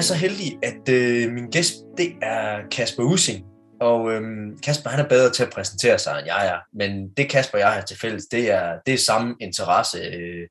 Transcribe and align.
er 0.00 0.04
så 0.04 0.14
heldig, 0.14 0.58
at 0.62 0.88
øh, 0.88 1.32
min 1.32 1.50
gæst 1.50 1.74
det 1.96 2.16
er 2.22 2.68
Kasper 2.70 3.02
Using. 3.02 3.46
Og 3.80 4.12
øh, 4.12 4.22
Kasper 4.62 4.90
han 4.90 5.04
er 5.04 5.08
bedre 5.08 5.30
til 5.30 5.42
at 5.42 5.52
præsentere 5.52 5.98
sig, 5.98 6.18
end 6.18 6.26
jeg 6.26 6.46
er. 6.46 6.58
Men 6.72 7.10
det 7.16 7.30
Kasper 7.30 7.58
og 7.58 7.60
jeg 7.60 7.72
har 7.72 7.80
til 7.80 7.98
fælles, 7.98 8.26
det 8.26 8.50
er, 8.50 8.78
det 8.86 8.94
er 8.94 8.98
samme 8.98 9.36
interesse 9.40 9.98
øh, 9.98 10.48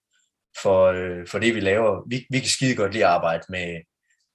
for, 0.62 0.85
øh, 0.85 1.27
for 1.27 1.40
det, 1.40 1.55
vi 1.55 1.59
laver. 1.59 2.04
Vi, 2.09 2.26
vi 2.30 2.40
kan 2.40 2.49
skide 2.49 2.76
godt 2.76 2.93
lide 2.93 3.05
at 3.05 3.12
arbejde 3.12 3.43
med, 3.49 3.81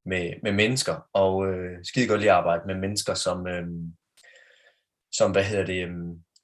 med, 0.06 0.32
med 0.42 0.52
mennesker, 0.52 0.96
og 1.12 1.46
øh, 1.46 1.84
skide 1.84 2.08
godt 2.08 2.20
lide 2.20 2.30
at 2.30 2.36
arbejde 2.36 2.62
med 2.66 2.74
mennesker, 2.74 3.14
som, 3.14 3.46
øh, 3.46 3.66
som 5.12 5.32
hvad 5.32 5.44
hedder 5.44 5.64
det, 5.64 5.82
øh, 5.84 5.94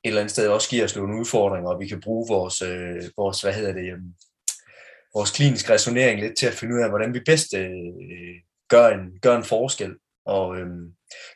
et 0.04 0.08
eller 0.08 0.20
andet 0.20 0.32
sted 0.32 0.48
også 0.48 0.70
giver 0.70 0.84
os 0.84 0.96
nogle 0.96 1.20
udfordringer, 1.20 1.70
og 1.70 1.80
vi 1.80 1.88
kan 1.88 2.00
bruge 2.00 2.28
vores, 2.28 2.62
øh, 2.62 3.02
vores 3.16 3.42
hvad 3.42 3.54
hedder 3.54 3.72
det, 3.72 3.92
øh, 3.92 3.98
vores 5.14 5.30
kliniske 5.30 5.72
resonering 5.72 6.20
lidt 6.20 6.38
til 6.38 6.46
at 6.46 6.54
finde 6.54 6.74
ud 6.74 6.80
af, 6.80 6.88
hvordan 6.88 7.14
vi 7.14 7.20
bedst 7.26 7.54
øh, 7.54 7.70
gør, 8.70 8.86
en, 8.88 9.18
gør 9.22 9.36
en 9.36 9.44
forskel. 9.44 9.96
Og 10.26 10.56
øh, 10.56 10.66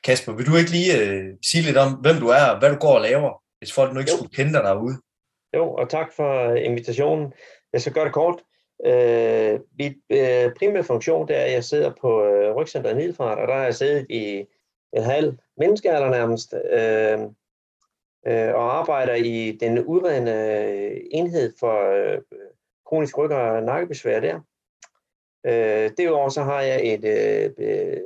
Kasper, 0.05 0.33
vil 0.33 0.47
du 0.47 0.56
ikke 0.56 0.70
lige 0.70 0.92
øh, 1.00 1.25
sige 1.50 1.62
lidt 1.62 1.77
om, 1.77 1.92
hvem 1.92 2.17
du 2.17 2.28
er, 2.28 2.45
og 2.50 2.58
hvad 2.58 2.70
du 2.70 2.77
går 2.77 2.95
og 2.95 3.00
laver, 3.00 3.42
hvis 3.58 3.72
folk 3.72 3.92
nu 3.92 4.00
ikke 4.00 4.12
jo. 4.12 4.17
skulle 4.17 4.36
kende 4.36 4.53
dig 4.53 4.62
derude? 4.62 4.97
Jo, 5.56 5.75
og 5.75 5.91
tak 5.91 6.12
for 6.17 6.55
invitationen. 6.55 7.33
Jeg 7.73 7.81
skal 7.81 7.92
gøre 7.92 8.05
det 8.05 8.12
kort. 8.12 8.42
Øh, 8.86 9.61
mit 9.78 9.97
øh, 10.11 10.55
primære 10.58 10.84
funktion 10.84 11.28
det 11.28 11.36
er, 11.36 11.41
at 11.41 11.53
jeg 11.53 11.64
sidder 11.64 11.92
på 12.00 12.25
øh, 12.25 12.55
Rygcenteret 12.56 12.97
Middelfart, 12.97 13.39
og 13.39 13.48
der 13.48 13.55
har 13.55 13.64
jeg 13.64 13.75
siddet 13.75 14.06
i 14.11 14.47
en 14.92 15.03
halv 15.03 15.36
menneskealder 15.56 16.11
nærmest, 16.11 16.55
øh, 16.55 17.20
øh, 18.27 18.55
og 18.55 18.78
arbejder 18.78 19.14
i 19.14 19.58
den 19.61 19.84
udredende 19.84 21.14
enhed 21.14 21.53
for 21.61 21.95
øh, 21.95 22.19
kronisk 22.86 23.19
ryg- 23.19 23.33
og 23.33 23.62
nakkebesvær 23.62 24.20
der. 24.20 24.41
Øh, 25.47 25.91
derudover 25.97 26.28
så 26.28 26.42
har 26.42 26.61
jeg 26.61 26.81
et, 26.95 27.05
øh, 27.05 28.00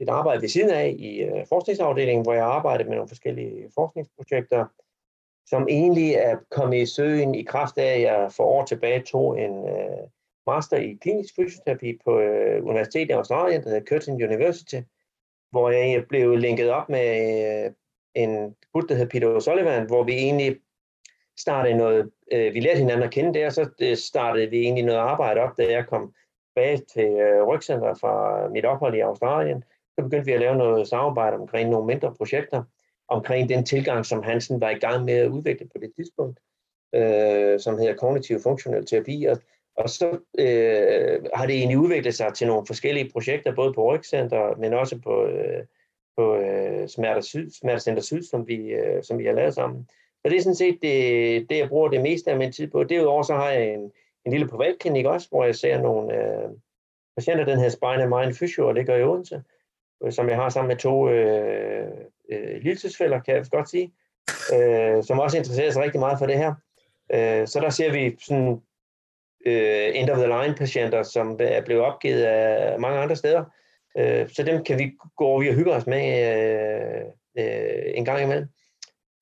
et 0.00 0.08
arbejde 0.08 0.42
ved 0.42 0.48
siden 0.48 0.70
af 0.70 0.94
i 0.98 1.22
øh, 1.22 1.46
forskningsafdelingen, 1.48 2.24
hvor 2.24 2.32
jeg 2.32 2.44
arbejder 2.44 2.84
med 2.84 2.94
nogle 2.94 3.08
forskellige 3.08 3.70
forskningsprojekter, 3.74 4.66
som 5.46 5.68
egentlig 5.68 6.14
er 6.14 6.36
kommet 6.50 6.82
i 6.82 6.86
søen 6.86 7.34
i 7.34 7.42
kraft 7.42 7.78
af, 7.78 7.94
at 7.94 8.02
jeg 8.02 8.32
for 8.32 8.44
år 8.44 8.64
tilbage 8.64 9.02
tog 9.02 9.40
en 9.40 9.68
øh, 9.68 10.08
master 10.46 10.76
i 10.76 10.98
klinisk 11.02 11.34
fysioterapi 11.36 11.98
på 12.04 12.20
øh, 12.20 12.64
Universitetet 12.64 13.10
i 13.10 13.12
Australien, 13.12 13.62
der 13.62 13.68
hedder 13.68 13.84
Curtin 13.84 14.24
University, 14.24 14.80
hvor 15.50 15.70
jeg 15.70 16.04
blev 16.08 16.36
linket 16.36 16.70
op 16.70 16.88
med 16.88 17.08
øh, 17.64 17.72
en 18.14 18.56
gut, 18.72 18.88
der 18.88 18.94
hedder 18.94 19.10
Peter 19.10 19.38
O'Sullivan, 19.38 19.86
hvor 19.86 20.04
vi 20.04 20.12
egentlig 20.12 20.56
startede 21.38 21.76
noget, 21.76 22.10
øh, 22.32 22.54
vi 22.54 22.60
lærte 22.60 22.78
hinanden 22.78 23.02
at 23.02 23.10
kende 23.10 23.34
der, 23.38 23.50
så 23.50 23.70
øh, 23.80 23.96
startede 23.96 24.50
vi 24.50 24.60
egentlig 24.60 24.84
noget 24.84 24.98
arbejde 24.98 25.40
op, 25.40 25.56
da 25.58 25.72
jeg 25.72 25.86
kom 25.86 26.14
tilbage 26.54 26.76
til 26.76 27.20
øh, 27.20 27.42
Rygcenter 27.42 27.94
fra 27.94 28.48
mit 28.48 28.64
ophold 28.64 28.94
i 28.94 29.00
Australien. 29.00 29.64
Så 29.94 30.04
begyndte 30.04 30.26
vi 30.26 30.32
at 30.32 30.40
lave 30.40 30.56
noget 30.56 30.88
samarbejde 30.88 31.36
omkring 31.36 31.70
nogle 31.70 31.86
mindre 31.86 32.14
projekter, 32.14 32.62
omkring 33.08 33.48
den 33.48 33.64
tilgang, 33.64 34.06
som 34.06 34.22
Hansen 34.22 34.60
var 34.60 34.70
i 34.70 34.78
gang 34.78 35.04
med 35.04 35.14
at 35.14 35.28
udvikle 35.28 35.66
på 35.66 35.78
det 35.80 35.92
tidspunkt, 35.96 36.40
øh, 36.94 37.60
som 37.60 37.78
hedder 37.78 37.94
kognitiv 37.94 38.40
funktionel 38.40 38.86
terapi. 38.86 39.24
Og, 39.24 39.38
og 39.76 39.88
så 39.88 40.18
øh, 40.38 41.24
har 41.34 41.46
det 41.46 41.56
egentlig 41.56 41.78
udviklet 41.78 42.14
sig 42.14 42.34
til 42.34 42.46
nogle 42.46 42.66
forskellige 42.66 43.10
projekter, 43.12 43.54
både 43.54 43.72
på 43.72 43.94
Rygcenter, 43.94 44.56
men 44.56 44.72
også 44.72 44.98
på, 44.98 45.26
øh, 45.26 45.64
på 46.16 46.36
øh, 46.36 46.88
Smertecenter 46.88 48.02
Syd, 48.02 48.22
som 48.22 48.48
vi, 48.48 48.56
øh, 48.56 49.02
som 49.02 49.18
vi 49.18 49.24
har 49.24 49.32
lavet 49.32 49.54
sammen. 49.54 49.88
Så 50.22 50.30
det 50.30 50.36
er 50.36 50.42
sådan 50.42 50.54
set 50.54 50.78
det, 50.82 51.50
det, 51.50 51.58
jeg 51.58 51.68
bruger 51.68 51.88
det 51.88 52.00
meste 52.00 52.30
af 52.30 52.38
min 52.38 52.52
tid 52.52 52.68
på. 52.68 52.84
Derudover 52.84 53.22
så 53.22 53.34
har 53.34 53.50
jeg 53.50 53.74
en, 53.74 53.92
en 54.26 54.32
lille 54.32 54.48
privatklinik 54.48 55.06
også, 55.06 55.28
hvor 55.30 55.44
jeg 55.44 55.54
ser 55.54 55.80
nogle 55.80 56.14
øh, 56.14 56.50
patienter, 57.16 57.44
den 57.44 57.58
her 57.58 57.68
Spine 57.68 58.06
Mind 58.06 58.34
Physio, 58.34 58.68
og 58.68 58.74
det 58.74 58.86
gør 58.86 58.96
i 58.96 59.04
Odense, 59.04 59.42
øh, 60.04 60.12
som 60.12 60.28
jeg 60.28 60.36
har 60.36 60.48
sammen 60.48 60.68
med 60.68 60.76
to 60.76 61.08
øh, 61.08 61.88
øh, 62.32 62.62
lillesøsfælder, 62.62 63.20
kan 63.20 63.34
jeg 63.34 63.44
godt 63.50 63.70
sige, 63.70 63.92
øh, 64.54 65.04
som 65.04 65.18
også 65.18 65.36
interesserer 65.36 65.70
sig 65.70 65.82
rigtig 65.82 66.00
meget 66.00 66.18
for 66.18 66.26
det 66.26 66.38
her. 66.38 66.54
Øh, 67.12 67.46
så 67.46 67.60
der 67.60 67.70
ser 67.70 67.92
vi 67.92 68.16
sådan 68.20 68.60
øh, 69.46 69.90
end 69.94 70.10
of 70.10 70.18
the 70.18 70.26
line 70.26 70.54
patienter, 70.54 71.02
som 71.02 71.36
er 71.40 71.64
blevet 71.64 71.84
opgivet 71.84 72.22
af 72.22 72.80
mange 72.80 72.98
andre 72.98 73.16
steder. 73.16 73.44
Øh, 73.98 74.28
så 74.28 74.42
dem 74.42 74.64
kan 74.64 74.78
vi 74.78 74.92
gå 75.16 75.24
over 75.24 75.48
og 75.48 75.54
hygge 75.54 75.72
os 75.72 75.86
med 75.86 76.04
øh, 76.24 77.04
øh, 77.38 77.92
en 77.94 78.04
gang 78.04 78.22
imellem. 78.22 78.48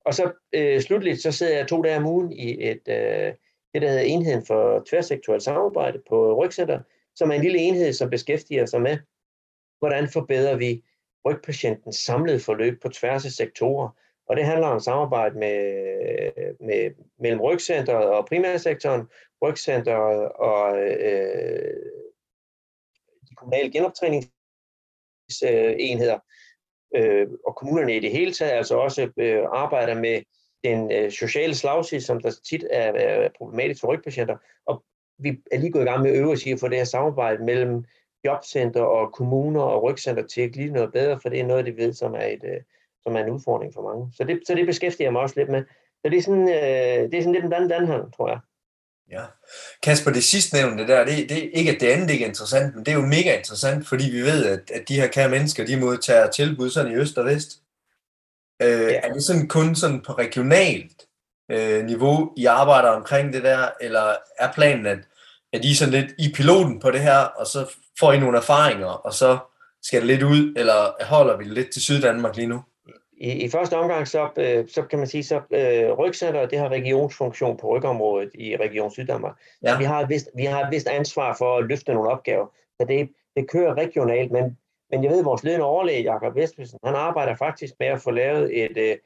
Og 0.05 0.13
så 0.13 0.31
øh, 0.53 0.81
slutligt, 0.81 1.21
så 1.21 1.31
sidder 1.31 1.57
jeg 1.57 1.67
to 1.67 1.81
dage 1.81 1.97
om 1.97 2.05
ugen 2.05 2.31
i 2.31 2.69
et, 2.69 2.81
øh, 2.87 3.33
det, 3.73 3.81
der 3.81 3.89
hedder 3.89 4.03
Enheden 4.03 4.45
for 4.45 4.83
Tværsektorielt 4.89 5.43
Samarbejde 5.43 6.01
på 6.09 6.43
Rygcenter, 6.43 6.79
som 7.15 7.31
er 7.31 7.35
en 7.35 7.41
lille 7.41 7.59
enhed, 7.59 7.93
som 7.93 8.09
beskæftiger 8.09 8.65
sig 8.65 8.81
med, 8.81 8.97
hvordan 9.79 10.09
forbedrer 10.09 10.55
vi 10.55 10.83
rygpatientens 11.25 11.95
samlede 11.95 12.39
forløb 12.39 12.81
på 12.81 12.89
tværs 12.89 13.25
af 13.25 13.31
sektorer. 13.31 13.89
Og 14.27 14.35
det 14.35 14.45
handler 14.45 14.67
om 14.67 14.79
samarbejde 14.79 15.39
med, 15.39 15.83
med, 16.59 16.91
mellem 17.19 17.41
rygcenteret 17.41 18.05
og 18.05 18.25
primærsektoren, 18.25 19.07
rygcenteret 19.41 20.31
og 20.31 20.81
øh, 20.81 21.85
de 23.29 23.35
kommunale 23.35 23.71
genoptræningsenheder, 23.71 26.19
øh, 26.95 27.27
og 27.47 27.55
kommunerne 27.55 27.95
i 27.95 27.99
det 27.99 28.11
hele 28.11 28.33
taget, 28.33 28.51
altså 28.51 28.77
også 28.77 29.11
øh, 29.17 29.43
arbejder 29.51 29.95
med 29.95 30.21
den 30.63 30.91
øh, 30.91 31.11
sociale 31.11 31.55
slagside, 31.55 32.01
som 32.01 32.21
der 32.21 32.31
tit 32.49 32.65
er, 32.71 32.91
er 32.91 33.29
problematisk 33.37 33.81
for 33.81 33.93
rygpatienter. 33.93 34.37
Og 34.65 34.83
vi 35.19 35.39
er 35.51 35.59
lige 35.59 35.71
gået 35.71 35.83
i 35.83 35.85
gang 35.85 36.01
med 36.01 36.11
at 36.11 36.17
øve 36.17 36.31
os 36.31 36.45
i 36.45 36.51
at 36.51 36.59
få 36.59 36.67
det 36.67 36.77
her 36.77 36.83
samarbejde 36.83 37.43
mellem 37.43 37.85
jobcenter 38.25 38.81
og 38.81 39.13
kommuner 39.13 39.61
og 39.61 39.83
rygcenter 39.83 40.27
til 40.27 40.41
at 40.41 40.51
glide 40.51 40.73
noget 40.73 40.93
bedre, 40.93 41.19
for 41.21 41.29
det 41.29 41.39
er 41.39 41.45
noget 41.45 41.65
det 41.65 41.77
ved, 41.77 41.93
som 41.93 42.13
er, 42.13 42.25
et, 42.25 42.43
øh, 42.43 42.61
som 43.03 43.15
er 43.15 43.19
en 43.19 43.29
udfordring 43.29 43.73
for 43.73 43.81
mange. 43.81 44.11
Så 44.13 44.23
det, 44.23 44.39
så 44.47 44.55
det 44.55 44.65
beskæftiger 44.65 45.05
jeg 45.05 45.13
mig 45.13 45.21
også 45.21 45.35
lidt 45.37 45.49
med. 45.49 45.63
Så 46.01 46.09
det 46.09 46.17
er 46.17 46.21
sådan, 46.21 46.49
øh, 46.49 47.11
det 47.11 47.13
er 47.13 47.21
sådan 47.21 47.33
lidt 47.33 47.45
en 47.45 47.53
anden 47.53 48.11
tror 48.11 48.29
jeg. 48.29 48.39
Ja. 49.11 49.23
Kasper, 49.83 50.11
det 50.11 50.23
sidste 50.23 50.55
nævnte 50.57 50.87
der, 50.87 51.05
det, 51.05 51.29
det, 51.29 51.49
ikke 51.53 51.71
at 51.71 51.81
det 51.81 51.87
andet 51.87 52.09
ikke 52.09 52.25
er 52.25 52.29
interessant, 52.29 52.75
men 52.75 52.85
det 52.85 52.91
er 52.91 52.95
jo 52.95 53.05
mega 53.05 53.37
interessant, 53.37 53.87
fordi 53.87 54.09
vi 54.11 54.21
ved, 54.21 54.45
at, 54.45 54.71
at 54.71 54.89
de 54.89 54.95
her 54.95 55.07
kære 55.07 55.29
mennesker, 55.29 55.65
de 55.65 55.79
modtager 55.79 56.29
tilbud 56.29 56.69
sådan 56.69 56.91
i 56.91 56.95
øst 56.95 57.17
og 57.17 57.25
vest. 57.25 57.62
Øh, 58.61 58.67
ja. 58.69 58.99
Er 59.03 59.13
det 59.13 59.23
sådan 59.23 59.47
kun 59.47 59.75
sådan 59.75 60.01
på 60.01 60.13
regionalt 60.13 61.07
øh, 61.51 61.85
niveau, 61.85 62.33
I 62.37 62.45
arbejder 62.45 62.89
omkring 62.89 63.33
det 63.33 63.43
der, 63.43 63.69
eller 63.81 64.15
er 64.39 64.51
planen, 64.53 64.85
at, 64.85 64.99
at 65.53 65.65
I 65.65 65.75
sådan 65.75 65.93
lidt 65.93 66.11
i 66.19 66.31
piloten 66.35 66.79
på 66.79 66.91
det 66.91 66.99
her, 66.99 67.17
og 67.17 67.47
så 67.47 67.75
får 67.99 68.11
I 68.11 68.19
nogle 68.19 68.37
erfaringer, 68.37 68.87
og 68.87 69.13
så 69.13 69.37
skal 69.81 69.99
det 69.99 70.07
lidt 70.07 70.23
ud, 70.23 70.53
eller 70.57 71.05
holder 71.05 71.37
vi 71.37 71.43
det 71.43 71.53
lidt 71.53 71.71
til 71.71 71.81
Syddanmark 71.81 72.35
lige 72.35 72.47
nu? 72.47 72.61
I, 73.17 73.31
i 73.31 73.49
første 73.49 73.77
omgang, 73.77 74.07
så, 74.07 74.29
øh, 74.37 74.67
så 74.69 74.81
kan 74.81 74.99
man 74.99 75.07
sige, 75.07 75.23
så 75.23 75.35
øh, 75.35 75.91
Rygcenter, 75.91 76.45
det 76.45 76.59
har 76.59 76.69
regionsfunktion 76.69 77.57
på 77.57 77.77
rygområdet 77.77 78.29
i 78.33 78.57
Region 78.57 78.91
Syddanmark. 78.91 79.35
Ja. 79.63 79.71
Så 79.71 79.77
vi 79.77 79.83
har, 79.83 80.05
vist, 80.05 80.29
vi 80.35 80.45
har 80.45 80.63
et 80.63 80.71
vist 80.71 80.87
ansvar 80.87 81.35
for 81.37 81.57
at 81.57 81.65
løfte 81.65 81.93
nogle 81.93 82.09
opgaver. 82.09 82.47
Så 82.81 82.87
det, 82.87 83.09
det 83.35 83.49
kører 83.49 83.77
regionalt, 83.77 84.31
men, 84.31 84.57
men 84.93 85.03
jeg 85.03 85.11
ved, 85.11 85.19
at 85.19 85.25
vores 85.25 85.43
ledende 85.43 85.65
overlæge, 85.65 86.03
Jakob 86.03 86.35
Vestpidsen, 86.35 86.79
han 86.83 86.95
arbejder 86.95 87.35
faktisk 87.35 87.73
med 87.79 87.87
at 87.87 88.01
få 88.01 88.11
lavet 88.11 88.63
et, 88.63 88.77
øh, 88.77 88.97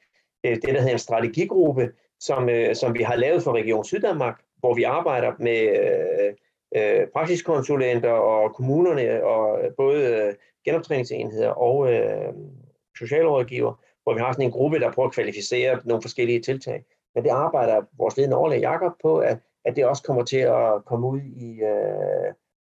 øh, 0.45 0.55
det, 0.55 0.63
der 0.63 0.79
hedder 0.79 0.93
en 0.93 0.99
strategigruppe, 0.99 1.91
som, 2.19 2.49
øh, 2.49 2.75
som 2.75 2.93
vi 2.93 3.03
har 3.03 3.15
lavet 3.15 3.43
for 3.43 3.51
Region 3.51 3.85
Syddanmark, 3.85 4.41
hvor 4.59 4.73
vi 4.73 4.83
arbejder 4.83 5.31
med 5.39 5.61
øh, 5.83 6.33
øh, 6.75 7.07
praksiskonsulenter 7.07 8.09
og 8.09 8.55
kommunerne, 8.55 9.23
og 9.23 9.63
øh, 9.63 9.71
både 9.77 10.05
øh, 10.05 10.33
genoptræningsenheder 10.65 11.49
og 11.49 11.93
øh, 11.93 12.33
socialrådgiver, 12.97 13.73
hvor 14.03 14.13
vi 14.13 14.19
har 14.19 14.31
sådan 14.31 14.45
en 14.45 14.51
gruppe, 14.51 14.79
der 14.79 14.91
prøver 14.91 15.07
at 15.07 15.13
kvalificere 15.13 15.79
nogle 15.85 16.01
forskellige 16.01 16.41
tiltag. 16.41 16.83
Men 17.15 17.23
det 17.23 17.29
arbejder 17.29 17.81
vores 17.97 18.17
ledende 18.17 18.37
overlæge 18.37 18.69
Jakob 18.71 18.93
på, 19.01 19.17
at, 19.17 19.37
at 19.65 19.75
det 19.75 19.85
også 19.85 20.03
kommer 20.03 20.23
til 20.23 20.37
at 20.37 20.85
komme 20.85 21.07
ud 21.07 21.21
i, 21.21 21.61
øh, 21.61 22.33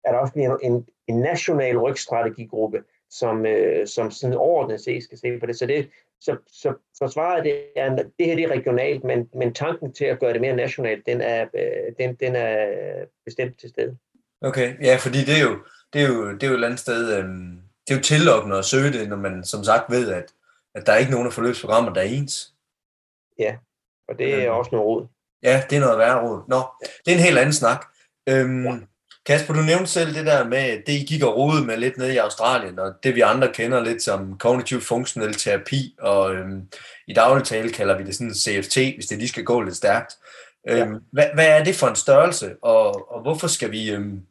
at 0.04 0.13
der 0.13 0.19
også 0.19 0.33
bliver 0.33 0.57
en, 0.57 0.88
en 1.07 1.19
national 1.19 1.77
rygstrategigruppe, 1.77 2.83
som, 3.09 3.45
øh, 3.45 3.88
som 3.88 4.12
sådan 4.12 4.38
overordnet 4.38 4.81
set 4.81 5.04
skal 5.04 5.18
se 5.18 5.39
på 5.39 5.45
det. 5.45 5.59
Så, 5.59 5.65
det, 5.65 5.89
så, 6.21 6.38
så, 6.48 6.74
så 6.94 7.07
svaret 7.07 7.44
det 7.44 7.63
er, 7.75 7.95
det 7.95 8.25
her 8.25 8.36
det 8.36 8.44
er 8.44 8.51
regionalt, 8.51 9.04
men, 9.04 9.30
men 9.36 9.54
tanken 9.54 9.94
til 9.94 10.06
at 10.06 10.19
gøre 10.19 10.33
det 10.33 10.42
mere 10.42 10.56
nationalt, 10.56 11.06
den 11.06 11.21
er, 11.21 11.45
øh, 11.54 11.94
den, 12.00 12.15
den 12.15 12.36
er 12.36 12.65
bestemt 13.25 13.59
til 13.59 13.69
stede. 13.69 13.98
Okay, 14.42 14.83
ja, 14.83 14.95
fordi 14.95 15.18
det 15.18 15.38
er 15.38 15.44
jo, 15.44 15.57
det 15.94 16.01
er 16.01 16.07
jo, 16.07 16.33
det 16.33 16.44
er 16.44 16.48
jo 16.48 16.54
et 16.54 16.56
eller 16.56 16.68
andet 16.68 16.80
sted, 16.80 17.18
øh, 17.18 17.24
det 17.88 17.94
er 17.94 17.95
jo 17.95 18.01
tillokkende 18.01 18.57
at 18.57 18.65
søge 18.65 18.92
det, 18.92 19.09
når 19.09 19.18
man 19.18 19.44
som 19.44 19.63
sagt 19.63 19.92
ved, 19.92 20.12
at 20.12 20.33
at 20.77 20.86
der 20.86 20.94
er 20.94 20.98
ikke 20.98 21.12
nogen 21.12 21.27
af 21.27 21.33
forløbsprogrammer, 21.33 21.94
der 21.94 22.01
er 22.01 22.06
ens. 22.06 22.54
Ja, 23.39 23.57
og 24.07 24.19
det 24.19 24.44
er 24.44 24.50
også 24.50 24.69
noget 24.71 24.86
råd. 24.86 25.07
Ja, 25.44 25.63
det 25.69 25.75
er 25.75 25.80
noget 25.80 25.98
værre 25.98 26.27
råd. 26.27 26.42
Nå, 26.48 26.62
det 27.06 27.12
er 27.12 27.18
en 27.18 27.24
helt 27.24 27.38
anden 27.38 27.54
snak. 27.54 27.86
Øhm, 28.30 28.65
ja. 28.65 28.80
Kasper, 29.27 29.53
du 29.53 29.62
nævnte 29.62 29.88
selv 29.88 30.15
det 30.15 30.25
der 30.25 30.47
med, 30.47 30.77
det 30.85 30.94
I 30.94 31.06
gik 31.06 31.24
og 31.24 31.38
rode 31.38 31.65
med 31.65 31.77
lidt 31.77 31.97
nede 31.97 32.13
i 32.13 32.18
Australien, 32.18 32.79
og 32.79 32.94
det 33.03 33.15
vi 33.15 33.21
andre 33.21 33.53
kender 33.53 33.83
lidt 33.83 34.03
som 34.03 34.38
kognitiv 34.38 34.81
funktionel 34.81 35.33
terapi, 35.33 35.95
og 36.00 36.35
øhm, 36.35 36.62
i 37.07 37.13
daglig 37.13 37.44
tale 37.45 37.69
kalder 37.69 37.97
vi 37.97 38.03
det 38.03 38.15
sådan 38.15 38.33
CFT, 38.33 38.77
hvis 38.95 39.06
det 39.06 39.18
lige 39.18 39.27
skal 39.27 39.44
gå 39.44 39.62
lidt 39.62 39.75
stærkt. 39.75 40.13
Øhm, 40.69 40.77
ja. 40.77 41.00
hvad, 41.12 41.25
hvad 41.33 41.47
er 41.47 41.63
det 41.63 41.75
for 41.75 41.88
en 41.88 41.95
størrelse, 41.95 42.56
og, 42.62 43.12
og 43.12 43.21
hvorfor 43.21 43.47
skal 43.47 43.71
vi 43.71 43.91
øhm, 43.91 44.21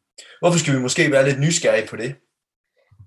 Hvorfor 0.41 0.59
skal 0.59 0.75
vi 0.75 0.79
måske 0.79 1.13
være 1.13 1.29
lidt 1.29 1.41
nysgerrige 1.41 1.89
på 1.89 1.97
det? 1.97 2.15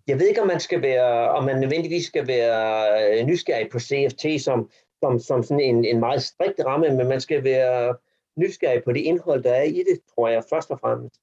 Jeg 0.07 0.19
ved 0.19 0.27
ikke, 0.27 0.41
om 0.41 0.47
man 0.47 0.59
skal 0.59 0.81
være, 0.81 1.29
om 1.29 1.43
man 1.43 1.59
nødvendigvis 1.59 2.05
skal 2.05 2.27
være 2.27 3.23
nysgerrig 3.23 3.69
på 3.71 3.79
CFT 3.79 4.43
som, 4.43 4.69
som, 5.03 5.19
som 5.19 5.43
sådan 5.43 5.59
en, 5.59 5.85
en 5.85 5.99
meget 5.99 6.23
strikt 6.23 6.59
ramme, 6.65 6.89
men 6.89 7.07
man 7.07 7.21
skal 7.21 7.43
være 7.43 7.95
nysgerrig 8.37 8.83
på 8.83 8.91
det 8.91 8.99
indhold, 8.99 9.43
der 9.43 9.53
er 9.53 9.63
i 9.63 9.83
det, 9.89 9.99
tror 10.15 10.27
jeg 10.27 10.43
først 10.49 10.71
og 10.71 10.79
fremmest. 10.79 11.15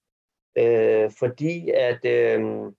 Øh, 0.59 1.11
fordi 1.19 1.71
at 1.71 2.05
øh, 2.05 2.73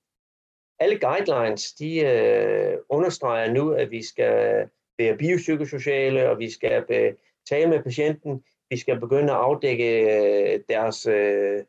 alle 0.80 1.00
guidelines, 1.00 1.74
de 1.74 2.00
øh, 2.00 2.78
understreger 2.90 3.54
nu, 3.54 3.72
at 3.72 3.92
vi 3.92 4.06
skal 4.06 4.70
være 4.98 5.18
biopsykosociale, 5.18 6.30
og 6.30 6.40
vi 6.40 6.50
skal 6.50 6.86
øh, 6.90 7.14
tale 7.50 7.70
med 7.70 7.84
patienten, 7.84 8.44
vi 8.70 8.78
skal 8.78 9.00
begynde 9.00 9.34
at 9.34 9.40
afdække 9.40 10.02
øh, 10.02 10.60
deres 10.70 11.06
øh, 11.06 11.64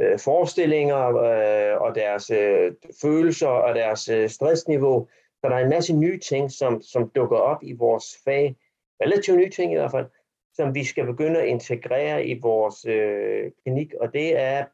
øh, 0.00 0.18
forestillinger 0.18 1.06
øh, 1.08 1.80
og 1.80 1.94
deres 1.94 2.30
øh, 2.30 2.72
følelser 3.02 3.48
og 3.48 3.74
deres 3.74 4.08
øh, 4.08 4.28
stressniveau. 4.28 5.08
Så 5.40 5.48
der 5.48 5.56
er 5.56 5.64
en 5.64 5.70
masse 5.70 5.96
nye 5.96 6.18
ting, 6.18 6.50
som, 6.50 6.82
som 6.82 7.10
dukker 7.10 7.36
op 7.36 7.62
i 7.62 7.72
vores 7.72 8.16
fag, 8.24 8.56
relativt 9.02 9.38
nye 9.38 9.50
ting 9.50 9.72
i 9.72 9.76
hvert 9.76 9.90
fald, 9.90 10.06
som 10.54 10.74
vi 10.74 10.84
skal 10.84 11.06
begynde 11.06 11.40
at 11.40 11.48
integrere 11.48 12.26
i 12.26 12.38
vores 12.40 12.86
øh, 12.86 13.52
klinik, 13.62 13.94
og 14.00 14.12
det 14.12 14.38
er, 14.38 14.64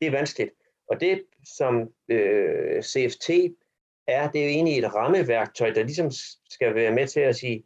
det 0.00 0.06
er 0.06 0.10
vanskeligt. 0.10 0.50
Og 0.88 1.00
det, 1.00 1.22
som 1.56 1.92
øh, 2.08 2.82
CFT 2.82 3.30
er, 4.06 4.30
det 4.30 4.40
er 4.40 4.44
jo 4.44 4.50
egentlig 4.50 4.78
et 4.78 4.94
rammeværktøj, 4.94 5.70
der 5.70 5.82
ligesom 5.82 6.10
skal 6.50 6.74
være 6.74 6.92
med 6.92 7.06
til 7.06 7.20
at 7.20 7.36
sige, 7.36 7.64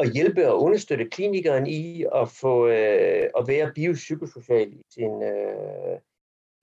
at 0.00 0.12
hjælpe 0.12 0.50
og 0.50 0.62
understøtte 0.62 1.08
klinikeren 1.08 1.66
i 1.66 2.04
at 2.14 2.28
få 2.28 2.66
øh, 2.66 3.30
at 3.38 3.46
være 3.46 3.72
biopsykosocial 3.74 4.72
i 4.72 4.82
sin, 4.90 5.22
øh, 5.22 5.98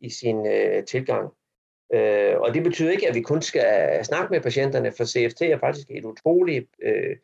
i 0.01 0.09
sin 0.09 0.47
øh, 0.47 0.85
tilgang. 0.85 1.29
Øh, 1.93 2.39
og 2.39 2.53
det 2.53 2.63
betyder 2.63 2.91
ikke, 2.91 3.07
at 3.07 3.15
vi 3.15 3.21
kun 3.21 3.41
skal 3.41 4.05
snakke 4.05 4.33
med 4.33 4.41
patienterne, 4.41 4.91
for 4.97 5.05
CFT 5.05 5.41
er 5.41 5.59
faktisk 5.59 5.87
et 5.91 6.05
utroligt 6.05 6.69
øh, 6.83 7.17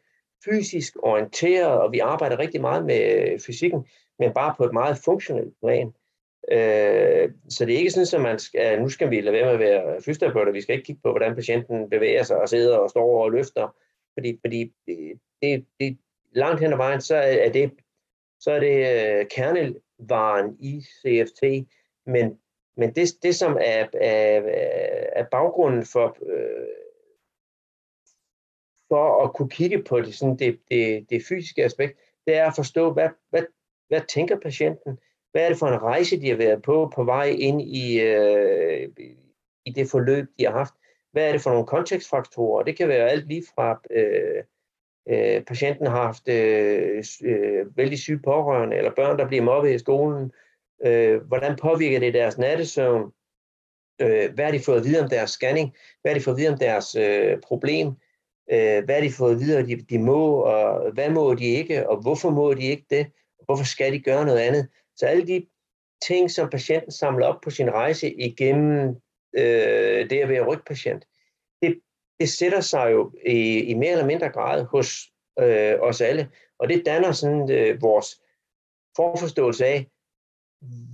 fysisk 0.46 0.94
orienteret, 1.00 1.82
og 1.82 1.92
vi 1.92 2.00
arbejder 2.00 2.40
rigtig 2.40 2.62
meget 2.62 2.86
med 2.86 3.40
fysikken, 3.46 3.88
men 4.20 4.34
bare 4.34 4.54
på 4.58 4.64
et 4.64 4.74
meget 4.74 4.98
funktionelt 5.06 5.54
plan. 5.60 5.94
Øh, 6.52 7.32
så 7.50 7.66
det 7.66 7.74
er 7.74 7.78
ikke 7.78 7.92
sådan, 7.92 8.26
at 8.26 8.30
man 8.30 8.40
skal, 8.40 8.82
nu 8.82 8.90
skal 8.90 9.10
vi 9.10 9.22
lade 9.22 9.34
være 9.34 9.46
med 9.46 9.54
at 9.54 9.60
være 9.60 10.02
fysioterapeuter, 10.02 10.52
vi 10.52 10.62
skal 10.62 10.76
ikke 10.76 10.86
kigge 10.86 11.02
på, 11.04 11.12
hvordan 11.12 11.36
patienten 11.36 11.90
bevæger 11.90 12.24
sig 12.24 12.38
og 12.38 12.50
sidder 12.50 12.78
og 12.78 12.90
står 12.90 13.24
og 13.24 13.32
løfter, 13.32 13.76
fordi, 14.14 14.40
fordi 14.42 14.74
det, 15.42 15.66
det, 15.80 15.98
langt 16.32 16.62
hen 16.62 16.74
ad 16.74 16.78
vejen, 16.78 17.02
så 17.02 17.16
er 17.16 17.50
det, 17.50 17.72
så 18.40 18.52
er 18.52 18.60
det 18.60 18.76
uh, 19.22 19.28
kernevaren 19.28 20.58
i 20.60 20.82
CFT, 20.82 21.68
men, 22.06 22.40
men 22.78 22.96
det, 22.96 23.10
det 23.24 23.36
som 23.36 23.58
er, 23.62 23.88
er, 23.94 24.42
er 25.16 25.26
baggrunden 25.32 25.86
for, 25.86 26.18
øh, 26.30 26.68
for 28.88 29.24
at 29.24 29.34
kunne 29.34 29.50
kigge 29.50 29.84
på 29.84 30.02
det, 30.02 30.16
sådan 30.16 30.40
det, 30.40 30.60
det, 30.72 31.10
det 31.10 31.26
fysiske 31.30 31.64
aspekt, 31.64 32.00
det 32.28 32.36
er 32.36 32.48
at 32.48 32.56
forstå, 32.56 32.94
hvad, 32.94 33.10
hvad, 33.30 33.44
hvad 33.88 34.02
tænker 34.08 34.40
patienten, 34.40 35.00
hvad 35.36 35.44
er 35.44 35.50
det 35.50 35.60
for 35.60 35.68
en 35.68 35.82
rejse, 35.82 36.22
de 36.22 36.30
har 36.30 36.36
været 36.36 36.62
på, 36.62 36.92
på 36.96 37.04
vej 37.04 37.26
ind 37.26 37.62
i, 37.62 38.00
øh, 38.02 38.90
i 39.66 39.72
det 39.72 39.90
forløb, 39.90 40.26
de 40.40 40.46
har 40.46 40.52
haft, 40.52 40.74
hvad 41.12 41.28
er 41.28 41.32
det 41.32 41.42
for 41.42 41.50
nogle 41.50 41.66
kontekstfaktorer, 41.66 42.64
det 42.64 42.78
kan 42.78 42.88
være 42.88 43.10
alt 43.10 43.28
lige 43.28 43.44
fra 43.56 43.82
øh, 43.92 44.44
øh, 45.10 45.44
patienten 45.44 45.88
har 45.88 46.02
haft 46.02 46.28
øh, 46.28 47.04
øh, 47.24 47.78
vældig 47.78 48.00
syge 48.00 48.20
pårørende, 48.20 48.78
eller 48.78 48.92
børn, 48.96 49.20
der 49.20 49.28
bliver 49.28 49.44
mobbet 49.44 49.74
i 49.74 49.78
skolen, 49.78 50.32
øh, 50.86 51.22
hvordan 51.22 51.56
påvirker 51.56 52.00
det 52.00 52.14
deres 52.14 52.38
nattesøvn, 52.38 53.12
øh, 54.02 54.34
hvad 54.34 54.46
har 54.46 54.52
de 54.52 54.60
fået 54.66 54.78
at 54.78 54.86
vide 54.86 55.02
om 55.02 55.10
deres 55.10 55.30
scanning, 55.30 55.76
hvad 56.02 56.12
har 56.12 56.20
de 56.20 56.24
fået 56.24 56.36
at 56.36 56.40
vide 56.40 56.50
om 56.50 56.60
deres 56.60 56.96
øh, 56.96 57.40
problem, 57.42 57.88
øh, 58.52 58.84
hvad 58.86 58.96
har 58.96 59.02
de 59.02 59.12
fået 59.12 59.34
at 59.34 59.40
vide, 59.40 59.58
at 59.58 59.68
de, 59.68 59.76
de 59.76 60.00
må, 60.00 60.36
og 60.36 60.92
hvad 60.92 61.10
må 61.10 61.34
de 61.34 61.46
ikke, 61.46 61.90
og 61.90 62.02
hvorfor 62.02 62.30
må 62.30 62.54
de 62.54 62.64
ikke 62.64 62.86
det, 62.90 63.06
og 63.40 63.46
hvorfor 63.46 63.66
skal 63.66 63.94
de 63.94 64.00
gøre 64.00 64.26
noget 64.26 64.40
andet. 64.40 64.68
Så 64.96 65.06
alle 65.06 65.28
de 65.28 65.48
ting, 66.08 66.32
som 66.32 66.50
patienten 66.50 66.92
samler 66.92 67.26
op 67.26 67.42
på 67.42 67.50
sin 67.50 67.72
rejse 67.72 68.14
igennem 68.14 68.96
øh, 69.38 70.10
det 70.10 70.20
at 70.20 70.30
være 70.30 70.48
rygpatient, 70.48 71.06
det 71.62 71.82
det 72.20 72.30
sætter 72.30 72.62
sig 72.62 72.92
jo 72.92 73.14
i, 73.26 73.60
i 73.60 73.74
mere 73.74 73.92
eller 73.92 74.06
mindre 74.06 74.30
grad 74.30 74.66
hos 74.66 75.12
øh, 75.40 75.80
os 75.80 76.02
alle, 76.02 76.32
og 76.60 76.70
det 76.70 76.86
danner 76.86 77.12
sådan 77.12 77.52
øh, 77.52 77.82
vores 77.82 78.22
forforståelse 78.96 79.66
af, 79.66 79.88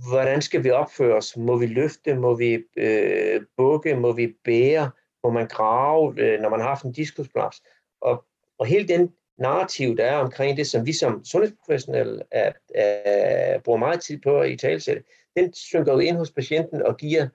hvordan 0.08 0.42
skal 0.42 0.64
vi 0.64 0.70
opføre 0.70 1.16
os? 1.16 1.36
Må 1.36 1.56
vi 1.56 1.66
løfte? 1.66 2.14
Må 2.14 2.34
vi 2.34 2.64
øh, 2.76 3.42
bukke? 3.56 3.94
Må 3.94 4.12
vi 4.12 4.34
bære? 4.44 4.90
Må 5.24 5.30
man 5.30 5.48
grave, 5.48 6.20
øh, 6.20 6.40
når 6.40 6.48
man 6.48 6.60
har 6.60 6.68
haft 6.68 6.84
en 6.84 6.92
diskusplads? 6.92 7.62
Og, 8.00 8.24
og 8.58 8.66
hele 8.66 8.88
den 8.88 9.14
narrativ, 9.38 9.96
der 9.96 10.04
er 10.04 10.16
omkring 10.16 10.56
det, 10.56 10.66
som 10.66 10.86
vi 10.86 10.92
som 10.92 11.24
sundhedsprofessionelle 11.24 12.22
er, 12.30 12.52
er, 12.74 13.58
bruger 13.58 13.78
meget 13.78 14.00
tid 14.00 14.18
på 14.18 14.42
i 14.42 14.56
talsætte, 14.56 15.02
den 15.36 15.54
synker 15.54 15.92
jo 15.92 15.98
ind 15.98 16.16
hos 16.16 16.32
patienten 16.32 16.82
og 16.82 16.96
giver, 16.96 17.28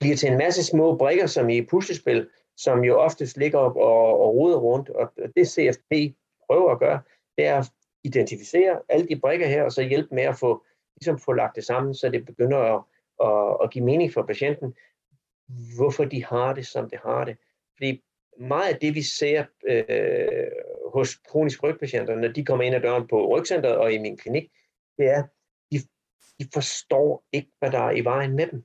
bliver 0.00 0.16
til 0.16 0.30
en 0.30 0.38
masse 0.38 0.64
små 0.64 0.96
brikker, 0.96 1.26
som 1.26 1.48
i 1.48 1.62
puslespil, 1.62 2.28
som 2.56 2.84
jo 2.84 2.98
oftest 2.98 3.36
ligger 3.36 3.58
op 3.58 3.76
og, 3.76 4.20
og 4.20 4.34
ruder 4.34 4.56
rundt. 4.56 4.88
Og 4.88 5.12
det 5.36 5.48
CFP 5.48 6.16
prøver 6.46 6.72
at 6.72 6.78
gøre, 6.78 7.00
det 7.38 7.46
er 7.46 7.58
at 7.58 7.70
identificere 8.04 8.80
alle 8.88 9.08
de 9.08 9.20
brikker 9.20 9.46
her, 9.46 9.62
og 9.62 9.72
så 9.72 9.82
hjælpe 9.82 10.14
med 10.14 10.22
at 10.22 10.36
få, 10.36 10.64
ligesom 10.96 11.18
få 11.18 11.32
lagt 11.32 11.56
det 11.56 11.64
sammen, 11.64 11.94
så 11.94 12.08
det 12.08 12.26
begynder 12.26 12.58
at, 12.58 12.82
at, 13.24 13.56
at 13.64 13.70
give 13.70 13.84
mening 13.84 14.12
for 14.12 14.22
patienten, 14.22 14.74
hvorfor 15.76 16.04
de 16.04 16.24
har 16.24 16.54
det, 16.54 16.66
som 16.66 16.90
de 16.90 16.98
har 17.04 17.24
det. 17.24 17.36
Fordi 17.76 18.02
meget 18.38 18.74
af 18.74 18.80
det, 18.80 18.94
vi 18.94 19.02
ser 19.02 19.44
øh, 19.66 19.84
hos 20.94 21.16
kronisk 21.16 21.62
rygpatienter, 21.62 22.16
når 22.16 22.28
de 22.28 22.44
kommer 22.44 22.64
ind 22.64 22.74
ad 22.74 22.80
døren 22.80 23.08
på 23.08 23.36
rygcenteret 23.36 23.76
og 23.76 23.92
i 23.92 23.98
min 23.98 24.16
klinik, 24.16 24.50
det 24.98 25.06
er, 25.06 25.22
de, 25.72 25.78
de 26.38 26.48
forstår 26.54 27.24
ikke, 27.32 27.50
hvad 27.58 27.70
der 27.70 27.78
er 27.78 27.90
i 27.90 28.04
vejen 28.04 28.36
med 28.36 28.46
dem. 28.46 28.64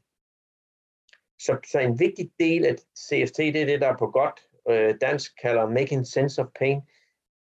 Så, 1.39 1.57
så 1.71 1.79
en 1.79 1.99
vigtig 1.99 2.31
del 2.39 2.65
af 2.65 2.75
CFT, 2.75 3.37
det 3.37 3.61
er 3.61 3.65
det, 3.65 3.81
der 3.81 3.97
på 3.97 4.07
godt 4.07 4.39
øh, 4.69 4.95
dansk 5.01 5.41
kalder 5.41 5.69
making 5.69 6.07
sense 6.07 6.41
of 6.41 6.47
pain. 6.59 6.81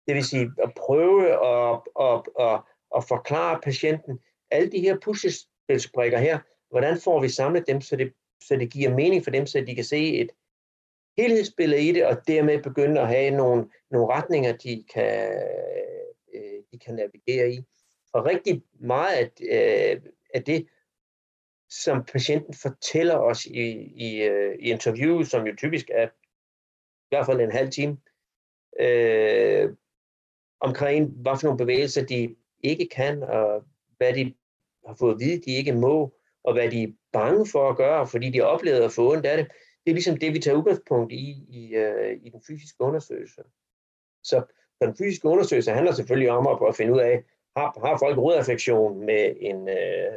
Det 0.07 0.15
vil 0.15 0.23
sige 0.23 0.51
at 0.63 0.71
prøve 0.75 1.23
at, 1.31 1.81
at, 1.99 2.21
at, 2.39 2.61
at 2.95 3.03
forklare 3.07 3.59
patienten 3.63 4.19
alle 4.51 4.71
de 4.71 4.79
her 4.79 4.97
puslespilsbrikker 4.99 6.17
her, 6.17 6.39
hvordan 6.69 6.97
får 7.01 7.21
vi 7.21 7.29
samlet 7.29 7.67
dem, 7.67 7.81
så 7.81 7.95
det, 7.95 8.13
så 8.43 8.55
det 8.55 8.71
giver 8.71 8.95
mening 8.95 9.23
for 9.23 9.31
dem, 9.31 9.45
så 9.45 9.63
de 9.67 9.75
kan 9.75 9.83
se 9.83 10.13
et 10.13 10.29
helhedsbillede 11.17 11.81
i 11.81 11.91
det, 11.91 12.05
og 12.05 12.27
dermed 12.27 12.63
begynde 12.63 13.01
at 13.01 13.07
have 13.07 13.31
nogle, 13.31 13.69
nogle 13.91 14.13
retninger, 14.13 14.57
de 14.57 14.83
kan, 14.93 15.33
øh, 16.35 16.63
de 16.71 16.79
kan 16.79 16.95
navigere 16.95 17.51
i. 17.51 17.63
Og 18.13 18.25
rigtig 18.25 18.63
meget 18.79 19.15
af, 19.15 19.31
øh, 19.51 20.01
af 20.33 20.43
det 20.43 20.67
som 21.69 22.05
patienten 22.05 22.53
fortæller 22.53 23.15
os 23.15 23.45
i, 23.45 23.71
i, 23.95 24.23
øh, 24.23 24.55
i 24.59 24.71
interviewet, 24.71 25.27
som 25.27 25.47
jo 25.47 25.55
typisk 25.55 25.89
er 25.93 26.07
i 26.07 27.09
hvert 27.09 27.25
fald 27.25 27.41
en 27.41 27.51
halv 27.51 27.71
time, 27.71 27.97
øh, 28.79 29.73
omkring, 30.59 31.11
hvad 31.11 31.31
for 31.39 31.47
nogle 31.47 31.57
bevægelser 31.57 32.05
de 32.05 32.35
ikke 32.63 32.87
kan, 32.95 33.23
og 33.23 33.63
hvad 33.97 34.13
de 34.13 34.33
har 34.87 34.95
fået 34.99 35.13
at 35.13 35.19
vide, 35.19 35.41
de 35.41 35.51
ikke 35.51 35.73
må, 35.73 36.13
og 36.43 36.53
hvad 36.53 36.71
de 36.71 36.83
er 36.83 36.93
bange 37.13 37.47
for 37.51 37.69
at 37.69 37.77
gøre, 37.77 38.07
fordi 38.07 38.29
de 38.29 38.41
oplever 38.41 38.85
at 38.85 38.91
få 38.91 39.11
ondt 39.11 39.25
af 39.25 39.37
det. 39.37 39.47
Det 39.85 39.91
er 39.91 39.95
ligesom 39.95 40.17
det, 40.17 40.33
vi 40.33 40.39
tager 40.39 40.57
udgangspunkt 40.57 41.11
i, 41.11 41.45
i, 41.49 41.75
øh, 41.75 42.17
i 42.23 42.29
den 42.29 42.41
fysiske 42.47 42.81
undersøgelse. 42.81 43.41
Så 44.23 44.43
den 44.81 44.95
fysiske 44.95 45.27
undersøgelse 45.27 45.71
handler 45.71 45.91
selvfølgelig 45.91 46.31
om 46.31 46.65
at 46.67 46.75
finde 46.75 46.93
ud 46.93 46.99
af, 46.99 47.23
har, 47.57 47.87
har 47.87 47.97
folk 47.97 48.17
rodaffektion 48.17 49.05
med 49.05 49.35
en 49.39 49.69
øh, 49.69 50.13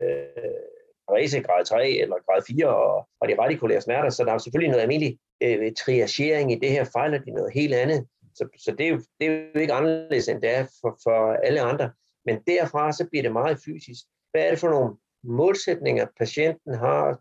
øh 0.00 0.62
parese 1.08 1.40
grad 1.40 1.64
3 1.64 1.90
eller 1.90 2.16
grad 2.26 2.42
4 2.46 2.76
og, 2.76 3.08
og 3.20 3.28
de 3.28 3.38
radikulære 3.38 3.80
smerter, 3.80 4.10
så 4.10 4.24
der 4.24 4.32
er 4.32 4.38
selvfølgelig 4.38 4.70
noget 4.70 4.82
almindelig 4.82 5.18
øh, 5.42 5.72
triagering 5.72 6.52
i 6.52 6.58
det 6.58 6.70
her, 6.70 6.84
fejler 6.84 7.18
de 7.18 7.30
noget 7.30 7.52
helt 7.52 7.74
andet. 7.74 8.06
Så, 8.34 8.48
så 8.58 8.70
det, 8.78 8.86
er 8.86 8.90
jo, 8.90 9.00
det 9.20 9.28
er 9.28 9.32
jo 9.54 9.60
ikke 9.60 9.72
anderledes, 9.72 10.28
end 10.28 10.42
det 10.42 10.50
er 10.50 10.64
for, 10.80 10.98
for 11.02 11.32
alle 11.32 11.60
andre. 11.60 11.90
Men 12.26 12.42
derfra 12.46 12.92
så 12.92 13.06
bliver 13.10 13.22
det 13.22 13.32
meget 13.32 13.58
fysisk. 13.64 14.04
Hvad 14.30 14.42
er 14.46 14.50
det 14.50 14.58
for 14.58 14.70
nogle 14.70 14.96
målsætninger, 15.24 16.06
patienten 16.18 16.74
har? 16.74 17.20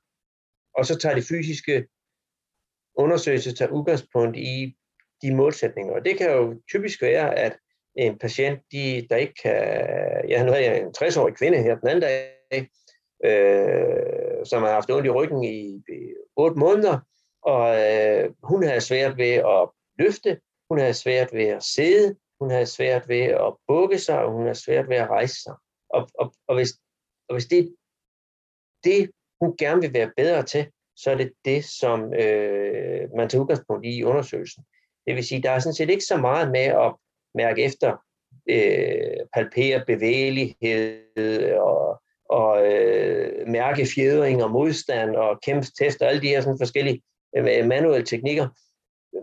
Og 0.77 0.85
så 0.85 0.97
tager 0.97 1.15
de 1.15 1.21
fysiske 1.21 1.87
undersøgelser 2.95 3.53
tager 3.53 3.71
udgangspunkt 3.71 4.37
i 4.37 4.75
de 5.21 5.35
målsætninger. 5.35 5.93
Og 5.93 6.05
det 6.05 6.17
kan 6.17 6.31
jo 6.31 6.61
typisk 6.69 7.01
være, 7.01 7.35
at 7.35 7.57
en 7.95 8.17
patient, 8.17 8.59
de, 8.71 9.07
der 9.09 9.15
ikke 9.15 9.33
kan... 9.33 9.57
Ja, 10.29 10.43
nu 10.43 10.51
har 10.51 10.59
jeg 10.59 10.79
en 10.79 10.93
60-årig 10.97 11.35
kvinde 11.35 11.57
her 11.63 11.75
den 11.75 11.87
anden 11.87 12.01
dag, 12.01 12.69
øh, 13.25 14.45
som 14.45 14.63
har 14.63 14.71
haft 14.71 14.91
ondt 14.91 15.05
i 15.05 15.09
ryggen 15.09 15.43
i, 15.43 15.75
i 15.75 16.13
8 16.35 16.59
måneder, 16.59 16.99
og 17.41 17.91
øh, 17.91 18.33
hun 18.43 18.63
havde 18.63 18.81
svært 18.81 19.17
ved 19.17 19.33
at 19.33 19.69
løfte, 19.99 20.39
hun 20.69 20.79
havde 20.79 20.93
svært 20.93 21.33
ved 21.33 21.45
at 21.45 21.63
sidde, 21.63 22.15
hun 22.39 22.51
havde 22.51 22.65
svært 22.65 23.09
ved 23.09 23.21
at 23.21 23.55
bukke 23.67 23.99
sig, 23.99 24.19
og 24.19 24.31
hun 24.31 24.41
havde 24.41 24.55
svært 24.55 24.89
ved 24.89 24.97
at 24.97 25.09
rejse 25.09 25.41
sig. 25.41 25.55
Og, 25.89 26.09
og, 26.19 26.33
og, 26.47 26.55
hvis, 26.55 26.69
og 27.29 27.35
hvis 27.35 27.45
det, 27.45 27.75
det 28.83 29.11
hun 29.41 29.57
gerne 29.57 29.81
vil 29.81 29.93
være 29.93 30.11
bedre 30.17 30.43
til, 30.43 30.67
så 30.95 31.11
er 31.11 31.15
det 31.15 31.31
det, 31.45 31.65
som 31.65 32.13
øh, 32.13 33.09
man 33.17 33.29
tager 33.29 33.41
udgangspunkt 33.41 33.85
i 33.85 33.97
i 33.97 34.03
undersøgelsen. 34.03 34.63
Det 35.07 35.15
vil 35.15 35.23
sige, 35.23 35.41
der 35.41 35.51
er 35.51 35.59
sådan 35.59 35.73
set 35.73 35.89
ikke 35.89 36.03
så 36.03 36.17
meget 36.17 36.51
med 36.51 36.59
at 36.85 36.95
mærke 37.35 37.63
efter, 37.63 37.97
øh, 38.49 39.25
palpere 39.33 39.83
bevægelighed 39.87 41.53
og, 41.53 42.01
og 42.29 42.71
øh, 42.71 43.47
mærke 43.47 43.87
fjedring 43.95 44.43
og 44.43 44.51
modstand 44.51 45.15
og 45.15 45.39
kæmpe 45.45 45.67
test 45.79 46.01
og 46.01 46.09
alle 46.09 46.21
de 46.21 46.27
her 46.27 46.41
sådan 46.41 46.59
forskellige 46.59 47.01
øh, 47.37 47.67
manuelle 47.67 48.05
teknikker. 48.05 48.47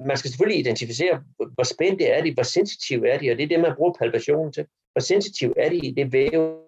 Man 0.07 0.17
skal 0.17 0.31
selvfølgelig 0.31 0.61
identificere, 0.61 1.23
hvor 1.55 1.65
spændte 1.65 2.05
er 2.05 2.23
de, 2.23 2.35
hvor 2.35 2.43
sensitive 2.43 3.09
er 3.09 3.19
de, 3.19 3.31
og 3.31 3.37
det 3.37 3.45
er 3.45 3.49
det, 3.49 3.61
man 3.61 3.75
bruger 3.77 3.93
palpationen 3.99 4.53
til. 4.53 4.67
Hvor 4.93 5.01
sensitiv 5.01 5.55
er 5.57 5.69
de 5.69 5.77
i 5.77 5.91
det 5.91 6.13
væv 6.13 6.59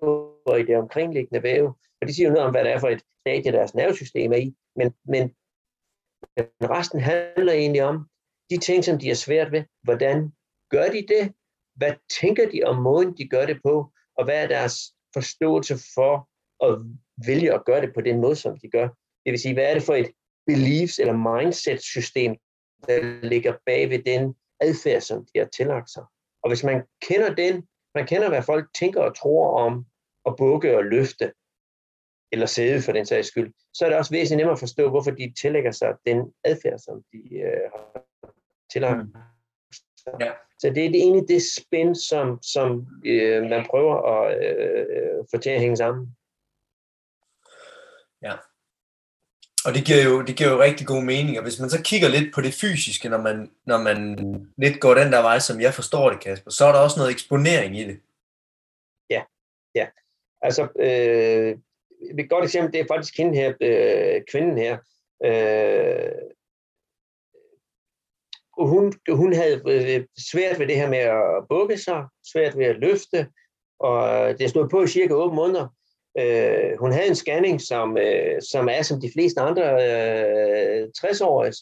og 0.47 0.61
i 0.61 0.63
det 0.63 0.77
omkringliggende 0.77 1.43
væv. 1.43 1.75
Og 2.01 2.07
det 2.07 2.15
siger 2.15 2.29
jo 2.29 2.35
noget 2.35 2.47
om, 2.47 2.53
hvad 2.53 2.65
det 2.65 2.73
er 2.73 2.81
for 2.81 2.89
et 2.89 3.03
stadie, 3.21 3.53
deres 3.53 3.75
nervesystem 3.75 4.33
er 4.33 4.37
i. 4.37 4.55
Men, 4.77 4.95
men 5.05 5.35
resten 6.63 7.01
handler 7.01 7.53
egentlig 7.53 7.83
om 7.83 8.09
de 8.51 8.59
ting, 8.59 8.85
som 8.85 8.99
de 8.99 9.11
er 9.11 9.15
svært 9.15 9.53
ved. 9.53 9.65
Hvordan 9.83 10.33
gør 10.71 10.85
de 10.85 11.07
det? 11.09 11.35
Hvad 11.75 11.95
tænker 12.21 12.51
de 12.51 12.63
om 12.65 12.83
måden, 12.83 13.17
de 13.17 13.29
gør 13.29 13.47
det 13.47 13.61
på? 13.65 13.93
Og 14.19 14.25
hvad 14.25 14.43
er 14.43 14.49
deres 14.49 14.77
forståelse 15.15 15.75
for 15.95 16.29
at 16.67 16.79
vælge 17.27 17.55
at 17.55 17.65
gøre 17.65 17.81
det 17.81 17.95
på 17.95 18.01
den 18.01 18.21
måde, 18.21 18.37
som 18.37 18.59
de 18.59 18.71
gør? 18.71 18.89
Det 19.25 19.31
vil 19.33 19.41
sige, 19.41 19.55
hvad 19.55 19.65
er 19.65 19.75
det 19.75 19.83
for 19.83 19.95
et 19.95 20.11
beliefs- 20.47 20.99
eller 20.99 21.17
mindset-system, 21.37 22.37
der 22.89 23.21
ligger 23.23 23.55
bag 23.67 23.91
ved 23.91 23.99
den 24.03 24.35
adfærd, 24.61 25.01
som 25.01 25.27
de 25.35 25.39
har 25.39 25.49
tillagt 25.57 25.91
sig? 25.91 26.05
Og 26.43 26.51
hvis 26.51 26.65
man 26.65 26.83
kender 27.03 27.35
den, 27.35 27.69
man 27.95 28.07
kender, 28.07 28.29
hvad 28.29 28.43
folk 28.43 28.69
tænker 28.75 29.01
og 29.03 29.17
tror 29.17 29.61
om 29.61 29.87
at 30.27 30.35
bukke 30.39 30.77
og 30.77 30.85
løfte, 30.85 31.33
eller 32.33 32.47
sæde 32.47 32.83
for 32.83 32.93
den 32.93 33.07
sags 33.07 33.29
skyld, 33.29 33.53
så 33.75 33.85
er 33.85 33.89
det 33.89 33.99
også 33.99 34.11
væsentligt 34.11 34.37
nemmere 34.37 34.53
at 34.53 34.59
forstå, 34.59 34.91
hvorfor 34.91 35.11
de 35.11 35.33
tillægger 35.41 35.73
sig 35.73 35.95
den 36.07 36.33
adfærd, 36.45 36.79
som 36.79 37.03
de 37.13 37.37
øh, 37.39 37.71
har 37.75 38.05
tillagt. 38.73 38.99
Mm. 38.99 39.15
Ja. 40.21 40.33
Så 40.59 40.71
det 40.75 40.87
er 40.87 40.91
det 40.91 41.01
egentlig 41.01 41.29
det 41.29 41.43
spænd, 41.59 41.95
som, 41.95 42.43
som 42.43 42.87
øh, 43.07 43.43
man 43.43 43.67
prøver 43.71 43.97
at 44.13 44.45
øh, 44.47 45.25
få 45.31 45.41
til 45.41 45.51
at 45.51 45.61
hænge 45.61 45.77
sammen. 45.77 46.17
Ja. 48.23 48.33
Og 49.65 49.75
det 49.75 49.85
giver, 49.85 50.05
jo, 50.05 50.23
det 50.23 50.37
giver 50.37 50.51
jo 50.51 50.63
rigtig 50.63 50.87
god 50.87 51.03
mening, 51.03 51.39
og 51.39 51.43
hvis 51.43 51.61
man 51.61 51.71
så 51.71 51.83
kigger 51.83 52.09
lidt 52.09 52.35
på 52.35 52.41
det 52.41 52.55
fysiske, 52.55 53.09
når 53.09 53.21
man, 53.21 53.51
når 53.67 53.79
man 53.79 53.99
lidt 54.59 54.81
går 54.81 54.95
den 54.95 55.13
der 55.13 55.23
vej, 55.23 55.39
som 55.39 55.61
jeg 55.61 55.75
forstår 55.75 56.11
det, 56.11 56.21
Kasper, 56.21 56.51
så 56.51 56.65
er 56.65 56.73
der 56.73 56.79
også 56.79 56.99
noget 56.99 57.13
eksponering 57.13 57.79
i 57.79 57.85
det. 57.85 58.01
Ja, 59.11 59.23
ja. 59.75 59.87
Altså, 60.43 60.63
øh, 60.79 61.59
et 62.19 62.31
godt 62.31 62.45
eksempel, 62.45 62.73
det 62.73 62.81
er 62.81 62.95
faktisk 62.95 63.17
hende 63.17 63.35
her, 63.35 63.53
øh, 63.61 64.23
kvinden 64.31 64.59
her. 64.59 64.79
Øh, 65.25 66.13
hun, 68.59 68.93
hun 69.11 69.33
havde 69.33 69.63
øh, 69.67 70.07
svært 70.31 70.59
ved 70.59 70.67
det 70.67 70.77
her 70.77 70.89
med 70.89 70.99
at 70.99 71.49
bukke 71.49 71.79
sig, 71.79 72.05
svært 72.33 72.59
ved 72.59 72.65
at 72.65 72.79
løfte, 72.79 73.27
og 73.79 74.39
det 74.39 74.51
stod 74.51 74.69
på 74.69 74.83
i 74.83 74.87
cirka 74.87 75.15
8 75.15 75.35
måneder. 75.35 75.69
Øh, 76.19 76.79
hun 76.79 76.93
havde 76.93 77.09
en 77.09 77.15
scanning, 77.15 77.61
som, 77.61 77.99
øh, 77.99 78.43
som 78.51 78.69
er 78.69 78.83
som 78.83 79.01
de 79.01 79.13
fleste 79.13 79.41
andre 79.41 79.63
øh, 79.63 80.89
60-årige, 80.99 81.55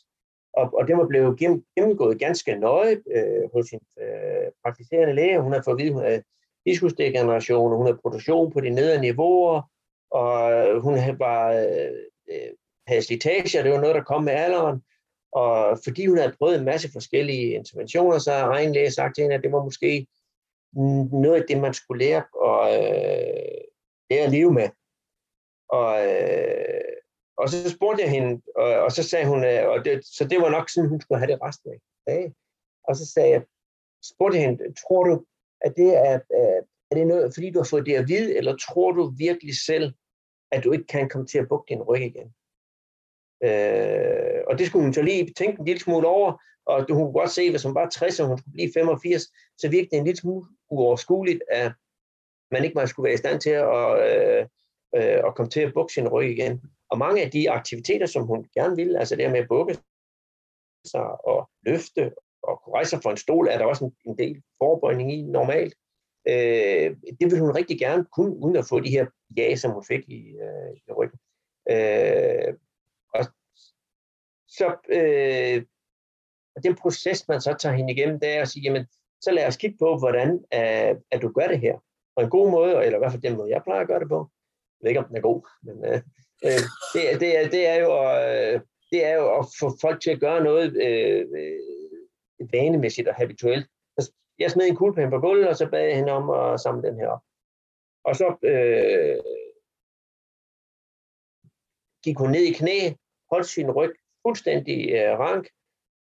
og, 0.52 0.74
og 0.74 0.88
det 0.88 0.96
var 0.96 1.06
blevet 1.06 1.38
gennemgået 1.38 2.18
ganske 2.18 2.54
nøje 2.54 2.96
øh, 3.16 3.52
hos 3.52 3.66
sin 3.66 3.80
øh, 4.00 4.46
praktiserende 4.64 5.14
læge. 5.14 5.40
Hun 5.40 5.52
har 5.52 5.62
fået 5.64 5.74
at 5.74 5.78
vide, 5.78 5.88
at 5.88 5.94
hun 5.94 6.04
havde 6.04 6.22
diskusdegeneration, 6.66 7.76
hun 7.76 7.86
havde 7.86 7.98
produktion 8.02 8.52
på 8.52 8.60
de 8.60 8.70
nedre 8.70 9.00
niveauer, 9.00 9.62
og 10.10 10.52
øh, 10.52 10.82
hun 10.82 10.94
var, 11.18 11.52
øh, 11.52 11.92
øh, 12.30 12.50
havde 12.86 13.02
slitage, 13.02 13.62
det 13.62 13.72
var 13.72 13.80
noget, 13.80 13.94
der 13.94 14.02
kom 14.02 14.24
med 14.24 14.32
alderen, 14.32 14.82
og 15.32 15.78
fordi 15.84 16.06
hun 16.06 16.18
havde 16.18 16.36
prøvet 16.38 16.58
en 16.58 16.64
masse 16.64 16.92
forskellige 16.92 17.52
interventioner, 17.52 18.18
så 18.18 18.32
har 18.32 18.52
egen 18.52 18.72
læge 18.72 18.90
sagt 18.90 19.14
til 19.14 19.22
hende, 19.22 19.36
at 19.36 19.42
det 19.42 19.52
var 19.52 19.64
måske 19.64 20.06
noget 21.12 21.40
af 21.40 21.44
det, 21.48 21.60
man 21.60 21.74
skulle 21.74 22.04
lære, 22.04 22.24
og, 22.34 22.74
øh, 22.74 23.60
lære 24.10 24.24
at 24.24 24.30
leve 24.30 24.52
med. 24.52 24.68
Og, 25.68 26.06
øh, 26.06 26.94
og 27.38 27.48
så 27.48 27.70
spurgte 27.70 28.02
jeg 28.02 28.10
hende, 28.10 28.42
og, 28.56 28.70
og 28.84 28.92
så 28.92 29.02
sagde 29.02 29.26
hun, 29.26 29.44
øh, 29.44 29.68
og 29.68 29.84
det, 29.84 30.06
så 30.06 30.24
det 30.30 30.38
var 30.40 30.50
nok 30.50 30.68
sådan, 30.68 30.90
hun 30.90 31.00
skulle 31.00 31.18
have 31.18 31.32
det 31.32 31.42
resten 31.42 31.72
af 31.72 31.78
dagen. 32.06 32.34
Og 32.88 32.96
så 32.96 33.06
sagde 33.06 33.30
jeg, 33.30 33.42
spurgte 34.12 34.38
jeg 34.38 34.46
hende, 34.46 34.74
tror 34.82 35.04
du, 35.04 35.24
at 35.60 35.72
det 35.76 35.90
er, 35.96 36.14
øh, 36.14 36.62
er 36.90 36.94
det 36.94 37.06
noget, 37.06 37.34
fordi 37.34 37.50
du 37.50 37.58
har 37.58 37.68
fået 37.70 37.86
det 37.86 37.94
at 37.94 38.08
vide, 38.08 38.36
eller 38.36 38.56
tror 38.56 38.92
du 38.92 39.12
virkelig 39.18 39.54
selv, 39.66 39.94
at 40.52 40.64
du 40.64 40.72
ikke 40.72 40.86
kan 40.86 41.08
komme 41.08 41.26
til 41.26 41.38
at 41.38 41.48
bukke 41.48 41.68
din 41.68 41.82
ryg 41.82 42.00
igen? 42.00 42.34
Øh, 43.44 44.40
og 44.46 44.58
det 44.58 44.66
skulle 44.66 44.84
hun 44.84 44.94
så 44.94 45.02
lige 45.02 45.32
tænke 45.36 45.60
en 45.60 45.66
lille 45.66 45.80
smule 45.80 46.08
over, 46.08 46.42
og 46.66 46.86
hun 46.90 47.02
kunne 47.02 47.12
godt 47.12 47.30
se, 47.30 47.50
hvis 47.50 47.62
hun 47.62 47.74
var 47.74 47.88
60, 47.88 48.20
og 48.20 48.26
hun 48.26 48.38
skulle 48.38 48.52
blive 48.52 48.72
85, 48.74 49.22
så 49.58 49.68
virkede 49.68 49.90
det 49.90 49.98
en 49.98 50.04
lille 50.04 50.20
smule 50.20 50.46
uoverskueligt, 50.70 51.42
at 51.50 51.72
man 52.50 52.64
ikke 52.64 52.74
man 52.74 52.88
skulle 52.88 53.04
være 53.04 53.14
i 53.14 53.22
stand 53.24 53.40
til 53.40 53.50
at, 53.50 53.86
øh, 54.08 54.46
øh, 54.96 55.20
at 55.26 55.34
komme 55.34 55.50
til 55.50 55.60
at 55.60 55.74
bukke 55.74 55.92
sin 55.92 56.08
ryg 56.08 56.30
igen. 56.30 56.62
Og 56.90 56.98
mange 56.98 57.22
af 57.22 57.30
de 57.30 57.50
aktiviteter, 57.50 58.06
som 58.06 58.22
hun 58.22 58.48
gerne 58.54 58.76
ville, 58.76 58.98
altså 58.98 59.16
det 59.16 59.30
med 59.30 59.40
at 59.40 59.48
bukke 59.48 59.78
sig 60.84 61.26
og 61.26 61.50
løfte 61.66 62.12
og 62.42 62.62
kunne 62.62 62.74
rejse 62.74 62.90
sig 62.90 63.02
for 63.02 63.10
en 63.10 63.16
stol, 63.16 63.48
er 63.48 63.58
der 63.58 63.64
også 63.64 63.84
en, 63.84 63.96
en 64.04 64.18
del 64.18 64.42
forbøjning 64.58 65.12
i 65.12 65.22
normalt. 65.22 65.74
Øh, 66.28 66.96
det 67.20 67.30
ville 67.30 67.40
hun 67.40 67.56
rigtig 67.56 67.78
gerne 67.78 68.04
kunne, 68.04 68.36
uden 68.36 68.56
at 68.56 68.68
få 68.68 68.80
de 68.80 68.90
her 68.90 69.06
ja, 69.36 69.56
som 69.56 69.70
hun 69.70 69.84
fik 69.84 70.08
i, 70.08 70.20
øh, 70.28 70.76
i 70.88 70.92
ryggen. 70.92 71.18
Øh, 71.70 72.54
og 73.14 73.24
så 74.48 74.76
øh, 74.88 75.64
den 76.62 76.74
proces, 76.76 77.28
man 77.28 77.40
så 77.40 77.56
tager 77.58 77.74
hende 77.74 77.92
igennem, 77.92 78.20
det 78.20 78.28
er 78.28 78.42
at 78.42 78.48
sige, 78.48 78.62
jamen, 78.62 78.86
så 79.20 79.30
lad 79.30 79.46
os 79.46 79.56
kigge 79.56 79.76
på, 79.78 79.98
hvordan 79.98 80.30
øh, 80.54 80.96
at 81.10 81.22
du 81.22 81.32
gør 81.32 81.48
det 81.48 81.60
her. 81.60 81.78
På 82.16 82.22
en 82.22 82.30
god 82.30 82.50
måde, 82.50 82.84
eller 82.84 82.98
i 82.98 82.98
hvert 82.98 83.12
fald 83.12 83.22
den 83.22 83.36
måde, 83.36 83.50
jeg 83.50 83.62
plejer 83.64 83.80
at 83.80 83.88
gøre 83.88 84.00
det 84.00 84.08
på. 84.08 84.30
Jeg 84.80 84.84
ved 84.84 84.90
ikke, 84.90 85.00
om 85.00 85.08
den 85.08 85.16
er 85.16 85.20
god, 85.20 85.48
men 85.62 85.84
øh, 85.84 86.00
øh 86.44 86.62
det, 86.94 87.20
det, 87.20 87.38
er, 87.38 87.48
det, 87.48 87.68
er 87.68 87.78
jo, 87.84 87.90
øh, 88.04 88.60
det 88.90 89.04
er 89.04 89.14
jo 89.14 89.38
at 89.38 89.46
få 89.60 89.78
folk 89.80 90.02
til 90.02 90.10
at 90.10 90.20
gøre 90.20 90.44
noget 90.44 90.82
øh, 90.86 91.26
øh 91.36 91.58
vanemæssigt 92.52 93.08
og 93.08 93.14
habituelt. 93.14 93.66
Jeg 94.38 94.50
smed 94.50 94.66
en 94.66 94.76
kuglepen 94.76 95.10
på 95.10 95.20
gulvet, 95.20 95.48
og 95.48 95.56
så 95.56 95.70
bad 95.70 95.84
jeg 95.84 95.96
hende 95.96 96.12
om 96.12 96.30
at 96.30 96.60
samle 96.60 96.82
den 96.88 96.96
her 97.00 97.08
op. 97.08 97.22
Og 98.04 98.16
så 98.16 98.36
øh, 98.42 99.18
gik 102.04 102.18
hun 102.18 102.30
ned 102.30 102.42
i 102.42 102.52
knæ, 102.52 102.92
holdt 103.32 103.46
sin 103.46 103.70
ryg 103.70 103.94
fuldstændig 104.26 104.92
øh, 104.92 105.18
rank. 105.18 105.48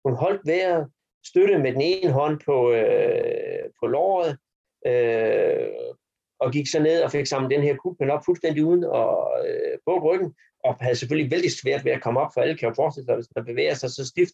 Hun 0.05 0.15
holdt 0.15 0.41
vejret, 0.47 0.91
støttede 1.25 1.59
med 1.59 1.71
den 1.73 1.81
ene 1.81 2.11
hånd 2.11 2.39
på, 2.45 2.71
øh, 2.71 3.69
på 3.79 3.87
låret, 3.87 4.37
øh, 4.85 5.95
og 6.39 6.51
gik 6.51 6.67
så 6.67 6.79
ned 6.79 7.03
og 7.03 7.11
fik 7.11 7.25
samlet 7.25 7.51
den 7.51 7.61
her 7.61 7.75
kuglepen 7.75 8.09
op 8.09 8.25
fuldstændig 8.25 8.65
uden 8.65 8.83
at 8.83 9.09
øh, 9.47 9.79
bukke 9.85 10.07
ryggen, 10.07 10.35
og 10.63 10.75
havde 10.75 10.95
selvfølgelig 10.95 11.31
vældig 11.31 11.51
svært 11.51 11.85
ved 11.85 11.91
at 11.91 12.01
komme 12.01 12.19
op, 12.19 12.31
for 12.33 12.41
alle 12.41 12.57
kan 12.57 12.69
jo 12.69 12.75
forestille 12.75 13.05
sig, 13.05 13.15
hvis 13.15 13.35
man 13.35 13.45
bevæger 13.45 13.73
sig 13.73 13.89
så 13.89 14.05
stift, 14.07 14.33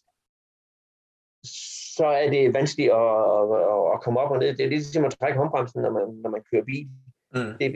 så 1.96 2.06
er 2.06 2.30
det 2.30 2.54
vanskeligt 2.54 2.92
at, 2.92 3.14
at, 3.38 3.46
at 3.94 4.00
komme 4.02 4.20
op 4.20 4.30
og 4.30 4.38
ned. 4.38 4.56
Det 4.56 4.64
er 4.64 4.68
lidt 4.68 4.84
som 4.86 5.04
at 5.04 5.14
trække 5.18 5.38
håndbremsen, 5.38 5.82
når 5.82 5.90
man, 5.90 6.06
når 6.22 6.30
man 6.30 6.42
kører 6.50 6.64
bil. 6.64 6.88
Mm. 7.34 7.52
Det, 7.60 7.68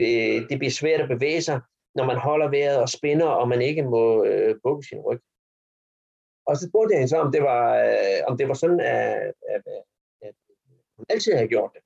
det 0.49 0.57
bliver 0.59 0.71
svært 0.71 1.01
at 1.01 1.09
bevæge 1.09 1.41
sig, 1.41 1.59
når 1.95 2.05
man 2.05 2.17
holder 2.17 2.47
vejret 2.49 2.81
og 2.81 2.89
spænder, 2.89 3.25
og 3.25 3.47
man 3.47 3.61
ikke 3.61 3.83
må 3.83 4.23
øh, 4.23 4.55
bukke 4.63 4.87
sin 4.87 4.99
ryg. 4.99 5.21
Og 6.47 6.57
så 6.57 6.69
spurgte 6.69 6.93
jeg 6.93 6.99
hende 6.99 7.09
så, 7.09 7.17
om 7.17 7.31
det 7.31 7.41
var, 7.41 7.63
øh, 7.85 8.19
om 8.27 8.37
det 8.37 8.47
var 8.47 8.53
sådan, 8.53 8.79
at, 8.79 9.33
at, 9.53 9.63
at 10.21 10.35
hun 10.97 11.05
altid 11.09 11.33
havde 11.33 11.47
gjort 11.47 11.71
det. 11.73 11.81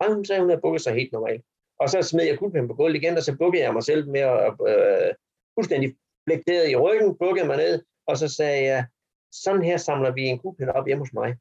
Og 0.00 0.14
hun 0.14 0.24
sagde, 0.24 0.38
at 0.38 0.42
hun 0.42 0.50
havde 0.50 0.60
bukket 0.60 0.82
sig 0.82 0.94
helt 0.94 1.12
normalt. 1.12 1.44
Og 1.80 1.88
så 1.88 2.02
smed 2.02 2.24
jeg 2.24 2.38
kuglepinden 2.38 2.68
på 2.68 2.74
gulvet 2.74 2.96
igen, 2.96 3.16
og 3.16 3.22
så 3.22 3.36
bukkede 3.38 3.64
jeg 3.64 3.72
mig 3.72 3.84
selv 3.84 4.08
med 4.08 4.20
at 4.20 4.52
øh, 4.70 5.14
fuldstændig 5.56 5.96
blægteret 6.26 6.70
i 6.70 6.76
ryggen, 6.76 7.18
bukkede 7.18 7.46
mig 7.46 7.56
ned, 7.56 7.82
og 8.06 8.18
så 8.18 8.28
sagde 8.28 8.64
jeg, 8.64 8.86
sådan 9.32 9.62
her 9.62 9.76
samler 9.76 10.12
vi 10.12 10.22
en 10.22 10.38
kuglepind 10.38 10.70
op 10.70 10.86
hjemme 10.86 11.02
hos 11.02 11.12
mig. 11.12 11.36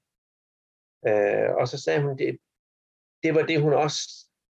Øh, 1.08 1.56
og 1.60 1.68
så 1.68 1.78
sagde 1.84 2.02
hun, 2.02 2.18
det, 2.18 2.38
det 3.24 3.36
var 3.36 3.42
det, 3.46 3.62
hun 3.62 3.74
også 3.74 4.00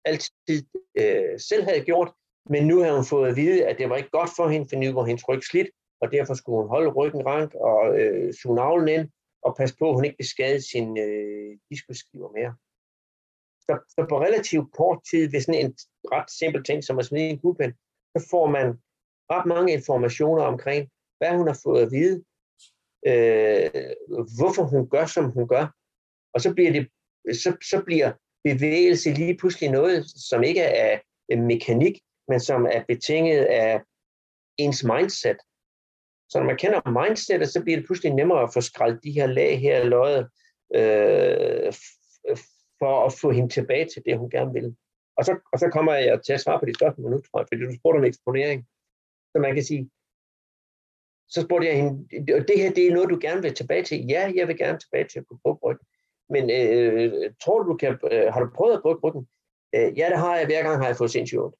altid 0.06 0.64
øh, 1.00 1.40
selv 1.40 1.64
havde 1.64 1.86
gjort, 1.86 2.12
men 2.50 2.68
nu 2.68 2.80
havde 2.82 2.96
hun 2.96 3.06
fået 3.06 3.30
at 3.30 3.36
vide, 3.36 3.66
at 3.66 3.78
det 3.78 3.90
var 3.90 3.96
ikke 3.96 4.10
godt 4.10 4.30
for 4.36 4.48
hende, 4.50 4.70
for 4.70 4.76
nu 4.76 4.94
var 4.94 5.06
hendes 5.06 5.28
ryg 5.28 5.44
slidt, 5.44 5.70
og 6.02 6.12
derfor 6.12 6.34
skulle 6.34 6.62
hun 6.62 6.70
holde 6.70 6.90
ryggen 6.90 7.26
rank 7.26 7.54
og 7.56 8.00
øh, 8.00 8.34
suge 8.34 8.56
navlen 8.56 8.88
ind, 8.88 9.10
og 9.42 9.56
passe 9.58 9.76
på, 9.80 9.90
at 9.90 9.96
hun 9.96 10.06
ikke 10.06 10.18
beskadede 10.18 10.70
sin 10.72 10.98
øh, 10.98 11.58
diskusskiver 11.70 12.30
mere. 12.38 12.56
Så, 13.66 13.74
så 13.90 14.06
på 14.10 14.22
relativt 14.22 14.74
kort 14.74 15.00
tid, 15.12 15.32
ved 15.32 15.42
sådan 15.42 15.66
en 15.66 15.78
ret 16.12 16.32
simpel 16.32 16.64
ting 16.64 16.84
som 16.84 17.00
at 17.00 17.06
smide 17.06 17.30
en 17.30 17.40
kuglepen, 17.40 17.74
så 18.16 18.28
får 18.32 18.48
man 18.48 18.68
ret 19.32 19.46
mange 19.46 19.74
informationer 19.74 20.44
omkring, 20.44 20.90
hvad 21.18 21.32
hun 21.38 21.48
har 21.48 21.60
fået 21.64 21.82
at 21.82 21.92
vide, 21.92 22.18
øh, 23.10 23.70
hvorfor 24.38 24.64
hun 24.64 24.90
gør, 24.90 25.06
som 25.06 25.26
hun 25.32 25.48
gør. 25.48 25.66
Og 26.34 26.42
så 26.42 26.54
bliver, 26.54 26.72
det, 26.72 26.88
så, 27.44 27.58
så 27.70 27.82
bliver 27.86 28.12
bevægelse 28.44 29.14
lige 29.14 29.38
pludselig 29.38 29.70
noget, 29.72 30.06
som 30.30 30.44
ikke 30.44 30.62
er, 30.62 31.00
mekanik, 31.30 32.00
men 32.28 32.40
som 32.40 32.66
er 32.66 32.84
betinget 32.88 33.46
af 33.46 33.82
ens 34.58 34.84
mindset. 34.84 35.38
Så 36.30 36.40
når 36.40 36.46
man 36.46 36.58
kender 36.58 37.02
mindsetet, 37.02 37.50
så 37.50 37.64
bliver 37.64 37.78
det 37.78 37.86
pludselig 37.86 38.14
nemmere 38.14 38.44
at 38.44 38.54
få 38.54 38.62
skraldt 38.62 39.04
de 39.04 39.12
her 39.12 39.28
lag 39.28 39.60
her 39.60 39.84
løjet, 39.84 40.30
øh, 40.76 41.74
for 42.80 43.06
at 43.06 43.14
få 43.22 43.32
hende 43.32 43.50
tilbage 43.50 43.86
til 43.86 44.02
det, 44.06 44.18
hun 44.18 44.30
gerne 44.30 44.54
vil. 44.54 44.76
Og 45.18 45.26
så, 45.26 45.40
og 45.54 45.60
så 45.60 45.70
kommer 45.70 45.94
jeg 45.94 46.22
til 46.26 46.34
at 46.34 46.42
svare 46.42 46.60
på 46.60 46.66
de 46.66 46.74
spørgsmål 46.74 47.12
nu, 47.12 47.22
tror 47.22 47.40
jeg, 47.40 47.48
fordi 47.48 47.62
du 47.62 47.76
spurgte 47.80 47.98
om 47.98 48.04
eksponering. 48.04 48.68
Så 49.32 49.40
man 49.40 49.54
kan 49.56 49.64
sige, 49.64 49.90
så 51.30 51.42
spurgte 51.42 51.68
jeg 51.68 51.76
hende, 51.76 51.94
og 52.36 52.48
det 52.48 52.60
her, 52.62 52.72
det 52.74 52.88
er 52.88 52.94
noget, 52.94 53.10
du 53.10 53.20
gerne 53.22 53.42
vil 53.42 53.54
tilbage 53.54 53.84
til. 53.84 54.06
Ja, 54.10 54.32
jeg 54.36 54.48
vil 54.48 54.58
gerne 54.58 54.80
tilbage 54.80 55.08
til 55.08 55.20
at 55.20 55.26
bruge. 55.42 55.78
Men 56.30 56.50
øh, 56.50 57.34
tror 57.44 57.64
du, 57.64 57.72
du 57.72 57.78
kan, 57.78 58.00
øh, 58.12 58.34
har 58.34 58.40
du 58.44 58.50
prøvet 58.56 58.76
at 58.76 58.82
bruge 58.82 59.00
ryggen? 59.04 59.28
Øh, 59.76 59.98
ja, 59.98 60.10
det 60.10 60.18
har 60.18 60.36
jeg. 60.38 60.46
Hver 60.46 60.64
gang 60.64 60.78
har 60.82 60.88
jeg 60.88 60.98
fået 60.98 61.12
sindssygt 61.12 61.42
ondt. 61.42 61.56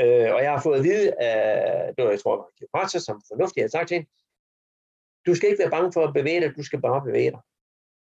Øh, 0.00 0.34
og 0.34 0.42
jeg 0.42 0.52
har 0.52 0.62
fået 0.62 0.78
at 0.78 0.84
vide 0.84 1.14
at 1.14 1.96
det 1.96 2.04
var, 2.04 2.10
jeg 2.10 2.20
tror, 2.20 2.50
det 2.58 2.66
var 2.72 2.86
som 2.86 3.22
fornuftigt, 3.30 3.56
jeg 3.56 3.64
har 3.64 3.76
sagt 3.76 3.88
til 3.88 3.94
hende, 3.94 4.10
du 5.26 5.34
skal 5.34 5.48
ikke 5.48 5.62
være 5.62 5.70
bange 5.76 5.92
for 5.92 6.02
at 6.06 6.14
bevæge 6.14 6.40
dig, 6.40 6.56
du 6.56 6.62
skal 6.62 6.80
bare 6.80 7.04
bevæge 7.04 7.30
dig. 7.30 7.40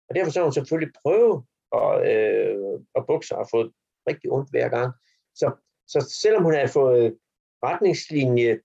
Og 0.08 0.14
derfor 0.14 0.30
så 0.30 0.38
har 0.38 0.44
hun 0.44 0.52
selvfølgelig 0.52 0.94
prøvet 1.02 1.44
at, 1.80 1.92
øh, 2.12 2.80
at 2.94 3.06
bukse 3.06 3.36
og 3.36 3.48
fået 3.50 3.72
rigtig 4.08 4.30
ondt 4.32 4.50
hver 4.50 4.68
gang. 4.68 4.92
Så, 5.34 5.46
så 5.86 6.14
selvom 6.22 6.42
hun 6.42 6.54
havde 6.54 6.68
fået 6.68 7.18
retningslinje 7.64 8.60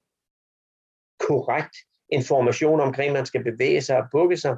korrekt 1.20 1.76
information 2.10 2.80
omkring, 2.80 3.10
at 3.10 3.14
man 3.14 3.26
skal 3.26 3.44
bevæge 3.44 3.82
sig 3.82 3.98
og 3.98 4.08
bukke 4.12 4.38
sig, 4.38 4.58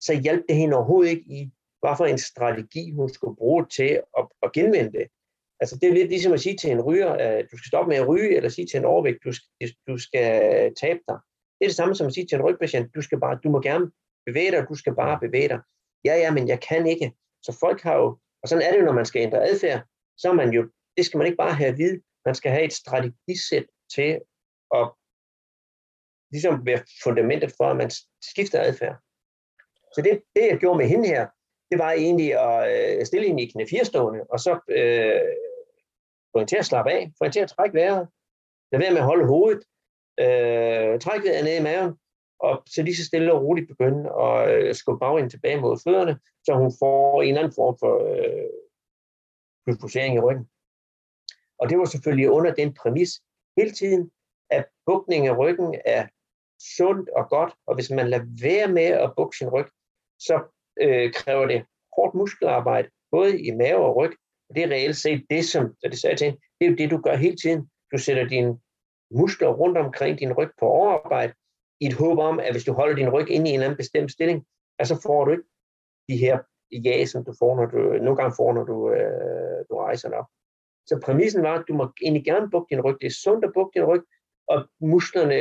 så 0.00 0.20
hjalp 0.22 0.44
det 0.48 0.56
hende 0.56 0.76
overhovedet 0.76 1.10
ikke 1.10 1.30
i, 1.30 1.50
hvad 1.80 1.94
for 1.96 2.06
en 2.06 2.18
strategi 2.18 2.90
hun 2.90 3.08
skulle 3.08 3.36
bruge 3.36 3.66
til 3.66 4.02
at, 4.18 4.26
at 4.42 4.52
genvende 4.52 4.92
det. 4.92 5.06
Altså 5.60 5.78
det 5.80 5.88
er 5.88 5.92
lidt 5.92 6.08
ligesom 6.08 6.32
at 6.32 6.40
sige 6.40 6.56
til 6.56 6.70
en 6.70 6.80
ryger, 6.80 7.12
at 7.12 7.46
du 7.52 7.56
skal 7.56 7.68
stoppe 7.68 7.88
med 7.88 7.96
at 7.96 8.08
ryge, 8.08 8.36
eller 8.36 8.48
sige 8.48 8.66
til 8.66 8.78
en 8.78 8.84
overvægt, 8.84 9.24
du 9.24 9.32
skal, 9.32 9.68
du 9.88 9.98
skal 9.98 10.30
tabe 10.74 11.00
dig. 11.08 11.18
Det 11.58 11.64
er 11.64 11.68
det 11.68 11.76
samme 11.76 11.94
som 11.94 12.06
at 12.06 12.14
sige 12.14 12.26
til 12.26 12.36
en 12.36 12.44
rygpatient, 12.44 12.94
du, 12.94 13.02
skal 13.02 13.20
bare, 13.20 13.40
du 13.44 13.50
må 13.50 13.60
gerne 13.60 13.90
bevæge 14.26 14.50
dig, 14.50 14.66
du 14.68 14.74
skal 14.74 14.94
bare 14.94 15.20
bevæge 15.20 15.48
dig. 15.48 15.60
Ja, 16.04 16.14
ja, 16.16 16.30
men 16.30 16.48
jeg 16.48 16.60
kan 16.60 16.86
ikke. 16.86 17.12
Så 17.42 17.56
folk 17.60 17.80
har 17.82 17.96
jo, 17.96 18.18
og 18.42 18.48
sådan 18.48 18.64
er 18.64 18.70
det 18.72 18.80
jo, 18.80 18.84
når 18.84 18.92
man 18.92 19.06
skal 19.06 19.22
ændre 19.22 19.48
adfærd, 19.48 19.80
så 20.18 20.28
er 20.28 20.32
man 20.32 20.50
jo, 20.50 20.70
det 20.96 21.04
skal 21.06 21.18
man 21.18 21.26
ikke 21.26 21.36
bare 21.36 21.54
have 21.54 21.70
at 21.70 21.78
vide, 21.78 22.00
man 22.24 22.34
skal 22.34 22.50
have 22.50 22.64
et 22.64 22.72
strategisæt 22.72 23.66
til 23.94 24.20
at 24.74 24.92
ligesom 26.32 26.66
være 26.66 26.82
fundamentet 27.04 27.52
for, 27.56 27.64
at 27.64 27.76
man 27.76 27.90
skifter 28.30 28.60
adfærd. 28.60 28.96
Så 29.94 30.02
det, 30.02 30.22
det 30.36 30.46
jeg 30.50 30.58
gjorde 30.58 30.78
med 30.78 30.86
hende 30.86 31.08
her, 31.08 31.26
det 31.70 31.78
var 31.78 31.92
egentlig 31.92 32.30
at 32.48 32.98
øh, 32.98 33.06
stille 33.06 33.26
hende 33.26 33.42
i 33.42 33.50
knæfirestående 33.50 34.20
og 34.30 34.40
så 34.40 34.52
øh, 34.68 35.20
få 36.32 36.38
hende 36.38 36.50
til 36.50 36.56
at 36.56 36.66
slappe 36.66 36.90
af, 36.90 37.12
få 37.18 37.24
hende 37.24 37.36
til 37.36 37.40
at 37.40 37.48
trække 37.48 37.74
vejret, 37.74 38.08
lade 38.72 38.82
være 38.82 38.90
med 38.90 38.98
at 38.98 39.04
holde 39.04 39.26
hovedet, 39.26 39.62
øh, 40.20 41.00
trække 41.00 41.28
vejret 41.28 41.44
ned 41.44 41.58
i 41.58 41.62
maven, 41.62 41.92
og 42.40 42.62
så 42.66 42.82
lige 42.82 42.96
så 42.96 43.04
stille 43.04 43.32
og 43.32 43.42
roligt 43.42 43.68
begynde 43.68 44.02
at 44.24 44.50
øh, 44.54 44.74
skubbe 44.74 44.98
bagenden 44.98 45.30
tilbage 45.30 45.60
mod 45.60 45.80
fødderne, 45.84 46.18
så 46.44 46.54
hun 46.54 46.72
får 46.78 47.22
en 47.22 47.28
eller 47.28 47.40
anden 47.40 47.54
form 47.54 47.76
for 47.82 47.94
øh, 48.12 48.48
i 50.16 50.20
ryggen. 50.20 50.48
Og 51.58 51.68
det 51.70 51.78
var 51.78 51.84
selvfølgelig 51.84 52.30
under 52.30 52.54
den 52.54 52.74
præmis 52.74 53.10
hele 53.56 53.70
tiden, 53.70 54.10
at 54.50 54.64
bukning 54.86 55.26
af 55.26 55.38
ryggen 55.38 55.74
er 55.84 56.06
sundt 56.78 57.08
og 57.08 57.28
godt, 57.28 57.54
og 57.66 57.74
hvis 57.74 57.90
man 57.90 58.10
lader 58.10 58.24
være 58.42 58.68
med 58.68 58.82
at 59.04 59.12
bukke 59.16 59.36
sin 59.36 59.48
ryg, 59.48 59.68
så 60.18 60.42
øh, 60.80 61.12
kræver 61.12 61.46
det 61.46 61.64
hårdt 61.96 62.14
muskelarbejde, 62.14 62.88
både 63.10 63.40
i 63.40 63.50
mave 63.50 63.78
og 63.78 63.96
ryg, 63.96 64.12
og 64.48 64.54
det 64.54 64.62
er 64.64 64.68
reelt 64.68 64.96
set 64.96 65.26
det, 65.30 65.44
som, 65.44 65.74
så 65.80 65.88
det 65.90 65.98
sagde 65.98 66.16
til 66.16 66.36
det 66.60 66.66
er 66.66 66.70
jo 66.70 66.76
det, 66.76 66.90
du 66.90 67.00
gør 67.00 67.16
hele 67.16 67.36
tiden. 67.36 67.70
Du 67.92 67.98
sætter 67.98 68.28
dine 68.28 68.58
muskler 69.10 69.48
rundt 69.48 69.78
omkring 69.78 70.18
din 70.18 70.32
ryg 70.32 70.50
på 70.58 70.66
overarbejde, 70.66 71.32
i 71.80 71.86
et 71.86 71.92
håb 71.92 72.18
om, 72.18 72.40
at 72.40 72.52
hvis 72.52 72.64
du 72.64 72.72
holder 72.72 72.96
din 72.96 73.10
ryg 73.10 73.30
inde 73.30 73.46
i 73.46 73.52
en 73.52 73.54
eller 73.54 73.66
anden 73.66 73.76
bestemt 73.76 74.12
stilling, 74.12 74.46
så 74.84 75.00
får 75.02 75.24
du 75.24 75.30
ikke 75.30 75.44
de 76.08 76.16
her 76.16 76.38
ja, 76.72 77.04
som 77.04 77.24
du 77.24 77.34
får, 77.38 77.56
når 77.56 77.66
du, 77.66 77.78
nogle 77.78 78.16
gange 78.16 78.34
får, 78.36 78.52
når 78.52 78.64
du, 78.64 78.90
øh, 78.90 79.64
du 79.70 79.76
rejser 79.76 80.08
dig 80.08 80.18
op. 80.18 80.26
Så 80.86 81.00
præmissen 81.04 81.42
var, 81.42 81.54
at 81.58 81.64
du 81.68 81.74
må 81.74 81.92
egentlig 82.02 82.24
gerne 82.24 82.50
bukke 82.50 82.70
din 82.70 82.80
ryg. 82.80 82.96
Det 83.00 83.06
er 83.06 83.20
sundt 83.22 83.44
at 83.44 83.52
bukke 83.54 83.80
din 83.80 83.84
ryg, 83.84 84.02
og 84.48 84.68
musklerne 84.80 85.38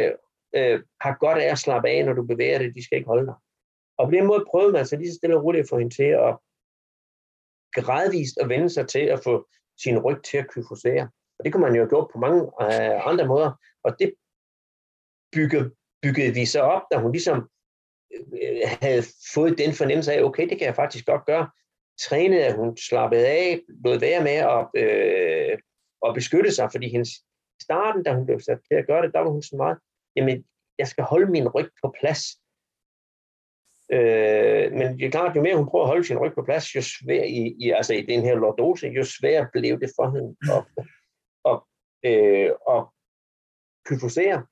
øh, 0.56 0.84
har 1.02 1.18
godt 1.20 1.38
af 1.38 1.52
at 1.52 1.58
slappe 1.58 1.90
af, 1.90 2.06
når 2.06 2.14
du 2.14 2.24
bevæger 2.24 2.60
det. 2.60 2.76
De 2.76 2.86
skal 2.86 2.98
ikke 2.98 3.08
holde 3.08 3.26
dig. 3.26 3.36
Og 3.98 4.08
på 4.08 4.12
den 4.12 4.26
måde 4.26 4.46
prøvede 4.50 4.74
man 4.74 4.86
så 4.86 4.96
lige 4.96 5.12
så 5.12 5.18
stille 5.18 5.38
og 5.38 5.44
roligt 5.44 5.64
at 5.64 5.70
få 5.70 5.78
hende 5.78 5.96
til 5.96 6.04
at 6.28 6.38
gradvist 7.74 8.38
at 8.38 8.50
vende 8.50 8.70
sig 8.70 8.88
til 8.88 9.00
at 9.00 9.24
få 9.24 9.48
sin 9.84 10.00
ryg 10.00 10.24
til 10.24 10.38
at 10.38 10.48
kyfosere. 10.50 11.10
Og 11.40 11.46
det 11.46 11.54
kunne 11.54 11.62
man 11.62 11.76
jo 11.76 11.82
have 11.82 11.90
gjort 11.90 12.10
på 12.14 12.20
mange 12.20 12.42
øh, 12.42 13.08
andre 13.08 13.28
måder. 13.28 13.52
Og 13.84 14.00
det 14.00 14.14
bygge, 15.32 15.72
byggede 16.02 16.34
vi 16.34 16.46
så 16.46 16.62
op, 16.62 16.82
da 16.92 16.98
hun 16.98 17.12
ligesom 17.12 17.50
øh, 18.14 18.62
havde 18.82 19.04
fået 19.34 19.58
den 19.58 19.74
fornemmelse 19.74 20.14
af, 20.14 20.24
okay, 20.24 20.50
det 20.50 20.58
kan 20.58 20.68
jeg 20.68 20.76
faktisk 20.76 21.06
godt 21.06 21.26
gøre. 21.26 21.50
Trænede, 22.00 22.46
at 22.46 22.56
hun 22.56 22.78
slappede 22.78 23.28
af, 23.28 23.62
lod 23.86 24.00
være 24.00 24.24
med 24.24 24.38
at, 24.56 24.62
øh, 24.84 25.58
at 26.08 26.14
beskytte 26.14 26.52
sig, 26.52 26.72
fordi 26.72 26.90
hendes 26.90 27.10
starten, 27.62 28.04
da 28.04 28.14
hun 28.14 28.26
blev 28.26 28.40
sat 28.40 28.60
til 28.68 28.76
at 28.76 28.88
gøre 28.88 29.02
det, 29.02 29.14
der 29.14 29.20
var 29.20 29.30
hun 29.30 29.42
så 29.42 29.56
meget, 29.56 29.78
jamen, 30.16 30.46
jeg 30.80 30.88
skal 30.88 31.04
holde 31.04 31.32
min 31.32 31.48
ryg 31.48 31.70
på 31.84 31.96
plads. 32.00 32.24
Øh, 33.92 34.72
men 34.72 35.00
det 35.00 35.06
er 35.06 35.12
klart, 35.12 35.36
jo 35.36 35.42
mere 35.42 35.58
hun 35.58 35.70
prøver 35.70 35.86
at 35.86 35.90
holde 35.90 36.04
sin 36.04 36.18
ryg 36.18 36.34
på 36.36 36.44
plads, 36.44 36.76
jo 36.76 36.82
svær 36.82 37.24
i, 37.24 37.56
i, 37.60 37.72
altså 37.72 37.94
i 37.94 38.02
den 38.02 38.22
her 38.22 38.36
lordose, 38.36 38.88
jo 38.88 39.04
sværere 39.04 39.48
blev 39.54 39.80
det 39.80 39.90
for 39.96 40.08
hende 40.16 40.36
at, 40.58 40.64
at, 41.52 41.58
øh, 42.10 42.52
at 42.76 42.86
kyfosere 43.86 44.46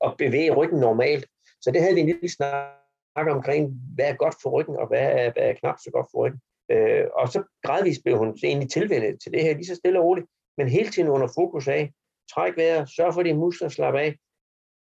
og 0.00 0.14
bevæge 0.18 0.54
ryggen 0.54 0.80
normalt. 0.80 1.26
Så 1.60 1.70
det 1.70 1.80
havde 1.80 1.94
vi 1.94 2.00
en 2.00 2.06
lille 2.06 2.28
snak 2.28 3.26
omkring, 3.36 3.72
hvad 3.94 4.08
er 4.08 4.14
godt 4.14 4.34
for 4.42 4.50
ryggen, 4.50 4.76
og 4.76 4.86
hvad 4.88 5.00
er, 5.00 5.32
hvad 5.32 5.42
er 5.42 5.52
knap 5.52 5.78
så 5.78 5.90
godt 5.92 6.06
for 6.10 6.18
ryggen. 6.26 6.40
Øh, 6.70 7.06
og 7.14 7.28
så 7.28 7.42
gradvist 7.62 8.04
blev 8.04 8.18
hun 8.18 8.38
egentlig 8.42 8.70
tilvendet 8.70 9.20
til 9.22 9.32
det 9.32 9.42
her, 9.42 9.54
lige 9.54 9.66
så 9.66 9.74
stille 9.74 9.98
og 10.00 10.04
roligt, 10.04 10.26
men 10.58 10.68
hele 10.68 10.90
tiden 10.90 11.08
under 11.08 11.28
fokus 11.34 11.68
af, 11.68 11.92
træk 12.34 12.56
vejret, 12.56 12.90
sørg 12.90 13.14
for, 13.14 13.20
at 13.20 13.26
dine 13.26 13.38
muskler 13.38 13.68
slapper 13.68 14.00
af, 14.00 14.16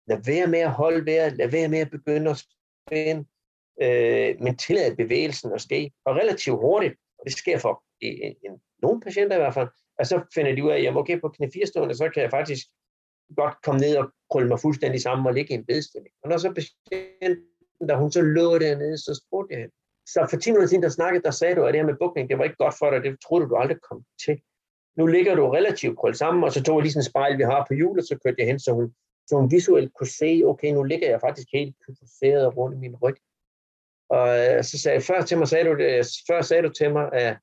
lad 0.08 0.20
være 0.26 0.48
med 0.48 0.60
at 0.60 0.72
holde 0.72 1.06
vejret, 1.06 1.38
lad 1.38 1.48
være 1.48 1.68
med 1.68 1.80
at 1.80 1.92
begynde 1.92 2.32
at 2.32 2.38
spænde, 2.38 3.26
øh, 3.82 4.42
men 4.44 4.58
tillade 4.58 4.96
bevægelsen 4.96 5.54
at 5.54 5.62
ske, 5.62 5.92
og 6.06 6.16
relativt 6.16 6.60
hurtigt, 6.60 6.96
og 7.20 7.26
det 7.26 7.34
sker 7.34 7.58
for 7.58 7.84
en, 8.02 8.36
en, 8.46 8.62
nogle 8.82 9.02
patienter 9.02 9.36
i 9.36 9.40
hvert 9.40 9.54
fald, 9.54 9.70
og 10.00 10.06
så 10.06 10.22
finder 10.36 10.56
de 10.56 10.64
ud 10.64 10.72
af, 10.72 10.78
at 10.78 10.84
jamen, 10.84 10.98
okay, 10.98 11.20
på 11.22 11.30
knæ 11.30 11.48
firestående, 11.54 11.96
så 11.96 12.10
kan 12.10 12.24
jeg 12.24 12.32
faktisk 12.32 12.68
godt 13.36 13.56
komme 13.64 13.82
ned 13.82 13.98
og 13.98 14.12
krølle 14.32 14.48
mig 14.50 14.60
fuldstændig 14.60 15.02
sammen 15.02 15.28
og 15.28 15.34
ligge 15.34 15.54
i 15.54 15.58
en 15.58 15.66
bedstilling. 15.66 16.14
Og 16.24 16.30
når 16.30 16.38
så 16.38 16.54
patienten, 16.60 17.88
da 17.90 17.96
hun 17.96 18.12
så 18.12 18.22
lå 18.22 18.58
dernede, 18.58 18.98
så 18.98 19.22
spurgte 19.22 19.56
jeg 19.56 19.70
Så 20.06 20.28
for 20.30 20.38
10 20.38 20.50
minutter 20.52 20.68
siden, 20.68 20.84
der 20.84 20.90
snakkede, 20.90 21.24
der 21.24 21.32
sagde 21.32 21.56
du, 21.56 21.64
at 21.64 21.74
det 21.74 21.82
her 21.82 21.88
med 21.88 22.02
bukning, 22.04 22.30
det 22.30 22.38
var 22.38 22.44
ikke 22.44 22.64
godt 22.64 22.76
for 22.80 22.90
dig, 22.90 23.04
det 23.04 23.18
troede 23.26 23.46
du, 23.46 23.50
du 23.50 23.56
aldrig 23.56 23.78
kom 23.90 24.04
til. 24.26 24.42
Nu 24.98 25.06
ligger 25.06 25.36
du 25.36 25.50
relativt 25.50 25.98
krøllet 26.00 26.18
sammen, 26.18 26.44
og 26.44 26.52
så 26.52 26.64
tog 26.64 26.76
jeg 26.78 26.84
lige 26.84 26.94
sådan 26.94 27.06
en 27.06 27.12
spejl, 27.12 27.38
vi 27.38 27.44
har 27.44 27.66
på 27.68 27.74
hjulet, 27.74 28.08
så 28.08 28.18
kørte 28.24 28.40
jeg 28.40 28.48
hen, 28.48 28.60
så 28.60 28.72
hun, 28.72 28.96
så 29.28 29.36
hun 29.40 29.52
visuelt 29.52 29.94
kunne 29.94 30.14
se, 30.22 30.42
okay, 30.46 30.72
nu 30.74 30.84
ligger 30.84 31.10
jeg 31.10 31.22
faktisk 31.22 31.48
helt 31.54 31.76
kyfoseret 31.84 32.58
rundt 32.58 32.76
i 32.76 32.80
min 32.80 32.96
ryg. 32.96 33.18
Og 34.18 34.28
øh, 34.40 34.64
så 34.64 34.80
sagde 34.82 34.96
jeg, 34.96 35.04
før, 35.04 35.22
til 35.22 35.38
mig, 35.38 35.48
sagde 35.48 35.66
du, 35.66 35.72
øh, 35.72 36.04
før 36.28 36.42
sagde 36.42 36.64
du 36.64 36.70
til 36.70 36.94
mig, 36.94 37.14
at 37.14 37.38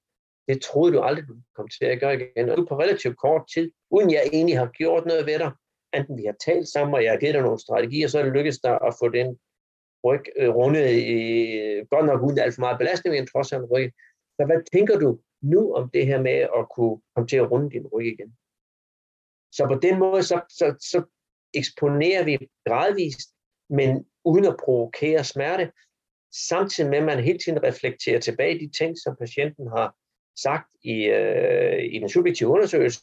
det 0.48 0.62
troede 0.62 0.92
du 0.92 1.00
aldrig, 1.00 1.28
du 1.28 1.36
kom 1.56 1.68
til 1.68 1.84
at 1.84 2.00
gøre 2.00 2.14
igen. 2.14 2.48
Og 2.50 2.56
du 2.56 2.66
på 2.66 2.78
relativt 2.78 3.16
kort 3.18 3.44
tid, 3.54 3.70
uden 3.90 4.10
jeg 4.10 4.22
egentlig 4.32 4.58
har 4.58 4.66
gjort 4.66 5.06
noget 5.06 5.26
ved 5.26 5.38
dig, 5.38 5.52
enten 5.94 6.16
vi 6.18 6.24
har 6.24 6.36
talt 6.46 6.68
sammen, 6.68 6.94
og 6.94 7.04
jeg 7.04 7.12
har 7.12 7.18
givet 7.18 7.34
dig 7.34 7.42
nogle 7.42 7.58
strategier, 7.58 8.08
så 8.08 8.18
er 8.18 8.22
det 8.22 8.32
lykkedes 8.32 8.58
dig 8.58 8.78
at 8.86 8.94
få 9.00 9.08
den 9.08 9.38
ryg 10.04 10.24
øh, 10.36 10.48
rundet 10.48 10.90
i, 10.90 11.20
godt 11.90 12.06
nok 12.06 12.22
uden 12.22 12.38
alt 12.38 12.54
for 12.54 12.60
meget 12.60 12.78
belastning, 12.78 13.16
men 13.16 13.26
trods 13.26 13.52
alt 13.52 13.70
ryg. 13.70 13.92
Så 14.36 14.46
hvad 14.46 14.60
tænker 14.72 14.98
du 14.98 15.18
nu 15.42 15.74
om 15.74 15.90
det 15.90 16.06
her 16.06 16.22
med 16.22 16.38
at 16.58 16.68
kunne 16.74 17.00
komme 17.14 17.28
til 17.28 17.36
at 17.36 17.50
runde 17.50 17.70
din 17.70 17.86
ryg 17.86 18.06
igen? 18.06 18.36
Så 19.52 19.66
på 19.66 19.74
den 19.74 19.98
måde, 19.98 20.22
så, 20.22 20.40
så, 20.48 20.76
så 20.80 21.02
eksponerer 21.54 22.24
vi 22.24 22.48
gradvist, 22.66 23.28
men 23.70 24.06
uden 24.24 24.44
at 24.44 24.56
provokere 24.64 25.24
smerte, 25.24 25.72
samtidig 26.32 26.90
med, 26.90 26.98
at 26.98 27.04
man 27.04 27.24
hele 27.24 27.38
tiden 27.38 27.62
reflekterer 27.62 28.20
tilbage 28.20 28.58
de 28.58 28.70
ting, 28.78 28.98
som 28.98 29.16
patienten 29.16 29.66
har 29.68 29.94
sagt 30.42 30.68
i, 30.82 31.04
øh, 31.04 31.84
i 31.94 31.98
den 31.98 32.08
subjektive 32.08 32.48
undersøgelse. 32.48 33.00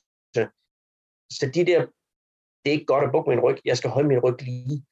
Så 1.30 1.52
de 1.54 1.66
der, 1.66 1.80
det 2.62 2.70
er 2.70 2.78
ikke 2.78 2.86
godt 2.86 3.04
at 3.04 3.12
bukke 3.12 3.30
min 3.30 3.40
ryg, 3.40 3.58
jeg 3.66 3.78
skal 3.78 3.90
holde 3.90 4.08
min 4.08 4.20
ryg 4.20 4.42
lige. 4.42 4.86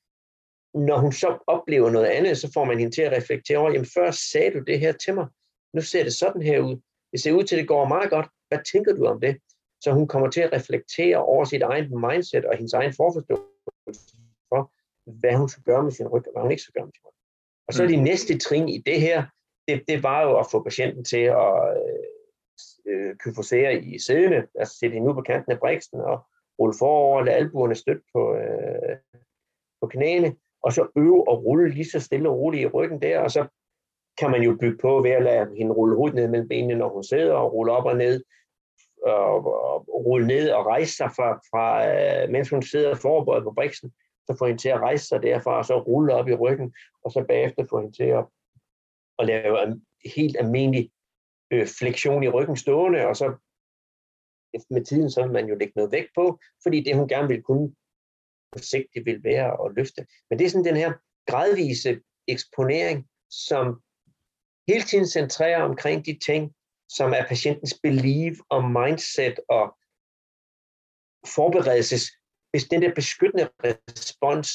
Når 0.74 0.98
hun 0.98 1.12
så 1.12 1.44
oplever 1.48 1.90
noget 1.90 2.06
andet, 2.06 2.38
så 2.38 2.52
får 2.54 2.66
man 2.66 2.80
hende 2.80 2.96
til 2.96 3.02
at 3.02 3.12
reflektere 3.12 3.58
over, 3.58 3.72
jamen 3.72 3.88
før 3.94 4.12
sagde 4.12 4.52
du 4.52 4.60
det 4.60 4.80
her 4.80 4.92
til 4.92 5.14
mig, 5.14 5.28
nu 5.74 5.82
ser 5.82 6.04
det 6.04 6.14
sådan 6.14 6.42
her 6.42 6.60
ud. 6.60 6.78
Det 7.12 7.22
ser 7.22 7.32
ud 7.32 7.44
til, 7.44 7.56
at 7.56 7.60
det 7.60 7.68
går 7.68 7.88
meget 7.88 8.10
godt. 8.10 8.28
Hvad 8.48 8.60
tænker 8.72 8.94
du 8.94 9.06
om 9.06 9.20
det? 9.22 9.38
Så 9.82 9.92
hun 9.92 10.08
kommer 10.08 10.30
til 10.30 10.42
at 10.42 10.54
reflektere 10.54 11.18
over 11.18 11.46
sit 11.46 11.62
eget 11.62 11.92
mindset 11.92 12.46
og 12.46 12.56
hendes 12.56 12.74
egen 12.74 12.94
forforståelse 12.94 14.18
for, 14.50 14.72
hvad 15.20 15.36
hun 15.36 15.50
skal 15.50 15.64
gøre 15.64 15.84
med 15.84 15.92
sin 15.92 16.08
ryg, 16.08 16.28
og 16.28 16.32
hvad 16.34 16.42
hun 16.42 16.52
ikke 16.52 16.64
skal 16.64 16.74
gøre 16.74 16.86
med 16.86 16.94
sin 16.94 17.06
ryg. 17.06 17.13
Og 17.68 17.74
så 17.74 17.84
er 17.84 17.88
de 17.88 17.98
mm. 17.98 18.04
næste 18.04 18.38
trin 18.38 18.70
i 18.70 18.78
det 18.86 19.02
her, 19.02 19.26
det, 19.68 19.84
det 19.88 20.04
var 20.04 20.22
jo 20.22 20.40
at 20.40 20.46
få 20.52 20.64
patienten 20.64 21.04
til 21.04 21.24
at 21.24 21.78
øh, 22.88 23.16
kyfosere 23.16 23.84
i 23.84 24.00
siddende, 24.00 24.48
altså 24.60 24.78
sætte 24.78 24.94
hende 24.94 25.10
ud 25.10 25.16
på 25.16 25.22
kanten 25.22 25.52
af 25.52 25.60
briksen 25.60 26.00
og, 26.02 26.26
rulle 26.60 26.76
forover, 26.80 27.24
lade 27.24 27.38
albuerne 27.38 27.76
støtte 27.76 28.02
på, 28.14 28.36
øh, 28.36 28.98
på 29.82 29.88
knæene, 29.88 30.36
og 30.64 30.74
så 30.74 30.88
øve 30.98 31.28
og 31.28 31.46
rulle 31.46 31.70
lige 31.70 31.90
så 31.90 32.00
stille 32.00 32.30
og 32.30 32.38
roligt 32.38 32.62
i 32.62 32.68
ryggen 32.68 33.02
der, 33.02 33.20
og 33.20 33.32
så 33.32 33.48
kan 34.20 34.32
man 34.32 34.42
jo 34.42 34.58
bygge 34.62 34.78
på 34.78 35.02
ved 35.02 35.12
at 35.12 35.24
lade 35.24 35.56
hende 35.58 35.74
rulle 35.74 35.96
hovedet 35.96 36.16
ned 36.16 36.28
mellem 36.28 36.50
benene, 36.50 36.76
når 36.76 36.90
hun 36.90 37.04
sidder, 37.04 37.34
og 37.34 37.54
rulle 37.54 37.72
op 37.72 37.86
og 37.86 37.98
ned, 37.98 38.24
og, 39.04 39.36
og 39.36 40.06
rulle 40.06 40.28
ned 40.28 40.52
og 40.52 40.66
rejse 40.66 40.96
sig 40.96 41.10
fra, 41.16 41.34
fra 41.34 41.66
øh, 41.90 42.30
mens 42.30 42.50
hun 42.50 42.62
sidder 42.62 42.96
forbøjet 42.96 43.44
på 43.44 43.52
briksen, 43.52 43.94
så 44.28 44.36
få 44.40 44.46
hende 44.46 44.62
til 44.62 44.70
at 44.70 44.80
rejse 44.80 45.08
sig 45.08 45.24
derfra, 45.24 45.58
og 45.58 45.66
så 45.66 45.80
rulle 45.80 46.14
op 46.14 46.28
i 46.28 46.34
ryggen, 46.34 46.74
og 47.04 47.12
så 47.12 47.26
bagefter 47.28 47.66
få 47.70 47.80
hende 47.82 47.96
til 47.96 48.04
at, 48.04 48.26
at 49.20 49.26
lave 49.26 49.64
en 49.64 49.86
helt 50.16 50.38
almindelig 50.40 50.92
øh, 51.52 51.68
fleksion 51.80 52.24
i 52.24 52.30
ryggen 52.30 52.58
stående, 52.58 53.08
og 53.08 53.16
så 53.16 53.36
med 54.70 54.86
tiden 54.86 55.12
så 55.12 55.22
vil 55.24 55.32
man 55.32 55.48
jo 55.48 55.56
lægge 55.56 55.74
noget 55.76 55.92
vægt 55.92 56.10
på, 56.16 56.40
fordi 56.64 56.84
det 56.84 56.96
hun 56.96 57.08
gerne 57.08 57.28
vil 57.28 57.44
kunne 57.44 57.76
på 58.52 58.60
sigt, 58.60 58.88
det 58.94 59.06
vil 59.06 59.24
være 59.24 59.66
at 59.66 59.76
løfte. 59.76 60.08
Men 60.30 60.40
det 60.40 60.46
er 60.46 60.50
sådan 60.50 60.66
den 60.66 60.78
her 60.78 60.94
gradvise 61.28 62.02
eksponering, 62.28 63.10
som 63.30 63.82
hele 64.68 64.84
tiden 64.84 65.08
centrerer 65.08 65.64
omkring 65.64 66.06
de 66.06 66.20
ting, 66.26 66.54
som 66.90 67.14
er 67.14 67.28
patientens 67.28 67.80
belief 67.84 68.38
og 68.50 68.70
mindset 68.70 69.40
og 69.50 69.78
forberedelses, 71.36 72.04
hvis 72.54 72.64
den 72.64 72.82
der 72.82 72.94
beskyttende 72.94 73.50
respons, 73.64 74.50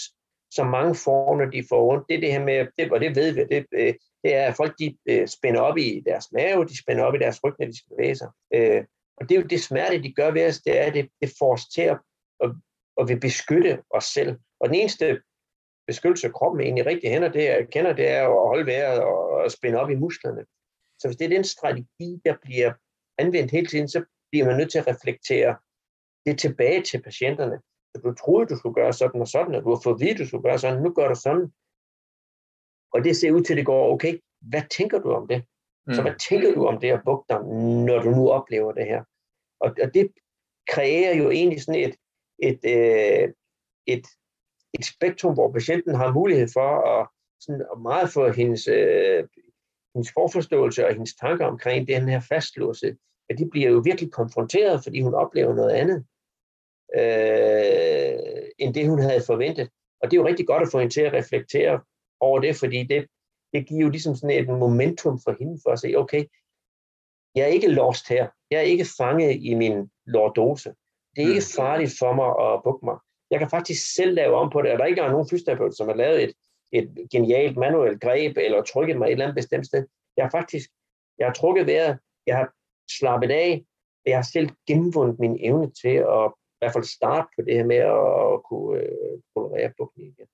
som 0.51 0.67
mange 0.67 0.95
får, 0.95 1.37
når 1.37 1.45
de 1.45 1.65
får 1.69 1.93
ondt, 1.93 2.09
det 2.09 2.17
er 2.17 2.21
det 2.21 2.33
her 2.33 2.45
med, 2.45 2.67
det, 2.79 2.93
og 2.93 3.01
det 3.01 3.17
ved 3.17 3.33
vi, 3.33 3.45
det, 3.45 3.67
øh, 3.73 3.95
det 4.23 4.35
er, 4.35 4.47
at 4.47 4.57
folk 4.57 4.75
de 4.79 4.97
øh, 5.09 5.29
spænder 5.29 5.61
op 5.61 5.79
i 5.79 6.03
deres 6.07 6.33
mave, 6.33 6.65
de 6.65 6.79
spænder 6.83 7.05
op 7.05 7.15
i 7.15 7.19
deres 7.19 7.45
ryg, 7.45 7.55
når 7.59 7.67
de 7.67 7.79
skal 7.79 7.97
bevæge 7.97 8.17
sig. 8.17 8.31
Øh, 8.55 8.85
og 9.17 9.29
det 9.29 9.37
er 9.37 9.41
jo 9.41 9.47
det 9.47 9.63
smerte, 9.63 10.03
de 10.03 10.13
gør 10.13 10.31
ved 10.31 10.47
os, 10.47 10.59
det 10.59 10.81
er, 10.81 10.85
at 10.85 10.95
det, 10.95 11.09
det 11.21 11.33
får 11.39 11.53
os 11.53 11.67
til 11.69 11.83
at, 11.83 11.99
at, 12.45 12.51
at 13.01 13.09
vil 13.09 13.21
beskytte 13.21 13.83
os 13.91 14.05
selv. 14.05 14.39
Og 14.61 14.69
den 14.69 14.75
eneste 14.75 15.21
beskyttelse, 15.87 16.29
kroppen 16.29 16.61
egentlig 16.61 16.87
rigtig 16.87 17.11
hænder, 17.11 17.29
det 17.29 17.51
er, 17.51 17.65
kender, 17.65 17.93
det 17.93 18.09
er 18.09 18.23
at 18.23 18.49
holde 18.49 18.67
vejret 18.67 19.01
og 19.01 19.51
spænde 19.51 19.81
op 19.81 19.91
i 19.91 19.95
musklerne. 19.95 20.45
Så 20.99 21.09
hvis 21.09 21.17
det 21.17 21.25
er 21.25 21.37
den 21.37 21.45
strategi, 21.45 22.21
der 22.25 22.35
bliver 22.43 22.73
anvendt 23.19 23.51
hele 23.51 23.67
tiden, 23.67 23.89
så 23.89 24.05
bliver 24.31 24.47
man 24.47 24.57
nødt 24.57 24.71
til 24.71 24.79
at 24.79 24.87
reflektere 24.87 25.57
det 26.27 26.39
tilbage 26.39 26.83
til 26.83 27.03
patienterne. 27.03 27.61
Så 27.95 28.03
du 28.05 28.15
troede, 28.15 28.47
du 28.47 28.57
skulle 28.57 28.75
gøre 28.75 28.93
sådan 28.93 29.21
og 29.21 29.29
sådan, 29.29 29.55
og 29.55 29.63
du 29.65 29.69
har 29.71 29.81
fået 29.85 29.95
at 29.95 30.01
vide, 30.01 30.19
du 30.19 30.27
skulle 30.27 30.43
gøre 30.43 30.59
sådan, 30.59 30.83
nu 30.83 30.91
gør 30.93 31.09
du 31.09 31.15
sådan. 31.15 31.53
Og 32.93 33.05
det 33.05 33.17
ser 33.17 33.33
ud 33.33 33.43
til, 33.43 33.53
at 33.53 33.57
det 33.57 33.67
går 33.67 33.93
okay. 33.93 34.19
Hvad 34.41 34.63
tænker 34.71 34.99
du 34.99 35.11
om 35.13 35.29
det? 35.29 35.45
Mm. 35.87 35.95
Så 35.95 36.03
hvad 36.03 36.15
tænker 36.29 36.55
du 36.55 36.67
om 36.67 36.81
det 36.81 36.91
at 36.91 37.03
bukke 37.05 37.25
dig, 37.29 37.41
når 37.89 38.03
du 38.03 38.11
nu 38.11 38.31
oplever 38.31 38.73
det 38.73 38.87
her? 38.87 39.05
Og, 39.61 39.71
og 39.83 39.95
det 39.95 40.13
kræver 40.69 41.15
jo 41.15 41.31
egentlig 41.31 41.63
sådan 41.63 41.81
et, 41.81 41.97
et, 42.49 42.61
øh, 42.75 43.29
et, 43.87 44.07
et 44.75 44.85
spektrum, 44.85 45.35
hvor 45.35 45.53
patienten 45.53 45.95
har 45.95 46.13
mulighed 46.13 46.49
for 46.53 46.71
at, 46.93 47.09
sådan, 47.41 47.67
at 47.73 47.81
meget 47.81 48.11
få 48.11 48.33
hendes, 48.33 48.69
øh, 48.69 49.29
hendes 49.95 50.13
forforståelse 50.13 50.87
og 50.87 50.93
hendes 50.93 51.15
tanker 51.15 51.47
omkring 51.47 51.89
den 51.89 52.09
her 52.09 52.21
fastlåse, 52.21 52.97
at 53.31 53.39
de 53.39 53.51
bliver 53.51 53.71
jo 53.71 53.79
virkelig 53.85 54.13
konfronteret, 54.13 54.85
fordi 54.85 55.01
hun 55.01 55.15
oplever 55.15 55.55
noget 55.55 55.71
andet, 55.71 56.07
øh, 56.97 58.45
end 58.59 58.75
det 58.75 58.89
hun 58.89 59.01
havde 59.01 59.23
forventet. 59.27 59.69
Og 60.01 60.11
det 60.11 60.17
er 60.17 60.21
jo 60.21 60.27
rigtig 60.27 60.47
godt 60.47 60.63
at 60.63 60.69
få 60.73 60.79
hende 60.79 60.95
til 60.95 61.01
at 61.01 61.13
reflektere 61.13 61.81
over 62.21 62.41
det, 62.41 62.57
fordi 62.57 62.83
det, 62.83 63.07
det 63.53 63.69
giver 63.69 63.81
jo 63.81 63.89
ligesom 63.89 64.15
sådan 64.15 64.39
et 64.39 64.49
momentum 64.49 65.21
for 65.25 65.37
hende 65.39 65.61
for 65.65 65.71
at 65.71 65.79
sige, 65.79 65.99
okay, 65.99 66.25
jeg 67.35 67.43
er 67.43 67.47
ikke 67.47 67.69
lost 67.69 68.09
her. 68.09 68.29
Jeg 68.51 68.59
er 68.59 68.69
ikke 68.75 68.87
fanget 68.99 69.37
i 69.41 69.55
min 69.55 69.91
lordose. 70.07 70.75
Det 71.17 71.25
er 71.25 71.29
ikke 71.29 71.49
mm. 71.51 71.57
farligt 71.57 71.93
for 71.99 72.13
mig 72.13 72.31
at 72.47 72.63
bukke 72.65 72.85
mig. 72.85 72.97
Jeg 73.31 73.39
kan 73.39 73.51
faktisk 73.51 73.95
selv 73.95 74.15
lave 74.15 74.35
om 74.37 74.51
på 74.51 74.63
det, 74.63 74.73
og 74.73 74.79
der 74.79 74.85
ikke 74.85 75.01
er 75.01 75.11
nogen 75.11 75.29
fysioterapeut, 75.31 75.77
som 75.77 75.89
har 75.89 75.95
lavet 75.95 76.23
et, 76.25 76.33
et 76.73 77.09
genialt 77.13 77.57
manuelt 77.57 78.01
greb, 78.01 78.37
eller 78.37 78.63
trykket 78.63 78.99
mig 78.99 79.07
et 79.07 79.13
eller 79.13 79.25
andet 79.25 79.35
bestemt 79.35 79.67
sted. 79.67 79.87
Jeg 80.17 80.25
har 80.25 80.31
faktisk, 80.31 80.71
jeg 81.19 81.27
har 81.27 81.35
trukket 81.35 81.67
vejret, 81.67 81.99
jeg 82.27 82.37
har 82.37 82.53
slappet 82.99 83.31
af, 83.31 83.65
jeg 84.07 84.17
har 84.17 84.29
selv 84.33 84.51
genvundet 84.67 85.19
min 85.19 85.37
evne 85.41 85.71
til 85.83 85.97
at 85.97 86.33
hvert 86.59 86.73
fald 86.73 86.85
starte 86.85 87.29
på 87.37 87.43
det 87.47 87.55
her 87.55 87.65
med 87.65 87.77
at 87.77 88.43
kunne 88.49 88.81
øh, 88.81 89.17
tolerere 89.35 89.73
bukning 89.79 90.09
igen. 90.09 90.29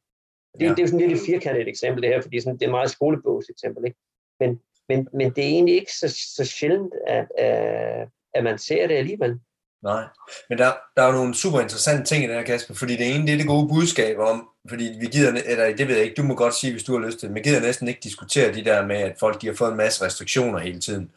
Det, 0.59 0.65
ja. 0.65 0.71
det 0.71 0.79
er 0.79 0.83
jo 0.83 0.87
sådan 0.87 1.09
lidt 1.09 1.19
et 1.21 1.27
firkantet 1.27 1.69
eksempel 1.69 2.03
det 2.03 2.11
her, 2.11 2.23
fordi 2.23 2.41
sådan, 2.41 2.55
det 2.59 2.63
er 2.63 2.67
et 2.67 2.79
meget 2.79 2.91
skolebogs 2.91 3.49
eksempel. 3.49 3.85
Ikke? 3.85 3.99
Men, 4.41 4.61
men, 4.89 5.09
men 5.13 5.31
det 5.31 5.45
er 5.45 5.49
egentlig 5.49 5.75
ikke 5.75 5.93
så, 5.93 6.09
så 6.37 6.45
sjældent, 6.45 6.95
at, 7.07 7.27
at, 7.39 8.09
at 8.35 8.45
man 8.45 8.59
ser 8.59 8.87
det 8.87 8.95
alligevel. 8.95 9.41
Nej, 9.83 10.05
men 10.49 10.59
der, 10.59 10.73
der 10.97 11.03
er 11.03 11.07
jo 11.07 11.13
nogle 11.13 11.35
super 11.35 11.61
interessante 11.61 12.05
ting 12.05 12.25
i 12.25 12.27
det 12.27 12.37
her, 12.37 12.43
Kasper, 12.43 12.75
fordi 12.75 12.97
det 12.97 13.15
ene, 13.15 13.27
det 13.27 13.33
er 13.33 13.37
det 13.37 13.47
gode 13.47 13.69
budskab 13.69 14.19
om, 14.19 14.49
fordi 14.69 14.85
vi 15.01 15.07
gider, 15.07 15.43
eller 15.47 15.77
det 15.77 15.89
ved 15.89 15.97
jeg 15.97 16.05
ikke, 16.05 16.15
du 16.15 16.23
må 16.23 16.35
godt 16.35 16.55
sige, 16.55 16.73
hvis 16.73 16.85
du 16.85 16.93
har 16.93 17.07
lyst 17.07 17.19
til 17.19 17.29
det, 17.29 17.35
men 17.35 17.43
gider 17.43 17.61
næsten 17.61 17.89
ikke 17.89 18.01
diskutere 18.03 18.55
de 18.55 18.65
der 18.65 18.87
med, 18.87 18.97
at 18.97 19.17
folk 19.21 19.41
de 19.41 19.47
har 19.47 19.55
fået 19.55 19.71
en 19.71 19.77
masse 19.77 20.05
restriktioner 20.05 20.59
hele 20.59 20.81
tiden. 20.81 21.13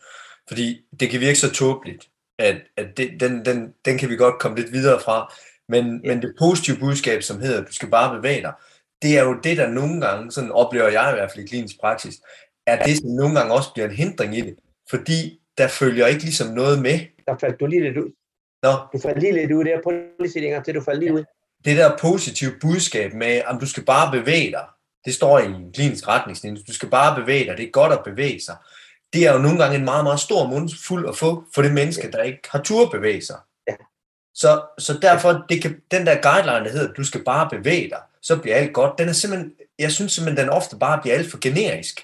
Fordi 0.48 0.86
det 1.00 1.10
kan 1.10 1.20
virke 1.20 1.40
så 1.40 1.54
tåbeligt, 1.54 2.10
at, 2.40 2.62
at 2.78 2.98
det, 2.98 3.20
den, 3.20 3.46
den, 3.46 3.74
den 3.86 3.98
kan 3.98 4.10
vi 4.10 4.16
godt 4.16 4.40
komme 4.40 4.58
lidt 4.58 4.72
videre 4.72 5.00
fra, 5.00 5.34
men, 5.70 6.02
ja. 6.04 6.10
men 6.10 6.22
det 6.22 6.36
positive 6.40 6.78
budskab, 6.78 7.24
som 7.24 7.40
hedder, 7.40 7.62
at 7.62 7.68
du 7.68 7.74
skal 7.74 7.90
bare 7.90 8.16
bevæge 8.16 8.42
dig, 8.42 8.54
det 9.02 9.18
er 9.18 9.24
jo 9.24 9.40
det, 9.44 9.58
der 9.58 9.68
nogle 9.68 10.02
gange, 10.02 10.32
sådan 10.32 10.52
oplever 10.52 10.88
jeg 10.88 11.10
i 11.12 11.16
hvert 11.16 11.32
fald 11.32 11.46
i 11.46 11.48
klinisk 11.48 11.80
praksis, 11.80 12.16
er 12.68 12.84
det, 12.84 12.98
som 12.98 13.10
nogle 13.10 13.40
gange 13.40 13.54
også 13.54 13.74
bliver 13.74 13.88
en 13.88 13.96
hindring 13.96 14.38
i 14.38 14.42
det. 14.42 14.56
Fordi 14.90 15.42
der 15.58 15.68
følger 15.68 16.08
ikke 16.08 16.24
ligesom 16.24 16.48
noget 16.54 16.82
med. 16.82 17.00
Der 17.26 17.38
faldt 17.40 17.60
du 17.60 17.66
lige 17.66 17.84
lidt 17.84 17.98
ud. 17.98 18.12
Nå. 18.64 18.72
Du 18.94 19.00
faldt 19.00 19.20
lige 19.20 19.34
lidt 19.34 19.52
ud 19.52 19.66
der. 19.66 19.82
Prøv 19.84 19.94
lige 20.20 20.32
sige 20.32 20.56
det 20.56 20.66
til, 20.66 20.76
du 20.76 20.82
faldt 20.82 21.00
lige 21.00 21.14
ud. 21.14 21.24
Det 21.66 21.78
der 21.78 21.98
positive 21.98 22.52
budskab 22.62 23.14
med, 23.14 23.42
at 23.48 23.58
du 23.62 23.68
skal 23.68 23.86
bare 23.86 24.12
bevæge 24.12 24.52
dig, 24.52 24.66
det 25.06 25.14
står 25.14 25.40
i 25.40 25.46
en 25.46 25.74
klinisk 25.74 26.08
retningslinje, 26.08 26.62
du 26.68 26.74
skal 26.74 26.90
bare 26.90 27.22
bevæge 27.22 27.46
dig, 27.46 27.58
det 27.58 27.66
er 27.66 27.72
godt 27.72 27.94
at 27.94 28.02
bevæge 28.06 28.42
sig. 28.42 28.56
Det 29.14 29.28
er 29.28 29.34
jo 29.34 29.40
nogle 29.40 29.58
gange 29.58 29.78
en 29.78 29.86
meget, 29.86 30.04
meget 30.04 30.20
stor 30.20 30.48
mundfuld 30.48 31.10
at 31.10 31.18
få 31.18 31.44
for 31.56 31.62
det 31.62 31.74
menneske, 31.74 32.12
der 32.12 32.24
ikke 32.24 32.50
har 32.52 32.62
tur 32.62 32.86
at 32.86 32.92
bevæge 32.92 33.22
sig. 33.22 33.38
Ja. 33.68 33.76
Så, 34.34 34.62
så 34.78 35.00
derfor, 35.02 35.46
det 35.50 35.62
kan, 35.62 35.82
den 35.92 36.06
der 36.06 36.22
guideline, 36.22 36.66
der 36.66 36.72
hedder, 36.72 36.94
du 36.94 37.04
skal 37.04 37.24
bare 37.24 37.50
bevæge 37.50 37.90
dig, 37.90 38.02
så 38.22 38.38
bliver 38.38 38.56
alt 38.56 38.74
godt. 38.74 39.00
Den 39.00 39.10
er 39.10 39.14
simpelthen, 39.14 39.54
jeg 39.80 39.92
synes 39.92 40.12
simpelthen, 40.12 40.46
den 40.46 40.54
ofte 40.54 40.78
bare 40.80 41.02
bliver 41.02 41.16
alt 41.16 41.32
for 41.32 41.38
generisk. 41.42 42.02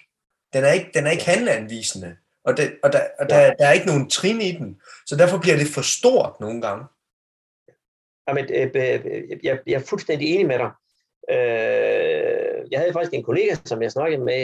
Den 0.53 0.63
er 0.63 0.71
ikke, 0.71 0.89
den 0.93 1.07
er 1.07 1.11
ikke 1.11 1.25
handleanvisende, 1.25 2.15
og, 2.45 2.57
det, 2.57 2.75
og, 2.83 2.93
der, 2.93 3.01
og 3.19 3.29
der, 3.29 3.53
der 3.53 3.67
er 3.67 3.71
ikke 3.71 3.85
nogen 3.85 4.09
trin 4.09 4.41
i 4.41 4.51
den, 4.51 4.81
så 5.05 5.15
derfor 5.15 5.37
bliver 5.37 5.57
det 5.57 5.67
for 5.67 5.81
stort 5.81 6.39
nogle 6.39 6.61
gange. 6.61 6.85
Jamen, 8.27 8.45
øh, 8.53 8.71
øh, 8.75 9.23
jeg, 9.43 9.59
jeg 9.67 9.73
er 9.73 9.85
fuldstændig 9.85 10.27
enig 10.27 10.47
med 10.47 10.59
dig. 10.59 10.71
Øh, 11.31 12.02
jeg 12.71 12.79
havde 12.79 12.93
faktisk 12.93 13.13
en 13.13 13.23
kollega, 13.23 13.55
som 13.65 13.81
jeg 13.81 13.91
snakkede 13.91 14.23
med 14.23 14.41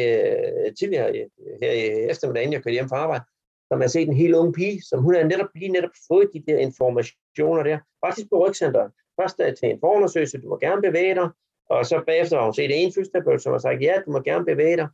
øh, 0.65 0.75
tidligere 0.75 1.10
øh, 1.19 1.25
her 1.62 1.71
i 1.71 1.84
eftermiddag, 2.12 2.43
inden 2.43 2.53
jeg 2.53 2.63
kørte 2.63 2.73
hjem 2.73 2.89
fra 2.89 2.97
arbejde, 2.97 3.23
som 3.71 3.82
har 3.82 3.88
set 3.88 4.08
en 4.08 4.15
helt 4.15 4.36
ung 4.36 4.53
pige, 4.53 4.82
som 4.82 5.03
hun 5.03 5.15
har 5.15 5.23
netop 5.23 5.49
lige 5.55 5.71
netop 5.71 5.95
fået 6.08 6.29
de 6.34 6.43
der 6.47 6.58
informationer 6.58 7.63
der, 7.63 7.79
faktisk 8.05 8.29
på 8.29 8.47
rygcenteret. 8.47 8.91
Først 9.21 9.39
øh, 9.39 9.55
til 9.55 9.69
en 9.69 9.79
forundersøgelse, 9.79 10.41
du 10.41 10.49
må 10.49 10.58
gerne 10.58 10.82
bevæge 10.82 11.15
dig, 11.15 11.29
og 11.69 11.86
så 11.86 12.03
bagefter 12.08 12.38
har 12.38 12.43
hun 12.43 12.53
set 12.53 12.84
en 12.84 12.93
fysioterapeut, 12.93 13.41
som 13.41 13.51
har 13.51 13.60
sagt, 13.60 13.82
ja, 13.82 14.01
du 14.05 14.12
må 14.12 14.19
gerne 14.21 14.45
bevæge 14.45 14.77
dig. 14.77 14.89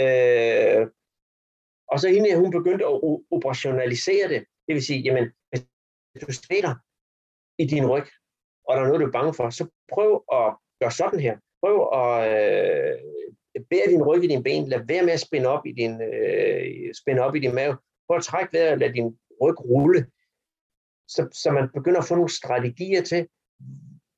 Øh, 0.00 0.86
og 1.88 2.00
så 2.00 2.08
inden 2.08 2.38
hun 2.38 2.50
begyndte 2.50 2.84
at 2.84 3.00
operationalisere 3.30 4.28
det, 4.28 4.44
det 4.66 4.74
vil 4.74 4.82
sige, 4.82 5.00
jamen, 5.00 5.24
hvis 6.12 6.24
du 6.26 6.32
svætter 6.32 6.74
i 7.62 7.64
din 7.66 7.86
ryg, 7.86 8.06
og 8.66 8.76
der 8.76 8.82
er 8.82 8.86
noget, 8.86 9.00
du 9.00 9.06
er 9.06 9.18
bange 9.18 9.34
for, 9.34 9.50
så 9.50 9.64
prøv 9.92 10.24
at 10.32 10.56
gøre 10.80 10.90
sådan 10.90 11.20
her. 11.20 11.36
Prøv 11.62 11.76
at 12.02 12.14
øh, 12.32 13.62
bære 13.70 13.90
din 13.90 14.02
ryg 14.02 14.24
i 14.24 14.26
din 14.26 14.42
ben. 14.42 14.68
Lad 14.68 14.80
være 14.88 15.02
med 15.02 15.12
at 15.12 15.20
spænde 15.20 15.48
op 15.48 15.66
i 15.66 15.72
din, 15.72 16.02
øh, 16.02 16.94
spænde 16.94 17.22
op 17.22 17.36
i 17.36 17.40
din 17.40 17.54
mave. 17.54 17.76
Prøv 18.06 18.16
at 18.16 18.22
trække 18.22 18.52
vejret 18.52 18.72
og 18.72 18.78
lad 18.78 18.92
din 18.92 19.18
ryg 19.42 19.60
rulle. 19.60 20.06
Så, 21.08 21.28
så 21.32 21.50
man 21.50 21.68
begynder 21.74 22.00
at 22.00 22.06
få 22.08 22.14
nogle 22.14 22.30
strategier 22.30 23.02
til, 23.02 23.28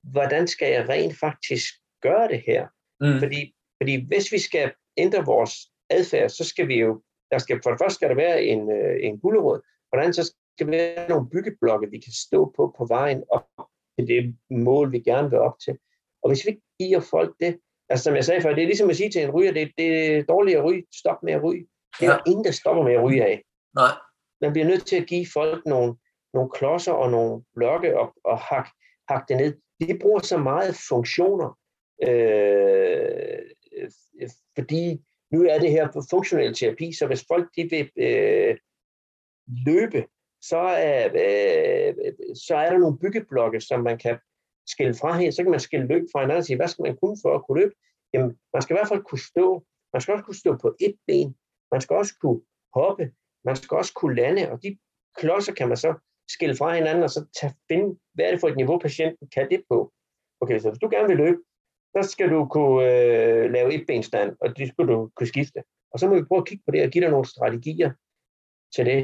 hvordan 0.02 0.46
skal 0.46 0.72
jeg 0.72 0.88
rent 0.88 1.18
faktisk 1.18 1.64
gøre 2.02 2.28
det 2.28 2.42
her? 2.46 2.66
Mm. 3.00 3.18
Fordi, 3.18 3.54
fordi 3.82 4.06
hvis 4.06 4.32
vi 4.32 4.38
skal 4.38 4.72
ændre 4.96 5.24
vores 5.24 5.54
adfærd, 5.90 6.28
så 6.28 6.44
skal 6.44 6.68
vi 6.68 6.80
jo, 6.80 7.02
der 7.30 7.38
skal, 7.38 7.60
for 7.62 7.70
det 7.70 7.78
første 7.78 7.94
skal 7.94 8.08
der 8.08 8.14
være 8.14 8.44
en, 8.44 8.70
øh, 8.70 8.96
en 9.00 9.20
det 9.92 9.98
andet 10.00 10.16
så 10.16 10.34
skal 10.56 10.66
der 10.66 10.70
være 10.70 11.08
nogle 11.08 11.30
byggeblokke, 11.30 11.90
vi 11.90 11.98
kan 11.98 12.12
stå 12.12 12.52
på 12.56 12.74
på 12.78 12.84
vejen 12.86 13.24
op 13.30 13.46
til 13.98 14.08
det 14.08 14.36
mål, 14.50 14.92
vi 14.92 15.00
gerne 15.00 15.30
vil 15.30 15.38
op 15.38 15.58
til. 15.64 15.78
Og 16.22 16.30
hvis 16.30 16.44
vi 16.44 16.50
ikke 16.50 16.62
giver 16.80 17.00
folk 17.00 17.34
det, 17.40 17.58
altså 17.88 18.04
som 18.04 18.14
jeg 18.14 18.24
sagde 18.24 18.42
før, 18.42 18.54
det 18.54 18.62
er 18.62 18.66
ligesom 18.66 18.90
at 18.90 18.96
sige 18.96 19.10
til 19.10 19.22
en 19.22 19.30
ryger, 19.30 19.52
det, 19.52 19.70
det 19.78 20.16
er 20.16 20.22
dårligt 20.22 20.58
at 20.58 20.64
ryge, 20.64 20.84
stop 20.94 21.22
med 21.22 21.32
at 21.32 21.42
ryge. 21.42 21.66
Det 22.00 22.06
er 22.08 22.12
ja. 22.12 22.18
ingen, 22.26 22.44
der 22.44 22.50
stopper 22.50 22.82
med 22.82 22.92
at 22.92 23.04
ryge 23.04 23.24
af. 23.24 23.42
Nej. 23.74 23.92
Man 24.40 24.52
bliver 24.52 24.66
nødt 24.66 24.86
til 24.86 24.96
at 24.96 25.06
give 25.06 25.26
folk 25.32 25.66
nogle, 25.66 25.94
nogle 26.34 26.50
klodser 26.50 26.92
og 26.92 27.10
nogle 27.10 27.44
blokke 27.56 27.98
og, 28.00 28.14
og 28.24 28.38
hakke 28.38 28.70
hak 29.08 29.28
det 29.28 29.36
ned 29.36 29.54
de 29.88 29.98
bruger 29.98 30.20
så 30.20 30.38
meget 30.38 30.76
funktioner, 30.88 31.58
øh, 32.02 33.38
fordi 34.54 35.04
nu 35.32 35.44
er 35.44 35.58
det 35.58 35.70
her 35.70 35.88
funktionel 36.10 36.54
terapi, 36.54 36.92
så 36.92 37.06
hvis 37.06 37.24
folk 37.28 37.48
de 37.56 37.70
vil 37.70 37.90
øh, 37.96 38.56
løbe 39.66 40.06
så 40.44 40.58
er, 40.58 41.04
øh, 41.04 41.94
så 42.46 42.56
er 42.56 42.70
der 42.70 42.78
nogle 42.78 42.98
byggeblokke, 42.98 43.60
som 43.60 43.80
man 43.80 43.98
kan 43.98 44.18
skille 44.66 44.94
fra 44.94 45.18
her. 45.18 45.30
Så 45.30 45.42
kan 45.42 45.50
man 45.50 45.60
skille 45.60 45.86
løb 45.86 46.04
fra 46.12 46.20
hinanden 46.20 46.38
og 46.38 46.44
sige, 46.44 46.56
hvad 46.56 46.68
skal 46.68 46.82
man 46.82 46.96
kunne 46.96 47.16
for 47.22 47.34
at 47.34 47.44
kunne 47.44 47.60
løbe? 47.60 47.74
Jamen, 48.14 48.38
man 48.52 48.62
skal 48.62 48.74
i 48.74 48.78
hvert 48.78 48.88
fald 48.88 49.02
kunne 49.02 49.24
stå. 49.32 49.64
Man 49.92 50.00
skal 50.00 50.12
også 50.12 50.24
kunne 50.24 50.42
stå 50.44 50.56
på 50.56 50.76
et 50.80 50.96
ben. 51.06 51.36
Man 51.72 51.80
skal 51.80 51.96
også 51.96 52.14
kunne 52.22 52.40
hoppe. 52.74 53.12
Man 53.44 53.56
skal 53.56 53.76
også 53.76 53.92
kunne 53.94 54.16
lande. 54.16 54.50
Og 54.52 54.62
de 54.62 54.78
klodser 55.16 55.54
kan 55.54 55.68
man 55.68 55.76
så 55.76 55.94
skille 56.28 56.56
fra 56.56 56.74
hinanden 56.74 57.02
og 57.04 57.10
så 57.10 57.26
tage, 57.40 57.54
finde, 57.68 57.98
hvad 58.14 58.24
er 58.24 58.30
det 58.30 58.40
for 58.40 58.48
et 58.48 58.56
niveau, 58.56 58.78
patienten 58.78 59.28
kan 59.28 59.50
det 59.50 59.62
på. 59.70 59.92
Okay, 60.40 60.58
så 60.58 60.70
hvis 60.70 60.78
du 60.78 60.88
gerne 60.88 61.08
vil 61.08 61.16
løbe, 61.16 61.38
så 61.96 62.10
skal 62.10 62.30
du 62.30 62.46
kunne 62.46 62.86
øh, 62.86 63.50
lave 63.50 63.74
et 63.74 63.84
benstand, 63.86 64.36
og 64.40 64.56
det 64.56 64.68
skal 64.68 64.86
du 64.86 65.10
kunne 65.16 65.26
skifte. 65.26 65.62
Og 65.92 65.98
så 65.98 66.08
må 66.08 66.14
vi 66.14 66.24
prøve 66.24 66.38
at 66.38 66.46
kigge 66.46 66.64
på 66.66 66.70
det 66.70 66.82
og 66.82 66.90
give 66.90 67.04
dig 67.04 67.10
nogle 67.10 67.26
strategier 67.26 67.90
til 68.74 68.86
det. 68.86 69.00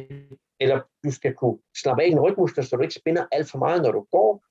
Eller 0.60 0.80
du 1.04 1.10
skal 1.10 1.34
kunne 1.34 1.58
slappe 1.82 2.02
af 2.02 2.06
i 2.06 2.10
din 2.10 2.20
rygmuskler, 2.20 2.64
så 2.64 2.76
du 2.76 2.82
ikke 2.82 2.94
spænder 2.94 3.26
alt 3.32 3.50
for 3.50 3.58
meget, 3.58 3.82
når 3.82 3.92
du 3.92 4.06
går. 4.12 4.44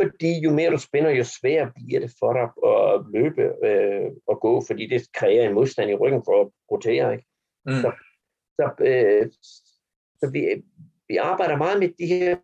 Fordi 0.00 0.40
jo 0.44 0.50
mere 0.52 0.70
du 0.70 0.78
spænder, 0.78 1.10
jo 1.10 1.24
sværere 1.24 1.72
bliver 1.74 2.00
det 2.00 2.12
for 2.18 2.32
dig 2.32 2.46
at 2.72 3.04
løbe 3.16 3.42
øh, 3.66 4.10
og 4.26 4.40
gå, 4.40 4.62
fordi 4.66 4.86
det 4.86 5.12
kræver 5.12 5.42
en 5.42 5.54
modstand 5.54 5.90
i 5.90 5.94
ryggen 5.94 6.22
for 6.24 6.40
at 6.42 6.48
rotere. 6.70 7.12
Ikke? 7.12 7.26
Mm. 7.66 7.72
Så, 7.72 7.92
så, 8.56 8.70
øh, 8.80 9.30
så 10.20 10.30
vi, 10.32 10.62
vi 11.08 11.16
arbejder 11.16 11.56
meget 11.56 11.78
med 11.78 11.88
de 11.98 12.06
her 12.06 12.36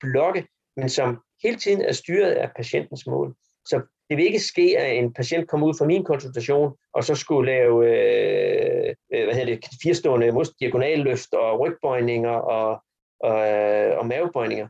blokke, 0.00 0.46
men 0.76 0.88
som 0.88 1.22
hele 1.42 1.56
tiden 1.56 1.80
er 1.80 1.92
styret 1.92 2.32
af 2.32 2.50
patientens 2.56 3.06
mål. 3.06 3.34
Så 3.66 3.82
det 4.08 4.16
vil 4.16 4.26
ikke 4.26 4.38
ske, 4.38 4.78
at 4.78 4.98
en 4.98 5.12
patient 5.12 5.48
kommer 5.48 5.66
ud 5.66 5.74
fra 5.78 5.86
min 5.86 6.04
konsultation, 6.04 6.76
og 6.92 7.04
så 7.04 7.14
skulle 7.14 7.52
lave 7.52 7.74
øh, 7.86 8.94
øh 9.12 9.24
hvad 9.24 9.34
hedder 9.34 9.54
det, 9.54 9.64
firestående 9.82 10.44
diagonalløft 10.60 11.34
og 11.34 11.60
rygbøjninger 11.60 12.30
og, 12.30 12.82
og, 13.20 13.48
øh, 13.48 13.98
og 13.98 14.06
mavebøjninger. 14.06 14.68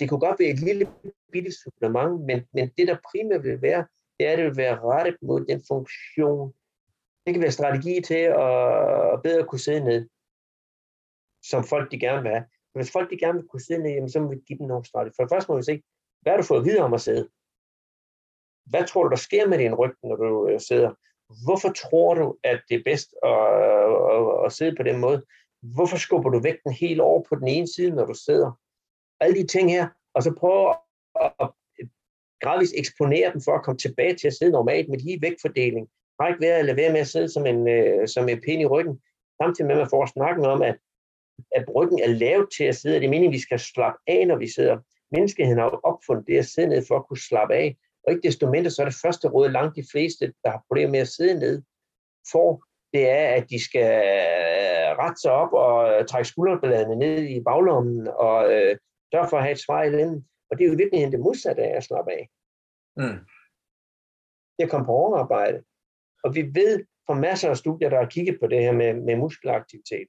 Det 0.00 0.08
kunne 0.08 0.20
godt 0.20 0.40
være 0.40 0.48
et 0.48 0.60
lille 0.60 0.92
bitte 1.32 1.52
supplement, 1.62 2.20
men, 2.20 2.38
men 2.52 2.70
det, 2.78 2.88
der 2.88 2.96
primært 3.12 3.44
vil 3.44 3.62
være, 3.62 3.86
det 4.18 4.26
er, 4.26 4.32
at 4.32 4.38
det 4.38 4.46
vil 4.46 4.56
være 4.56 4.80
rettet 4.80 5.16
mod 5.22 5.44
den 5.44 5.62
funktion. 5.68 6.54
Det 7.26 7.34
kan 7.34 7.42
være 7.42 7.58
strategi 7.58 8.00
til 8.00 8.22
at 8.44 9.22
bedre 9.22 9.46
kunne 9.48 9.58
sidde 9.58 9.84
ned, 9.84 10.08
som 11.44 11.64
folk 11.64 11.90
de 11.92 12.00
gerne 12.00 12.22
vil 12.22 12.30
have. 12.30 12.44
Hvis 12.74 12.92
folk 12.92 13.10
de 13.10 13.18
gerne 13.18 13.38
vil 13.38 13.48
kunne 13.48 13.60
sidde 13.60 13.82
ned, 13.82 14.08
så 14.08 14.20
må 14.20 14.28
vi 14.28 14.36
give 14.46 14.58
dem 14.58 14.66
nogle 14.66 14.84
strategi. 14.84 15.14
For 15.16 15.22
det 15.22 15.30
første 15.32 15.52
må 15.52 15.56
vi 15.56 15.62
se, 15.62 15.82
hvad 16.22 16.32
har 16.32 16.36
du 16.36 16.46
fået 16.46 16.58
at 16.58 16.64
vide 16.64 16.80
om 16.80 16.94
at 16.94 17.00
sidde? 17.00 17.28
Hvad 18.64 18.86
tror 18.86 19.02
du, 19.02 19.10
der 19.10 19.16
sker 19.16 19.48
med 19.48 19.58
din 19.58 19.74
ryg, 19.74 19.94
når 20.02 20.16
du 20.16 20.48
øh, 20.48 20.60
sidder? 20.60 20.94
Hvorfor 21.44 21.72
tror 21.72 22.14
du, 22.14 22.36
at 22.44 22.60
det 22.68 22.74
er 22.76 22.82
bedst 22.84 23.14
at, 23.24 23.48
at, 24.14 24.46
at 24.46 24.52
sidde 24.52 24.76
på 24.76 24.82
den 24.82 25.00
måde? 25.00 25.24
Hvorfor 25.62 25.96
skubber 25.96 26.30
du 26.30 26.40
vægten 26.42 26.72
helt 26.72 27.00
over 27.00 27.22
på 27.28 27.34
den 27.34 27.48
ene 27.48 27.66
side, 27.74 27.90
når 27.90 28.06
du 28.06 28.14
sidder? 28.14 28.52
Alle 29.20 29.36
de 29.40 29.46
ting 29.46 29.70
her, 29.70 29.88
og 30.14 30.22
så 30.22 30.34
prøve 30.38 30.74
at 31.40 31.50
gradvist 32.42 32.74
eksponere 32.76 33.32
dem 33.32 33.40
for 33.40 33.54
at 33.54 33.64
komme 33.64 33.78
tilbage 33.78 34.14
til 34.14 34.26
at 34.26 34.34
sidde 34.34 34.52
normalt 34.52 34.88
med 34.88 34.98
lige 34.98 35.22
vægtfordeling. 35.22 35.88
Har 36.20 36.28
ikke 36.28 36.40
være 36.40 36.58
at 36.58 36.64
lade 36.64 36.76
være 36.76 36.92
med 36.92 37.00
at 37.00 37.06
sidde 37.06 37.28
som 37.28 37.46
en, 37.46 37.68
øh, 37.68 38.08
som 38.08 38.28
en 38.28 38.40
pind 38.40 38.62
i 38.62 38.66
ryggen. 38.66 39.00
Samtidig 39.42 39.66
med, 39.66 39.74
at 39.74 39.80
man 39.80 39.90
får 39.90 40.06
snakken 40.06 40.44
om, 40.44 40.62
at, 40.62 40.76
at 41.56 41.64
ryggen 41.74 41.98
er 42.02 42.06
lavet 42.06 42.48
til 42.56 42.64
at 42.64 42.76
sidde. 42.76 42.96
Det 42.96 43.04
er 43.04 43.10
meningen, 43.10 43.30
at 43.32 43.38
vi 43.38 43.40
skal 43.40 43.58
slappe 43.58 43.98
af, 44.06 44.26
når 44.26 44.36
vi 44.36 44.48
sidder. 44.48 44.78
Menneskeheden 45.12 45.58
har 45.58 45.80
opfundet 45.82 46.26
det 46.26 46.38
at 46.38 46.46
sidde 46.46 46.68
ned 46.68 46.84
for 46.88 46.96
at 46.96 47.06
kunne 47.08 47.20
slappe 47.28 47.54
af. 47.54 47.76
Og 48.04 48.12
ikke 48.12 48.28
desto 48.28 48.50
mindre, 48.50 48.70
så 48.70 48.82
er 48.82 48.86
det 48.86 48.98
første 49.02 49.28
råd, 49.28 49.50
langt 49.50 49.76
de 49.76 49.84
fleste, 49.92 50.32
der 50.44 50.50
har 50.50 50.62
problemer 50.68 50.90
med 50.90 51.00
at 51.00 51.08
sidde 51.08 51.38
ned, 51.38 51.62
får, 52.32 52.62
det 52.92 53.10
er, 53.10 53.26
at 53.26 53.50
de 53.50 53.64
skal 53.64 53.90
rette 55.00 55.20
sig 55.20 55.32
op 55.32 55.52
og 55.52 55.88
øh, 55.90 56.06
trække 56.06 56.28
skulderbladene 56.28 56.96
ned 56.96 57.22
i 57.22 57.40
baglommen 57.42 58.08
og 58.08 58.52
øh, 58.52 58.76
sørge 59.12 59.28
for 59.30 59.36
at 59.36 59.42
have 59.42 59.52
et 59.52 59.64
svar 59.66 59.82
i 59.82 59.90
lænden. 59.90 60.28
Og 60.50 60.58
det 60.58 60.64
er 60.64 60.68
jo 60.68 60.74
i 60.74 60.82
virkeligheden 60.82 61.12
det 61.12 61.20
modsatte 61.20 61.62
af 61.62 61.76
at 61.76 61.84
slappe 61.84 62.12
af. 62.12 62.30
Mm. 62.96 63.18
Det 64.54 64.64
er 64.64 64.68
komme 64.68 64.86
på 64.86 64.92
overarbejde. 64.92 65.64
Og 66.24 66.34
vi 66.34 66.42
ved 66.42 66.84
fra 67.06 67.14
masser 67.14 67.50
af 67.50 67.56
studier, 67.56 67.90
der 67.90 67.98
har 67.98 68.08
kigget 68.08 68.40
på 68.40 68.46
det 68.46 68.60
her 68.62 68.72
med, 68.72 68.94
med 68.94 69.16
muskelaktivitet, 69.16 70.08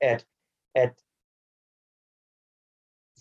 at, 0.00 0.26
at 0.74 0.92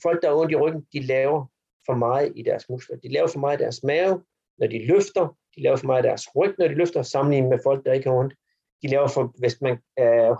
folk, 0.03 0.21
der 0.21 0.29
er 0.29 0.35
ondt 0.35 0.51
i 0.51 0.55
ryggen, 0.55 0.87
de 0.93 0.99
laver 0.99 1.45
for 1.85 1.95
meget 1.95 2.33
i 2.35 2.43
deres 2.43 2.69
muskler. 2.69 2.97
De 2.97 3.13
laver 3.13 3.27
for 3.27 3.39
meget 3.39 3.59
i 3.59 3.63
deres 3.63 3.83
mave, 3.83 4.25
når 4.57 4.67
de 4.67 4.87
løfter. 4.87 5.37
De 5.55 5.61
laver 5.61 5.77
for 5.77 5.85
meget 5.85 6.03
i 6.05 6.07
deres 6.07 6.35
ryg, 6.35 6.55
når 6.59 6.67
de 6.67 6.73
løfter, 6.73 7.01
sammenlignet 7.01 7.49
med 7.49 7.59
folk, 7.63 7.85
der 7.85 7.93
ikke 7.93 8.09
har 8.09 8.17
ondt. 8.17 8.33
De 8.81 8.87
laver 8.87 9.07
for, 9.07 9.33
hvis 9.39 9.61
man 9.61 9.75
er 9.97 10.35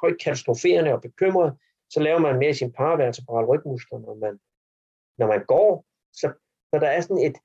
højt 0.00 0.18
katastroferende 0.24 0.92
og 0.92 1.02
bekymret, 1.02 1.58
så 1.90 2.00
laver 2.00 2.18
man 2.18 2.38
mere 2.38 2.50
i 2.50 2.60
sin 2.60 2.72
paravertebrale 2.72 3.46
rygmuskler, 3.46 3.98
når 3.98 4.14
man, 4.14 4.40
når 5.18 5.26
man 5.26 5.44
går. 5.46 5.86
Så, 6.12 6.32
så 6.70 6.80
der 6.80 6.88
er 6.88 7.00
sådan 7.00 7.24
et, 7.28 7.36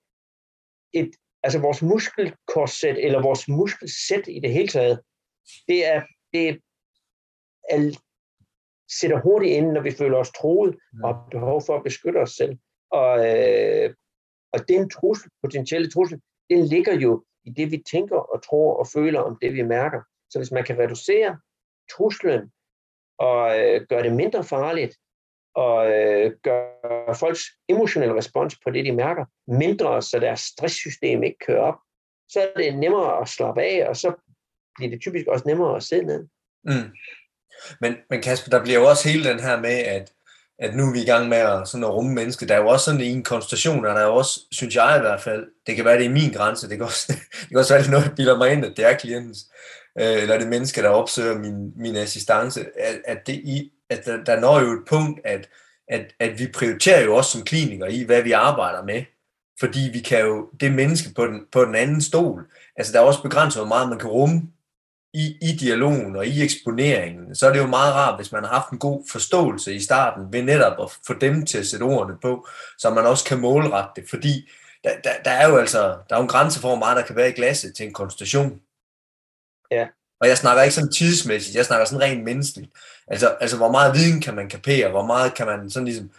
et, 0.93 1.11
altså 1.43 1.59
vores 1.59 1.81
muskelkorset, 1.81 3.05
eller 3.05 3.21
vores 3.21 3.47
muskelsæt 3.47 4.27
i 4.27 4.39
det 4.39 4.53
hele 4.53 4.67
taget, 4.67 5.01
det 5.67 5.85
er, 5.85 6.01
det 6.33 6.49
er 6.49 6.55
sætter 8.99 9.21
hurtigt 9.21 9.53
ind, 9.53 9.71
når 9.71 9.81
vi 9.81 9.91
føler 9.91 10.17
os 10.17 10.31
troet 10.31 10.77
og 11.03 11.15
har 11.15 11.27
behov 11.31 11.61
for 11.65 11.75
at 11.75 11.83
beskytte 11.83 12.17
os 12.17 12.31
selv. 12.31 12.57
Og, 12.91 13.13
øh, 13.29 13.93
og 14.53 14.59
den 14.67 14.89
trussel, 14.89 15.29
potentielle 15.43 15.91
trussel, 15.91 16.21
den 16.49 16.65
ligger 16.65 16.93
jo 16.93 17.25
i 17.43 17.49
det, 17.49 17.71
vi 17.71 17.83
tænker 17.91 18.17
og 18.17 18.43
tror 18.43 18.77
og 18.79 18.87
føler 18.87 19.19
om 19.19 19.37
det, 19.41 19.53
vi 19.53 19.61
mærker. 19.61 20.01
Så 20.29 20.39
hvis 20.39 20.51
man 20.51 20.63
kan 20.63 20.79
reducere 20.79 21.39
truslen 21.95 22.51
og 23.21 23.59
øh, 23.59 23.81
gøre 23.89 24.03
det 24.03 24.13
mindre 24.13 24.43
farligt, 24.43 24.95
og 25.55 25.91
øh, 25.91 26.31
gøre 26.43 27.15
folks 27.15 27.43
emotionelle 27.69 28.15
respons 28.15 28.55
på 28.63 28.69
det, 28.71 28.85
de 28.85 28.91
mærker, 28.91 29.25
mindre, 29.47 30.01
så 30.01 30.19
deres 30.19 30.39
stresssystem 30.39 31.23
ikke 31.23 31.37
kører 31.47 31.61
op, 31.61 31.79
så 32.29 32.39
er 32.41 32.59
det 32.61 32.77
nemmere 32.77 33.21
at 33.21 33.27
slappe 33.29 33.61
af, 33.61 33.89
og 33.89 33.95
så 33.95 34.13
bliver 34.75 34.91
det 34.91 35.01
typisk 35.01 35.27
også 35.27 35.43
nemmere 35.47 35.75
at 35.75 35.83
sidde 35.83 36.05
ned. 36.05 36.27
Mm. 36.63 36.91
Men, 37.81 37.95
men 38.09 38.21
Kasper, 38.21 38.49
der 38.49 38.63
bliver 38.63 38.79
jo 38.79 38.89
også 38.89 39.09
hele 39.09 39.29
den 39.29 39.39
her 39.39 39.59
med, 39.59 39.77
at, 39.77 40.11
at 40.59 40.75
nu 40.75 40.83
er 40.83 40.93
vi 40.93 41.01
i 41.01 41.05
gang 41.05 41.29
med 41.29 41.37
at, 41.37 41.67
sådan 41.67 41.83
at 41.83 41.93
rumme 41.93 42.13
mennesker. 42.13 42.45
Der 42.45 42.55
er 42.55 42.61
jo 42.61 42.67
også 42.67 42.85
sådan 42.85 43.01
en 43.01 43.23
konstellation, 43.23 43.85
og 43.85 43.95
der 43.95 44.01
er 44.01 44.07
jo 44.07 44.15
også, 44.15 44.39
synes 44.51 44.75
jeg 44.75 44.95
i 44.97 45.01
hvert 45.01 45.21
fald, 45.21 45.47
det 45.67 45.75
kan 45.75 45.85
være, 45.85 45.97
det 45.97 46.05
er 46.05 46.09
min 46.09 46.33
grænse, 46.33 46.69
det 46.69 46.77
kan 46.77 46.85
også, 46.85 47.05
det 47.41 47.49
kan 47.49 47.57
også 47.57 47.73
være, 47.73 47.83
det 47.83 47.91
noget, 47.91 48.05
der 48.05 48.15
bilder 48.15 48.37
mig 48.37 48.51
ind, 48.51 48.65
at 48.65 48.77
det 48.77 48.85
er 48.85 48.97
klientens, 48.97 49.39
øh, 49.99 50.21
eller 50.21 50.39
det 50.39 50.47
menneske, 50.47 50.81
der 50.81 50.89
opsøger 50.89 51.37
min, 51.37 51.73
min 51.75 51.95
assistance, 51.95 52.59
at, 52.79 53.01
at, 53.05 53.27
det 53.27 53.33
i, 53.33 53.71
at 53.89 54.05
der, 54.05 54.23
der 54.23 54.39
når 54.39 54.59
jo 54.59 54.71
et 54.71 54.87
punkt, 54.89 55.19
at, 55.25 55.49
at, 55.87 56.13
at 56.19 56.39
vi 56.39 56.47
prioriterer 56.47 57.03
jo 57.03 57.15
også 57.15 57.31
som 57.31 57.41
klinikere 57.41 57.93
i, 57.93 58.03
hvad 58.03 58.21
vi 58.21 58.31
arbejder 58.31 58.83
med. 58.83 59.03
Fordi 59.59 59.89
vi 59.93 59.99
kan 59.99 60.25
jo, 60.25 60.49
det 60.59 60.73
menneske 60.73 61.13
på 61.15 61.27
den, 61.27 61.41
på 61.51 61.65
den 61.65 61.75
anden 61.75 62.01
stol, 62.01 62.45
altså 62.75 62.93
der 62.93 62.99
er 62.99 63.03
også 63.03 63.21
begrænset, 63.21 63.61
hvor 63.61 63.67
meget 63.67 63.89
man 63.89 63.99
kan 63.99 64.09
rumme 64.09 64.41
i, 65.13 65.37
i 65.41 65.57
dialogen 65.59 66.15
og 66.15 66.27
i 66.27 66.43
eksponeringen, 66.43 67.35
så 67.35 67.47
er 67.47 67.53
det 67.53 67.59
jo 67.59 67.67
meget 67.67 67.93
rart, 67.93 68.19
hvis 68.19 68.31
man 68.31 68.43
har 68.43 68.53
haft 68.53 68.69
en 68.71 68.79
god 68.79 69.03
forståelse 69.11 69.75
i 69.75 69.79
starten 69.79 70.33
ved 70.33 70.43
netop 70.43 70.81
at 70.81 70.91
få 71.07 71.13
dem 71.13 71.45
til 71.45 71.57
at 71.57 71.67
sætte 71.67 71.83
ordene 71.83 72.17
på, 72.21 72.47
så 72.77 72.89
man 72.89 73.05
også 73.05 73.25
kan 73.25 73.39
målrette 73.39 74.01
det, 74.01 74.09
fordi 74.09 74.49
der, 74.83 74.89
der, 75.03 75.09
der 75.25 75.31
er 75.31 75.49
jo 75.49 75.57
altså 75.57 75.79
der 75.79 76.15
er 76.15 76.17
jo 76.17 76.21
en 76.21 76.27
grænse 76.27 76.59
for, 76.59 76.67
hvor 76.67 76.77
meget 76.77 76.97
der 76.97 77.03
kan 77.05 77.15
være 77.15 77.29
i 77.29 77.33
glasset 77.33 77.75
til 77.75 77.85
en 77.85 77.93
konstellation. 77.93 78.59
Ja. 79.71 79.87
Og 80.19 80.27
jeg 80.27 80.37
snakker 80.37 80.63
ikke 80.63 80.75
sådan 80.75 80.91
tidsmæssigt, 80.91 81.55
jeg 81.55 81.65
snakker 81.65 81.85
sådan 81.85 82.01
rent 82.01 82.23
menneskeligt. 82.23 82.71
Altså, 83.07 83.27
altså 83.27 83.57
hvor 83.57 83.71
meget 83.71 83.95
viden 83.95 84.21
kan 84.21 84.35
man 84.35 84.49
kapere, 84.49 84.89
hvor 84.89 85.05
meget 85.05 85.33
kan 85.33 85.45
man 85.45 85.69
sådan 85.69 85.85
ligesom 85.85 86.11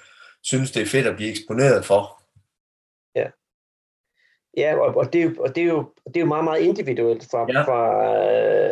synes, 0.42 0.70
det 0.70 0.82
er 0.82 0.86
fedt 0.86 1.06
at 1.06 1.16
blive 1.16 1.30
eksponeret 1.30 1.84
for. 1.84 2.22
Ja, 4.56 4.76
og, 4.76 4.96
og, 4.96 5.12
det, 5.12 5.20
er 5.20 5.24
jo, 5.24 5.34
og 5.38 5.54
det, 5.54 5.62
er 5.62 5.66
jo, 5.66 5.84
det 6.06 6.16
er 6.16 6.20
jo 6.20 6.26
meget, 6.26 6.44
meget 6.44 6.60
individuelt 6.60 7.28
fra, 7.30 7.46
ja. 7.52 7.62
fra, 7.62 7.80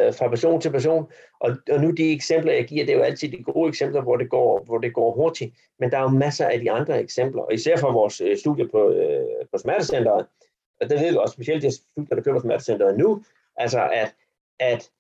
øh, 0.06 0.14
fra 0.14 0.28
person 0.28 0.60
til 0.60 0.70
person. 0.70 1.10
Og, 1.40 1.56
og 1.70 1.80
nu 1.80 1.90
de 1.90 2.12
eksempler, 2.12 2.52
jeg 2.52 2.64
giver, 2.64 2.86
det 2.86 2.92
er 2.92 2.98
jo 2.98 3.04
altid 3.04 3.28
de 3.28 3.42
gode 3.42 3.68
eksempler, 3.68 4.02
hvor 4.02 4.16
det 4.16 4.30
går, 4.30 4.64
hvor 4.64 4.78
det 4.78 4.94
går 4.94 5.14
hurtigt. 5.14 5.54
Men 5.78 5.90
der 5.90 5.98
er 5.98 6.02
jo 6.02 6.08
masser 6.08 6.46
af 6.46 6.60
de 6.60 6.70
andre 6.70 7.00
eksempler, 7.00 7.42
og 7.42 7.54
især 7.54 7.76
fra 7.76 7.92
vores 7.92 8.20
øh, 8.20 8.38
studie 8.38 8.68
på, 8.68 8.90
øh, 8.90 9.46
på 9.52 9.58
smertecenteret, 9.58 10.26
og 10.80 10.90
det 10.90 11.00
ved 11.00 11.10
vi 11.10 11.16
også 11.16 11.32
specielt 11.32 11.62
de 11.62 11.70
studier, 11.70 12.16
der 12.16 12.22
kører 12.22 12.34
på 12.34 12.40
smertecenteret 12.40 12.98
nu, 12.98 13.22
altså 13.56 13.88
at, 13.92 14.14
at, 14.60 14.90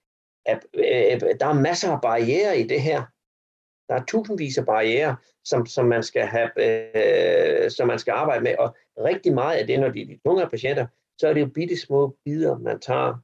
at 0.46 0.66
øh, 0.74 1.20
der 1.40 1.46
er 1.46 1.52
masser 1.52 1.92
af 1.92 2.00
barriere 2.00 2.58
i 2.60 2.62
det 2.62 2.82
her. 2.82 3.02
Der 3.88 3.94
er 3.94 4.04
tusindvis 4.04 4.58
af 4.58 4.66
barriere, 4.66 5.16
som, 5.44 5.66
som, 5.66 5.86
man 5.86 6.02
skal 6.02 6.26
have, 6.26 6.50
øh, 6.56 7.70
som 7.70 7.86
man 7.86 7.98
skal 7.98 8.12
arbejde 8.12 8.42
med, 8.42 8.54
og 8.58 8.76
rigtig 8.98 9.34
meget 9.34 9.58
af 9.58 9.66
det, 9.66 9.80
når 9.80 9.88
de 9.88 10.02
er 10.02 10.18
tunge 10.26 10.46
patienter, 10.46 10.86
så 11.18 11.28
er 11.28 11.32
det 11.32 11.40
jo 11.40 11.46
bitte 11.46 11.76
små 11.76 12.16
bidder, 12.24 12.58
man 12.58 12.80
tager 12.80 13.14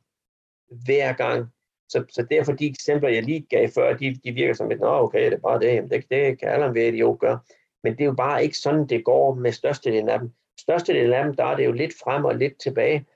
hver 0.85 1.13
gang. 1.13 1.47
Så, 1.89 2.05
så 2.09 2.27
derfor 2.31 2.53
de 2.53 2.67
eksempler, 2.67 3.09
jeg 3.09 3.23
lige 3.23 3.47
gav 3.51 3.69
før, 3.69 3.97
de, 3.97 4.15
de 4.25 4.33
virker 4.33 4.55
som 4.55 4.71
et, 4.71 4.81
nå 4.81 4.89
okay, 4.89 5.25
det 5.25 5.33
er 5.33 5.39
bare 5.39 5.61
det, 5.61 5.75
Jamen, 5.75 5.91
det, 5.91 6.05
det 6.11 6.39
kan 6.41 6.49
alle 6.49 6.75
ved 6.75 6.93
jo 6.93 7.17
gøre. 7.21 7.39
Men 7.83 7.93
det 7.93 8.01
er 8.01 8.05
jo 8.05 8.15
bare 8.15 8.43
ikke 8.43 8.59
sådan, 8.59 8.87
det 8.87 9.05
går 9.05 9.35
med 9.35 9.53
størstedelen 9.53 10.09
af 10.09 10.19
dem. 10.19 10.33
Størstedelen 10.61 11.13
af 11.13 11.25
dem, 11.25 11.35
der 11.35 11.45
er 11.45 11.57
det 11.57 11.65
jo 11.65 11.73
lidt 11.73 11.93
frem 12.05 12.25
og 12.25 12.37
lidt 12.37 12.61
tilbage. 12.61 13.07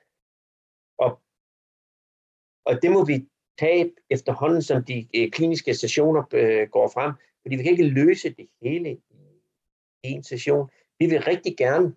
Og, 2.67 2.83
det 2.83 2.91
må 2.91 3.05
vi 3.05 3.27
tage 3.59 3.93
efterhånden, 4.11 4.63
som 4.63 4.85
de 4.85 5.07
øh, 5.17 5.31
kliniske 5.31 5.75
stationer 5.75 6.23
øh, 6.35 6.69
går 6.69 6.89
frem. 6.89 7.13
fordi 7.43 7.57
vi 7.57 7.63
kan 7.63 7.73
ikke 7.73 7.89
løse 7.89 8.35
det 8.35 8.49
hele 8.63 8.91
i 10.05 10.09
en 10.09 10.25
session. 10.25 10.71
Vi 10.99 11.07
vil 11.07 11.23
rigtig 11.23 11.57
gerne 11.57 11.95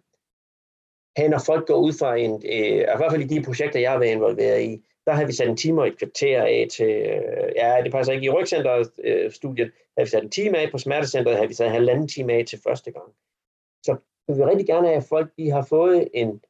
have, 1.17 1.29
når 1.29 1.41
folk 1.45 1.67
går 1.67 1.75
ud 1.75 1.93
fra 1.99 2.15
en, 2.15 2.31
øh, 2.45 2.77
i 2.77 2.97
hvert 2.97 3.11
fald 3.11 3.21
i 3.31 3.35
de 3.35 3.43
projekter, 3.43 3.79
jeg 3.79 3.91
har 3.91 3.99
været 3.99 4.11
involveret 4.11 4.61
i, 4.63 4.83
der 5.05 5.13
har 5.13 5.25
vi 5.25 5.33
sat 5.33 5.49
en 5.49 5.57
time 5.57 5.81
og 5.81 5.87
et 5.87 5.97
kvarter 5.97 6.41
af 6.41 6.67
til, 6.71 6.89
øh, 6.89 7.51
ja, 7.55 7.81
det 7.83 7.91
passer 7.91 8.13
ikke 8.13 8.25
i 8.25 8.29
rygcenterstudiet 8.29 9.65
øh, 9.65 9.71
har 9.97 10.03
vi 10.03 10.09
sat 10.09 10.23
en 10.23 10.29
time 10.29 10.57
af, 10.57 10.71
på 10.71 10.77
smertecenteret 10.77 11.37
har 11.37 11.47
vi 11.47 11.53
sat 11.53 11.67
en 11.67 11.73
halvanden 11.73 12.07
time 12.07 12.33
af 12.33 12.45
til 12.45 12.59
første 12.63 12.91
gang. 12.91 13.11
Så 13.85 13.97
vi 14.27 14.33
vil 14.33 14.45
rigtig 14.45 14.67
gerne 14.67 14.87
have, 14.87 14.97
at 14.97 15.03
folk 15.03 15.31
de 15.37 15.49
har 15.49 15.65
fået 15.69 16.07
en, 16.13 16.41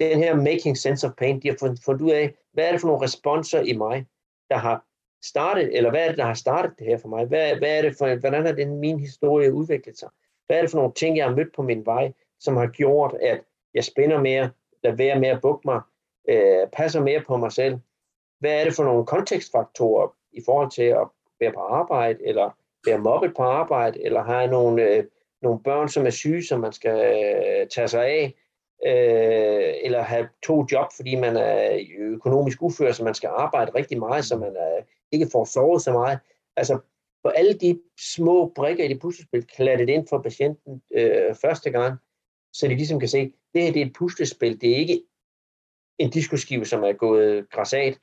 den 0.00 0.18
her 0.18 0.34
making 0.34 0.76
sense 0.76 1.06
of 1.06 1.12
pain, 1.18 1.42
de 1.42 1.48
har 1.48 1.56
fundet, 1.60 1.80
fundet 1.84 2.02
ud 2.02 2.10
af, 2.10 2.34
hvad 2.56 2.66
er 2.66 2.72
det 2.72 2.80
for 2.80 2.88
nogle 2.88 3.04
responser 3.04 3.60
i 3.60 3.72
mig, 3.76 4.06
der 4.50 4.56
har 4.56 4.84
startet, 5.24 5.76
eller 5.76 5.90
hvad 5.90 6.04
er 6.04 6.08
det, 6.08 6.18
der 6.18 6.24
har 6.24 6.34
startet 6.34 6.78
det 6.78 6.86
her 6.86 6.98
for 6.98 7.08
mig? 7.08 7.24
Hvad, 7.26 7.56
hvad 7.56 7.78
er 7.78 7.82
det 7.82 7.96
for, 7.98 8.14
hvordan 8.14 8.46
har 8.46 8.52
den 8.52 8.80
min 8.80 9.00
historie 9.00 9.52
udviklet 9.52 9.98
sig? 9.98 10.08
Hvad 10.46 10.56
er 10.56 10.60
det 10.60 10.70
for 10.70 10.78
nogle 10.78 10.92
ting, 10.92 11.16
jeg 11.16 11.26
har 11.26 11.36
mødt 11.36 11.54
på 11.56 11.62
min 11.62 11.86
vej, 11.86 12.12
som 12.40 12.56
har 12.56 12.66
gjort, 12.66 13.14
at 13.22 13.40
jeg 13.74 13.84
spænder 13.84 14.20
mere, 14.20 14.50
lader 14.84 14.96
være 14.96 15.20
med 15.20 15.28
at 15.28 15.40
bukke 15.42 15.62
mig, 15.64 15.80
øh, 16.28 16.68
passer 16.72 17.00
mere 17.00 17.22
på 17.26 17.36
mig 17.36 17.52
selv. 17.52 17.78
Hvad 18.40 18.60
er 18.60 18.64
det 18.64 18.74
for 18.74 18.84
nogle 18.84 19.06
kontekstfaktorer 19.06 20.16
i 20.32 20.42
forhold 20.46 20.70
til 20.70 20.82
at 20.82 21.08
være 21.40 21.52
på 21.52 21.60
arbejde, 21.60 22.26
eller 22.26 22.50
være 22.86 22.98
mobbet 22.98 23.34
på 23.36 23.42
arbejde, 23.42 24.04
eller 24.04 24.22
have 24.22 24.46
nogle, 24.46 24.82
øh, 24.82 25.04
nogle 25.42 25.60
børn, 25.62 25.88
som 25.88 26.06
er 26.06 26.10
syge, 26.10 26.42
som 26.44 26.60
man 26.60 26.72
skal 26.72 26.98
øh, 26.98 27.68
tage 27.68 27.88
sig 27.88 28.06
af, 28.06 28.34
øh, 28.86 29.74
eller 29.82 30.02
have 30.02 30.28
to 30.42 30.66
job, 30.72 30.86
fordi 30.96 31.14
man 31.14 31.36
er 31.36 31.78
økonomisk 31.98 32.62
ufør, 32.62 32.92
så 32.92 33.04
man 33.04 33.14
skal 33.14 33.30
arbejde 33.32 33.72
rigtig 33.74 33.98
meget, 33.98 34.24
så 34.24 34.36
man 34.36 34.56
er, 34.56 34.80
ikke 35.12 35.28
får 35.32 35.44
sovet 35.44 35.82
så 35.82 35.92
meget. 35.92 36.18
Altså, 36.56 36.78
på 37.22 37.28
alle 37.28 37.52
de 37.52 37.80
små 37.98 38.52
brikker 38.54 38.84
i 38.84 38.88
det 38.88 39.00
puslespil, 39.00 39.46
klattet 39.46 39.88
ind 39.88 40.08
for 40.08 40.18
patienten 40.18 40.82
øh, 40.94 41.34
første 41.34 41.70
gang, 41.70 41.98
så 42.52 42.68
de 42.68 42.74
ligesom 42.74 43.00
kan 43.00 43.08
se, 43.08 43.32
det 43.54 43.62
her 43.62 43.72
det 43.72 43.82
er 43.82 43.86
et 43.86 43.92
puslespil, 43.92 44.60
det 44.60 44.70
er 44.72 44.76
ikke 44.76 45.02
en 45.98 46.10
diskoskive, 46.10 46.64
som 46.64 46.82
er 46.82 46.92
gået 46.92 47.50
græsat. 47.50 47.98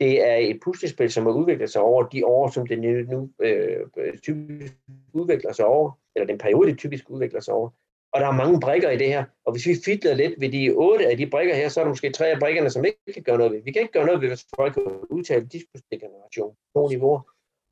Det 0.00 0.28
er 0.28 0.36
et 0.36 0.60
puslespil, 0.64 1.12
som 1.12 1.26
har 1.26 1.32
udviklet 1.32 1.70
sig 1.70 1.82
over 1.82 2.02
de 2.02 2.26
år, 2.26 2.48
som 2.50 2.66
det 2.66 2.78
nu, 2.78 2.88
nu 2.88 3.30
øh, 3.40 3.86
typisk 4.22 4.74
udvikler 5.12 5.52
sig 5.52 5.64
over, 5.64 5.90
eller 6.16 6.26
den 6.26 6.38
periode, 6.38 6.70
det 6.70 6.78
typisk 6.78 7.10
udvikler 7.10 7.40
sig 7.40 7.54
over. 7.54 7.70
Og 8.12 8.20
der 8.20 8.26
er 8.26 8.32
mange 8.32 8.60
brikker 8.60 8.90
i 8.90 8.96
det 8.96 9.08
her, 9.08 9.24
og 9.46 9.52
hvis 9.52 9.66
vi 9.66 9.74
fitler 9.84 10.14
lidt 10.14 10.34
ved 10.40 10.52
de 10.52 10.70
otte 10.70 11.06
af 11.06 11.16
de 11.16 11.26
brikker 11.26 11.54
her, 11.54 11.68
så 11.68 11.80
er 11.80 11.84
der 11.84 11.88
måske 11.88 12.10
tre 12.10 12.26
af 12.26 12.38
brikkerne, 12.38 12.70
som 12.70 12.84
ikke 12.84 12.98
kan 13.14 13.22
gøre 13.22 13.38
noget 13.38 13.52
ved. 13.52 13.62
Vi 13.62 13.72
kan 13.72 13.82
ikke 13.82 13.92
gøre 13.92 14.06
noget 14.06 14.20
ved, 14.20 14.28
hvis 14.28 14.46
folk 14.56 14.74
kan 14.74 14.84
udtale 15.10 15.46
diskusdegeneration 15.46 16.56
på 16.74 16.88
niveauer. 16.90 17.20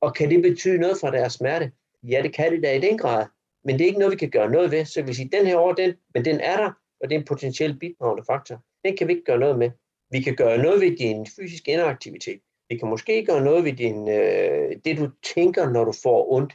Og 0.01 0.15
kan 0.15 0.31
det 0.31 0.43
betyde 0.43 0.79
noget 0.79 0.97
for 1.01 1.11
deres 1.11 1.33
smerte? 1.33 1.73
Ja, 2.03 2.23
det 2.23 2.35
kan 2.35 2.53
det 2.53 2.63
da 2.63 2.77
i 2.77 2.81
den 2.81 2.99
grad. 2.99 3.27
Men 3.65 3.75
det 3.75 3.81
er 3.81 3.87
ikke 3.87 3.99
noget, 3.99 4.13
vi 4.13 4.17
kan 4.17 4.31
gøre 4.31 4.51
noget 4.51 4.71
ved. 4.71 4.85
Så 4.85 5.03
vi 5.03 5.15
siger, 5.15 5.29
den 5.39 5.47
her 5.47 5.59
år, 5.59 5.73
den, 5.73 5.95
men 6.15 6.25
den 6.25 6.41
er 6.41 6.57
der, 6.57 6.73
og 7.01 7.11
det 7.11 7.15
er 7.15 7.19
en 7.19 7.27
potentiel 7.27 7.79
bidragende 7.79 8.25
faktor. 8.27 8.63
Den 8.85 8.97
kan 8.97 9.09
vi 9.09 9.13
ikke 9.13 9.25
gøre 9.25 9.39
noget 9.39 9.59
med. 9.59 9.71
Vi 10.11 10.21
kan 10.21 10.37
gøre 10.37 10.59
noget 10.59 10.81
ved 10.81 10.97
din 10.97 11.27
fysiske 11.37 11.73
inaktivitet. 11.73 12.41
Vi 12.69 12.77
kan 12.77 12.89
måske 12.89 13.25
gøre 13.25 13.45
noget 13.45 13.65
ved 13.65 13.73
din, 13.73 14.09
øh, 14.09 14.77
det, 14.85 14.99
du 14.99 15.11
tænker, 15.35 15.71
når 15.71 15.85
du 15.85 15.93
får 16.03 16.33
ondt. 16.33 16.53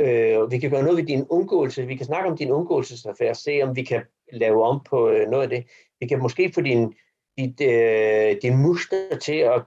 Øh, 0.00 0.50
vi 0.50 0.58
kan 0.58 0.70
gøre 0.70 0.82
noget 0.82 0.96
ved 0.96 1.04
din 1.04 1.26
undgåelse. 1.28 1.86
Vi 1.86 1.96
kan 1.96 2.06
snakke 2.06 2.30
om 2.30 2.36
din 2.36 2.50
undgåelsesaffære, 2.50 3.34
se 3.34 3.62
om 3.62 3.76
vi 3.76 3.82
kan 3.82 4.02
lave 4.32 4.64
om 4.64 4.80
på 4.90 5.08
øh, 5.08 5.30
noget 5.30 5.42
af 5.42 5.48
det. 5.48 5.64
Vi 6.00 6.06
kan 6.06 6.22
måske 6.22 6.52
få 6.54 6.60
din, 6.60 6.94
dit, 7.38 7.60
øh, 7.60 8.36
din 8.42 8.56
muskler 8.56 9.18
til 9.22 9.36
at 9.36 9.62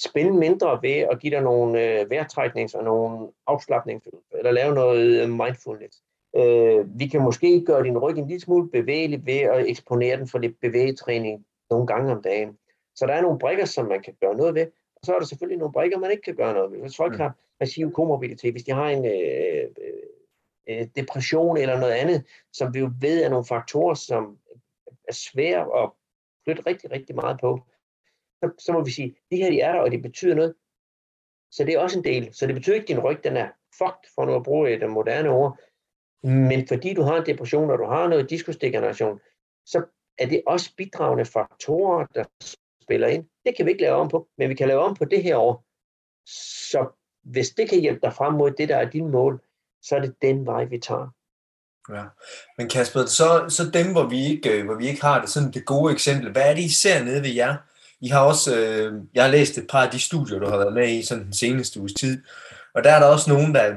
spænde 0.00 0.38
mindre 0.38 0.78
ved 0.82 0.96
at 1.10 1.20
give 1.20 1.34
dig 1.34 1.42
nogle 1.42 2.00
øh, 2.00 2.06
vejrtræknings- 2.10 2.78
og 2.78 2.84
nogle 2.84 3.28
afslappningsøvelser, 3.46 4.36
eller 4.38 4.50
lave 4.50 4.74
noget 4.74 5.22
øh, 5.22 5.28
mindfulness. 5.28 6.02
Øh, 6.36 6.98
vi 7.00 7.06
kan 7.06 7.22
måske 7.22 7.64
gøre 7.66 7.84
din 7.84 7.98
ryg 7.98 8.18
en 8.18 8.28
lille 8.28 8.40
smule 8.40 8.70
bevægelig 8.70 9.26
ved 9.26 9.38
at 9.38 9.70
eksponere 9.70 10.16
den 10.16 10.28
for 10.28 10.38
lidt 10.38 10.60
bevægetræning 10.60 11.44
nogle 11.70 11.86
gange 11.86 12.12
om 12.12 12.22
dagen. 12.22 12.58
Så 12.94 13.06
der 13.06 13.12
er 13.12 13.22
nogle 13.22 13.38
brikker, 13.38 13.64
som 13.64 13.86
man 13.86 14.02
kan 14.02 14.14
gøre 14.20 14.36
noget 14.36 14.54
ved, 14.54 14.66
så 15.04 15.14
er 15.14 15.18
der 15.18 15.26
selvfølgelig 15.26 15.58
nogle 15.58 15.72
brikker, 15.72 15.98
man 15.98 16.10
ikke 16.10 16.22
kan 16.22 16.36
gøre 16.36 16.54
noget 16.54 16.72
ved. 16.72 16.80
Hvis 16.80 16.96
folk 16.96 17.12
mm. 17.12 17.20
har 17.20 17.38
massiv 17.60 17.92
komorbiditet, 17.92 18.52
hvis 18.52 18.62
de 18.64 18.72
har 18.72 18.88
en 18.88 19.04
øh, 19.04 19.68
øh, 20.68 20.88
depression 20.96 21.56
eller 21.56 21.80
noget 21.80 21.92
andet, 21.92 22.24
som 22.52 22.74
vi 22.74 22.78
jo 22.78 22.90
ved 23.00 23.24
er 23.24 23.28
nogle 23.28 23.44
faktorer, 23.44 23.94
som 23.94 24.38
er 25.08 25.12
svære 25.12 25.82
at 25.82 25.90
flytte 26.44 26.62
rigtig, 26.66 26.90
rigtig 26.90 27.14
meget 27.14 27.40
på, 27.40 27.60
så, 28.42 28.50
så 28.58 28.72
må 28.72 28.84
vi 28.84 28.90
sige, 28.90 29.16
de 29.30 29.36
her 29.36 29.50
de 29.50 29.60
er 29.60 29.72
der, 29.72 29.80
og 29.80 29.90
det 29.90 30.02
betyder 30.02 30.34
noget. 30.34 30.54
Så 31.50 31.64
det 31.64 31.74
er 31.74 31.78
også 31.78 31.98
en 31.98 32.04
del. 32.04 32.34
Så 32.34 32.46
det 32.46 32.54
betyder 32.54 32.74
ikke, 32.74 32.84
at 32.84 32.88
din 32.88 33.00
ryg 33.00 33.24
den 33.24 33.36
er 33.36 33.48
fucked, 33.78 34.10
for 34.14 34.24
nu 34.24 34.34
at 34.34 34.42
bruge 34.42 34.70
et 34.70 34.90
moderne 34.90 35.28
ord. 35.30 35.58
Men 36.22 36.68
fordi 36.68 36.94
du 36.94 37.02
har 37.02 37.16
en 37.16 37.26
depression, 37.26 37.70
og 37.70 37.78
du 37.78 37.84
har 37.84 38.08
noget 38.08 38.30
diskusdegeneration, 38.30 39.20
så 39.66 39.84
er 40.18 40.26
det 40.26 40.42
også 40.46 40.76
bidragende 40.76 41.24
faktorer, 41.24 42.06
der 42.06 42.24
spiller 42.82 43.08
ind. 43.08 43.26
Det 43.44 43.56
kan 43.56 43.66
vi 43.66 43.70
ikke 43.70 43.82
lave 43.82 43.96
om 43.96 44.08
på, 44.08 44.28
men 44.38 44.48
vi 44.48 44.54
kan 44.54 44.68
lave 44.68 44.80
om 44.80 44.96
på 44.96 45.04
det 45.04 45.22
her 45.22 45.36
år. 45.36 45.64
Så 46.70 46.86
hvis 47.22 47.50
det 47.50 47.68
kan 47.68 47.80
hjælpe 47.80 48.00
dig 48.02 48.12
frem 48.12 48.34
mod 48.34 48.50
det, 48.50 48.68
der 48.68 48.76
er 48.76 48.90
din 48.90 49.10
mål, 49.10 49.40
så 49.82 49.96
er 49.96 50.00
det 50.00 50.14
den 50.22 50.46
vej, 50.46 50.64
vi 50.64 50.78
tager. 50.78 51.08
Ja. 51.90 52.04
Men 52.58 52.68
Kasper, 52.68 53.06
så, 53.06 53.44
så 53.48 53.70
dem, 53.70 53.92
hvor 53.92 54.08
vi, 54.08 54.26
ikke, 54.26 54.58
øh, 54.58 54.64
hvor 54.64 54.74
vi 54.74 54.86
ikke 54.86 55.02
har 55.02 55.20
det, 55.20 55.30
sådan 55.30 55.50
det 55.50 55.64
gode 55.64 55.92
eksempel, 55.92 56.32
hvad 56.32 56.50
er 56.50 56.54
det, 56.54 56.62
I 56.62 56.74
ser 56.74 57.04
nede 57.04 57.22
ved 57.22 57.30
jer? 57.30 57.56
I 58.00 58.08
har 58.08 58.20
også, 58.20 58.56
øh, 58.56 59.02
jeg 59.14 59.24
har 59.24 59.30
læst 59.30 59.58
et 59.58 59.66
par 59.70 59.84
af 59.84 59.90
de 59.90 60.00
studier, 60.00 60.38
du 60.38 60.46
har 60.46 60.56
været 60.56 60.72
med 60.72 60.88
i 60.88 61.02
sådan 61.02 61.24
den 61.24 61.32
seneste 61.32 61.80
uges 61.80 61.92
tid, 61.92 62.22
og 62.74 62.84
der 62.84 62.90
er 62.90 62.98
der 62.98 63.06
også 63.06 63.30
nogen, 63.30 63.54
der, 63.54 63.74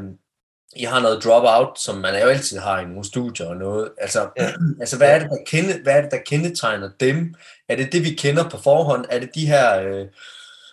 i 0.76 0.84
har 0.84 1.02
noget 1.02 1.24
drop-out, 1.24 1.80
som 1.80 1.96
man 1.96 2.22
jo 2.22 2.28
altid 2.28 2.60
har 2.60 2.80
i 2.80 2.86
nogle 2.86 3.06
studier 3.06 3.48
og 3.48 3.56
noget. 3.56 3.92
Altså, 3.98 4.30
ja. 4.38 4.52
altså 4.82 4.98
hvad, 4.98 5.10
er 5.16 5.20
det, 5.20 5.30
der 5.30 5.38
kende, 5.48 5.80
hvad 5.84 5.94
er 5.94 6.02
det, 6.02 6.12
der 6.12 6.18
kendetegner 6.18 6.90
dem? 7.00 7.36
Er 7.70 7.76
det 7.76 7.92
det, 7.92 8.04
vi 8.04 8.10
kender 8.10 8.50
på 8.50 8.58
forhånd? 8.58 9.06
Er 9.10 9.20
det 9.20 9.36
de 9.36 9.48
her, 9.48 9.82
øh, 9.82 10.08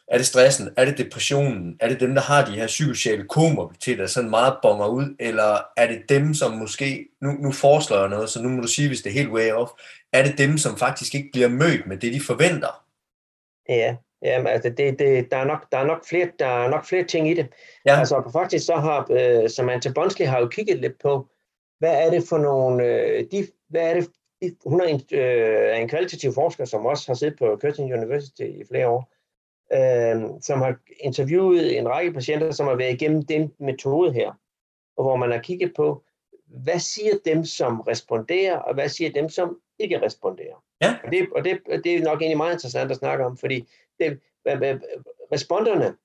er 0.08 0.16
det 0.16 0.26
stressen? 0.26 0.70
Er 0.76 0.84
det 0.84 0.98
depressionen? 0.98 1.76
Er 1.80 1.88
det 1.88 2.00
dem, 2.00 2.14
der 2.14 2.22
har 2.22 2.44
de 2.44 2.52
her 2.52 2.66
psykosociale 2.66 3.28
komorbiditet, 3.28 3.98
der 3.98 4.06
sådan 4.06 4.30
meget 4.30 4.54
bonger 4.62 4.86
ud? 4.86 5.16
Eller 5.20 5.58
er 5.76 5.86
det 5.86 6.02
dem, 6.08 6.34
som 6.34 6.52
måske, 6.52 7.08
nu, 7.20 7.30
nu 7.32 7.52
foreslår 7.52 7.98
jeg 7.98 8.08
noget, 8.08 8.30
så 8.30 8.42
nu 8.42 8.48
må 8.48 8.62
du 8.62 8.68
sige, 8.68 8.88
hvis 8.88 9.02
det 9.02 9.10
er 9.10 9.14
helt 9.14 9.30
way 9.30 9.52
off, 9.52 9.70
er 10.12 10.22
det 10.22 10.38
dem, 10.38 10.58
som 10.58 10.76
faktisk 10.76 11.14
ikke 11.14 11.28
bliver 11.32 11.48
mødt 11.48 11.86
med 11.86 11.96
det, 11.96 12.12
de 12.12 12.20
forventer? 12.20 12.84
Ja, 13.68 13.96
Jamen, 14.22 14.46
altså 14.46 14.70
det, 14.70 14.98
det, 14.98 15.30
der, 15.30 15.36
er 15.36 15.44
nok, 15.44 15.66
der, 15.72 15.78
er 15.78 15.86
nok 15.86 16.04
flere, 16.08 16.30
der 16.38 16.46
er 16.46 16.68
nok 16.68 16.84
flere 16.84 17.04
ting 17.04 17.30
i 17.30 17.34
det. 17.34 17.48
Ja. 17.86 17.98
Altså 17.98 18.30
faktisk 18.32 18.66
så 18.66 18.74
har 18.74 19.06
øh, 19.10 19.50
Samantha 19.50 19.92
Bonsley 19.92 20.26
har 20.26 20.40
jo 20.40 20.48
kigget 20.48 20.78
lidt 20.78 20.98
på, 21.02 21.28
hvad 21.78 22.06
er 22.06 22.10
det 22.10 22.24
for 22.28 22.38
nogle, 22.38 22.84
øh, 22.84 23.24
de, 23.32 23.46
hvad 23.68 23.90
er 23.90 23.94
det, 23.94 24.10
de, 24.42 24.56
hun 24.66 24.80
er 24.80 24.84
en, 24.84 25.02
øh, 25.12 25.78
en 25.78 25.88
kvalitativ 25.88 26.32
forsker, 26.32 26.64
som 26.64 26.86
også 26.86 27.04
har 27.06 27.14
siddet 27.14 27.38
på 27.38 27.58
Curtin 27.60 27.92
University 27.92 28.42
i 28.42 28.62
flere 28.70 28.88
år, 28.88 29.12
øh, 29.72 30.40
som 30.40 30.60
har 30.60 30.76
interviewet 31.00 31.78
en 31.78 31.88
række 31.88 32.12
patienter, 32.12 32.50
som 32.50 32.66
har 32.66 32.74
været 32.74 32.92
igennem 32.92 33.22
den 33.22 33.52
metode 33.60 34.12
her, 34.12 34.32
og 34.96 35.04
hvor 35.04 35.16
man 35.16 35.30
har 35.30 35.38
kigget 35.38 35.72
på, 35.76 36.02
hvad 36.46 36.78
siger 36.78 37.12
dem, 37.24 37.44
som 37.44 37.80
responderer, 37.80 38.56
og 38.56 38.74
hvad 38.74 38.88
siger 38.88 39.10
dem, 39.12 39.28
som 39.28 39.58
ikke 39.78 40.02
responderer. 40.02 40.64
Ja. 40.82 40.96
Og, 41.04 41.12
det, 41.12 41.28
og 41.36 41.44
det, 41.44 41.60
det 41.84 41.96
er 41.96 42.02
nok 42.02 42.20
egentlig 42.20 42.36
meget 42.36 42.52
interessant 42.52 42.90
at 42.90 42.96
snakke 42.96 43.24
om, 43.24 43.36
fordi 43.36 43.68
det, 43.98 44.20
responderne, 45.32 45.96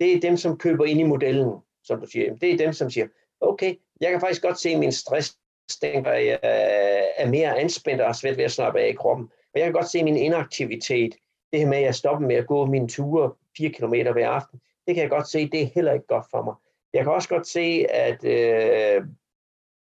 det 0.00 0.16
er 0.16 0.20
dem, 0.20 0.36
som 0.36 0.58
køber 0.58 0.84
ind 0.84 1.00
i 1.00 1.02
modellen, 1.02 1.58
som 1.84 2.00
du 2.00 2.06
siger. 2.06 2.36
Det 2.36 2.52
er 2.52 2.56
dem, 2.56 2.72
som 2.72 2.90
siger, 2.90 3.06
okay, 3.40 3.74
jeg 4.00 4.10
kan 4.10 4.20
faktisk 4.20 4.42
godt 4.42 4.58
se, 4.58 4.68
at 4.68 4.78
min 4.78 4.92
stress 4.92 5.38
den 5.82 6.06
er 6.06 7.26
mere 7.26 7.58
anspændt 7.58 8.00
og 8.00 8.06
har 8.06 8.12
svært 8.12 8.36
ved 8.36 8.44
at 8.44 8.52
slappe 8.52 8.80
af 8.80 8.88
i 8.88 8.92
kroppen. 8.92 9.28
Og 9.54 9.60
jeg 9.60 9.64
kan 9.64 9.72
godt 9.72 9.90
se 9.90 10.04
min 10.04 10.16
inaktivitet, 10.16 11.14
det 11.52 11.60
her 11.60 11.66
med, 11.66 11.78
at 11.78 11.84
jeg 11.84 11.94
stopper 11.94 12.26
med 12.26 12.36
at 12.36 12.46
gå 12.46 12.66
mine 12.66 12.88
ture 12.88 13.32
4 13.56 13.70
km 13.70 14.12
hver 14.12 14.28
aften, 14.28 14.60
det 14.86 14.94
kan 14.94 15.02
jeg 15.02 15.10
godt 15.10 15.28
se, 15.28 15.48
det 15.48 15.62
er 15.62 15.66
heller 15.74 15.92
ikke 15.92 16.06
godt 16.06 16.26
for 16.30 16.42
mig. 16.42 16.54
Jeg 16.92 17.02
kan 17.02 17.12
også 17.12 17.28
godt 17.28 17.46
se, 17.46 17.86
at 17.90 18.24
øh, 18.24 19.06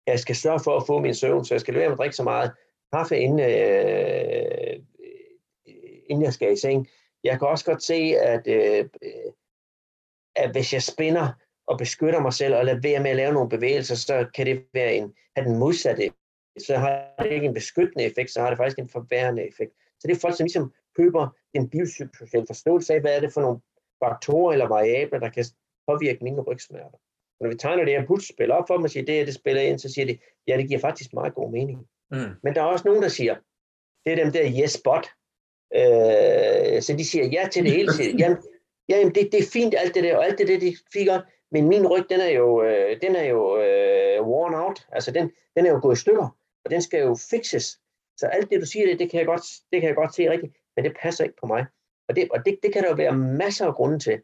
jeg 0.06 0.18
skal 0.18 0.36
sørge 0.36 0.60
for 0.64 0.76
at 0.76 0.86
få 0.86 0.98
min 0.98 1.14
søvn, 1.14 1.44
så 1.44 1.54
jeg 1.54 1.60
skal 1.60 1.74
lade 1.74 1.80
være 1.80 1.88
med 1.88 1.94
at 1.94 1.98
drikke 1.98 2.16
så 2.16 2.22
meget 2.22 2.52
kaffe, 2.92 3.18
inden, 3.18 3.40
øh, 3.40 4.82
inden 6.08 6.24
jeg 6.24 6.32
skal 6.32 6.52
i 6.52 6.56
seng. 6.56 6.88
Jeg 7.24 7.38
kan 7.38 7.48
også 7.48 7.64
godt 7.64 7.82
se, 7.82 7.94
at, 8.18 8.46
øh, 8.46 8.88
at 10.36 10.50
hvis 10.50 10.72
jeg 10.72 10.82
spænder 10.82 11.28
og 11.66 11.78
beskytter 11.78 12.20
mig 12.20 12.32
selv 12.32 12.54
og 12.54 12.64
lader 12.64 12.80
være 12.80 13.00
med 13.00 13.10
at 13.10 13.16
lave 13.16 13.32
nogle 13.32 13.48
bevægelser, 13.48 13.94
så 13.94 14.26
kan 14.34 14.46
det 14.46 14.64
være 14.74 14.94
en, 14.94 15.14
have 15.36 15.48
den 15.48 15.58
modsatte. 15.58 16.10
Så 16.58 16.76
har 16.76 17.14
det 17.18 17.32
ikke 17.32 17.46
en 17.46 17.54
beskyttende 17.54 18.04
effekt, 18.04 18.30
så 18.30 18.40
har 18.40 18.48
det 18.48 18.56
faktisk 18.56 18.78
en 18.78 18.88
forværende 18.88 19.48
effekt. 19.48 19.72
Så 20.00 20.08
det 20.08 20.16
er 20.16 20.20
folk, 20.20 20.36
som 20.36 20.44
ligesom 20.44 20.72
køber 20.96 21.28
en 21.54 21.70
biopsykosocial 21.70 22.46
forståelse 22.46 22.94
af, 22.94 23.00
hvad 23.00 23.16
er 23.16 23.20
det 23.20 23.32
for 23.32 23.40
nogle 23.40 23.60
faktorer 24.04 24.52
eller 24.52 24.68
variabler, 24.68 25.18
der 25.18 25.30
kan 25.30 25.44
påvirke 25.88 26.24
mine 26.24 26.40
rygsmerter. 26.40 26.98
Og 27.38 27.40
når 27.40 27.48
vi 27.48 27.56
tegner 27.56 27.84
det 27.84 27.94
her 27.94 28.06
puslespil 28.06 28.50
op 28.50 28.64
for 28.66 28.74
dem 28.74 28.84
og 28.84 28.90
siger, 28.90 29.04
det 29.04 29.20
er 29.20 29.24
det 29.24 29.34
spiller 29.34 29.62
ind, 29.62 29.78
så 29.78 29.92
siger 29.92 30.06
de, 30.06 30.18
ja, 30.46 30.56
det 30.56 30.68
giver 30.68 30.80
faktisk 30.80 31.12
meget 31.12 31.34
god 31.34 31.50
mening. 31.50 31.86
Mm. 32.10 32.34
Men 32.42 32.54
der 32.54 32.60
er 32.60 32.66
også 32.66 32.88
nogen, 32.88 33.02
der 33.02 33.08
siger, 33.08 33.34
det 34.04 34.12
er 34.12 34.24
dem 34.24 34.32
der 34.32 34.62
yes, 34.62 34.80
but. 34.84 35.10
Øh, 35.74 36.82
så 36.82 36.94
de 36.98 37.04
siger 37.04 37.26
ja 37.26 37.48
til 37.52 37.64
det 37.64 37.72
hele 37.72 37.92
tiden. 37.92 38.18
Jamen, 38.18 38.38
jamen 38.88 39.14
det, 39.14 39.28
det 39.32 39.40
er 39.40 39.50
fint 39.52 39.74
alt 39.78 39.94
det 39.94 40.04
der, 40.04 40.16
og 40.16 40.24
alt 40.24 40.38
det 40.38 40.48
der, 40.48 40.58
det 40.58 40.68
er 40.68 40.76
fint 40.92 41.08
godt, 41.08 41.22
men 41.52 41.68
min 41.68 41.86
ryg, 41.86 42.04
den 42.10 42.20
er 42.20 42.30
jo, 42.30 42.62
øh, 42.62 43.00
den 43.02 43.16
er 43.16 43.24
jo 43.24 43.60
øh, 43.60 44.26
worn 44.26 44.54
out, 44.54 44.86
altså 44.92 45.10
den, 45.10 45.30
den 45.56 45.66
er 45.66 45.70
jo 45.70 45.78
gået 45.82 45.96
i 45.96 46.00
stykker, 46.00 46.36
og 46.64 46.70
den 46.70 46.82
skal 46.82 47.00
jo 47.00 47.16
fixes. 47.30 47.80
Så 48.16 48.26
alt 48.26 48.50
det, 48.50 48.60
du 48.60 48.66
siger, 48.66 48.86
det, 48.86 48.98
det, 48.98 49.10
kan, 49.10 49.18
jeg 49.18 49.26
godt, 49.26 49.42
det 49.72 49.80
kan 49.80 49.88
jeg 49.88 49.96
godt 49.96 50.14
se 50.14 50.30
rigtigt, 50.30 50.52
men 50.76 50.84
det 50.84 50.96
passer 51.02 51.24
ikke 51.24 51.36
på 51.40 51.46
mig. 51.46 51.66
Og 52.08 52.16
det, 52.16 52.28
og 52.30 52.44
det, 52.46 52.58
det 52.62 52.72
kan 52.72 52.82
der 52.82 52.88
jo 52.88 52.94
være 52.94 53.16
masser 53.16 53.66
af 53.66 53.74
grunde 53.74 53.98
til. 53.98 54.20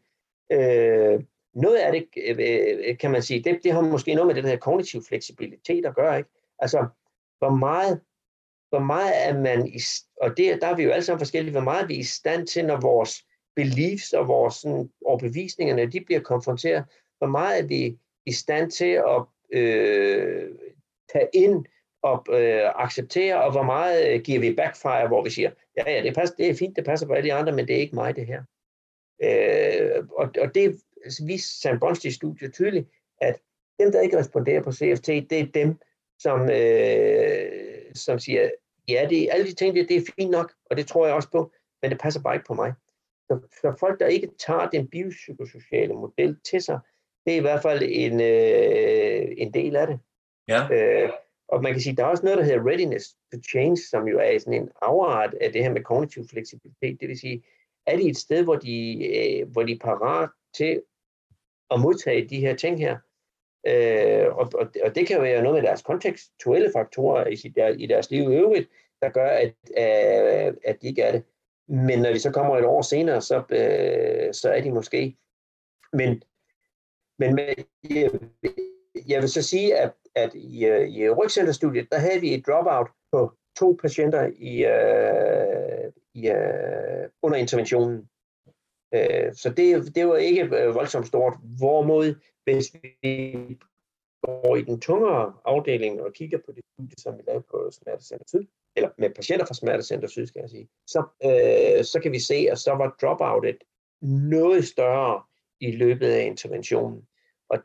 Øh, 0.51 1.23
noget 1.53 1.77
af 1.77 1.91
det, 1.91 2.07
øh, 2.17 2.35
øh 2.39 2.97
kan 2.97 3.11
man 3.11 3.21
sige, 3.21 3.43
det, 3.43 3.59
det 3.63 3.71
har 3.71 3.81
måske 3.81 4.15
noget 4.15 4.27
med 4.27 4.35
den 4.35 4.49
her 4.49 4.57
kognitiv 4.57 5.03
fleksibilitet 5.03 5.85
at 5.85 5.95
gøre, 5.95 6.17
ikke? 6.17 6.29
Altså, 6.59 6.87
hvor 7.39 7.49
meget, 7.49 8.01
hvor 8.69 8.79
meget 8.79 9.27
er 9.27 9.39
man, 9.39 9.67
i, 9.67 9.79
og 10.21 10.37
det, 10.37 10.61
der 10.61 10.67
er 10.67 10.75
vi 10.75 10.83
jo 10.83 10.91
alle 10.91 11.03
sammen 11.03 11.19
forskellige, 11.19 11.51
hvor 11.51 11.61
meget 11.61 11.83
er 11.83 11.87
vi 11.87 11.95
i 11.95 12.03
stand 12.03 12.47
til, 12.47 12.65
når 12.65 12.81
vores 12.81 13.25
beliefs 13.55 14.13
og 14.13 14.27
vores 14.27 14.55
sådan, 14.55 14.89
overbevisninger, 15.05 15.75
når 15.75 15.85
de 15.85 16.01
bliver 16.05 16.21
konfronteret, 16.21 16.83
hvor 17.17 17.27
meget 17.27 17.59
er 17.59 17.67
vi 17.67 17.97
i 18.25 18.31
stand 18.31 18.71
til 18.71 19.01
at 19.07 19.25
øh, 19.59 20.49
tage 21.13 21.29
ind 21.33 21.65
og 22.01 22.25
øh, 22.29 22.71
acceptere, 22.75 23.43
og 23.43 23.51
hvor 23.51 23.63
meget 23.63 24.13
øh, 24.13 24.21
giver 24.21 24.39
vi 24.39 24.55
backfire, 24.55 25.07
hvor 25.07 25.23
vi 25.23 25.29
siger, 25.29 25.51
ja, 25.77 25.91
ja, 25.91 26.03
det, 26.03 26.15
passer, 26.15 26.35
det 26.35 26.49
er 26.49 26.55
fint, 26.55 26.75
det 26.75 26.85
passer 26.85 27.07
på 27.07 27.13
alle 27.13 27.29
de 27.29 27.33
andre, 27.33 27.53
men 27.53 27.67
det 27.67 27.75
er 27.75 27.79
ikke 27.79 27.95
mig, 27.95 28.15
det 28.15 28.27
her. 28.27 28.43
Øh, 29.23 30.07
og, 30.17 30.29
og 30.41 30.55
det 30.55 30.81
altså, 31.03 31.25
viste 31.25 31.59
Sam 31.59 31.79
Bronstein 31.79 32.11
studie 32.11 32.49
tydeligt, 32.49 32.87
at 33.21 33.39
dem, 33.79 33.91
der 33.91 34.01
ikke 34.01 34.17
responderer 34.17 34.63
på 34.63 34.71
CFT, 34.71 35.07
det 35.07 35.39
er 35.39 35.45
dem, 35.53 35.79
som, 36.19 36.49
øh, 36.49 37.95
som 37.95 38.19
siger, 38.19 38.49
ja, 38.87 39.07
det, 39.09 39.29
alle 39.31 39.47
de 39.47 39.53
ting, 39.53 39.75
det, 39.75 39.89
det 39.89 39.97
er 39.97 40.11
fint 40.19 40.31
nok, 40.31 40.53
og 40.69 40.77
det 40.77 40.87
tror 40.87 41.05
jeg 41.05 41.15
også 41.15 41.29
på, 41.31 41.51
men 41.81 41.91
det 41.91 41.99
passer 41.99 42.21
bare 42.21 42.35
ikke 42.35 42.47
på 42.47 42.53
mig. 42.53 42.73
Så, 43.27 43.39
så 43.61 43.75
folk, 43.79 43.99
der 43.99 44.07
ikke 44.07 44.29
tager 44.45 44.69
den 44.69 44.87
biopsykosociale 44.87 45.93
model 45.93 46.37
til 46.51 46.61
sig, 46.61 46.79
det 47.25 47.33
er 47.33 47.37
i 47.37 47.41
hvert 47.41 47.61
fald 47.61 47.83
en, 47.85 48.21
øh, 48.21 49.33
en 49.37 49.53
del 49.53 49.75
af 49.75 49.87
det. 49.87 49.99
Ja. 50.47 50.69
Øh, 50.71 51.09
og 51.47 51.63
man 51.63 51.71
kan 51.71 51.81
sige, 51.81 51.95
der 51.95 52.03
er 52.03 52.07
også 52.07 52.23
noget, 52.23 52.37
der 52.37 52.43
hedder 52.43 52.67
readiness 52.67 53.05
to 53.33 53.39
change, 53.49 53.77
som 53.77 54.07
jo 54.07 54.19
er 54.19 54.39
sådan 54.39 54.61
en 54.61 54.69
afart 54.81 55.33
af 55.41 55.51
det 55.51 55.63
her 55.63 55.71
med 55.71 55.83
kognitiv 55.83 56.27
fleksibilitet. 56.27 57.01
Det 57.01 57.09
vil 57.09 57.19
sige, 57.19 57.43
er 57.85 57.97
de 57.97 58.09
et 58.09 58.17
sted, 58.17 58.43
hvor 58.43 58.55
de, 58.55 59.05
øh, 59.05 59.51
hvor 59.51 59.63
de 59.63 59.71
er 59.71 59.79
parat 59.81 60.29
til 60.53 60.81
at 61.71 61.79
modtage 61.79 62.29
de 62.29 62.39
her 62.39 62.55
ting 62.55 62.79
her? 62.79 62.97
Øh, 63.65 64.35
og, 64.35 64.49
og, 64.53 64.67
og 64.83 64.95
det 64.95 65.07
kan 65.07 65.15
jo 65.15 65.21
være 65.21 65.43
noget 65.43 65.55
med 65.55 65.69
deres 65.69 65.81
kontekstuelle 65.81 66.71
faktorer 66.75 67.27
i, 67.27 67.35
sit, 67.35 67.55
der, 67.55 67.67
i 67.67 67.85
deres 67.85 68.11
liv 68.11 68.31
i 68.31 68.35
øvrigt, 68.35 68.69
der 69.01 69.09
gør, 69.09 69.27
at, 69.27 69.53
øh, 69.77 70.53
at 70.65 70.81
de 70.81 70.87
ikke 70.87 71.01
er 71.01 71.11
det. 71.11 71.23
Men 71.67 71.99
når 71.99 72.09
de 72.09 72.19
så 72.19 72.31
kommer 72.31 72.57
et 72.57 72.65
år 72.65 72.81
senere, 72.81 73.21
så, 73.21 73.35
øh, 73.35 74.33
så 74.33 74.49
er 74.49 74.61
de 74.61 74.71
måske. 74.71 75.17
Men, 75.93 76.23
men 77.19 77.35
med, 77.35 77.53
jeg, 77.89 78.11
jeg 79.07 79.21
vil 79.21 79.29
så 79.29 79.41
sige, 79.41 79.77
at, 79.77 79.91
at 80.15 80.33
i, 80.33 80.65
i 80.67 81.09
rygcenterstudiet, 81.09 81.87
der 81.91 81.97
havde 81.97 82.21
vi 82.21 82.33
et 82.33 82.47
dropout 82.47 82.87
på 83.11 83.31
to 83.59 83.77
patienter 83.81 84.31
i, 84.37 84.65
øh, 84.65 85.91
i, 86.13 86.29
øh, 86.29 87.09
under 87.21 87.37
interventionen. 87.37 88.09
Øh, 88.93 89.33
så 89.33 89.49
det, 89.49 89.95
det 89.95 90.07
var 90.07 90.15
ikke 90.15 90.49
voldsomt 90.73 91.07
stort. 91.07 91.33
Hvorimod, 91.57 92.15
hvis 92.45 92.75
vi 93.01 93.57
går 94.21 94.55
i 94.55 94.61
den 94.61 94.81
tungere 94.81 95.33
afdeling 95.45 96.01
og 96.01 96.13
kigger 96.13 96.37
på 96.45 96.51
det 96.51 96.63
studie, 96.73 96.97
som 96.97 97.17
vi 97.17 97.23
lavede 97.27 97.43
på 97.51 97.69
Smertecenter 97.71 98.25
Syd, 98.27 98.45
eller 98.75 98.89
med 98.97 99.09
patienter 99.09 99.45
fra 99.45 99.53
Smertecenter 99.53 100.07
Syd, 100.07 100.25
skal 100.25 100.39
jeg 100.39 100.49
sige, 100.49 100.67
så, 100.87 101.03
øh, 101.23 101.83
så 101.83 101.99
kan 102.03 102.11
vi 102.11 102.19
se, 102.19 102.47
at 102.51 102.59
så 102.59 102.71
var 102.71 102.97
dropoutet 103.01 103.57
noget 104.01 104.67
større 104.67 105.23
i 105.59 105.71
løbet 105.71 106.07
af 106.07 106.25
interventionen. 106.25 107.07
Og, 107.49 107.57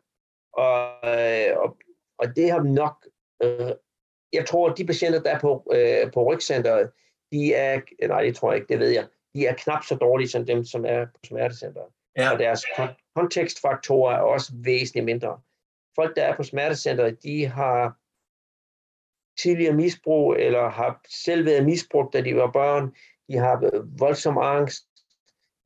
og, 0.53 0.79
øh, 1.05 1.59
og, 1.59 1.77
og 2.19 2.37
det 2.37 2.51
har 2.51 2.63
nok, 2.63 3.07
øh, 3.43 3.73
jeg 4.33 4.47
tror, 4.47 4.71
at 4.71 4.79
de 4.79 4.87
patienter, 4.87 5.23
der 5.23 5.31
er 5.31 5.41
på, 5.41 5.73
øh, 5.73 6.13
på 6.13 6.33
rygcenteret, 6.33 6.91
de 7.33 7.55
er, 7.55 7.81
nej, 8.09 8.23
det 8.23 8.37
tror 8.37 8.53
jeg 8.53 8.61
ikke, 8.61 8.69
det 8.69 8.79
ved 8.79 8.89
jeg, 8.89 9.07
de 9.35 9.47
er 9.47 9.55
knap 9.55 9.85
så 9.85 9.95
dårlige 9.95 10.29
som 10.29 10.47
dem, 10.47 10.65
som 10.65 10.85
er 10.85 11.05
på 11.05 11.21
smertecenteret. 11.25 11.89
Ja. 12.17 12.33
Og 12.33 12.39
deres 12.39 12.65
kontekstfaktorer 13.17 14.17
er 14.17 14.21
også 14.21 14.53
væsentligt 14.55 15.05
mindre. 15.05 15.41
Folk, 15.95 16.17
der 16.17 16.23
er 16.23 16.37
på 16.37 16.43
smertecenteret, 16.43 17.23
de 17.23 17.47
har 17.47 17.97
tidligere 19.43 19.75
misbrug, 19.75 20.33
eller 20.35 20.69
har 20.69 21.01
selv 21.09 21.47
været 21.47 21.65
misbrugt, 21.65 22.13
da 22.13 22.21
de 22.21 22.37
var 22.37 22.51
børn. 22.51 22.95
De 23.29 23.37
har 23.37 23.85
voldsom 23.99 24.39
angst, 24.39 24.87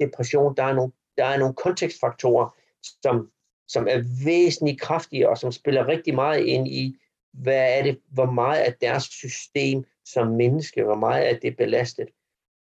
depression. 0.00 0.56
Der 0.56 0.62
er 0.62 0.74
nogle, 0.74 0.92
der 1.16 1.24
er 1.24 1.38
nogle 1.38 1.54
kontekstfaktorer, 1.54 2.56
som, 3.02 3.30
som 3.68 3.88
er 3.88 4.24
væsentligt 4.24 4.80
kraftige, 4.80 5.28
og 5.28 5.38
som 5.38 5.52
spiller 5.52 5.88
rigtig 5.88 6.14
meget 6.14 6.44
ind 6.44 6.68
i, 6.68 6.98
hvad 7.32 7.78
er 7.78 7.82
det, 7.82 8.00
hvor 8.12 8.30
meget 8.30 8.68
er 8.68 8.72
deres 8.80 9.04
system 9.04 9.84
som 10.04 10.28
menneske, 10.28 10.82
hvor 10.82 10.94
meget 10.94 11.30
er 11.30 11.38
det 11.38 11.56
belastet. 11.56 12.08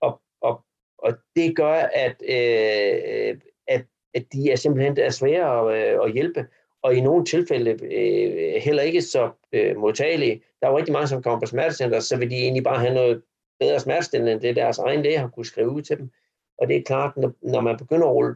Og, 0.02 0.22
og, 0.42 0.66
og 0.98 1.14
det 1.36 1.56
gør, 1.56 1.74
at, 1.74 2.16
øh, 2.22 3.42
at, 3.68 3.86
at 4.16 4.26
de 4.34 4.52
er 4.52 4.56
simpelthen 4.56 4.98
er 4.98 5.10
svære 5.10 5.74
at, 5.74 5.94
øh, 5.94 6.00
at 6.06 6.14
hjælpe, 6.14 6.48
og 6.84 6.96
i 6.96 7.02
nogle 7.02 7.26
tilfælde 7.26 7.72
øh, 7.72 8.62
heller 8.62 8.84
ikke 8.84 9.02
så 9.02 9.32
øh, 9.54 9.78
modtagelige. 9.78 10.42
Der 10.62 10.68
er 10.68 10.72
jo 10.72 10.78
rigtig 10.78 10.94
mange, 10.94 11.08
som 11.08 11.24
kommer 11.24 11.40
på 11.40 11.46
smertecenter, 11.46 12.00
så 12.00 12.18
vil 12.18 12.30
de 12.30 12.36
egentlig 12.36 12.64
bare 12.64 12.80
have 12.80 12.94
noget 12.94 13.22
bedre 13.60 13.80
smertestillende, 13.80 14.32
end 14.32 14.42
det 14.42 14.56
deres 14.56 14.78
egen 14.78 15.02
læge 15.02 15.18
har 15.18 15.28
kunne 15.28 15.46
skrive 15.46 15.70
ud 15.70 15.82
til 15.82 15.98
dem. 15.98 16.10
Og 16.58 16.68
det 16.68 16.78
er 16.78 16.84
klart, 16.84 17.18
når, 17.18 17.32
når 17.42 17.62
man 17.62 17.78
begynder 17.78 18.08
at 18.08 18.14
rulle 18.14 18.36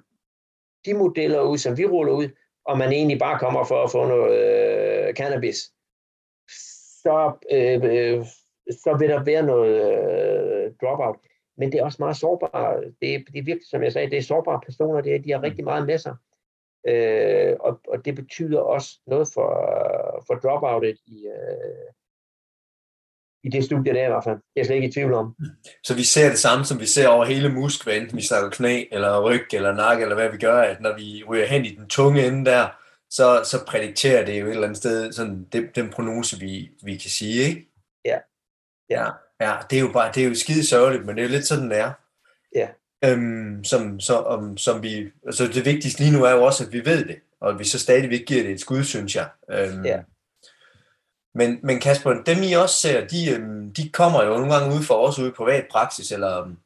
de 0.86 0.94
modeller 0.94 1.42
ud, 1.42 1.58
som 1.58 1.78
vi 1.78 1.86
ruller 1.86 2.14
ud, 2.14 2.30
og 2.66 2.78
man 2.78 2.92
egentlig 2.92 3.20
bare 3.20 3.40
kommer 3.40 3.64
for 3.64 3.84
at 3.84 3.92
få 3.92 4.08
noget 4.08 4.40
øh, 4.40 5.14
cannabis, 5.14 5.58
så, 7.04 7.34
øh, 7.52 7.84
øh, 7.84 8.26
så 8.72 8.96
vil 9.00 9.10
der 9.10 9.24
være 9.24 9.44
noget 9.44 9.74
øh, 9.76 10.72
dropout. 10.82 11.16
Men 11.60 11.72
det 11.72 11.80
er 11.80 11.84
også 11.84 11.98
meget 12.00 12.18
sårbare. 12.18 12.84
Det, 13.02 13.16
er, 13.16 13.20
det 13.20 13.40
er 13.40 13.44
virkelig, 13.44 13.68
som 13.70 13.84
jeg 13.84 13.94
sagde, 13.94 14.10
det 14.10 14.18
er 14.18 14.22
sårbare 14.22 14.62
personer, 14.66 15.02
det 15.02 15.16
er, 15.16 15.20
de 15.20 15.32
har 15.32 15.44
rigtig 15.44 15.64
meget 15.64 15.86
med 15.86 15.98
sig. 15.98 16.16
Øh, 16.88 17.56
og, 17.60 17.82
og 17.88 18.06
det 18.06 18.16
betyder 18.16 18.60
også 18.60 19.00
noget 19.08 19.28
for, 19.34 19.50
for 20.28 20.34
dropoutet 20.34 20.98
i, 21.08 21.28
øh, 21.28 21.90
i 23.44 23.50
det 23.50 23.64
studie 23.64 23.94
der 23.94 24.06
i 24.06 24.10
hvert 24.10 24.24
fald. 24.24 24.40
Det 24.54 24.62
er 24.62 24.66
slet 24.66 24.76
ikke 24.76 24.88
i 24.88 24.92
tvivl 24.92 25.14
om. 25.14 25.36
Så 25.84 25.96
vi 25.96 26.04
ser 26.04 26.30
det 26.30 26.40
samme, 26.40 26.66
som 26.66 26.80
vi 26.80 26.86
ser 26.86 27.08
over 27.08 27.26
hele 27.26 27.54
musklen, 27.54 28.02
enten 28.02 28.18
vi 28.18 28.24
snakker 28.24 28.50
knæ, 28.50 28.84
eller 28.92 29.22
ryg, 29.22 29.48
eller 29.54 29.74
nakke, 29.74 30.04
eller 30.04 30.16
hvad 30.16 30.30
vi 30.30 30.38
gør, 30.38 30.62
at 30.62 30.82
når 30.82 30.96
vi 30.98 31.24
ryger 31.30 31.46
hen 31.46 31.66
i 31.66 31.76
den 31.76 31.88
tunge 31.88 32.28
ende 32.28 32.46
der, 32.46 32.68
så, 33.10 33.42
så 33.44 33.66
prædikterer 33.68 34.26
det 34.26 34.40
jo 34.40 34.46
et 34.46 34.52
eller 34.52 34.64
andet 34.64 34.78
sted 34.78 35.12
sådan 35.12 35.48
den, 35.54 35.68
den 35.76 35.90
prognose, 35.90 36.40
vi, 36.40 36.72
vi 36.84 36.98
kan 36.98 37.10
sige, 37.10 37.44
ikke? 37.50 37.70
Ja. 38.06 38.20
Ja, 38.90 39.06
ja 39.42 39.56
det 39.70 39.76
er 39.76 39.82
jo 39.82 39.92
bare, 39.92 40.12
det 40.16 40.24
er 40.24 40.28
jo 40.28 40.36
skide 40.36 40.68
sørgeligt, 40.68 41.06
men 41.06 41.16
det 41.16 41.24
er 41.24 41.28
jo 41.28 41.34
lidt 41.34 41.48
sådan, 41.48 41.70
det 41.70 41.78
er. 41.78 41.92
Ja. 42.56 42.68
Øhm, 43.06 43.64
som, 43.64 44.00
så, 44.00 44.18
om, 44.18 44.58
som 44.58 44.84
vi, 44.84 45.12
altså 45.26 45.48
det 45.48 45.66
vigtigste 45.66 46.02
lige 46.02 46.18
nu 46.18 46.24
er 46.24 46.32
jo 46.32 46.44
også, 46.44 46.64
at 46.64 46.74
vi 46.74 46.86
ved 46.86 47.06
det, 47.06 47.20
og 47.42 47.50
at 47.50 47.60
vi 47.60 47.64
så 47.64 47.80
stadigvæk 47.80 48.26
giver 48.26 48.44
det 48.44 48.52
et 48.52 48.62
skud, 48.62 48.84
synes 48.84 49.16
jeg. 49.16 49.28
Øhm, 49.52 49.86
ja. 49.86 50.00
Men, 51.36 51.60
men 51.64 51.80
Kasper, 51.80 52.14
dem 52.14 52.44
I 52.44 52.54
også 52.54 52.76
ser, 52.76 53.08
de, 53.08 53.32
øhm, 53.32 53.74
de 53.74 53.90
kommer 53.90 54.24
jo 54.24 54.30
nogle 54.30 54.54
gange 54.54 54.76
ud 54.76 54.84
for 54.84 55.08
os 55.08 55.20
ude 55.20 55.28
i 55.28 55.32
privat 55.32 55.66
praksis, 55.72 56.12
eller 56.12 56.42
øhm, 56.42 56.58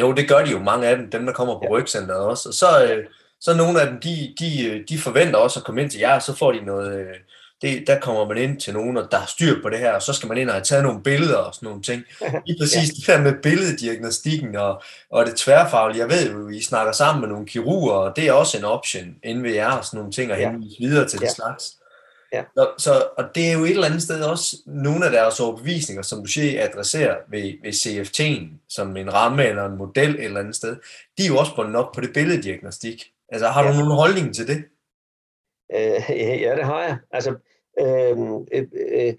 jo, 0.00 0.12
det 0.12 0.28
gør 0.28 0.44
de 0.44 0.50
jo, 0.50 0.58
mange 0.58 0.86
af 0.86 0.96
dem, 0.96 1.10
dem 1.10 1.26
der 1.26 1.32
kommer 1.32 1.54
på 1.54 1.64
ja. 1.64 1.70
rygcenteret 1.70 2.20
også, 2.20 2.48
og 2.48 2.54
så, 2.54 2.84
øh, 2.84 3.06
så 3.40 3.56
nogle 3.56 3.80
af 3.80 3.86
dem, 3.86 4.00
de, 4.00 4.34
de, 4.38 4.66
øh, 4.66 4.84
de 4.88 4.98
forventer 4.98 5.38
også 5.38 5.60
at 5.60 5.66
komme 5.66 5.82
ind 5.82 5.90
til 5.90 6.00
jer, 6.00 6.14
og 6.14 6.22
så 6.22 6.34
får 6.34 6.52
de 6.52 6.60
noget, 6.60 7.00
øh, 7.00 7.16
det, 7.62 7.84
der 7.86 8.00
kommer 8.00 8.28
man 8.28 8.36
ind 8.36 8.60
til 8.60 8.74
nogen, 8.74 8.96
der 8.96 9.18
har 9.18 9.26
styr 9.26 9.62
på 9.62 9.70
det 9.70 9.78
her, 9.78 9.92
og 9.92 10.02
så 10.02 10.12
skal 10.12 10.28
man 10.28 10.38
ind 10.38 10.48
og 10.48 10.54
have 10.54 10.64
taget 10.64 10.84
nogle 10.84 11.02
billeder 11.02 11.36
og 11.36 11.54
sådan 11.54 11.66
nogle 11.66 11.82
ting. 11.82 12.02
Lige 12.46 12.58
præcis 12.60 12.76
ja. 12.76 12.82
det 12.82 13.06
der 13.06 13.20
med 13.20 13.42
billeddiagnostikken 13.42 14.56
og, 14.56 14.82
og 15.10 15.26
det 15.26 15.36
tværfaglige. 15.36 16.00
Jeg 16.00 16.10
ved 16.10 16.32
jo, 16.32 16.48
I 16.48 16.62
snakker 16.62 16.92
sammen 16.92 17.20
med 17.20 17.28
nogle 17.28 17.46
kirurger, 17.46 17.92
og 17.94 18.16
det 18.16 18.26
er 18.26 18.32
også 18.32 18.58
en 18.58 18.64
option 18.64 19.14
inden 19.24 19.44
ved 19.44 19.52
jer 19.52 19.70
og 19.70 19.84
sådan 19.84 19.98
nogle 19.98 20.12
ting, 20.12 20.32
og 20.32 20.38
ja. 20.38 20.50
henvise 20.50 20.76
videre 20.80 21.08
til 21.08 21.18
ja. 21.22 21.26
det 21.26 21.34
slags. 21.34 21.76
Ja. 22.32 22.42
Så, 22.56 22.70
så, 22.78 23.08
og 23.18 23.24
det 23.34 23.48
er 23.48 23.52
jo 23.52 23.64
et 23.64 23.70
eller 23.70 23.86
andet 23.86 24.02
sted 24.02 24.22
også 24.22 24.56
nogle 24.66 25.04
af 25.04 25.10
deres 25.10 25.40
overbevisninger, 25.40 26.02
som 26.02 26.20
du 26.20 26.26
siger, 26.26 26.64
adresserer 26.64 27.16
ved, 27.30 27.52
ved 27.62 27.72
CFT'en, 27.72 28.66
som 28.68 28.96
en 28.96 29.12
ramme 29.14 29.44
eller 29.44 29.66
en 29.66 29.78
model 29.78 30.10
et 30.10 30.24
eller 30.24 30.40
andet 30.40 30.56
sted. 30.56 30.76
De 31.18 31.24
er 31.24 31.28
jo 31.28 31.36
også 31.36 31.56
bundet 31.56 31.76
op 31.76 31.92
på 31.92 32.00
det 32.00 32.12
billeddiagnostik. 32.14 33.04
Altså 33.32 33.48
har 33.48 33.62
du 33.62 33.68
ja. 33.68 33.74
nogen 33.74 33.92
holdning 33.92 34.34
til 34.34 34.46
det? 34.46 34.64
Øh, 35.74 36.10
ja, 36.44 36.56
det 36.56 36.64
har 36.64 36.82
jeg. 36.82 36.98
Altså, 37.10 37.30
øhm, 37.80 38.46
øh, 38.52 38.66
øh, 38.72 39.08
øh, 39.08 39.14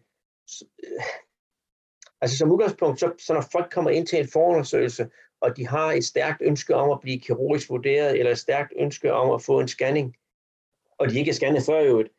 altså 2.21 2.37
som 2.37 2.51
udgangspunkt, 2.51 2.99
så, 2.99 3.11
så 3.19 3.33
når 3.33 3.43
folk 3.51 3.71
kommer 3.71 3.91
ind 3.91 4.07
til 4.07 4.19
en 4.19 4.27
forundersøgelse, 4.27 5.09
og 5.41 5.57
de 5.57 5.67
har 5.67 5.91
et 5.91 6.05
stærkt 6.05 6.41
ønske 6.41 6.75
om 6.75 6.91
at 6.91 6.99
blive 6.99 7.19
kirurgisk 7.19 7.69
vurderet, 7.69 8.19
eller 8.19 8.31
et 8.31 8.37
stærkt 8.37 8.73
ønske 8.75 9.13
om 9.13 9.31
at 9.31 9.41
få 9.41 9.59
en 9.59 9.67
scanning, 9.67 10.15
og 10.99 11.09
de 11.09 11.19
ikke 11.19 11.29
er 11.29 11.33
scannet 11.33 11.63
før 11.65 11.79
i 11.79 11.87
øvrigt, 11.87 12.09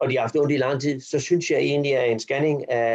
og 0.00 0.10
de 0.10 0.14
har 0.14 0.20
haft 0.20 0.36
ondt 0.36 0.52
i 0.52 0.56
lang 0.56 0.80
tid, 0.80 1.00
så 1.00 1.20
synes 1.20 1.50
jeg 1.50 1.58
egentlig, 1.58 1.96
at 1.96 2.12
en 2.12 2.20
scanning 2.20 2.64
er, 2.68 2.86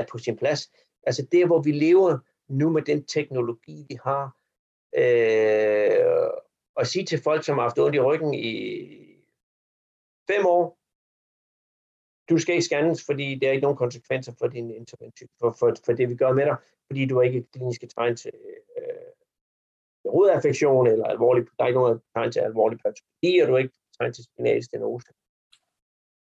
er 0.00 0.04
på 0.10 0.18
sin 0.18 0.36
plads. 0.36 0.70
Altså 1.06 1.26
det, 1.32 1.46
hvor 1.46 1.62
vi 1.62 1.72
lever 1.72 2.18
nu 2.48 2.70
med 2.70 2.82
den 2.82 3.04
teknologi, 3.04 3.86
vi 3.88 3.98
har, 4.04 4.36
øh, 4.96 6.30
og 6.76 6.86
sige 6.86 7.04
til 7.04 7.22
folk, 7.22 7.44
som 7.44 7.58
har 7.58 7.62
haft 7.62 7.78
ondt 7.78 7.96
i 7.96 8.00
ryggen 8.00 8.34
i 8.34 9.03
fem 10.30 10.46
år, 10.46 10.78
du 12.28 12.38
skal 12.38 12.54
ikke 12.54 12.64
scannes, 12.64 13.06
fordi 13.06 13.34
der 13.34 13.48
er 13.48 13.52
ikke 13.52 13.62
nogen 13.62 13.76
konsekvenser 13.76 14.32
for 14.38 14.46
din 14.46 14.70
intervention, 14.70 15.28
for, 15.40 15.56
for, 15.58 15.74
for 15.84 15.92
det 15.92 16.08
vi 16.08 16.16
gør 16.16 16.32
med 16.32 16.44
dig, 16.44 16.56
fordi 16.86 17.06
du 17.06 17.14
har 17.16 17.22
ikke 17.22 17.46
kliniske 17.52 17.86
tegn 17.86 18.16
til 18.16 18.32
øh, 18.78 20.10
hovedaffektion 20.10 20.86
eller 20.86 21.04
alvorlig, 21.04 21.44
der 21.58 21.64
er 21.64 21.68
ikke 21.68 21.80
nogen 21.80 22.00
tegn 22.14 22.32
til 22.32 22.40
alvorlig 22.40 22.78
patologi, 22.78 23.38
og 23.38 23.48
du 23.48 23.52
har 23.52 23.58
ikke 23.58 23.74
tegn 24.00 24.12
til 24.12 24.24
spinal 24.24 24.64
stenose. 24.64 25.08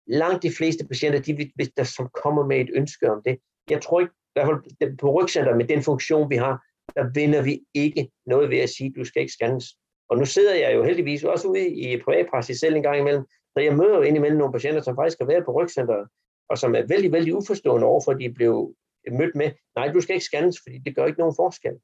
Langt 0.06 0.42
de 0.42 0.52
fleste 0.58 0.86
patienter, 0.86 1.20
de, 1.20 1.50
hvis 1.54 1.70
der 1.76 1.84
som 1.84 2.08
kommer 2.22 2.46
med 2.46 2.60
et 2.60 2.70
ønske 2.74 3.10
om 3.10 3.22
det, 3.22 3.38
jeg 3.70 3.82
tror 3.82 4.00
ikke, 4.00 4.12
i 4.12 4.32
hvert 4.34 4.46
fald 4.46 4.96
på 4.96 5.10
rygcenter 5.10 5.54
med 5.54 5.68
den 5.68 5.82
funktion, 5.82 6.30
vi 6.30 6.36
har, 6.36 6.64
der 6.96 7.12
vinder 7.14 7.42
vi 7.42 7.60
ikke 7.74 8.10
noget 8.26 8.50
ved 8.50 8.58
at 8.58 8.70
sige, 8.70 8.92
du 8.96 9.04
skal 9.04 9.20
ikke 9.22 9.32
scannes. 9.32 9.66
Og 10.10 10.18
nu 10.18 10.24
sidder 10.24 10.54
jeg 10.54 10.74
jo 10.74 10.84
heldigvis 10.84 11.24
også 11.24 11.48
ude 11.48 11.68
i 11.68 12.02
privatpraksis 12.02 12.60
selv 12.60 12.76
en 12.76 12.82
gang 12.82 12.98
imellem, 12.98 13.24
så 13.58 13.62
jeg 13.62 13.76
møder 13.76 13.96
jo 13.96 14.02
indimellem 14.02 14.38
nogle 14.38 14.52
patienter, 14.52 14.82
som 14.82 14.96
faktisk 14.96 15.18
har 15.18 15.26
været 15.26 15.44
på 15.44 15.52
rygcenteret, 15.52 16.08
og 16.50 16.58
som 16.58 16.74
er 16.74 16.82
vældig, 16.88 17.12
vældig 17.12 17.34
uforstående 17.34 17.86
overfor, 17.86 18.12
at 18.12 18.20
de 18.20 18.32
blev 18.32 18.74
mødt 19.10 19.34
med, 19.34 19.50
nej, 19.76 19.88
du 19.88 20.00
skal 20.00 20.14
ikke 20.14 20.26
scannes, 20.26 20.58
fordi 20.62 20.78
det 20.78 20.96
gør 20.96 21.06
ikke 21.06 21.18
nogen 21.18 21.34
forskel. 21.36 21.74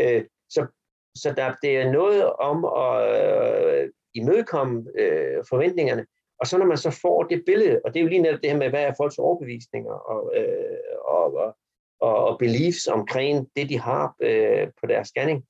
Øh, 0.00 0.24
så 0.48 0.66
så 1.14 1.32
der, 1.36 1.54
det 1.62 1.76
er 1.76 1.92
noget 1.92 2.32
om 2.32 2.64
at 2.64 2.94
øh, 3.16 3.90
imødekomme 4.14 4.84
øh, 4.98 5.44
forventningerne, 5.48 6.06
og 6.40 6.46
så 6.46 6.58
når 6.58 6.66
man 6.66 6.78
så 6.78 6.98
får 7.02 7.22
det 7.22 7.42
billede, 7.46 7.80
og 7.84 7.94
det 7.94 8.00
er 8.00 8.04
jo 8.04 8.08
lige 8.08 8.22
netop 8.22 8.42
det 8.42 8.50
her 8.50 8.58
med, 8.58 8.70
hvad 8.70 8.84
er 8.84 8.94
folks 8.96 9.18
overbevisninger 9.18 9.92
og, 9.92 10.32
øh, 10.36 10.78
og, 11.04 11.54
og, 12.00 12.24
og 12.24 12.38
beliefs 12.38 12.86
omkring 12.86 13.48
det, 13.56 13.68
de 13.68 13.78
har 13.78 14.14
øh, 14.20 14.68
på 14.80 14.86
deres 14.86 15.08
scanning, 15.08 15.44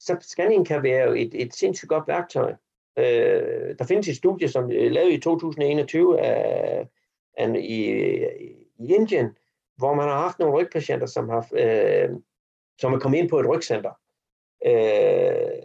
så 0.00 0.16
scanning 0.20 0.66
kan 0.66 0.82
være 0.82 1.18
et, 1.18 1.42
et 1.42 1.54
sindssygt 1.54 1.88
godt 1.88 2.08
værktøj. 2.08 2.54
Øh, 2.98 3.78
der 3.78 3.84
findes 3.88 4.08
et 4.08 4.16
studie, 4.16 4.48
som 4.48 4.70
er 4.70 4.88
lavet 4.88 5.12
i 5.12 5.20
2021 5.20 6.20
af, 6.20 6.88
af, 7.38 7.54
i, 7.58 7.80
i 8.78 8.94
Indien, 8.94 9.36
hvor 9.76 9.94
man 9.94 10.08
har 10.08 10.18
haft 10.18 10.38
nogle 10.38 10.54
rygpatienter, 10.54 11.06
som, 11.06 11.28
har, 11.28 11.48
øh, 11.52 12.10
som 12.78 12.92
er 12.92 12.98
kommet 12.98 13.18
ind 13.18 13.28
på 13.28 13.40
et 13.40 13.48
rygcenter. 13.48 13.92
Øh, 14.66 15.62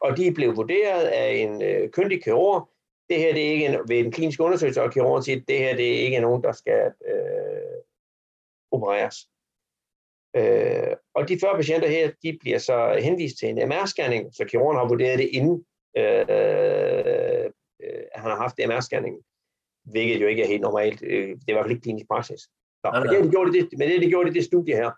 og 0.00 0.16
de 0.16 0.34
blev 0.34 0.56
vurderet 0.56 1.04
af 1.04 1.32
en 1.34 1.62
øh, 1.62 1.90
kyndig 1.90 2.24
kirurg. 2.24 2.68
Det 3.08 3.18
her 3.18 3.32
det 3.32 3.46
er 3.46 3.52
ikke 3.52 3.66
en, 3.66 3.78
ved 3.88 3.98
en 3.98 4.12
klinisk 4.12 4.40
undersøgelse, 4.40 4.82
og 4.82 4.92
kirurgen 4.92 5.22
siger, 5.22 5.40
at 5.40 5.44
det 5.48 5.58
her 5.58 5.76
det 5.76 5.88
er 5.94 6.04
ikke 6.04 6.20
nogen, 6.20 6.42
der 6.42 6.52
skal 6.52 6.92
øh, 7.08 7.80
opereres. 8.70 9.16
Øh, 10.36 10.96
og 11.14 11.28
de 11.28 11.38
40 11.40 11.56
patienter 11.56 11.88
her, 11.88 12.10
de 12.22 12.38
bliver 12.40 12.58
så 12.58 13.00
henvist 13.02 13.38
til 13.38 13.48
en 13.48 13.72
MR-scanning, 13.72 14.32
så 14.32 14.44
kirurgen 14.48 14.78
har 14.78 14.88
vurderet 14.88 15.18
det 15.18 15.28
inden 15.32 15.64
øh, 15.96 17.50
øh, 17.84 18.04
han 18.14 18.30
har 18.30 18.36
haft 18.36 18.60
MR-scanningen, 18.60 19.22
hvilket 19.92 20.22
jo 20.22 20.26
ikke 20.26 20.42
er 20.42 20.46
helt 20.46 20.62
normalt. 20.62 21.02
Øh, 21.02 21.28
det 21.28 21.44
er 21.48 21.52
i 21.52 21.52
hvert 21.52 21.64
fald 21.64 21.70
ikke 21.70 21.82
klinisk 21.82 22.08
praksis. 22.08 22.40
Så, 22.40 22.90
nej, 22.92 23.04
nej. 23.04 23.14
Det, 23.14 23.24
de 23.24 23.30
gjorde 23.30 23.52
det, 23.52 23.68
men 23.78 23.88
det, 23.88 24.02
de 24.02 24.08
gjorde 24.08 24.26
det, 24.28 24.34
det 24.34 24.44
studie 24.44 24.76
her, 24.76 24.90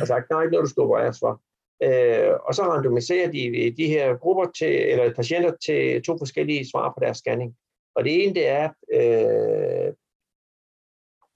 og 0.00 0.06
sagt, 0.06 0.28
der 0.28 0.36
er 0.36 0.42
ikke 0.42 0.52
noget, 0.52 0.64
du 0.64 0.70
skal 0.70 0.82
opereres 0.82 1.18
for. 1.18 1.42
Øh, 1.82 2.32
og 2.46 2.54
så 2.54 2.62
randomiserer 2.62 3.30
de 3.30 3.74
de 3.76 3.86
her 3.86 4.16
grupper 4.16 4.46
til, 4.58 4.90
eller 4.90 5.14
patienter 5.14 5.52
til 5.66 6.02
to 6.02 6.18
forskellige 6.18 6.70
svar 6.70 6.88
på 6.88 6.98
deres 7.04 7.18
scanning. 7.18 7.56
Og 7.94 8.04
det 8.04 8.24
ene, 8.24 8.34
det 8.34 8.46
er 8.48 8.66
øh, 8.92 9.94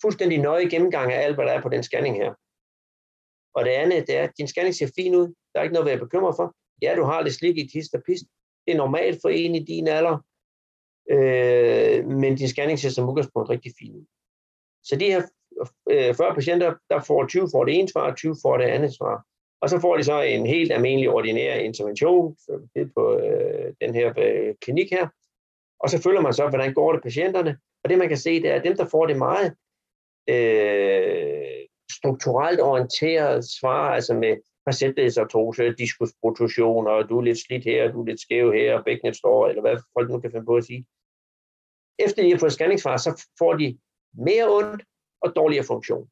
fuldstændig 0.03 0.39
nøje 0.39 0.69
gennemgang 0.69 1.13
af 1.13 1.25
alt, 1.25 1.35
hvad 1.35 1.47
der 1.47 1.53
er 1.53 1.63
på 1.63 1.69
den 1.69 1.83
scanning 1.83 2.17
her. 2.17 2.35
Og 3.55 3.65
det 3.65 3.71
andet, 3.71 4.07
det 4.07 4.17
er, 4.17 4.23
at 4.23 4.39
din 4.39 4.49
scanning 4.49 4.75
ser 4.75 4.91
fin 4.99 5.15
ud. 5.15 5.29
Der 5.29 5.61
er 5.61 5.63
ikke 5.63 5.75
noget 5.75 5.87
at 5.89 5.91
være 5.91 6.05
bekymret 6.07 6.37
for. 6.37 6.55
Ja, 6.83 6.95
du 6.97 7.05
har 7.05 7.23
lidt 7.23 7.35
slik 7.35 7.59
i 7.59 7.69
tist 7.73 7.95
og 7.95 8.03
pist. 8.07 8.25
Det 8.67 8.73
er 8.73 8.77
normalt 8.77 9.19
for 9.23 9.29
en 9.29 9.55
i 9.55 9.65
din 9.65 9.89
alder. 9.89 10.19
Øh, 11.11 12.07
men 12.07 12.37
din 12.37 12.49
scanning 12.49 12.79
ser 12.79 12.89
som 12.89 13.09
udgangspunkt 13.09 13.51
rigtig 13.51 13.73
fin 13.79 13.95
ud. 13.95 14.05
Så 14.85 14.97
de 14.97 15.05
her 15.05 15.23
øh, 15.91 16.15
40 16.15 16.35
patienter, 16.35 16.75
der 16.91 17.01
får 17.01 17.27
20 17.27 17.49
for 17.53 17.65
det 17.65 17.79
ene 17.79 17.89
svar, 17.89 18.11
og 18.11 18.17
20 18.17 18.37
for 18.43 18.57
det 18.57 18.65
andet 18.65 18.95
svar. 18.95 19.25
Og 19.61 19.71
så 19.71 19.81
får 19.81 19.97
de 19.97 20.05
så 20.05 20.21
en 20.21 20.47
helt 20.47 20.73
almindelig 20.73 21.11
ordinær 21.11 21.55
intervention 21.55 22.37
på 22.97 23.19
øh, 23.19 23.75
den 23.81 23.95
her 23.95 24.15
øh, 24.19 24.55
klinik 24.61 24.91
her. 24.91 25.09
Og 25.81 25.91
så 25.91 26.03
følger 26.03 26.21
man 26.21 26.33
så, 26.33 26.49
hvordan 26.49 26.75
går 26.75 26.93
det 26.93 27.03
patienterne. 27.03 27.59
Og 27.85 27.91
det 27.91 27.99
man 27.99 28.09
kan 28.09 28.19
se, 28.19 28.43
det 28.43 28.51
er, 28.51 28.55
at 28.55 28.65
dem, 28.65 28.77
der 28.77 28.89
får 28.89 29.07
det 29.07 29.17
meget 29.17 29.55
øh, 30.29 31.67
strukturelt 31.93 32.61
orienteret 32.61 33.45
svar, 33.61 33.91
altså 33.95 34.15
med 34.15 34.37
facetdesartrose, 34.69 35.75
diskusprotusion, 35.75 36.87
og 36.87 37.09
du 37.09 37.19
er 37.19 37.23
lidt 37.23 37.39
slidt 37.39 37.65
her, 37.65 37.93
du 37.93 38.01
er 38.01 38.07
lidt 38.07 38.21
skæv 38.21 38.53
her, 38.53 38.79
og 38.79 38.85
bækkenet 38.85 39.17
står, 39.17 39.49
eller 39.49 39.63
hvad 39.63 39.77
folk 39.99 40.11
nu 40.11 40.21
kan 40.21 40.31
finde 40.31 40.47
på 40.47 40.57
at 40.57 40.65
sige. 40.65 40.87
Efter 41.99 42.23
de 42.23 42.31
har 42.31 42.39
fået 42.39 42.53
scanningssvar, 42.53 42.97
så 42.97 43.27
får 43.39 43.53
de 43.55 43.79
mere 44.15 44.49
ondt 44.49 44.83
og 45.21 45.37
dårligere 45.37 45.65
funktion. 45.65 46.11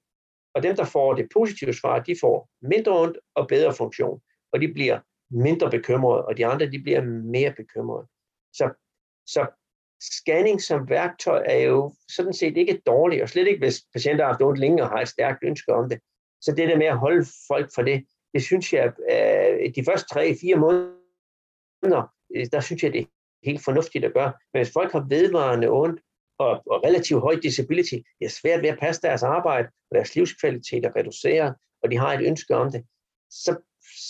Og 0.55 0.62
dem, 0.62 0.76
der 0.76 0.84
får 0.84 1.14
det 1.14 1.28
positive 1.34 1.72
svar, 1.72 1.98
de 1.98 2.16
får 2.20 2.48
mindre 2.62 3.00
ondt 3.03 3.18
og 3.34 3.48
bedre 3.48 3.74
funktion. 3.74 4.20
Og 4.53 4.61
de 4.61 4.72
bliver 4.72 5.00
mindre 5.30 5.70
bekymrede, 5.70 6.24
og 6.24 6.36
de 6.36 6.46
andre, 6.46 6.66
de 6.66 6.82
bliver 6.82 7.03
mere 7.05 7.53
bekymrede. 7.57 8.07
Så, 8.53 8.70
så 9.26 9.46
scanning 10.00 10.62
som 10.62 10.88
værktøj 10.88 11.42
er 11.46 11.59
jo 11.59 11.94
sådan 12.09 12.32
set 12.32 12.57
ikke 12.57 12.82
dårligt, 12.86 13.22
og 13.22 13.28
slet 13.28 13.48
ikke, 13.48 13.59
hvis 13.59 13.84
patienter 13.92 14.24
har 14.24 14.32
haft 14.32 14.42
ondt 14.42 14.61
længe 14.61 14.82
og 14.82 14.88
har 14.88 15.00
et 15.00 15.09
stærkt 15.09 15.38
ønske 15.42 15.72
om 15.72 15.88
det. 15.88 16.00
Så 16.40 16.55
det 16.57 16.68
der 16.68 16.78
med 16.78 16.86
at 16.86 16.98
holde 16.98 17.26
folk 17.48 17.70
for 17.74 17.82
det, 17.82 18.07
det 18.35 18.43
synes 18.43 18.72
jeg, 18.72 18.93
at 19.09 19.74
de 19.76 19.85
første 19.85 20.14
tre-fire 20.14 20.57
måneder, 20.57 22.12
øh, 22.37 22.47
der 22.53 22.61
synes 22.61 22.83
jeg, 22.83 22.93
det 22.93 23.01
er 23.01 23.07
helt 23.45 23.64
fornuftigt 23.64 24.05
at 24.05 24.14
gøre. 24.14 24.33
Men 24.53 24.62
hvis 24.62 24.72
folk 24.72 24.93
har 24.93 25.07
vedvarende 25.09 25.68
ondt, 25.68 26.01
og, 26.39 26.51
og 26.66 26.85
relativt 26.87 27.20
høj 27.20 27.35
disability, 27.35 27.95
det 28.18 28.24
er 28.24 28.39
svært 28.41 28.62
ved 28.62 28.68
at 28.68 28.78
passe 28.78 29.03
deres 29.03 29.22
arbejde, 29.22 29.68
og 29.91 29.95
deres 29.95 30.14
livskvalitet 30.14 30.85
er 30.85 30.97
reduceret, 30.97 31.55
og 31.83 31.91
de 31.91 31.97
har 31.97 32.12
et 32.12 32.26
ønske 32.26 32.57
om 32.57 32.72
det, 32.72 32.85
så, 33.30 33.57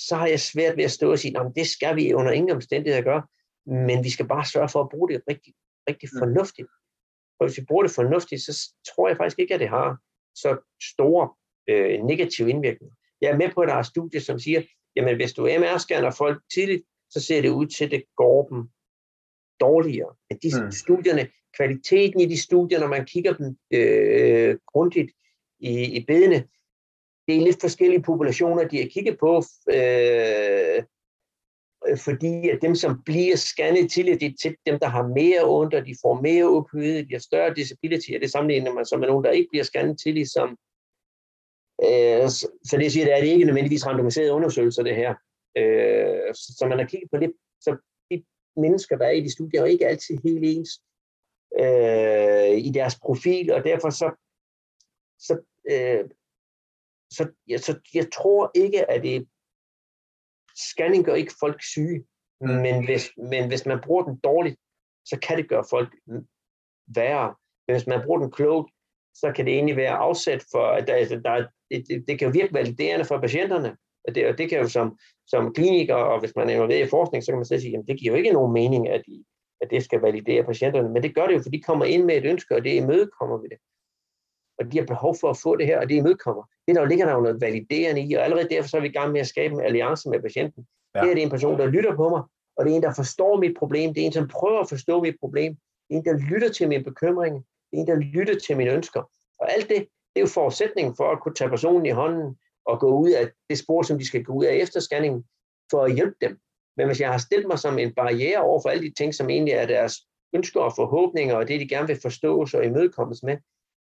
så 0.09 0.16
har 0.16 0.27
jeg 0.27 0.41
svært 0.41 0.77
ved 0.77 0.85
at 0.85 0.91
stå 0.91 1.11
og 1.11 1.18
sige, 1.18 1.41
at 1.41 1.53
det 1.57 1.66
skal 1.66 1.97
vi 1.97 2.14
under 2.14 2.33
ingen 2.33 2.51
omstændigheder 2.51 3.03
gøre, 3.03 3.23
men 3.66 4.05
vi 4.05 4.11
skal 4.11 4.29
bare 4.29 4.45
sørge 4.45 4.68
for 4.68 4.81
at 4.81 4.89
bruge 4.89 5.09
det 5.09 5.23
rigtig, 5.29 5.55
rigtig 5.89 6.09
mm. 6.12 6.18
fornuftigt. 6.18 6.68
Og 7.39 7.47
hvis 7.47 7.59
vi 7.59 7.64
bruger 7.68 7.83
det 7.83 7.93
fornuftigt, 7.93 8.43
så 8.43 8.73
tror 8.89 9.09
jeg 9.09 9.16
faktisk 9.16 9.39
ikke, 9.39 9.55
at 9.55 9.61
det 9.61 9.68
har 9.68 9.97
så 10.35 10.51
store 10.93 11.25
øh, 11.68 12.03
negative 12.03 12.51
indvirkninger. 12.51 12.95
Jeg 13.23 13.31
er 13.31 13.37
med 13.37 13.51
på, 13.55 13.61
at 13.61 13.68
der 13.68 13.75
er 13.75 13.83
studier, 13.83 14.20
som 14.20 14.39
siger, 14.39 14.62
jamen 14.97 15.16
hvis 15.16 15.33
du 15.33 15.47
MR-scanner 15.47 16.14
folk 16.18 16.43
tidligt, 16.55 16.83
så 17.11 17.20
ser 17.20 17.43
det 17.43 17.49
ud 17.49 17.66
til, 17.66 17.85
at 17.85 17.91
det 17.91 18.03
går 18.16 18.49
dem 18.49 18.68
dårligere. 19.61 20.14
Men 20.31 20.39
de 20.43 20.64
mm. 20.64 20.73
studierne, 20.73 21.29
kvaliteten 21.57 22.20
i 22.20 22.27
de 22.27 22.43
studier, 22.43 22.81
når 22.81 22.87
man 22.87 23.05
kigger 23.05 23.33
dem 23.33 23.57
øh, 23.70 24.59
grundigt 24.66 25.11
i, 25.61 25.85
i 25.85 26.05
bedene, 26.05 26.49
det 27.29 27.37
er 27.37 27.41
lidt 27.41 27.61
forskellige 27.61 28.03
populationer, 28.03 28.68
de 28.68 28.79
har 28.79 28.89
kigget 28.89 29.18
på, 29.20 29.43
øh, 29.79 30.83
fordi 31.97 32.49
at 32.49 32.59
dem, 32.62 32.75
som 32.75 33.03
bliver 33.05 33.37
scannet 33.37 33.91
til, 33.91 34.07
det 34.07 34.23
er 34.23 34.33
til 34.43 34.57
dem, 34.66 34.79
der 34.79 34.89
har 34.89 35.07
mere 35.07 35.43
ondt, 35.45 35.75
og 35.75 35.87
de 35.87 35.95
får 36.03 36.20
mere 36.20 36.45
ophøjet, 36.45 37.09
de 37.09 37.14
har 37.14 37.20
større 37.20 37.55
disability, 37.55 38.11
og 38.14 38.20
det 38.20 38.31
sammenligner 38.31 38.73
man 38.73 38.87
så 38.87 38.97
med 38.97 39.09
nogen, 39.09 39.25
der 39.25 39.31
ikke 39.31 39.49
bliver 39.51 39.64
scannet 39.64 39.99
til, 39.99 40.31
som 40.31 40.57
øh, 41.89 42.28
så 42.68 42.76
det 42.80 42.93
siger, 42.93 43.16
at 43.16 43.22
det 43.22 43.28
er 43.28 43.33
ikke 43.33 43.45
nødvendigvis 43.45 43.87
randomiserede 43.87 44.33
undersøgelser, 44.33 44.83
det 44.83 44.97
her. 44.97 45.14
Øh, 45.57 46.35
så 46.35 46.66
man 46.68 46.78
har 46.78 46.87
kigget 46.87 47.11
på 47.11 47.16
lidt, 47.16 47.33
så 47.61 47.76
de 48.11 48.24
mennesker, 48.57 48.97
der 48.97 49.07
er 49.07 49.11
i 49.11 49.20
de 49.20 49.33
studier, 49.33 49.62
er 49.62 49.66
ikke 49.66 49.87
altid 49.87 50.18
helt 50.24 50.45
ens 50.45 50.70
øh, 51.61 52.59
i 52.68 52.70
deres 52.74 52.99
profil, 52.99 53.53
og 53.53 53.64
derfor 53.64 53.91
så, 53.91 54.09
så, 55.18 55.35
øh, 55.70 56.05
så, 57.11 57.28
ja, 57.49 57.59
så 57.59 57.80
jeg 57.95 58.12
tror 58.12 58.51
ikke, 58.55 58.91
at 58.91 59.03
det 59.03 59.28
scanning 60.57 61.05
gør 61.05 61.14
ikke 61.14 61.35
folk 61.41 61.62
syge, 61.62 62.05
mm. 62.41 62.49
men, 62.49 62.85
hvis, 62.85 63.11
men 63.16 63.49
hvis 63.49 63.66
man 63.66 63.80
bruger 63.85 64.05
den 64.05 64.16
dårligt, 64.18 64.57
så 65.05 65.18
kan 65.22 65.37
det 65.37 65.49
gøre 65.49 65.64
folk 65.70 65.91
værre. 66.87 67.35
Men 67.66 67.76
hvis 67.76 67.87
man 67.87 68.03
bruger 68.05 68.20
den 68.20 68.30
klogt, 68.30 68.72
så 69.14 69.32
kan 69.36 69.46
det 69.46 69.54
egentlig 69.54 69.76
være 69.76 69.90
afsat 69.90 70.44
for, 70.52 70.64
at 70.66 70.86
der, 70.86 70.94
altså, 70.94 71.20
der, 71.24 71.46
det, 71.70 72.04
det 72.08 72.18
kan 72.18 72.28
jo 72.28 72.32
virke 72.32 72.54
validerende 72.54 73.04
for 73.04 73.18
patienterne, 73.18 73.76
og 74.08 74.14
det, 74.14 74.26
og 74.26 74.38
det 74.38 74.48
kan 74.48 74.58
jo 74.60 74.68
som, 74.68 74.98
som 75.26 75.54
kliniker, 75.54 75.94
og 75.94 76.20
hvis 76.20 76.36
man 76.36 76.48
er 76.48 76.54
involveret 76.54 76.86
i 76.86 76.90
forskning, 76.90 77.24
så 77.24 77.32
kan 77.32 77.38
man 77.38 77.44
sige, 77.44 77.78
at 77.78 77.84
det 77.88 77.98
giver 77.98 78.12
jo 78.12 78.18
ikke 78.18 78.32
nogen 78.32 78.52
mening, 78.52 78.88
at 78.88 79.02
I, 79.06 79.24
at 79.60 79.70
det 79.70 79.84
skal 79.84 80.00
validere 80.00 80.44
patienterne. 80.44 80.88
Men 80.88 81.02
det 81.02 81.14
gør 81.14 81.26
det 81.26 81.34
jo, 81.34 81.42
fordi 81.42 81.56
de 81.56 81.62
kommer 81.62 81.84
ind 81.84 82.04
med 82.04 82.16
et 82.16 82.24
ønske, 82.24 82.54
og 82.54 82.64
det 82.64 82.74
imødekommer 82.74 83.38
vi 83.38 83.48
det. 83.48 83.58
Og 84.58 84.72
de 84.72 84.78
har 84.78 84.86
behov 84.86 85.16
for 85.20 85.30
at 85.30 85.36
få 85.42 85.56
det 85.56 85.66
her, 85.66 85.80
og 85.80 85.88
det 85.88 85.94
imødekommer. 85.94 86.42
Det 86.66 86.76
der 86.76 86.84
ligger 86.84 87.06
der 87.06 87.14
jo 87.14 87.20
noget 87.20 87.40
validerende 87.40 88.02
i, 88.02 88.14
og 88.14 88.24
allerede 88.24 88.48
derfor 88.48 88.68
så 88.68 88.76
er 88.76 88.80
vi 88.80 88.88
i 88.88 88.92
gang 88.92 89.12
med 89.12 89.20
at 89.20 89.26
skabe 89.26 89.54
en 89.54 89.60
alliance 89.60 90.08
med 90.10 90.20
patienten. 90.22 90.66
Ja. 90.94 91.00
Det 91.00 91.10
er 91.10 91.16
en 91.16 91.30
person, 91.30 91.58
der 91.58 91.66
lytter 91.66 91.96
på 91.96 92.08
mig, 92.08 92.22
og 92.56 92.64
det 92.64 92.72
er 92.72 92.76
en, 92.76 92.82
der 92.82 92.94
forstår 92.94 93.40
mit 93.40 93.56
problem. 93.58 93.94
Det 93.94 94.02
er 94.02 94.06
en, 94.06 94.12
som 94.12 94.28
prøver 94.28 94.60
at 94.60 94.68
forstå 94.68 95.02
mit 95.02 95.16
problem. 95.20 95.52
Det 95.88 95.94
er 95.94 95.98
en, 95.98 96.04
der 96.04 96.18
lytter 96.30 96.48
til 96.48 96.68
min 96.68 96.84
bekymring. 96.84 97.44
En, 97.73 97.87
der 97.87 97.97
lytter 97.97 98.39
til 98.39 98.57
mine 98.57 98.70
ønsker. 98.70 99.03
Og 99.39 99.53
alt 99.53 99.68
det, 99.68 99.79
det 99.79 100.16
er 100.16 100.20
jo 100.20 100.27
forudsætningen 100.27 100.97
for 100.97 101.12
at 101.12 101.20
kunne 101.20 101.35
tage 101.35 101.51
personen 101.51 101.87
i 101.87 101.91
hånden 101.91 102.37
og 102.66 102.81
gå 102.81 102.89
ud 102.99 103.11
af 103.11 103.31
det 103.51 103.59
spor, 103.59 103.83
som 103.83 103.99
de 103.99 104.07
skal 104.07 104.25
gå 104.25 104.33
ud 104.33 104.45
af 104.45 104.55
efter 104.55 104.81
scanningen, 104.81 105.25
for 105.70 105.85
at 105.85 105.95
hjælpe 105.95 106.16
dem. 106.20 106.39
Men 106.77 106.87
hvis 106.87 107.01
jeg 107.01 107.11
har 107.11 107.18
stillet 107.18 107.49
mig 107.49 107.59
som 107.59 107.79
en 107.79 107.95
barriere 107.95 108.41
over 108.43 108.61
for 108.62 108.68
alle 108.68 108.89
de 108.89 108.95
ting, 108.95 109.14
som 109.14 109.31
egentlig 109.31 109.55
er 109.55 109.66
deres 109.66 109.95
ønsker 110.35 110.61
og 110.61 110.73
forhåbninger, 110.77 111.35
og 111.35 111.49
det, 111.49 111.61
de 111.61 111.68
gerne 111.68 111.87
vil 111.87 112.01
forstås 112.03 112.55
og 112.55 112.64
imødekommes 112.64 113.23
med. 113.23 113.37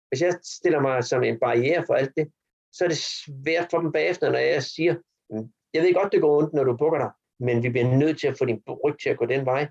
Hvis 0.09 0.21
jeg 0.21 0.33
stiller 0.43 0.79
mig 0.79 1.03
som 1.03 1.23
en 1.23 1.39
barriere 1.39 1.83
for 1.87 1.93
alt 1.93 2.11
det, 2.17 2.31
så 2.71 2.83
er 2.83 2.87
det 2.87 2.97
svært 2.97 3.67
for 3.71 3.79
dem 3.79 3.91
bagefter, 3.91 4.31
når 4.31 4.39
jeg 4.39 4.63
siger, 4.63 4.95
mm, 5.29 5.51
jeg 5.73 5.83
ved 5.83 5.93
godt, 5.93 6.11
det 6.11 6.21
går 6.21 6.37
ondt, 6.37 6.53
når 6.53 6.63
du 6.63 6.77
bukker 6.77 6.99
dig, 6.99 7.09
men 7.39 7.63
vi 7.63 7.69
bliver 7.69 7.97
nødt 7.97 8.19
til 8.19 8.27
at 8.27 8.37
få 8.37 8.45
din 8.45 8.63
ryg 8.83 8.99
til 8.99 9.09
at 9.09 9.17
gå 9.17 9.25
den 9.25 9.45
vej. 9.45 9.69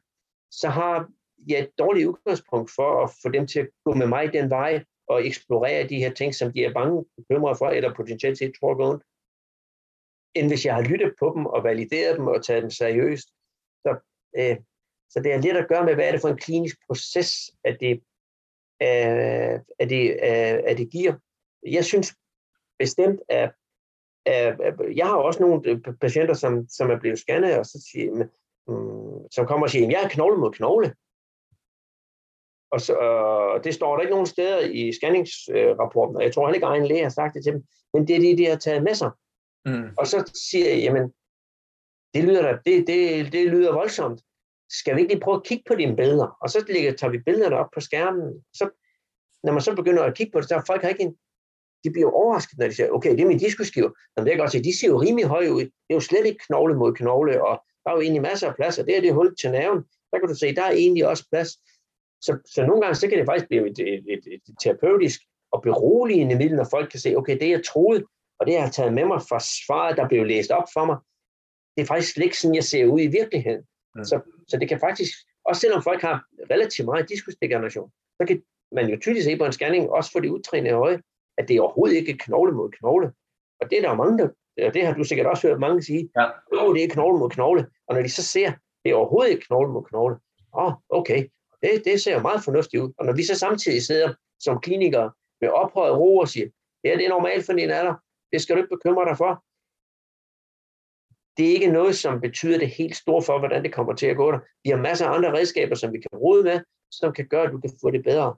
Så 0.51 0.69
har 0.69 1.09
jeg 1.49 1.59
et 1.59 1.71
dårligt 1.79 2.09
udgangspunkt 2.09 2.71
for 2.77 3.05
at 3.05 3.11
få 3.23 3.29
dem 3.29 3.47
til 3.47 3.61
at 3.61 3.69
gå 3.85 3.95
med 3.95 4.07
mig 4.07 4.33
den 4.33 4.51
vej, 4.51 4.85
og 5.11 5.27
eksplorere 5.27 5.89
de 5.89 5.99
her 5.99 6.13
ting, 6.13 6.35
som 6.35 6.53
de 6.53 6.65
er 6.65 6.73
bange 6.73 7.05
bekymrede 7.17 7.59
for, 7.59 7.67
eller 7.67 7.95
potentielt 7.95 8.39
set 8.39 8.53
tror 8.61 8.75
på 8.75 8.91
ondt, 8.91 9.05
end 10.35 10.49
hvis 10.49 10.67
jeg 10.67 10.75
har 10.75 10.83
lyttet 10.83 11.15
på 11.19 11.33
dem 11.37 11.47
og 11.47 11.65
valideret 11.65 12.17
dem 12.19 12.27
og 12.27 12.45
taget 12.45 12.63
dem 12.63 12.71
seriøst. 12.71 13.29
Så, 13.83 13.97
øh, 14.39 14.57
så 15.11 15.21
det 15.25 15.33
er 15.33 15.41
lidt 15.41 15.57
at 15.57 15.69
gøre 15.69 15.85
med, 15.85 15.95
hvad 15.95 16.09
er 16.09 16.13
det 16.13 16.21
for 16.21 16.29
en 16.29 16.37
klinisk 16.37 16.77
proces, 16.87 17.51
at 17.65 17.77
det, 17.81 17.93
øh, 18.83 19.55
at 19.81 19.91
det, 19.91 20.11
øh, 20.11 20.59
at 20.71 20.79
det 20.79 20.91
giver. 20.91 21.15
Jeg 21.67 21.85
synes 21.85 22.15
bestemt, 22.79 23.21
at 23.29 23.51
jeg 24.97 25.07
har 25.07 25.17
også 25.17 25.41
nogle 25.41 25.71
øh, 25.71 25.81
patienter, 26.01 26.35
som, 26.35 26.69
som 26.69 26.91
er 26.91 27.01
blevet 27.01 27.19
scannet, 27.19 27.59
og 27.59 27.67
så 27.67 27.89
siger, 27.93 28.29
mm, 28.69 29.31
som 29.31 29.47
kommer 29.47 29.67
og 29.67 29.71
siger, 29.71 29.87
at 29.87 29.93
jeg 29.93 30.05
er 30.05 30.09
knogle 30.09 30.37
mod 30.37 30.53
knogle. 30.53 30.95
Og 32.73 32.81
så, 32.81 32.93
øh, 32.93 33.65
det 33.65 33.75
står 33.75 33.95
der 33.95 34.03
ikke 34.03 34.11
nogen 34.11 34.27
steder 34.27 34.59
i 34.61 34.93
scanningsrapporten, 34.93 36.17
og 36.17 36.23
jeg 36.23 36.35
tror 36.35 36.47
heller 36.47 36.55
ikke, 36.55 36.67
at 36.67 36.73
egen 36.73 36.87
læge 36.87 37.03
har 37.03 37.09
sagt 37.09 37.35
det 37.35 37.45
til 37.45 37.53
dem, 37.53 37.63
men 37.95 38.09
det 38.09 38.17
er 38.17 38.21
det, 38.21 38.39
de 38.39 38.47
har 38.47 38.57
taget 38.57 38.83
med 38.83 38.95
sig. 38.95 39.11
Mm. 39.67 39.89
Og 39.99 40.07
så 40.07 40.33
siger 40.51 40.69
jeg, 40.69 40.79
jamen, 40.83 41.13
det 42.15 42.25
lyder, 42.25 42.43
da, 42.43 42.59
det, 42.67 42.87
det, 42.87 43.33
det 43.33 43.47
lyder 43.47 43.73
voldsomt. 43.73 44.21
Skal 44.71 44.97
vi 44.97 45.01
ikke 45.01 45.15
lige 45.15 45.25
prøve 45.25 45.37
at 45.37 45.45
kigge 45.45 45.65
på 45.69 45.75
dine 45.75 45.97
billeder? 45.97 46.37
Og 46.43 46.51
så 46.51 46.65
lægger, 46.69 46.93
tager 46.93 47.11
vi 47.11 47.19
billederne 47.19 47.57
op 47.57 47.71
på 47.75 47.81
skærmen. 47.81 48.45
Så, 48.55 48.65
når 49.43 49.53
man 49.53 49.63
så 49.63 49.75
begynder 49.75 50.03
at 50.03 50.15
kigge 50.15 50.33
på 50.33 50.41
det, 50.41 50.49
så 50.49 50.63
folk 50.67 50.83
har 50.83 50.89
ikke 50.89 51.03
en, 51.03 51.17
de 51.85 51.91
bliver 51.91 52.11
overrasket, 52.11 52.59
når 52.59 52.67
de 52.67 52.75
siger, 52.75 52.91
okay, 52.91 53.11
det 53.11 53.21
er 53.21 53.27
min 53.27 53.39
diskoskiver. 53.39 53.91
Men 54.17 54.25
det 54.25 54.33
kan 54.33 54.39
godt 54.39 54.53
se, 54.53 54.63
de 54.63 54.79
ser 54.79 54.89
jo 54.89 55.01
rimelig 55.01 55.27
høje 55.27 55.53
ud. 55.53 55.65
Det 55.65 55.91
er 55.91 55.95
jo 55.95 56.01
slet 56.01 56.27
ikke 56.27 56.45
knogle 56.47 56.75
mod 56.75 56.93
knogle, 56.95 57.45
og 57.45 57.65
der 57.85 57.91
er 57.91 57.95
jo 57.95 58.01
egentlig 58.01 58.23
masser 58.23 58.49
af 58.49 58.55
plads, 58.57 58.79
og 58.79 58.87
det 58.87 58.97
er 58.97 59.01
det 59.01 59.15
hul 59.15 59.37
til 59.37 59.51
nerven. 59.51 59.83
Der 60.13 60.19
kan 60.19 60.29
du 60.29 60.35
se, 60.35 60.55
der 60.55 60.63
er 60.63 60.71
egentlig 60.71 61.09
også 61.09 61.25
plads. 61.31 61.51
Så, 62.21 62.39
så 62.55 62.67
nogle 62.67 62.81
gange, 62.83 62.95
så 62.95 63.09
kan 63.09 63.19
det 63.19 63.27
faktisk 63.27 63.49
blive 63.49 63.71
et, 63.71 63.79
et, 63.79 64.05
et, 64.09 64.25
et 64.33 64.57
terapeutisk 64.63 65.21
og 65.53 65.63
beroligende 65.63 66.35
middel, 66.35 66.57
når 66.57 66.67
folk 66.71 66.91
kan 66.91 67.01
se, 67.01 67.17
okay, 67.17 67.39
det 67.41 67.51
jeg 67.51 67.65
troede, 67.65 68.05
og 68.39 68.47
det 68.47 68.53
jeg 68.53 68.63
har 68.63 68.71
taget 68.71 68.93
med 68.95 69.05
mig 69.05 69.21
fra 69.29 69.41
svaret, 69.41 69.97
der 69.97 70.09
blev 70.09 70.25
læst 70.25 70.51
op 70.51 70.69
for 70.75 70.85
mig, 70.85 70.97
det 71.77 71.83
er 71.83 71.87
faktisk 71.87 72.13
slet 72.13 72.25
ikke 72.25 72.39
sådan, 72.39 72.55
jeg 72.55 72.65
ser 72.65 72.87
ud 72.87 73.01
i 73.01 73.07
virkeligheden. 73.07 73.63
Mm. 73.95 74.05
Så, 74.05 74.21
så 74.49 74.57
det 74.57 74.69
kan 74.69 74.81
faktisk, 74.81 75.13
også 75.45 75.61
selvom 75.61 75.83
folk 75.83 76.01
har 76.01 76.25
relativt 76.51 76.87
meget 76.87 77.09
diskusdegeneration, 77.09 77.91
så 78.21 78.27
kan 78.27 78.43
man 78.73 78.89
jo 78.89 78.97
tydeligt 79.01 79.25
se 79.25 79.37
på 79.37 79.45
en 79.45 79.53
scanning, 79.53 79.91
også 79.91 80.13
for 80.13 80.21
det 80.21 80.29
udtrænede 80.29 80.75
øje, 80.75 81.03
at 81.39 81.49
det 81.49 81.57
er 81.57 81.61
overhovedet 81.61 81.97
ikke 81.97 82.19
knogle 82.19 82.53
mod 82.53 82.71
knogle. 82.71 83.13
Og 83.61 83.71
det 83.71 83.79
er 83.79 83.83
der 83.83 83.95
mange, 83.95 84.19
der, 84.19 84.29
og 84.67 84.75
det 84.75 84.87
har 84.87 84.95
du 84.95 85.05
sikkert 85.05 85.27
også 85.27 85.49
hørt 85.49 85.61
mange 85.61 85.83
sige, 85.83 86.11
ja. 86.17 86.27
oh, 86.53 86.75
det 86.75 86.85
er 86.85 86.89
knogle 86.89 87.19
mod 87.19 87.31
knogle. 87.31 87.67
Og 87.87 87.95
når 87.95 88.03
de 88.03 88.09
så 88.09 88.23
ser, 88.23 88.53
det 88.85 88.91
er 88.91 88.95
overhovedet 88.95 89.31
ikke 89.31 89.47
knogle 89.47 89.73
mod 89.73 89.85
knogle, 89.85 90.17
åh, 90.55 90.65
oh, 90.65 90.73
okay, 90.89 91.29
det, 91.63 91.85
det 91.85 92.01
ser 92.01 92.23
meget 92.23 92.45
fornuftigt 92.45 92.83
ud. 92.83 92.93
Og 92.99 93.07
når 93.07 93.13
vi 93.13 93.25
så 93.25 93.35
samtidig 93.35 93.83
sidder 93.83 94.15
som 94.41 94.61
klinikere 94.61 95.13
med 95.41 95.49
ophøjet 95.49 95.97
ro 95.97 96.17
og 96.17 96.29
siger, 96.29 96.49
ja, 96.85 96.95
det 96.97 97.05
er 97.05 97.09
normalt 97.09 97.47
for 97.47 97.53
din 97.53 97.71
alder, 97.71 97.95
det 98.33 98.41
skal 98.41 98.57
du 98.57 98.63
ikke 98.63 98.77
bekymre 98.77 99.05
dig 99.05 99.17
for. 99.17 99.45
Det 101.37 101.49
er 101.49 101.53
ikke 101.53 101.73
noget, 101.73 101.97
som 101.97 102.21
betyder 102.21 102.59
det 102.59 102.69
helt 102.69 102.97
store 102.97 103.23
for, 103.23 103.39
hvordan 103.39 103.63
det 103.63 103.73
kommer 103.73 103.95
til 103.95 104.07
at 104.07 104.17
gå 104.17 104.33
der. 104.33 104.39
Vi 104.65 104.71
har 104.71 104.77
masser 104.77 105.07
af 105.07 105.15
andre 105.17 105.33
redskaber, 105.33 105.75
som 105.75 105.93
vi 105.93 106.01
kan 106.01 106.19
rode 106.19 106.43
med, 106.43 106.61
som 106.91 107.13
kan 107.13 107.27
gøre, 107.29 107.47
at 107.47 107.53
du 107.53 107.61
kan 107.61 107.71
få 107.83 107.91
det 107.91 108.05
bedre. 108.05 108.37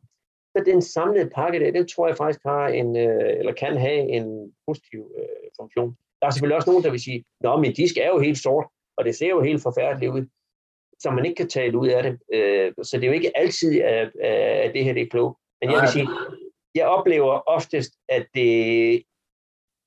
Så 0.56 0.62
den 0.66 0.82
samlede 0.82 1.30
pakke 1.30 1.60
der, 1.60 1.70
den 1.70 1.88
tror 1.88 2.06
jeg 2.06 2.16
faktisk 2.16 2.40
har 2.44 2.68
en, 2.68 2.96
øh, 2.96 3.38
eller 3.38 3.52
kan 3.52 3.76
have 3.76 3.98
en 3.98 4.54
positiv 4.66 5.12
øh, 5.18 5.50
funktion. 5.60 5.96
Der 6.20 6.26
er 6.26 6.30
selvfølgelig 6.30 6.56
også 6.56 6.70
nogen, 6.70 6.84
der 6.84 6.90
vil 6.90 7.00
sige, 7.00 7.24
nå, 7.40 7.56
min 7.56 7.74
disk 7.74 7.96
er 7.96 8.08
jo 8.08 8.18
helt 8.18 8.38
sort, 8.38 8.66
og 8.96 9.04
det 9.04 9.16
ser 9.16 9.28
jo 9.28 9.40
helt 9.40 9.62
forfærdeligt 9.62 10.12
ud, 10.12 10.26
så 11.02 11.10
man 11.10 11.24
ikke 11.24 11.36
kan 11.36 11.48
tale 11.48 11.78
ud 11.78 11.88
af 11.88 12.02
det. 12.02 12.18
Øh, 12.34 12.72
så 12.82 12.96
det 12.96 13.04
er 13.04 13.08
jo 13.08 13.12
ikke 13.12 13.36
altid, 13.36 13.80
at, 13.80 14.10
at 14.64 14.74
det 14.74 14.84
her 14.84 14.92
det 14.92 15.02
er 15.02 15.10
klogt. 15.10 15.38
Men 15.60 15.70
jeg 15.70 15.80
vil 15.80 15.88
sige, 15.88 16.08
jeg 16.74 16.86
oplever 16.86 17.48
oftest, 17.48 17.92
at 18.08 18.26
det 18.34 19.02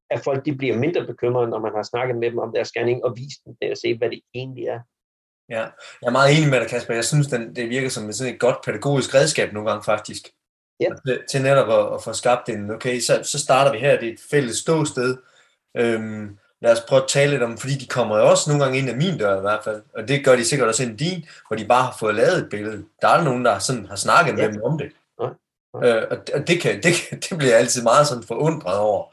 at 0.10 0.24
folk 0.24 0.46
de 0.46 0.56
bliver 0.56 0.78
mindre 0.78 1.06
bekymrede, 1.06 1.50
når 1.50 1.60
man 1.60 1.74
har 1.76 1.84
snakket 1.84 2.18
med 2.18 2.32
dem 2.32 2.40
om 2.40 2.54
deres 2.54 2.68
scanning 2.68 3.04
og 3.04 3.14
vist 3.18 3.46
dem 3.46 3.56
det, 3.62 3.72
og 3.72 3.78
se, 3.78 3.98
hvad 3.98 4.10
det 4.10 4.22
egentlig 4.34 4.66
er. 4.66 4.80
Ja, 5.50 5.62
jeg 6.02 6.08
er 6.08 6.12
meget 6.12 6.38
enig 6.38 6.50
med 6.50 6.60
dig, 6.60 6.70
Kasper. 6.70 6.94
Jeg 6.94 7.06
synes, 7.06 7.28
den, 7.28 7.56
det 7.56 7.70
virker 7.70 7.90
som 7.90 8.12
sådan 8.12 8.34
et 8.34 8.40
godt 8.40 8.58
pædagogisk 8.66 9.16
redskab 9.16 9.54
nogle 9.54 9.70
gange 9.70 9.84
faktisk. 9.84 10.24
Ja. 10.80 10.90
Til, 11.06 11.24
til 11.30 11.42
netop 11.42 11.70
at, 11.70 11.94
at 11.96 12.04
få 12.04 12.14
skabt 12.14 12.50
en, 12.50 12.72
okay, 12.72 13.00
så, 13.00 13.24
så 13.24 13.40
starter 13.40 13.72
vi 13.72 13.80
her, 13.80 14.00
det 14.00 14.10
er 14.10 14.14
et 14.14 14.26
fælles 14.32 14.58
ståsted. 14.58 15.18
Øhm, 15.78 16.38
lad 16.66 16.74
os 16.74 16.82
prøve 16.88 17.02
at 17.02 17.08
tale 17.08 17.32
lidt 17.32 17.44
om, 17.44 17.58
fordi 17.58 17.74
de 17.74 17.88
kommer 17.88 18.18
jo 18.18 18.30
også 18.30 18.50
nogle 18.50 18.64
gange 18.64 18.80
ind 18.80 18.90
af 18.90 18.96
min 18.96 19.18
dør 19.18 19.38
i 19.38 19.42
hvert 19.42 19.64
fald, 19.64 19.82
og 19.96 20.08
det 20.08 20.26
gør 20.26 20.36
de 20.36 20.46
sikkert 20.46 20.68
også 20.68 20.84
ind 20.84 20.98
din, 20.98 21.26
hvor 21.48 21.58
de 21.58 21.66
bare 21.66 21.84
har 21.84 21.96
fået 22.00 22.16
lavet 22.16 22.38
et 22.38 22.50
billede. 22.50 22.84
Der 23.02 23.08
er 23.08 23.24
nogen, 23.24 23.46
der 23.46 23.60
sådan 23.60 23.86
har 23.86 23.96
snakket 23.96 24.38
ja. 24.38 24.48
med 24.48 24.54
dem 24.54 24.64
om 24.64 24.78
det. 24.78 24.92
Ja. 25.22 25.28
Ja. 25.82 25.96
Øh, 25.96 26.08
og 26.34 26.48
det, 26.48 26.62
kan, 26.62 26.84
det, 26.84 26.94
det 27.30 27.38
bliver 27.38 27.52
jeg 27.52 27.60
altid 27.60 27.84
meget 27.84 28.08
sådan 28.08 28.24
forundret 28.24 28.78
over, 28.78 29.04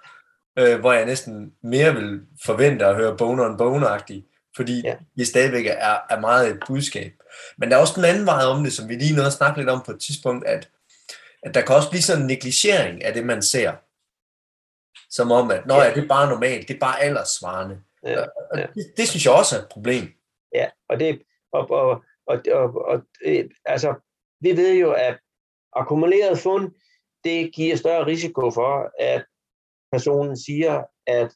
øh, 0.59 0.81
hvor 0.81 0.93
jeg 0.93 1.07
næsten 1.07 1.53
mere 1.63 1.95
vil 1.95 2.21
forvente 2.45 2.87
at 2.87 2.97
høre 2.97 3.17
boner 3.17 3.45
and 3.45 3.59
boner 3.59 4.21
fordi 4.57 4.83
ja. 4.85 4.95
det 5.19 5.27
stadigvæk 5.27 5.67
er, 5.67 5.97
er 6.11 6.21
meget 6.21 6.51
et 6.51 6.59
budskab. 6.67 7.13
Men 7.59 7.71
der 7.71 7.77
er 7.77 7.81
også 7.81 7.95
den 7.97 8.05
anden 8.05 8.27
vej 8.27 8.45
om 8.45 8.65
det, 8.65 8.73
som 8.73 8.89
vi 8.89 8.95
lige 8.95 9.15
nåede 9.15 9.27
at 9.27 9.33
snakke 9.33 9.59
lidt 9.59 9.71
om 9.71 9.83
på 9.87 9.93
et 9.93 10.01
tidspunkt, 10.01 10.47
at 10.47 10.69
at 11.43 11.55
der 11.55 11.61
kan 11.61 11.77
også 11.77 11.91
blive 11.91 12.03
sådan 12.03 12.23
en 12.23 12.29
negligering 12.29 13.05
af 13.05 13.15
det, 13.15 13.27
man 13.27 13.43
ser. 13.43 13.73
Som 15.11 15.31
om, 15.31 15.51
at 15.51 15.67
Nå, 15.67 15.75
ja. 15.75 15.95
det 15.95 16.05
er 16.05 16.09
bare 16.09 16.31
normalt, 16.31 16.69
det 16.69 16.75
er 16.75 16.81
bare 16.81 17.03
aldersvarende. 17.03 17.83
Ja, 18.05 18.11
ja. 18.11 18.25
Og 18.51 18.59
det, 18.59 18.93
det 18.97 19.09
synes 19.09 19.25
jeg 19.25 19.35
også 19.35 19.57
er 19.57 19.61
et 19.61 19.69
problem. 19.69 20.05
Ja, 20.55 20.69
og 20.89 21.01
det, 21.01 21.23
og, 21.53 21.71
og, 21.71 22.05
og, 22.27 22.41
og, 22.53 22.87
og 22.87 23.03
øh, 23.25 23.51
altså, 23.65 23.95
vi 24.41 24.57
ved 24.57 24.75
jo, 24.75 24.93
at 24.93 25.19
akkumuleret 25.73 26.39
fund, 26.39 26.71
det 27.25 27.53
giver 27.55 27.77
større 27.77 28.07
risiko 28.07 28.51
for, 28.51 28.93
at 28.99 29.25
personen 29.93 30.37
siger, 30.37 30.85
at 31.07 31.33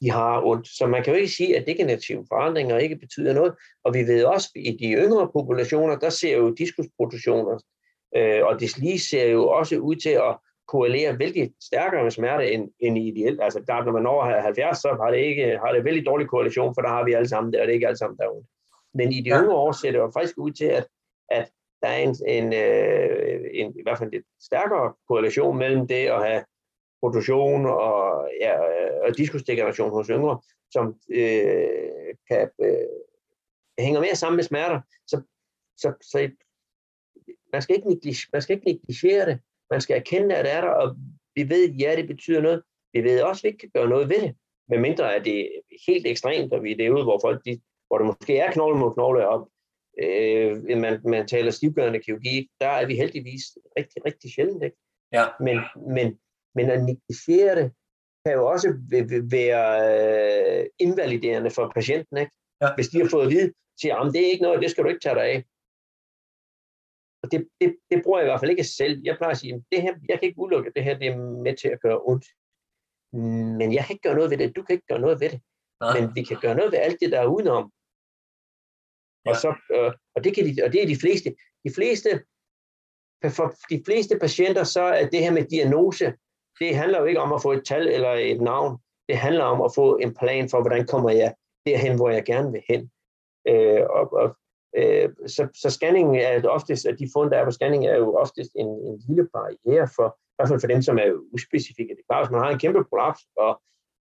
de 0.00 0.10
har 0.10 0.42
ondt. 0.44 0.68
Så 0.68 0.86
man 0.86 1.04
kan 1.04 1.12
jo 1.12 1.18
ikke 1.18 1.32
sige, 1.32 1.58
at 1.58 1.66
degenerative 1.66 2.26
forandringer 2.28 2.78
ikke 2.78 2.96
betyder 2.96 3.32
noget. 3.32 3.54
Og 3.84 3.94
vi 3.94 4.02
ved 4.02 4.24
også, 4.24 4.50
at 4.56 4.62
i 4.62 4.76
de 4.76 4.92
yngre 4.92 5.30
populationer, 5.32 5.98
der 5.98 6.10
ser 6.10 6.36
jo 6.36 6.54
diskusproduktioner 6.54 7.58
Øh, 8.16 8.44
og 8.44 8.58
lige 8.76 8.98
ser 8.98 9.24
jo 9.24 9.48
også 9.48 9.76
ud 9.76 9.96
til 9.96 10.10
at 10.10 10.38
korrelere 10.72 11.18
vældig 11.18 11.52
stærkere 11.60 12.02
med 12.02 12.10
smerte 12.10 12.52
end, 12.52 12.70
end 12.80 12.98
ideelt. 12.98 13.40
Altså 13.42 13.60
der, 13.66 13.84
når 13.84 13.92
man 13.92 14.02
når 14.02 14.24
70, 14.24 14.78
så 14.78 14.88
har 15.00 15.10
det, 15.10 15.18
ikke, 15.18 15.58
har 15.62 15.72
det 15.72 15.84
vældig 15.84 16.06
dårlig 16.06 16.28
korrelation, 16.28 16.74
for 16.74 16.82
der 16.82 16.88
har 16.88 17.04
vi 17.04 17.12
alle 17.12 17.28
sammen 17.28 17.52
det, 17.52 17.60
og 17.60 17.66
det 17.66 17.72
er 17.72 17.74
ikke 17.74 17.86
alle 17.86 17.98
sammen, 17.98 18.18
der 18.18 18.24
er 18.24 18.34
ondt. 18.36 18.48
Men 18.94 19.12
i 19.12 19.20
de 19.20 19.28
ja. 19.28 19.48
år 19.48 19.72
ser 19.72 19.90
det 19.90 19.98
jo 19.98 20.10
faktisk 20.16 20.38
ud 20.38 20.50
til, 20.50 20.64
at, 20.64 20.86
at 21.28 21.50
der 21.82 21.88
er 21.88 22.00
en, 22.06 22.14
en, 22.36 22.52
øh, 22.52 23.40
en, 23.52 23.78
i 23.78 23.82
hvert 23.82 23.98
fald 23.98 24.08
en 24.08 24.14
lidt 24.14 24.26
stærkere 24.40 24.94
korrelation 25.08 25.58
mellem 25.58 25.86
det 25.86 26.06
at 26.16 26.26
have 26.28 26.44
produktion 27.02 27.66
og, 27.66 28.30
ja, 28.40 28.54
og 29.04 29.18
diskusdegeneration 29.18 29.90
hos 29.90 30.06
yngre, 30.06 30.40
som 30.70 30.84
øh, 31.10 32.14
kan, 32.28 32.50
øh, 32.64 32.96
hænger 33.78 34.00
mere 34.00 34.16
sammen 34.16 34.36
med 34.36 34.44
smerter. 34.44 34.80
Så, 35.06 35.22
så, 35.76 35.92
så 36.10 36.30
man 37.52 37.62
skal 37.62 37.76
ikke, 37.76 37.88
negligere, 37.88 38.28
man 38.32 38.42
skal 38.42 38.56
ikke 38.56 38.66
negligere 38.66 39.26
det. 39.26 39.38
Man 39.72 39.80
skal 39.80 39.96
erkende, 39.96 40.36
at 40.36 40.44
det 40.44 40.54
er 40.54 40.60
der, 40.60 40.70
og 40.82 40.96
vi 41.36 41.42
ved, 41.48 41.62
at 41.68 41.80
ja, 41.80 41.96
det 41.96 42.06
betyder 42.12 42.40
noget. 42.40 42.62
Vi 42.94 43.00
ved 43.04 43.22
også, 43.22 43.40
at 43.40 43.44
vi 43.44 43.48
ikke 43.48 43.58
kan 43.58 43.70
gøre 43.74 43.88
noget 43.88 44.08
ved 44.08 44.20
det. 44.20 44.32
Men 44.68 44.80
mindre 44.80 45.16
er 45.16 45.22
det 45.22 45.38
helt 45.86 46.06
ekstremt, 46.06 46.52
og 46.52 46.62
vi 46.62 46.72
er 46.72 46.76
derude, 46.76 47.04
hvor 47.08 47.18
folk, 47.22 47.44
de, 47.46 47.60
hvor 47.86 47.98
det 47.98 48.06
måske 48.06 48.38
er 48.38 48.52
knogle 48.52 48.78
mod 48.78 48.94
knogle, 48.94 49.28
og 49.28 49.50
øh, 50.02 50.78
man, 50.84 51.00
man 51.04 51.26
taler 51.26 51.50
stivgørende 51.50 52.00
kirurgi, 52.00 52.48
der 52.60 52.66
er 52.66 52.86
vi 52.86 52.94
heldigvis 52.96 53.44
rigtig, 53.78 54.06
rigtig 54.06 54.30
sjældent. 54.34 54.64
Ikke? 54.64 54.76
Ja. 55.12 55.24
Men, 55.40 55.56
men, 55.96 56.18
men 56.54 56.70
at 56.70 56.80
negligere 56.84 57.56
det, 57.56 57.72
kan 58.26 58.34
jo 58.34 58.46
også 58.46 58.68
være 59.30 59.64
øh, 60.60 60.66
invaliderende 60.78 61.50
for 61.50 61.72
patienten. 61.74 62.16
Ikke? 62.16 62.32
Ja. 62.62 62.68
Hvis 62.74 62.88
de 62.88 63.00
har 63.00 63.08
fået 63.08 63.24
at 63.24 63.30
vide, 63.30 63.52
siger, 63.80 63.96
at 63.96 64.14
det 64.14 64.20
er 64.26 64.32
ikke 64.32 64.42
noget, 64.42 64.62
det 64.62 64.70
skal 64.70 64.84
du 64.84 64.88
ikke 64.88 65.04
tage 65.04 65.14
dig 65.14 65.24
af. 65.24 65.44
Og 67.22 67.32
det, 67.32 67.48
det, 67.60 67.76
det 67.90 68.02
bruger 68.02 68.18
jeg 68.18 68.26
i 68.26 68.30
hvert 68.30 68.40
fald 68.40 68.50
ikke 68.50 68.64
selv. 68.64 69.00
Jeg 69.04 69.16
plejer 69.16 69.30
at 69.30 69.38
sige, 69.38 69.54
at 69.54 69.62
det 69.72 69.82
her, 69.82 69.94
jeg 70.08 70.18
kan 70.18 70.28
ikke 70.28 70.40
udelukke, 70.40 70.68
at 70.68 70.74
det 70.76 70.84
her 70.84 70.98
det 70.98 71.08
er 71.08 71.16
med 71.16 71.56
til 71.56 71.68
at 71.68 71.80
gøre 71.80 72.00
ondt. 72.04 72.26
Men 73.58 73.74
jeg 73.74 73.84
kan 73.84 73.94
ikke 73.94 74.08
gøre 74.08 74.14
noget 74.14 74.30
ved 74.30 74.38
det. 74.38 74.56
Du 74.56 74.62
kan 74.62 74.74
ikke 74.74 74.86
gøre 74.86 75.00
noget 75.00 75.20
ved 75.20 75.30
det. 75.30 75.40
Nej. 75.80 76.00
Men 76.00 76.14
vi 76.14 76.22
kan 76.22 76.38
gøre 76.40 76.54
noget 76.54 76.72
ved 76.72 76.78
alt 76.78 77.00
det, 77.00 77.12
der 77.12 77.20
er 77.20 77.26
udenom. 77.26 77.72
Ja. 79.26 79.30
Og, 79.30 79.36
så, 79.36 79.50
øh, 79.74 79.92
og, 80.14 80.24
det 80.24 80.34
kan 80.34 80.44
de, 80.44 80.64
og 80.64 80.72
det 80.72 80.82
er 80.82 80.86
de 80.86 81.00
fleste. 81.04 81.28
De 81.64 81.70
fleste 81.74 82.10
for 83.30 83.54
de 83.70 83.82
fleste 83.86 84.18
patienter, 84.18 84.64
så 84.64 84.82
er 84.82 85.06
det 85.08 85.20
her 85.20 85.32
med 85.32 85.44
diagnose, 85.44 86.14
det 86.60 86.76
handler 86.76 86.98
jo 87.00 87.04
ikke 87.04 87.20
om 87.20 87.32
at 87.32 87.42
få 87.42 87.52
et 87.52 87.64
tal 87.64 87.88
eller 87.88 88.12
et 88.12 88.40
navn. 88.40 88.78
Det 89.08 89.16
handler 89.18 89.44
om 89.44 89.60
at 89.62 89.74
få 89.74 89.96
en 89.96 90.14
plan 90.14 90.48
for, 90.48 90.60
hvordan 90.60 90.86
kommer 90.86 91.10
jeg 91.10 91.34
derhen, 91.66 91.96
hvor 91.96 92.10
jeg 92.10 92.24
gerne 92.24 92.52
vil 92.52 92.62
hen. 92.68 92.90
Øh, 93.48 93.82
og, 93.90 94.12
og 94.12 94.36
Øh, 94.78 95.08
så, 95.26 95.48
så 95.54 95.70
scanningen 95.70 96.14
er 96.14 96.48
oftest, 96.48 96.86
at 96.86 96.98
de 96.98 97.08
fund, 97.12 97.30
der 97.30 97.38
er 97.38 97.44
på 97.44 97.50
scanning, 97.50 97.86
er 97.86 97.96
jo 97.96 98.16
oftest 98.16 98.50
en, 98.54 98.66
en 98.66 99.02
lille 99.08 99.28
barriere 99.32 99.88
for, 99.96 100.08
i 100.18 100.34
hvert 100.36 100.48
fald 100.48 100.60
for 100.60 100.66
dem, 100.66 100.82
som 100.82 100.98
er 100.98 101.08
uspecifikke. 101.32 101.94
Det 101.94 102.02
er 102.02 102.12
bare, 102.14 102.24
hvis 102.24 102.32
man 102.32 102.40
har 102.40 102.50
en 102.50 102.58
kæmpe 102.58 102.84
prolaps, 102.84 103.22
og 103.36 103.62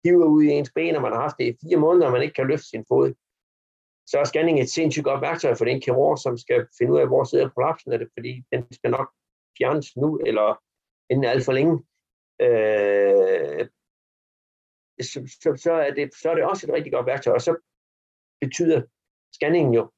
hiver 0.05 0.27
ud 0.27 0.43
i 0.43 0.51
ens 0.51 0.73
ben, 0.75 0.97
og 0.97 1.03
man 1.03 1.13
har 1.13 1.21
haft 1.21 1.39
det 1.39 1.47
i 1.47 1.59
fire 1.63 1.77
måneder, 1.77 2.07
og 2.07 2.13
man 2.13 2.23
ikke 2.23 2.35
kan 2.35 2.47
løfte 2.47 2.69
sin 2.69 2.85
fod, 2.89 3.15
så 4.07 4.19
er 4.19 4.25
scanning 4.25 4.61
et 4.61 4.71
sindssygt 4.71 5.05
godt 5.05 5.21
værktøj 5.21 5.55
for 5.55 5.65
den 5.65 5.81
kirurg, 5.81 6.19
som 6.19 6.39
skal 6.39 6.67
finde 6.79 6.93
ud 6.93 6.99
af, 6.99 7.07
hvor 7.07 7.25
sidder 7.25 7.49
prolapsen 7.55 7.93
af 7.93 7.99
det, 7.99 8.09
fordi 8.17 8.45
den 8.53 8.73
skal 8.73 8.91
nok 8.91 9.09
fjernes 9.59 9.97
nu, 9.97 10.19
eller 10.27 10.63
inden 11.11 11.25
alt 11.25 11.45
for 11.45 11.53
længe. 11.53 11.75
Øh, 12.47 13.67
så, 15.01 15.19
så, 15.43 15.49
så, 15.65 15.73
er 15.73 15.91
det, 15.95 16.15
så 16.15 16.31
er 16.31 16.35
det 16.35 16.45
også 16.45 16.67
et 16.67 16.73
rigtig 16.73 16.93
godt 16.93 17.07
værktøj, 17.07 17.35
og 17.35 17.41
så 17.41 17.57
betyder 18.41 18.83
scanningen 19.35 19.75
jo 19.75 19.91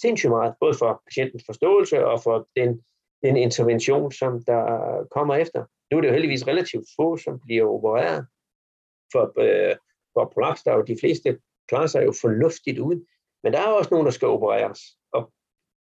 sindssygt 0.00 0.30
meget, 0.30 0.54
både 0.60 0.74
for 0.78 1.02
patientens 1.06 1.44
forståelse 1.46 2.06
og 2.06 2.22
for 2.22 2.48
den, 2.56 2.82
den 3.22 3.36
intervention, 3.36 4.12
som 4.12 4.44
der 4.44 4.62
kommer 5.10 5.34
efter. 5.34 5.64
Nu 5.90 5.96
er 5.96 6.00
det 6.00 6.08
jo 6.08 6.12
heldigvis 6.12 6.46
relativt 6.46 6.86
få, 6.96 7.16
som 7.16 7.40
bliver 7.44 7.66
opereret 7.66 8.26
for, 9.12 9.24
øh, 9.40 9.76
for 10.14 10.30
prolaps, 10.34 10.62
der 10.62 10.72
er 10.72 10.76
jo 10.76 10.82
de 10.82 10.96
fleste 11.00 11.38
klarer 11.68 11.86
sig 11.86 12.04
jo 12.04 12.12
fornuftigt 12.20 12.78
ud, 12.78 13.06
men 13.42 13.52
der 13.52 13.60
er 13.60 13.66
også 13.66 13.88
nogen, 13.90 14.06
der 14.06 14.12
skal 14.12 14.28
opereres, 14.28 14.80
og 15.12 15.32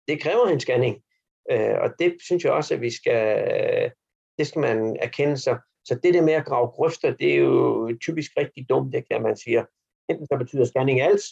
det 0.09 0.23
kræver 0.23 0.47
en 0.47 0.61
scanning, 0.61 1.03
øh, 1.51 1.77
og 1.81 1.91
det 1.99 2.17
synes 2.21 2.45
jeg 2.45 2.53
også, 2.53 2.75
at 2.75 2.81
vi 2.81 2.91
skal, 2.91 3.93
det 4.39 4.47
skal 4.47 4.61
man 4.61 4.97
erkende 5.01 5.37
sig. 5.37 5.59
Så 5.85 6.01
det 6.03 6.15
der 6.15 6.23
med 6.23 6.33
at 6.33 6.45
grave 6.45 6.69
grøfter, 6.69 7.17
det 7.17 7.33
er 7.33 7.37
jo 7.37 7.99
typisk 8.01 8.31
rigtig 8.37 8.69
dumt, 8.69 8.93
det 8.93 9.09
kan 9.11 9.23
man 9.23 9.37
sige. 9.37 9.67
Enten 10.09 10.27
så 10.27 10.37
betyder 10.39 10.65
scanning 10.65 11.01
alt, 11.01 11.23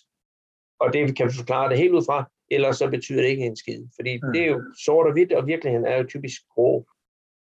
og 0.81 0.93
det 0.93 1.16
kan 1.16 1.26
vi 1.26 1.33
forklare 1.39 1.68
det 1.68 1.78
helt 1.78 1.95
ud 1.95 2.05
fra, 2.07 2.31
eller 2.51 2.72
så 2.72 2.88
betyder 2.88 3.22
det 3.22 3.28
ikke 3.28 3.44
en 3.44 3.57
skid. 3.57 3.82
Fordi 3.94 4.20
mm. 4.22 4.32
det 4.32 4.42
er 4.42 4.46
jo 4.46 4.62
sort 4.84 5.07
og 5.07 5.12
hvidt, 5.12 5.32
og 5.32 5.46
virkeligheden 5.46 5.86
er 5.86 5.96
jo 5.96 6.05
typisk 6.09 6.42
grå. 6.55 6.86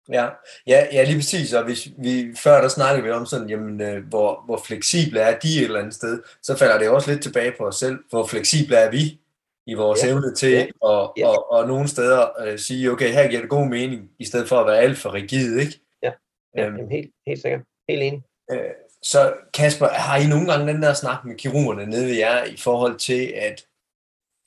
Ja, 0.10 0.30
ja, 0.68 0.88
ja 0.91 1.04
lige 1.04 1.16
præcis. 1.16 1.54
Og 1.54 1.64
hvis 1.64 1.89
vi, 1.98 2.36
før 2.38 2.62
der 2.62 2.68
snakkede 2.68 3.04
vi 3.04 3.12
om 3.12 3.26
sådan, 3.26 3.50
jamen, 3.50 3.82
øh, 3.82 4.08
hvor, 4.08 4.44
hvor 4.46 4.58
fleksible 4.68 5.20
er 5.20 5.39
de 5.39 5.58
et 5.58 5.64
eller 5.64 5.80
andet 5.80 5.94
sted, 5.94 6.22
så 6.41 6.58
falder 6.58 6.80
det 6.80 6.89
også 6.89 7.12
lidt 7.12 7.24
tilbage 7.24 7.54
på 7.58 7.64
os 7.64 7.76
selv. 7.76 8.00
Hvor 8.10 8.26
fleksible 8.28 8.76
er 8.76 8.91
vi 8.91 9.20
i 9.68 9.74
vores 9.74 10.04
ja. 10.04 10.10
evne 10.10 10.36
til 10.36 10.52
ja. 10.52 10.62
at 10.62 11.10
ja. 11.18 11.28
og, 11.28 11.52
og 11.52 11.68
nogle 11.68 11.88
steder 11.88 12.41
øh, 12.46 12.60
sige, 12.60 12.91
okay, 12.91 13.14
her 13.14 13.28
giver 13.28 13.41
det 13.41 13.50
god 13.50 13.68
mening, 13.68 14.12
i 14.20 14.26
stedet 14.26 14.50
for 14.50 14.56
at 14.56 14.68
være 14.68 14.78
alt 14.78 14.98
for 14.98 15.14
rigid, 15.14 15.60
ikke? 15.60 15.80
Ja, 16.04 16.12
ja 16.58 16.68
øhm, 16.68 16.89
helt, 16.89 17.12
helt 17.28 17.41
sikkert. 17.41 17.62
Helt 17.89 18.04
enig. 18.04 18.24
Øh, 18.52 18.60
så 19.04 19.34
Kasper, 19.54 19.88
har 19.88 20.18
I 20.18 20.28
nogle 20.28 20.52
gange 20.52 20.74
den 20.74 20.82
der 20.82 20.94
snak 20.94 21.26
med 21.26 21.36
kirurgerne 21.36 21.86
nede 21.86 22.06
ved 22.06 22.14
jer 22.14 22.44
i 22.44 22.58
forhold 22.58 22.98
til, 22.98 23.34
at 23.36 23.66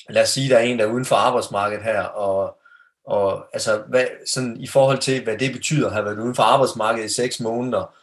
lad 0.08 0.22
os 0.22 0.28
sige, 0.28 0.48
der 0.48 0.56
er 0.56 0.62
en, 0.62 0.78
der 0.78 0.84
er 0.84 0.92
uden 0.92 1.04
for 1.04 1.16
arbejdsmarkedet 1.16 1.84
her, 1.84 2.02
og, 2.02 2.58
og 3.06 3.46
altså, 3.52 3.82
hvad, 3.88 4.04
sådan, 4.26 4.56
i 4.56 4.66
forhold 4.66 4.98
til, 4.98 5.24
hvad 5.24 5.38
det 5.38 5.52
betyder 5.52 5.86
at 5.86 5.92
have 5.92 6.04
været 6.04 6.18
uden 6.18 6.34
for 6.34 6.42
arbejdsmarkedet 6.42 7.10
i 7.10 7.14
seks 7.14 7.40
måneder, 7.40 7.94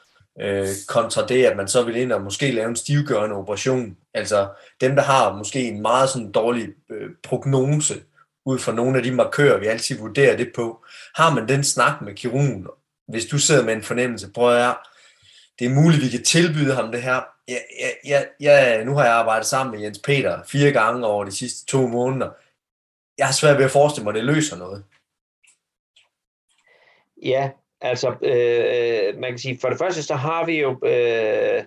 øh, 0.41 0.68
kontra 0.88 1.26
det, 1.26 1.45
at 1.45 1.58
man 1.58 1.68
så 1.68 1.84
vil 1.84 1.95
ind 1.95 2.12
og 2.12 2.22
måske 2.22 2.51
lave 2.51 2.70
en 2.70 2.76
stivgørende 2.76 3.36
operation. 3.36 3.97
Altså 4.14 4.47
dem, 4.82 4.95
der 4.95 5.04
har 5.04 5.36
måske 5.36 5.68
en 5.68 5.82
meget 5.82 6.10
sådan 6.10 6.32
dårlig 6.32 6.68
øh, 6.89 7.10
prognose, 7.24 7.95
ud 8.45 8.60
fra 8.60 8.72
nogle 8.72 8.97
af 8.97 9.04
de 9.04 9.12
markører, 9.12 9.60
vi 9.60 9.68
altid 9.68 9.99
vurderer 9.99 10.38
det 10.38 10.51
på, 10.56 10.86
har 11.16 11.36
man 11.36 11.47
den 11.47 11.64
snak 11.64 12.01
med 12.01 12.14
kirurgen, 12.14 12.68
hvis 13.08 13.26
du 13.26 13.38
sidder 13.38 13.64
med 13.64 13.74
en 13.74 13.84
fornemmelse, 13.84 14.30
prøver 14.30 14.51
jeg, 14.51 14.76
det 15.60 15.66
er 15.66 15.82
muligt, 15.82 16.04
vi 16.04 16.10
kan 16.10 16.24
tilbyde 16.24 16.76
ham 16.76 16.91
det 16.91 17.01
her. 17.01 17.22
Ja, 17.47 17.58
ja, 17.80 17.89
ja, 18.06 18.24
ja, 18.41 18.84
nu 18.84 18.93
har 18.95 19.04
jeg 19.04 19.14
arbejdet 19.14 19.47
sammen 19.47 19.76
med 19.76 19.84
Jens 19.84 19.99
Peter 19.99 20.43
fire 20.43 20.72
gange 20.72 21.06
over 21.06 21.26
de 21.26 21.32
sidste 21.32 21.66
to 21.66 21.88
måneder. 21.88 22.32
Jeg 23.18 23.26
har 23.26 23.34
svært 23.34 23.58
ved 23.58 23.66
at 23.66 23.72
forestille 23.72 24.04
mig, 24.04 24.12
at 24.12 24.16
det 24.16 24.24
løser 24.24 24.58
noget. 24.58 24.84
Ja, 27.24 27.51
altså 27.82 28.10
øh, 28.10 29.20
man 29.20 29.32
kan 29.32 29.39
sige, 29.39 29.58
for 29.62 29.70
det 29.70 29.78
første 29.78 30.04
så 30.04 30.16
har 30.16 30.45
vi 30.45 30.60
jo, 30.60 30.70
øh, 30.70 31.64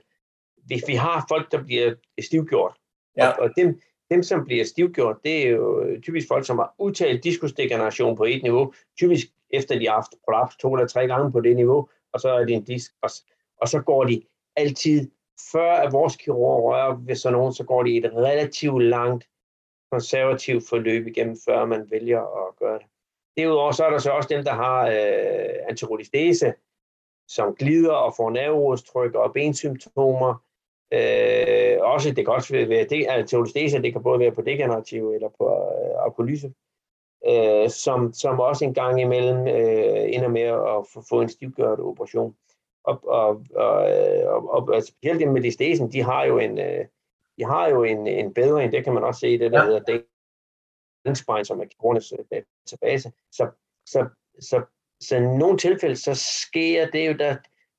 vi, 0.69 0.83
vi 0.87 0.95
har 0.95 1.25
folk, 1.29 1.53
der 1.53 1.63
bliver 1.63 1.95
stivgjort. 2.21 2.75
Ja. 3.17 3.29
Og, 3.29 3.39
og 3.39 3.51
dem, 3.57 3.81
dem, 4.11 4.23
som 4.23 4.45
bliver 4.45 4.65
stivgjort, 4.65 5.17
det 5.25 5.47
er 5.47 5.51
jo 5.51 5.87
typisk 6.03 6.29
folk, 6.29 6.47
som 6.47 6.59
har 6.59 6.75
udtalt 6.79 7.25
diskusdegeneration 7.25 8.17
på 8.17 8.25
et 8.25 8.43
niveau, 8.43 8.75
typisk 8.99 9.27
efter 9.51 9.79
de 9.79 9.87
har 9.87 9.95
haft 9.95 10.15
prolaps 10.25 10.57
to 10.57 10.75
eller 10.75 10.89
tre 10.89 11.07
gange 11.07 11.33
på 11.33 11.41
det 11.41 11.57
niveau, 11.57 11.89
og 12.13 12.21
så 12.21 12.29
er 12.29 12.45
det 12.45 12.55
en 12.55 12.65
disk, 12.65 12.93
og, 13.03 13.11
og 13.61 13.69
så 13.69 13.81
går 13.81 14.05
de 14.05 14.23
altid, 14.57 15.11
før 15.53 15.73
at 15.73 15.93
vores 15.93 16.17
kirurg 16.17 16.65
rører 16.65 16.97
ved 16.97 17.15
sådan 17.15 17.39
nogen, 17.39 17.53
så 17.53 17.65
går 17.65 17.83
de 17.83 17.97
et 17.97 18.13
relativt 18.15 18.83
langt 18.83 19.29
konservativt 19.93 20.69
forløb 20.69 21.07
igennem, 21.07 21.37
før 21.49 21.65
man 21.65 21.91
vælger 21.91 22.21
at 22.21 22.57
gøre 22.57 22.79
det. 22.79 22.87
Derudover 23.37 23.73
så 23.73 23.85
er 23.85 23.91
der 23.91 23.99
så 23.99 24.11
også 24.11 24.29
dem, 24.29 24.45
der 24.45 24.53
har 24.53 24.89
øh, 24.89 25.69
antirolistese, 25.69 26.55
som 27.29 27.55
glider 27.55 27.93
og 27.93 28.15
får 28.17 28.31
nerverodstryk 28.31 29.15
og 29.15 29.33
bensymptomer. 29.33 30.35
Øh, 30.93 31.77
også, 31.81 32.13
det 32.17 32.25
kan 32.25 32.35
også 32.35 32.53
være, 32.53 32.85
det, 32.85 33.07
altså, 33.09 33.13
antirolistese, 33.19 33.83
det 33.83 33.93
kan 33.93 34.03
både 34.03 34.19
være 34.19 34.33
på 34.33 34.43
degenerativ 34.43 35.11
eller 35.11 35.29
på 35.39 35.45
øh, 35.49 36.05
alkoholyse, 36.05 36.53
øh, 37.29 37.71
som, 37.71 38.13
som 38.13 38.41
også 38.41 38.65
en 38.65 38.75
gang 38.75 39.01
imellem 39.01 39.39
øh, 39.39 40.15
ender 40.15 40.29
med 40.29 40.43
at 40.43 40.87
få, 40.93 41.03
få 41.09 41.21
en 41.21 41.29
stivgørende 41.29 41.85
operation. 41.85 42.37
Og, 42.87 43.09
og, 43.09 43.45
og, 43.55 43.91
øh, 43.91 44.27
og, 44.27 44.51
og, 44.51 44.69
og 44.69 44.83
specielt 44.83 45.21
det 45.21 45.29
med 45.29 45.41
listesen, 45.41 45.93
de 45.93 46.03
har 46.03 46.25
jo 46.25 46.39
en, 46.39 46.59
øh, 46.59 46.85
de 47.39 47.45
har 47.45 47.69
jo 47.69 47.85
en, 47.85 48.07
en 48.07 48.35
bedring, 48.35 48.73
det 48.73 48.85
kan 48.85 48.95
man 48.95 49.05
også 49.05 49.21
se 49.21 49.29
i 49.29 49.39
det, 49.39 49.53
der 49.53 49.65
ja. 49.65 49.67
hedder 49.67 50.03
Spine, 51.15 51.45
som 51.45 51.61
er 51.61 51.65
kirurgernes 51.65 52.13
øh, 52.13 52.25
database. 52.33 53.13
Så, 53.33 53.49
så, 53.87 54.09
så, 54.41 54.63
så 55.01 55.17
i 55.17 55.21
nogle 55.21 55.59
tilfælde, 55.59 55.97
så 55.97 56.15
sker 56.15 56.91
det 56.91 57.09
jo, 57.09 57.13
der 57.13 57.37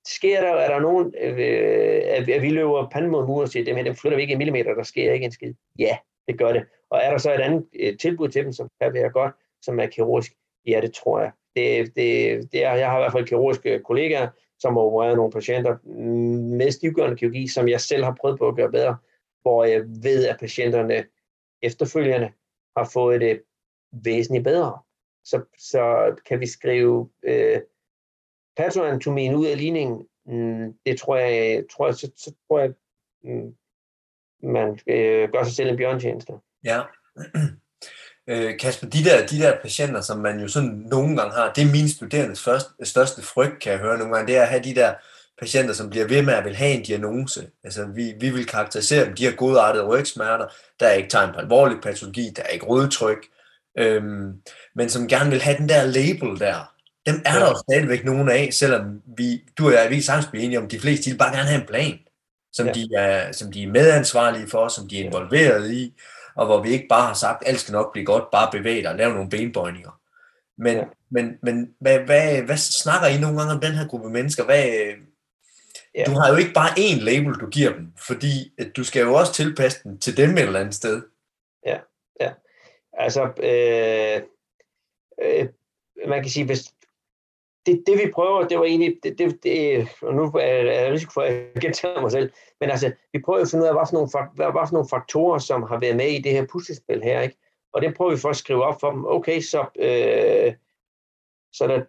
sker 0.08 0.42
der, 0.42 0.54
er 0.54 0.74
der 0.74 0.80
nogen, 0.80 1.14
øh, 1.22 2.02
at 2.06 2.42
vi 2.42 2.50
løber 2.50 2.90
panden 2.90 3.12
mod 3.12 3.28
muren 3.28 3.44
og 3.44 3.50
siger, 3.50 3.76
her, 3.76 3.84
dem 3.84 3.96
flytter 3.96 4.16
vi 4.16 4.22
ikke 4.22 4.32
en 4.32 4.38
millimeter, 4.38 4.74
der 4.74 4.84
sker 4.84 5.14
ikke 5.14 5.26
en 5.26 5.32
skid. 5.32 5.54
Ja, 5.80 5.98
det 6.28 6.38
gør 6.38 6.54
det. 6.54 6.66
Og 6.90 7.00
er 7.04 7.12
der 7.12 7.18
så 7.18 7.34
et 7.34 7.42
andet 7.42 7.68
et 7.74 8.00
tilbud 8.00 8.30
til 8.30 8.44
dem, 8.44 8.54
som 8.54 8.70
kan 8.82 8.94
være 8.94 9.10
godt, 9.10 9.36
som 9.62 9.80
er 9.80 9.86
kirurgisk? 9.86 10.34
Ja, 10.68 10.82
det 10.82 10.94
tror 10.94 11.20
jeg. 11.20 11.32
Det, 11.56 11.96
det, 11.96 12.52
det 12.52 12.66
er, 12.66 12.74
jeg 12.74 12.90
har 12.90 12.98
i 12.98 13.02
hvert 13.02 13.12
fald 13.12 13.28
kirurgiske 13.28 13.80
kollegaer, 13.80 14.30
som 14.60 14.74
har 14.74 14.82
opereret 14.82 15.18
nogle 15.18 15.32
patienter 15.32 15.78
med 16.58 16.72
stivgørende 16.72 17.18
kirurgi, 17.18 17.48
som 17.48 17.68
jeg 17.68 17.82
selv 17.82 18.04
har 18.04 18.18
prøvet 18.22 18.40
på 18.40 18.48
at 18.48 18.56
gøre 18.56 18.72
bedre, 18.72 18.98
hvor 19.42 19.64
jeg 19.64 19.82
ved, 20.04 20.28
at 20.28 20.40
patienterne 20.40 21.06
efterfølgende 21.62 22.32
har 22.78 22.90
fået 22.94 23.22
det 23.22 23.42
væsentligt 23.92 24.44
bedre. 24.44 24.80
Så, 25.24 25.42
så 25.58 26.16
kan 26.26 26.40
vi 26.40 26.48
skrive 26.48 27.10
øh, 27.24 27.62
patoanatomien 28.58 29.36
ud 29.36 29.46
af 29.46 29.58
ligningen. 29.58 30.08
Mm, 30.26 30.74
det 30.86 31.00
tror 31.00 31.16
jeg, 31.18 31.64
tror 31.72 31.88
jeg, 31.88 31.96
så, 31.96 32.12
så 32.16 32.36
tror 32.48 32.60
jeg, 32.60 32.74
mm, 33.24 33.56
man 34.44 34.80
øh, 34.88 35.30
gør 35.32 35.44
sig 35.44 35.54
selv 35.54 35.70
en 35.70 35.78
bjørntjeneste. 35.78 36.34
Ja. 36.64 36.82
Øh, 38.30 38.60
Kasper, 38.60 38.88
de 38.88 39.04
der, 39.04 39.26
de 39.26 39.38
der 39.38 39.54
patienter, 39.62 40.02
som 40.02 40.18
man 40.18 40.40
jo 40.40 40.48
sådan 40.48 40.84
nogle 40.92 41.18
gange 41.18 41.36
har, 41.36 41.54
det 41.54 41.64
er 41.64 41.72
mine 41.72 41.90
studerendes 41.90 42.44
første, 42.44 42.70
største 42.84 43.22
frygt, 43.22 43.60
kan 43.62 43.72
jeg 43.72 43.80
høre 43.80 43.98
nogle 43.98 44.16
gange, 44.16 44.28
det 44.28 44.38
er 44.38 44.42
at 44.42 44.50
have 44.50 44.64
de 44.64 44.76
der 44.76 44.94
patienter, 45.40 45.74
som 45.74 45.90
bliver 45.90 46.08
ved 46.08 46.22
med 46.22 46.34
at 46.34 46.46
vil 46.46 46.56
have 46.56 46.72
en 46.72 46.84
diagnose. 46.84 47.48
Altså, 47.64 47.86
vi, 47.86 48.14
vi 48.20 48.30
vil 48.30 48.46
karakterisere 48.46 49.06
dem, 49.06 49.16
de 49.16 49.26
har 49.26 49.32
godartede 49.32 49.86
rygsmerter, 49.86 50.46
der 50.80 50.88
er 50.88 50.94
ikke 50.94 51.10
tegn 51.10 51.34
på 51.34 51.40
alvorlig 51.40 51.78
patologi, 51.84 52.30
der 52.36 52.44
er 52.44 52.48
ikke 52.48 52.66
rødtryk, 52.66 53.28
øhm, 53.78 54.34
men 54.76 54.90
som 54.90 55.08
gerne 55.08 55.30
vil 55.30 55.42
have 55.42 55.58
den 55.58 55.70
der 55.70 55.86
label 55.86 56.40
der. 56.40 56.74
Dem 57.06 57.22
er 57.26 57.34
ja. 57.34 57.40
der 57.40 57.50
jo 57.50 57.56
stadigvæk 57.70 58.06
nogen 58.06 58.30
af, 58.30 58.50
selvom 58.52 59.02
vi, 59.18 59.44
du 59.58 59.68
og 59.68 59.74
jeg, 59.74 59.90
vi 59.90 59.98
er 59.98 60.02
sagtens 60.02 60.44
enige 60.44 60.60
om, 60.60 60.68
de 60.68 60.80
fleste, 60.80 61.06
de 61.06 61.10
vil 61.10 61.18
bare 61.18 61.36
gerne 61.36 61.50
have 61.50 61.62
en 61.62 61.68
plan, 61.68 62.00
som, 62.54 62.68
ja. 62.68 62.74
de 62.74 62.90
er, 62.96 63.32
som 63.32 63.52
de 63.52 63.64
er 63.64 63.68
medansvarlige 63.68 64.48
for, 64.48 64.68
som 64.68 64.88
de 64.88 65.00
er 65.00 65.06
involveret 65.06 65.72
i, 65.72 65.94
og 66.38 66.46
hvor 66.46 66.62
vi 66.62 66.70
ikke 66.70 66.88
bare 66.90 67.08
har 67.08 67.14
sagt, 67.14 67.44
alt 67.46 67.60
skal 67.60 67.72
nok 67.72 67.92
blive 67.92 68.06
godt, 68.06 68.32
bare 68.32 68.52
bevæge 68.52 68.82
dig 68.82 68.92
og 68.92 68.98
lave 68.98 69.14
nogle 69.14 69.30
benbøjninger. 69.30 70.02
Men, 70.58 70.78
ja. 70.78 70.84
men, 71.10 71.38
men 71.44 71.74
hvad, 71.80 72.00
hvad, 72.00 72.42
hvad 72.42 72.58
snakker 72.58 73.08
I 73.08 73.20
nogle 73.20 73.38
gange 73.38 73.54
om 73.54 73.62
den 73.62 73.72
her 73.72 73.88
gruppe 73.88 74.10
mennesker? 74.10 74.44
Hvad, 74.46 74.64
Ja. 75.98 76.04
Du 76.04 76.12
har 76.12 76.30
jo 76.30 76.36
ikke 76.36 76.54
bare 76.54 76.70
én 76.70 77.04
label, 77.04 77.34
du 77.34 77.50
giver 77.50 77.74
dem, 77.74 77.94
fordi 78.08 78.54
du 78.78 78.84
skal 78.84 79.02
jo 79.02 79.14
også 79.14 79.34
tilpasse 79.34 79.84
den 79.84 80.00
til 80.00 80.18
dem 80.18 80.38
et 80.38 80.40
eller 80.40 80.60
andet 80.60 80.76
sted. 80.76 81.02
Ja, 81.66 81.80
ja. 82.22 82.34
Altså, 82.94 83.24
øh, 83.24 84.22
øh, 85.22 85.48
man 86.08 86.22
kan 86.22 86.32
sige, 86.32 86.46
hvis 86.46 86.74
det, 87.68 87.84
det 87.88 87.98
vi 87.98 88.12
prøver, 88.12 88.48
det 88.48 88.60
var 88.60 88.66
egentlig, 88.66 89.00
det, 89.04 89.18
det, 89.18 89.44
det 89.44 89.88
og 90.02 90.14
nu 90.14 90.24
er 90.24 90.46
jeg 90.46 90.92
risiko 90.92 91.12
for, 91.12 91.22
at 91.22 91.34
jeg 91.34 91.62
gentager 91.62 92.02
mig 92.02 92.12
selv, 92.12 92.32
men 92.60 92.70
altså, 92.70 92.92
vi 93.14 93.20
prøver 93.26 93.42
at 93.42 93.48
finde 93.52 93.64
ud 93.64 93.68
af, 93.68 93.74
hvad 93.76 93.88
for, 93.90 93.94
nogle, 93.94 94.10
hvad, 94.36 94.52
hvad 94.52 94.68
for 94.68 94.74
nogle 94.74 94.90
faktorer, 94.90 95.40
som 95.40 95.64
har 95.64 95.80
været 95.80 95.96
med 95.96 96.08
i 96.08 96.22
det 96.22 96.32
her 96.32 96.46
puslespil 96.52 97.04
her, 97.04 97.22
ikke? 97.22 97.38
Og 97.74 97.82
det 97.82 97.96
prøver 97.96 98.12
vi 98.12 98.18
for 98.18 98.30
at 98.30 98.36
skrive 98.36 98.64
op 98.64 98.80
for 98.80 98.92
dem. 98.92 99.06
Okay, 99.06 99.42
så, 99.42 99.60
øh, 99.80 100.54
så 101.54 101.68
da 101.68 101.86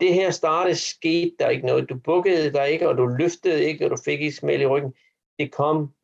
det 0.00 0.14
her 0.14 0.30
startede, 0.30 0.74
skete 0.76 1.36
der 1.38 1.48
ikke 1.48 1.66
noget. 1.66 1.88
Du 1.88 1.98
bukkede 1.98 2.52
dig 2.52 2.70
ikke, 2.70 2.88
og 2.88 2.96
du 2.98 3.06
løftede 3.06 3.64
ikke, 3.64 3.84
og 3.84 3.90
du 3.90 3.96
fik 4.04 4.20
ikke 4.20 4.36
smæld 4.36 4.62
i 4.62 4.66
ryggen. 4.66 4.94
Det 5.38 5.52
kom 5.52 5.94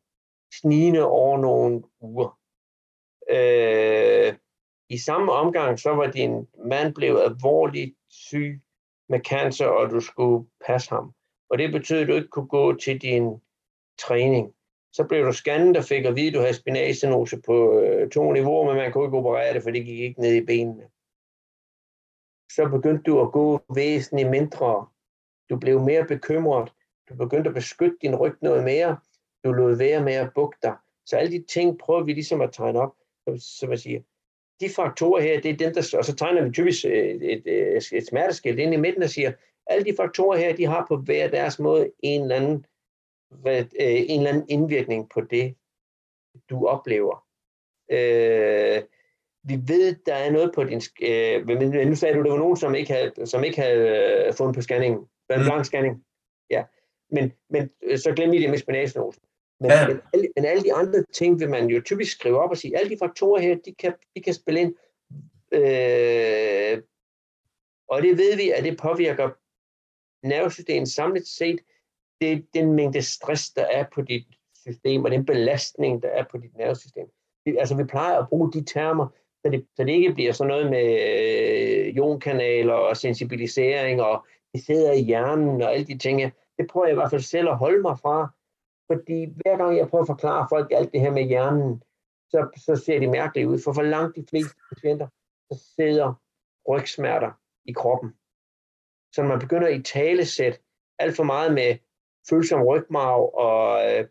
snigende 0.59 1.05
over 1.05 1.37
nogle 1.37 1.83
uger. 2.01 2.39
Øh, 3.29 4.33
i 4.89 4.97
samme 4.97 5.31
omgang, 5.31 5.79
så 5.79 5.89
var 5.89 6.07
din 6.11 6.47
mand 6.65 6.93
blevet 6.93 7.21
alvorligt 7.21 7.95
syg 8.09 8.61
med 9.13 9.21
cancer, 9.21 9.65
og 9.65 9.89
du 9.89 9.99
skulle 9.99 10.45
passe 10.65 10.89
ham. 10.89 11.13
Og 11.49 11.57
det 11.57 11.71
betød, 11.71 12.01
at 12.01 12.07
du 12.07 12.13
ikke 12.13 12.27
kunne 12.27 12.47
gå 12.47 12.75
til 12.75 13.01
din 13.01 13.41
træning. 13.99 14.53
Så 14.93 15.03
blev 15.03 15.25
du 15.25 15.31
scannet 15.31 15.77
og 15.77 15.83
fik 15.83 16.05
at 16.05 16.15
vide, 16.15 16.27
at 16.27 16.33
du 16.33 16.39
havde 16.39 16.53
spinalstenose 16.53 17.41
på 17.45 17.79
øh, 17.79 18.09
to 18.09 18.31
niveauer, 18.31 18.65
men 18.65 18.75
man 18.75 18.91
kunne 18.91 19.05
ikke 19.05 19.17
operere 19.17 19.53
det, 19.53 19.63
for 19.63 19.71
det 19.71 19.85
gik 19.85 19.99
ikke 19.99 20.21
ned 20.21 20.33
i 20.33 20.45
benene. 20.45 20.83
Så 22.55 22.69
begyndte 22.69 23.03
du 23.03 23.21
at 23.21 23.31
gå 23.31 23.61
væsentligt 23.75 24.29
mindre. 24.29 24.87
Du 25.49 25.57
blev 25.59 25.81
mere 25.81 26.05
bekymret. 26.05 26.73
Du 27.09 27.15
begyndte 27.15 27.47
at 27.47 27.53
beskytte 27.53 27.97
din 28.01 28.15
ryg 28.15 28.35
noget 28.41 28.63
mere. 28.63 28.97
Du 29.43 29.51
lod 29.51 29.75
være 29.77 30.03
med 30.03 30.13
at 30.13 30.33
bukke 30.35 30.57
dig. 30.63 30.75
Så 31.05 31.17
alle 31.17 31.31
de 31.31 31.45
ting 31.47 31.79
prøver 31.79 32.03
vi 32.03 32.13
ligesom 32.13 32.41
at 32.41 32.53
tegne 32.53 32.79
op, 32.79 32.93
som 33.37 33.69
man 33.69 33.77
siger. 33.77 34.01
De 34.63 34.69
faktorer 34.69 35.21
her, 35.21 35.41
det 35.41 35.51
er 35.51 35.57
den, 35.57 35.75
der, 35.75 35.95
og 35.97 36.05
så 36.05 36.15
tegner 36.15 36.43
vi 36.43 36.51
typisk 36.51 36.85
et, 36.85 37.31
et, 37.31 37.43
et, 37.45 37.91
et 37.91 38.07
smerteskilt 38.07 38.59
ind 38.59 38.73
i 38.73 38.77
midten 38.77 39.03
og 39.03 39.09
siger, 39.09 39.31
alle 39.67 39.85
de 39.85 39.95
faktorer 39.95 40.37
her, 40.37 40.55
de 40.55 40.65
har 40.65 40.85
på 40.87 40.97
hver 40.97 41.27
deres 41.27 41.59
måde 41.59 41.91
en 41.99 42.21
eller 42.21 42.35
anden, 42.35 42.65
hvad, 43.29 43.59
øh, 43.59 44.01
en 44.09 44.19
eller 44.19 44.29
anden 44.29 44.45
indvirkning 44.49 45.09
på 45.13 45.21
det, 45.21 45.55
du 46.49 46.67
oplever. 46.67 47.25
Øh, 47.91 48.81
vi 49.43 49.55
ved, 49.67 49.95
der 50.05 50.13
er 50.13 50.31
noget 50.31 50.51
på 50.55 50.63
din... 50.63 50.81
Øh, 51.01 51.47
men 51.47 51.87
nu 51.89 51.95
sagde 51.95 52.15
du, 52.15 52.23
der 52.23 52.31
var 52.31 52.37
nogen, 52.37 52.57
som 52.57 52.75
ikke 52.75 52.93
havde, 52.93 53.25
som 53.25 53.43
ikke 53.43 53.61
havde 53.61 53.87
øh, 54.27 54.33
fundet 54.33 54.55
på 54.55 54.61
scanningen. 54.61 54.99
Det 54.99 55.35
en 55.35 55.41
mm. 55.41 55.47
lang 55.47 55.65
scanning. 55.65 56.05
Ja. 56.49 56.63
Men, 57.11 57.33
men 57.49 57.69
øh, 57.83 57.97
så 57.97 58.13
glem 58.15 58.33
I 58.33 58.41
det 58.41 58.49
med 58.49 58.57
spinatsnosen. 58.57 59.23
Men, 59.59 59.71
ja. 59.71 59.87
men, 59.87 60.01
alle, 60.13 60.27
men 60.35 60.45
alle 60.45 60.63
de 60.63 60.73
andre 60.73 61.03
ting 61.13 61.39
vil 61.39 61.49
man 61.49 61.67
jo 61.67 61.81
typisk 61.81 62.11
skrive 62.11 62.39
op 62.39 62.49
og 62.49 62.57
sige, 62.57 62.77
alle 62.77 62.89
de 62.89 62.97
faktorer 62.99 63.41
her, 63.41 63.55
de 63.65 63.73
kan, 63.75 63.93
de 64.15 64.21
kan 64.21 64.33
spille 64.33 64.59
ind. 64.59 64.75
Øh, 65.51 66.81
og 67.87 68.01
det 68.01 68.17
ved 68.17 68.35
vi, 68.35 68.49
at 68.49 68.63
det 68.63 68.77
påvirker 68.77 69.29
nervesystemet 70.27 70.89
samlet 70.89 71.27
set. 71.27 71.59
Det 72.21 72.31
er 72.31 72.39
den 72.53 72.73
mængde 72.73 73.01
stress, 73.01 73.49
der 73.49 73.63
er 73.63 73.85
på 73.93 74.01
dit 74.01 74.25
system, 74.55 75.03
og 75.03 75.11
den 75.11 75.25
belastning, 75.25 76.03
der 76.03 76.09
er 76.09 76.25
på 76.31 76.37
dit 76.37 76.57
nervesystem. 76.57 77.07
Altså 77.59 77.75
vi 77.75 77.83
plejer 77.83 78.19
at 78.19 78.29
bruge 78.29 78.51
de 78.51 78.63
termer, 78.63 79.07
så 79.45 79.51
det, 79.51 79.65
så 79.75 79.83
det 79.83 79.91
ikke 79.91 80.13
bliver 80.13 80.31
sådan 80.31 80.47
noget 80.47 80.69
med 80.69 80.85
øh, 80.85 81.95
ionkanaler 81.95 82.73
og 82.73 82.97
sensibilisering, 82.97 84.01
og 84.01 84.25
det 84.53 84.65
sidder 84.65 84.91
i 84.91 85.01
hjernen 85.01 85.61
og 85.61 85.73
alle 85.73 85.85
de 85.85 85.97
ting. 85.97 86.21
Det 86.57 86.67
prøver 86.69 86.85
jeg 86.85 86.93
i 86.93 86.95
hvert 86.95 87.09
fald 87.09 87.21
selv 87.21 87.49
at 87.49 87.57
holde 87.57 87.81
mig 87.81 87.99
fra, 87.99 88.33
fordi 88.93 89.25
hver 89.35 89.57
gang 89.57 89.77
jeg 89.77 89.87
prøver 89.87 90.01
at 90.01 90.07
forklare 90.07 90.47
folk 90.49 90.71
alt 90.71 90.91
det 90.91 91.01
her 91.01 91.11
med 91.11 91.23
hjernen, 91.23 91.83
så, 92.29 92.49
så 92.65 92.75
ser 92.85 92.99
det 92.99 93.09
mærkeligt 93.09 93.47
ud. 93.47 93.59
For 93.63 93.73
for 93.73 93.81
langt 93.81 94.15
de 94.15 94.25
fleste 94.29 94.55
patienter, 94.69 95.07
så 95.51 95.63
sidder 95.75 96.13
rygsmerter 96.69 97.31
i 97.65 97.73
kroppen. 97.73 98.13
Så 99.13 99.21
når 99.21 99.29
man 99.29 99.39
begynder 99.39 99.67
i 99.67 99.81
talesæt 99.81 100.61
alt 100.99 101.15
for 101.15 101.23
meget 101.23 101.53
med 101.53 101.77
følsom 102.29 102.61
rygmarv 102.61 103.31
og 103.33 103.91
øh, 103.91 104.07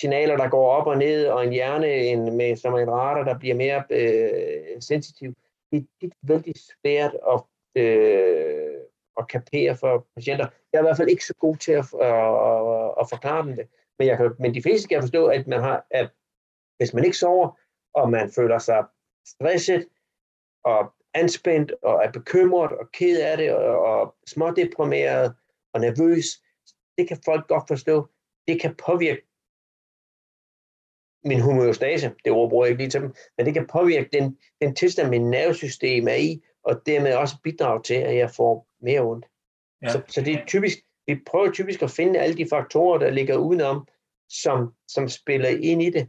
signaler, 0.00 0.36
der 0.36 0.48
går 0.48 0.70
op 0.70 0.86
og 0.86 0.98
ned, 0.98 1.26
og 1.26 1.44
en 1.44 1.52
hjerne 1.52 1.94
en, 1.94 2.36
med, 2.36 2.56
som 2.56 2.74
en 2.74 2.90
radar, 2.90 3.24
der 3.24 3.38
bliver 3.38 3.54
mere 3.54 3.84
øh, 3.90 4.82
sensitiv. 4.82 5.34
Det, 5.72 5.86
det 6.00 6.12
er 6.12 6.16
vældig 6.22 6.54
svært 6.56 7.16
at, 7.32 7.42
øh, 7.82 8.80
at 9.18 9.28
kapere 9.28 9.76
for 9.76 10.06
patienter. 10.14 10.46
Jeg 10.72 10.78
er 10.78 10.82
i 10.82 10.86
hvert 10.86 10.96
fald 10.96 11.08
ikke 11.08 11.24
så 11.24 11.34
god 11.34 11.56
til 11.56 11.72
at, 11.72 11.86
at, 12.00 12.26
at, 12.50 12.94
at 13.00 13.06
forklare 13.10 13.46
dem 13.46 13.56
det. 13.56 13.68
Men, 13.98 14.08
jeg 14.08 14.16
kan, 14.16 14.30
men 14.38 14.54
de 14.54 14.62
fleste 14.62 14.88
kan 14.88 15.02
forstå, 15.02 15.26
at 15.26 15.46
man 15.46 15.60
har, 15.60 15.86
at 15.90 16.10
hvis 16.76 16.94
man 16.94 17.04
ikke 17.04 17.16
sover, 17.16 17.60
og 17.94 18.10
man 18.10 18.30
føler 18.30 18.58
sig 18.58 18.84
stresset 19.26 19.88
og 20.64 20.94
anspændt 21.14 21.72
og 21.82 22.04
er 22.04 22.12
bekymret 22.12 22.72
og 22.72 22.92
ked 22.92 23.20
af 23.20 23.36
det 23.36 23.54
og, 23.54 23.78
og 23.78 24.16
smådeprimeret 24.26 25.34
og 25.72 25.80
nervøs, 25.80 26.42
det 26.98 27.08
kan 27.08 27.18
folk 27.24 27.48
godt 27.48 27.68
forstå. 27.68 28.08
Det 28.48 28.60
kan 28.60 28.74
påvirke 28.86 29.22
min 31.24 31.40
homeostase, 31.40 32.14
det 32.24 32.32
ord 32.32 32.50
bruger 32.50 32.64
jeg 32.64 32.70
ikke 32.70 32.82
lige 32.82 32.90
til 32.90 33.00
dem, 33.00 33.14
men 33.36 33.46
det 33.46 33.54
kan 33.54 33.66
påvirke 33.66 34.08
den, 34.12 34.38
den 34.60 34.74
tilstand, 34.74 35.10
min 35.10 35.30
nervesystem 35.30 36.08
er 36.08 36.14
i, 36.14 36.42
og 36.62 36.86
dermed 36.86 37.14
også 37.14 37.36
bidrage 37.42 37.82
til, 37.82 37.94
at 37.94 38.16
jeg 38.16 38.30
får 38.30 38.68
mere 38.80 39.00
ondt. 39.00 39.26
Ja. 39.82 39.88
Så, 39.88 40.02
så 40.08 40.20
det 40.20 40.34
er 40.34 40.46
typisk, 40.46 40.78
vi 41.06 41.14
prøver 41.26 41.50
typisk 41.50 41.82
at 41.82 41.90
finde 41.90 42.18
alle 42.18 42.36
de 42.36 42.48
faktorer, 42.50 42.98
der 42.98 43.10
ligger 43.10 43.36
udenom, 43.36 43.86
som, 44.28 44.72
som 44.88 45.08
spiller 45.08 45.48
ind 45.48 45.82
i 45.82 45.90
det. 45.90 46.08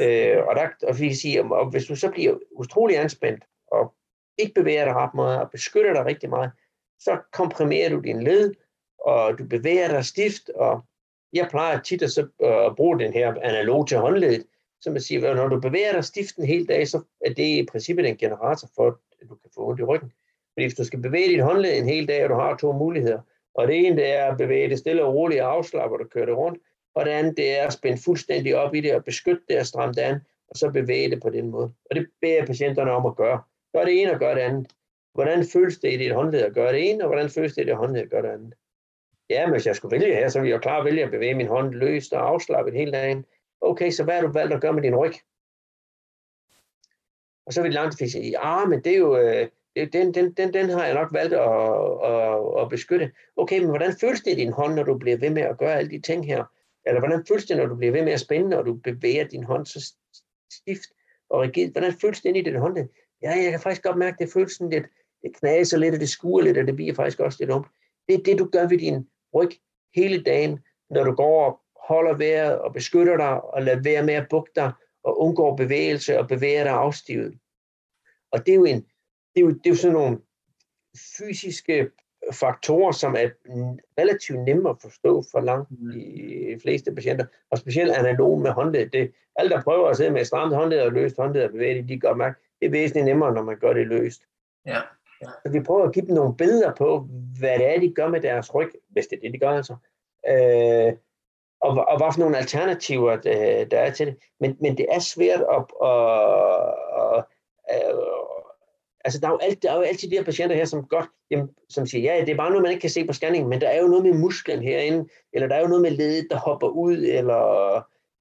Øh, 0.00 0.46
og, 0.46 0.56
der, 0.56 0.68
og 0.82 0.98
vi 0.98 1.14
siger, 1.14 1.48
og 1.48 1.70
hvis 1.70 1.86
du 1.86 1.96
så 1.96 2.10
bliver 2.10 2.38
utrolig 2.50 2.98
anspændt, 2.98 3.44
og 3.72 3.94
ikke 4.38 4.54
bevæger 4.54 4.84
dig 4.84 4.94
ret 4.94 5.14
meget, 5.14 5.40
og 5.40 5.50
beskytter 5.50 5.92
dig 5.92 6.04
rigtig 6.04 6.30
meget, 6.30 6.50
så 6.98 7.18
komprimerer 7.32 7.88
du 7.88 8.00
din 8.00 8.22
led, 8.22 8.54
og 8.98 9.38
du 9.38 9.44
bevæger 9.44 9.88
dig 9.88 10.04
stift, 10.04 10.48
og 10.48 10.84
jeg 11.32 11.48
plejer 11.50 11.80
tit 11.80 12.02
at, 12.02 12.10
så, 12.10 12.28
øh, 12.42 12.66
at 12.66 12.76
bruge 12.76 12.98
den 12.98 13.12
her 13.12 13.34
analog 13.42 13.88
til 13.88 13.98
håndledet, 13.98 14.46
som 14.80 14.96
at 14.96 15.02
sige, 15.02 15.28
at 15.28 15.36
når 15.36 15.48
du 15.48 15.60
bevæger 15.60 15.92
dig 15.92 16.04
stift 16.04 16.36
en 16.36 16.46
hel 16.46 16.68
dag, 16.68 16.88
så 16.88 17.02
er 17.26 17.30
det 17.30 17.46
i 17.46 17.66
princippet 17.70 18.08
en 18.08 18.16
generator 18.16 18.68
for, 18.76 18.88
at 18.88 19.28
du 19.28 19.34
kan 19.34 19.50
få 19.54 19.68
ondt 19.68 19.80
i 19.80 19.84
ryggen. 19.84 20.12
Fordi 20.52 20.64
hvis 20.64 20.74
du 20.74 20.84
skal 20.84 21.02
bevæge 21.02 21.28
dit 21.28 21.42
håndled 21.42 21.78
en 21.78 21.88
hel 21.88 22.08
dag, 22.08 22.24
og 22.24 22.30
du 22.30 22.34
har 22.34 22.56
to 22.56 22.72
muligheder, 22.72 23.20
og 23.54 23.68
det 23.68 23.86
ene 23.86 23.96
det 23.96 24.12
er 24.14 24.24
at 24.24 24.38
bevæge 24.38 24.68
det 24.68 24.78
stille 24.78 25.04
og 25.04 25.14
roligt 25.14 25.42
og 25.42 25.52
afslappe, 25.52 25.96
og 25.96 26.10
køre 26.10 26.26
det 26.26 26.36
rundt, 26.36 26.58
og 26.94 27.04
det 27.04 27.10
andet 27.10 27.36
det 27.36 27.58
er 27.58 27.66
at 27.66 27.72
spænde 27.72 28.02
fuldstændig 28.04 28.56
op 28.56 28.74
i 28.74 28.80
det 28.80 28.94
og 28.94 29.04
beskytte 29.04 29.42
det 29.48 29.58
og 29.58 29.66
stramme 29.66 29.94
det 29.94 30.00
an, 30.00 30.20
og 30.48 30.56
så 30.56 30.70
bevæge 30.70 31.10
det 31.10 31.22
på 31.22 31.30
den 31.30 31.50
måde. 31.50 31.72
Og 31.90 31.96
det 31.96 32.06
beder 32.20 32.36
jeg 32.36 32.46
patienterne 32.46 32.90
om 32.90 33.06
at 33.06 33.16
gøre. 33.16 33.42
Gør 33.74 33.84
det 33.84 34.02
ene 34.02 34.12
og 34.12 34.18
gør 34.18 34.34
det 34.34 34.40
andet. 34.40 34.72
Hvordan 35.14 35.44
føles 35.52 35.78
det 35.78 35.92
i 35.92 35.96
dit 35.96 36.14
håndled 36.14 36.42
at 36.42 36.54
gøre 36.54 36.72
det 36.72 36.90
ene, 36.90 37.04
og 37.04 37.08
hvordan 37.08 37.30
føles 37.30 37.54
det 37.54 37.62
i 37.62 37.66
dit 37.66 37.76
håndled 37.76 38.02
at 38.02 38.10
gøre 38.10 38.22
det 38.22 38.28
andet? 38.28 38.54
Ja, 39.30 39.46
men 39.46 39.52
hvis 39.52 39.66
jeg 39.66 39.76
skulle 39.76 40.00
vælge 40.00 40.14
her, 40.14 40.28
så 40.28 40.40
ville 40.40 40.52
jeg 40.52 40.60
klar 40.60 40.78
at 40.78 40.84
vælge 40.84 41.04
at 41.04 41.10
bevæge 41.10 41.34
min 41.34 41.46
hånd 41.46 41.74
løst 41.74 42.12
og 42.12 42.28
afslappet 42.28 42.74
hele 42.74 42.92
dagen. 42.92 43.24
Okay, 43.60 43.90
så 43.90 44.04
hvad 44.04 44.14
har 44.14 44.22
du 44.22 44.32
valgt 44.32 44.54
at 44.54 44.60
gøre 44.60 44.72
med 44.72 44.82
din 44.82 44.96
ryg? 44.96 45.12
Og 47.46 47.52
så 47.52 47.62
vil 47.62 47.72
langt 47.72 47.98
de 47.98 48.10
sige, 48.10 48.38
ah, 48.38 48.68
men 48.68 48.84
det 48.84 48.92
er 48.92 48.98
jo, 48.98 49.18
øh, 49.18 49.48
Øh, 49.78 49.88
den, 49.92 50.14
den, 50.14 50.32
den, 50.32 50.54
den 50.54 50.70
har 50.70 50.84
jeg 50.84 50.94
nok 50.94 51.12
valgt 51.12 51.34
at, 51.34 51.40
at, 52.04 52.62
at 52.62 52.68
beskytte. 52.68 53.12
Okay, 53.36 53.58
men 53.58 53.68
hvordan 53.68 53.96
føles 54.00 54.20
det 54.20 54.32
i 54.32 54.34
din 54.34 54.52
hånd, 54.52 54.74
når 54.74 54.82
du 54.82 54.98
bliver 54.98 55.16
ved 55.16 55.30
med 55.30 55.42
at 55.42 55.58
gøre 55.58 55.74
alle 55.74 55.90
de 55.90 56.00
ting 56.00 56.26
her? 56.26 56.44
Eller 56.86 57.00
hvordan 57.00 57.24
føles 57.28 57.44
det, 57.44 57.56
når 57.56 57.66
du 57.66 57.74
bliver 57.74 57.92
ved 57.92 58.02
med 58.04 58.12
at 58.12 58.20
spænde, 58.20 58.58
og 58.58 58.66
du 58.66 58.74
bevæger 58.74 59.24
din 59.24 59.44
hånd 59.44 59.66
så 59.66 59.92
stift 60.52 60.88
og 61.30 61.40
rigidt? 61.40 61.72
Hvordan 61.72 61.92
føles 61.92 62.20
det 62.20 62.28
ind 62.28 62.36
i 62.36 62.42
din 62.42 62.56
hånd? 62.56 62.88
Ja, 63.22 63.30
jeg 63.30 63.50
kan 63.50 63.60
faktisk 63.60 63.82
godt 63.82 63.98
mærke, 63.98 64.14
at 64.14 64.18
det 64.18 64.32
føles 64.32 64.52
sådan 64.52 64.70
lidt, 64.70 64.86
det 65.22 65.36
knaser 65.36 65.78
lidt, 65.78 65.94
og 65.94 66.00
det 66.00 66.08
skuer 66.08 66.42
lidt, 66.42 66.58
og 66.58 66.66
det 66.66 66.76
bliver 66.76 66.94
faktisk 66.94 67.20
også 67.20 67.38
lidt 67.40 67.50
ondt. 67.52 67.66
Det 68.08 68.14
er 68.14 68.22
det, 68.22 68.38
du 68.38 68.48
gør 68.52 68.68
ved 68.68 68.78
din 68.78 69.08
ryg 69.34 69.50
hele 69.94 70.22
dagen, 70.22 70.58
når 70.90 71.04
du 71.04 71.12
går 71.12 71.44
og 71.44 71.60
holder 71.88 72.16
vejret 72.16 72.58
og 72.58 72.72
beskytter 72.72 73.16
dig 73.16 73.44
og 73.44 73.62
lader 73.62 73.82
være 73.82 74.02
med 74.02 74.14
at 74.14 74.26
bukke 74.30 74.50
dig 74.56 74.72
og 75.04 75.20
undgår 75.20 75.56
bevægelse 75.56 76.18
og 76.18 76.28
bevæger 76.28 76.64
dig 76.64 76.72
afstivet. 76.72 77.38
Og 78.32 78.46
det 78.46 78.52
er 78.52 78.56
jo, 78.56 78.64
en, 78.64 78.86
det 79.38 79.44
er 79.44 79.48
jo, 79.48 79.52
det 79.52 79.66
er 79.66 79.70
jo 79.70 79.76
sådan 79.76 79.92
nogle 79.92 80.18
fysiske 81.18 81.90
faktorer, 82.32 82.92
som 82.92 83.14
er 83.14 83.28
relativt 84.00 84.40
nemme 84.40 84.70
at 84.70 84.76
forstå 84.82 85.24
for 85.32 85.40
langt 85.40 85.70
mm. 85.70 85.90
de 85.92 86.58
fleste 86.62 86.94
patienter, 86.94 87.26
og 87.50 87.58
specielt 87.58 87.92
analog 87.92 88.40
med 88.40 88.50
håndled. 88.50 88.90
Det, 88.90 89.12
alle, 89.36 89.50
der 89.50 89.62
prøver 89.62 89.88
at 89.88 89.96
sidde 89.96 90.10
med 90.10 90.24
stramt 90.24 90.54
håndled 90.54 90.80
og 90.80 90.92
løst 90.92 91.16
håndled 91.16 91.44
og 91.44 91.50
bevæge 91.50 91.74
det, 91.74 91.88
de 91.88 92.00
gør 92.00 92.14
mærke, 92.14 92.40
det 92.60 92.66
er 92.66 92.70
væsentligt 92.70 93.06
nemmere, 93.06 93.34
når 93.34 93.42
man 93.42 93.58
gør 93.58 93.72
det 93.72 93.86
løst. 93.86 94.22
Ja. 94.66 94.80
Ja. 95.22 95.26
Så 95.46 95.52
vi 95.52 95.60
prøver 95.60 95.86
at 95.86 95.94
give 95.94 96.06
dem 96.06 96.14
nogle 96.14 96.36
billeder 96.36 96.74
på, 96.74 97.08
hvad 97.38 97.58
det 97.58 97.74
er, 97.74 97.80
de 97.80 97.92
gør 97.94 98.08
med 98.08 98.20
deres 98.20 98.54
ryg, 98.54 98.70
hvis 98.88 99.06
det 99.06 99.16
er 99.16 99.20
det, 99.20 99.32
de 99.32 99.38
gør 99.38 99.50
altså. 99.50 99.76
Øh, 100.28 100.92
og, 101.60 101.88
og 101.88 101.96
hvad 101.98 102.12
for 102.12 102.20
nogle 102.20 102.36
alternativer, 102.36 103.16
der, 103.16 103.64
der 103.64 103.78
er 103.78 103.90
til 103.90 104.06
det. 104.06 104.16
Men, 104.40 104.56
men 104.60 104.76
det 104.76 104.86
er 104.90 104.98
svært 104.98 105.40
at... 105.40 105.64
at, 105.84 107.24
at, 107.24 107.24
at 107.68 108.17
altså, 109.04 109.20
der 109.20 109.26
er, 109.26 109.32
jo 109.32 109.38
alt, 109.42 109.62
der 109.62 109.72
er 109.72 109.76
jo 109.76 109.82
altid 109.82 110.10
de 110.10 110.16
her 110.16 110.24
patienter 110.24 110.56
her, 110.56 110.64
som 110.64 110.84
godt, 110.84 111.06
jamen, 111.30 111.48
som 111.68 111.86
siger, 111.86 112.14
ja, 112.14 112.20
det 112.20 112.28
er 112.28 112.36
bare 112.36 112.50
noget, 112.50 112.62
man 112.62 112.70
ikke 112.70 112.80
kan 112.80 112.90
se 112.90 113.06
på 113.06 113.12
scanningen, 113.12 113.50
men 113.50 113.60
der 113.60 113.68
er 113.68 113.82
jo 113.82 113.88
noget 113.88 114.04
med 114.04 114.14
musklen 114.14 114.62
herinde, 114.62 115.08
eller 115.32 115.48
der 115.48 115.56
er 115.56 115.60
jo 115.60 115.68
noget 115.68 115.82
med 115.82 115.90
ledet, 115.90 116.26
der 116.30 116.36
hopper 116.36 116.68
ud, 116.68 116.96
eller 116.96 117.40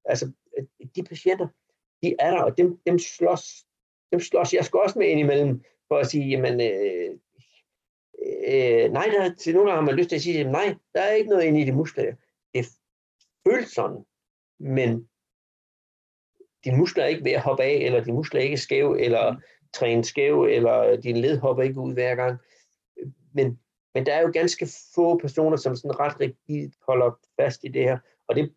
altså, 0.05 0.31
de 0.95 1.03
patienter, 1.03 1.47
de 2.03 2.15
er 2.19 2.31
der, 2.31 2.41
og 2.41 2.57
dem, 2.57 2.79
dem 2.87 2.99
slås, 2.99 3.65
dem 4.11 4.19
slås 4.19 4.53
jeg 4.53 4.65
skal 4.65 4.79
også 4.79 4.99
med 4.99 5.07
indimellem, 5.07 5.63
for 5.87 5.97
at 5.97 6.07
sige, 6.07 6.29
jamen, 6.29 6.61
øh, 6.61 7.09
øh, 8.47 8.91
nej, 8.91 9.09
der, 9.13 9.35
til 9.35 9.53
nogle 9.53 9.69
gange 9.69 9.81
har 9.81 9.91
man 9.91 9.95
lyst 9.95 10.09
til 10.09 10.15
at 10.15 10.21
sige, 10.21 10.43
nej, 10.43 10.75
der 10.93 11.01
er 11.01 11.13
ikke 11.13 11.29
noget 11.29 11.43
inde 11.43 11.61
i 11.61 11.65
de 11.65 11.71
muskler. 11.71 12.15
Det 12.53 12.65
føles 13.47 13.69
sådan, 13.69 14.05
men 14.59 15.09
dine 16.63 16.77
muskler 16.77 17.03
er 17.03 17.07
ikke 17.07 17.23
ved 17.23 17.31
at 17.31 17.41
hoppe 17.41 17.63
af, 17.63 17.73
eller 17.73 18.03
dine 18.03 18.15
muskler 18.15 18.39
er 18.39 18.43
ikke 18.43 18.57
skæve, 18.57 19.01
eller 19.01 19.31
mm 19.31 19.41
træne 19.73 20.03
skæv, 20.03 20.43
eller 20.43 20.79
øh, 20.79 21.03
din 21.03 21.17
led 21.17 21.37
hopper 21.37 21.63
ikke 21.63 21.79
ud 21.79 21.93
hver 21.93 22.15
gang. 22.15 22.39
Men, 23.33 23.59
men 23.93 24.05
der 24.05 24.13
er 24.13 24.21
jo 24.21 24.31
ganske 24.33 24.67
få 24.95 25.17
personer, 25.17 25.57
som 25.57 25.75
sådan 25.75 25.99
ret 25.99 26.19
rigidt 26.19 26.73
holder 26.87 27.19
fast 27.39 27.63
i 27.63 27.67
det 27.67 27.83
her. 27.83 27.97
Og 28.27 28.35
det 28.35 28.53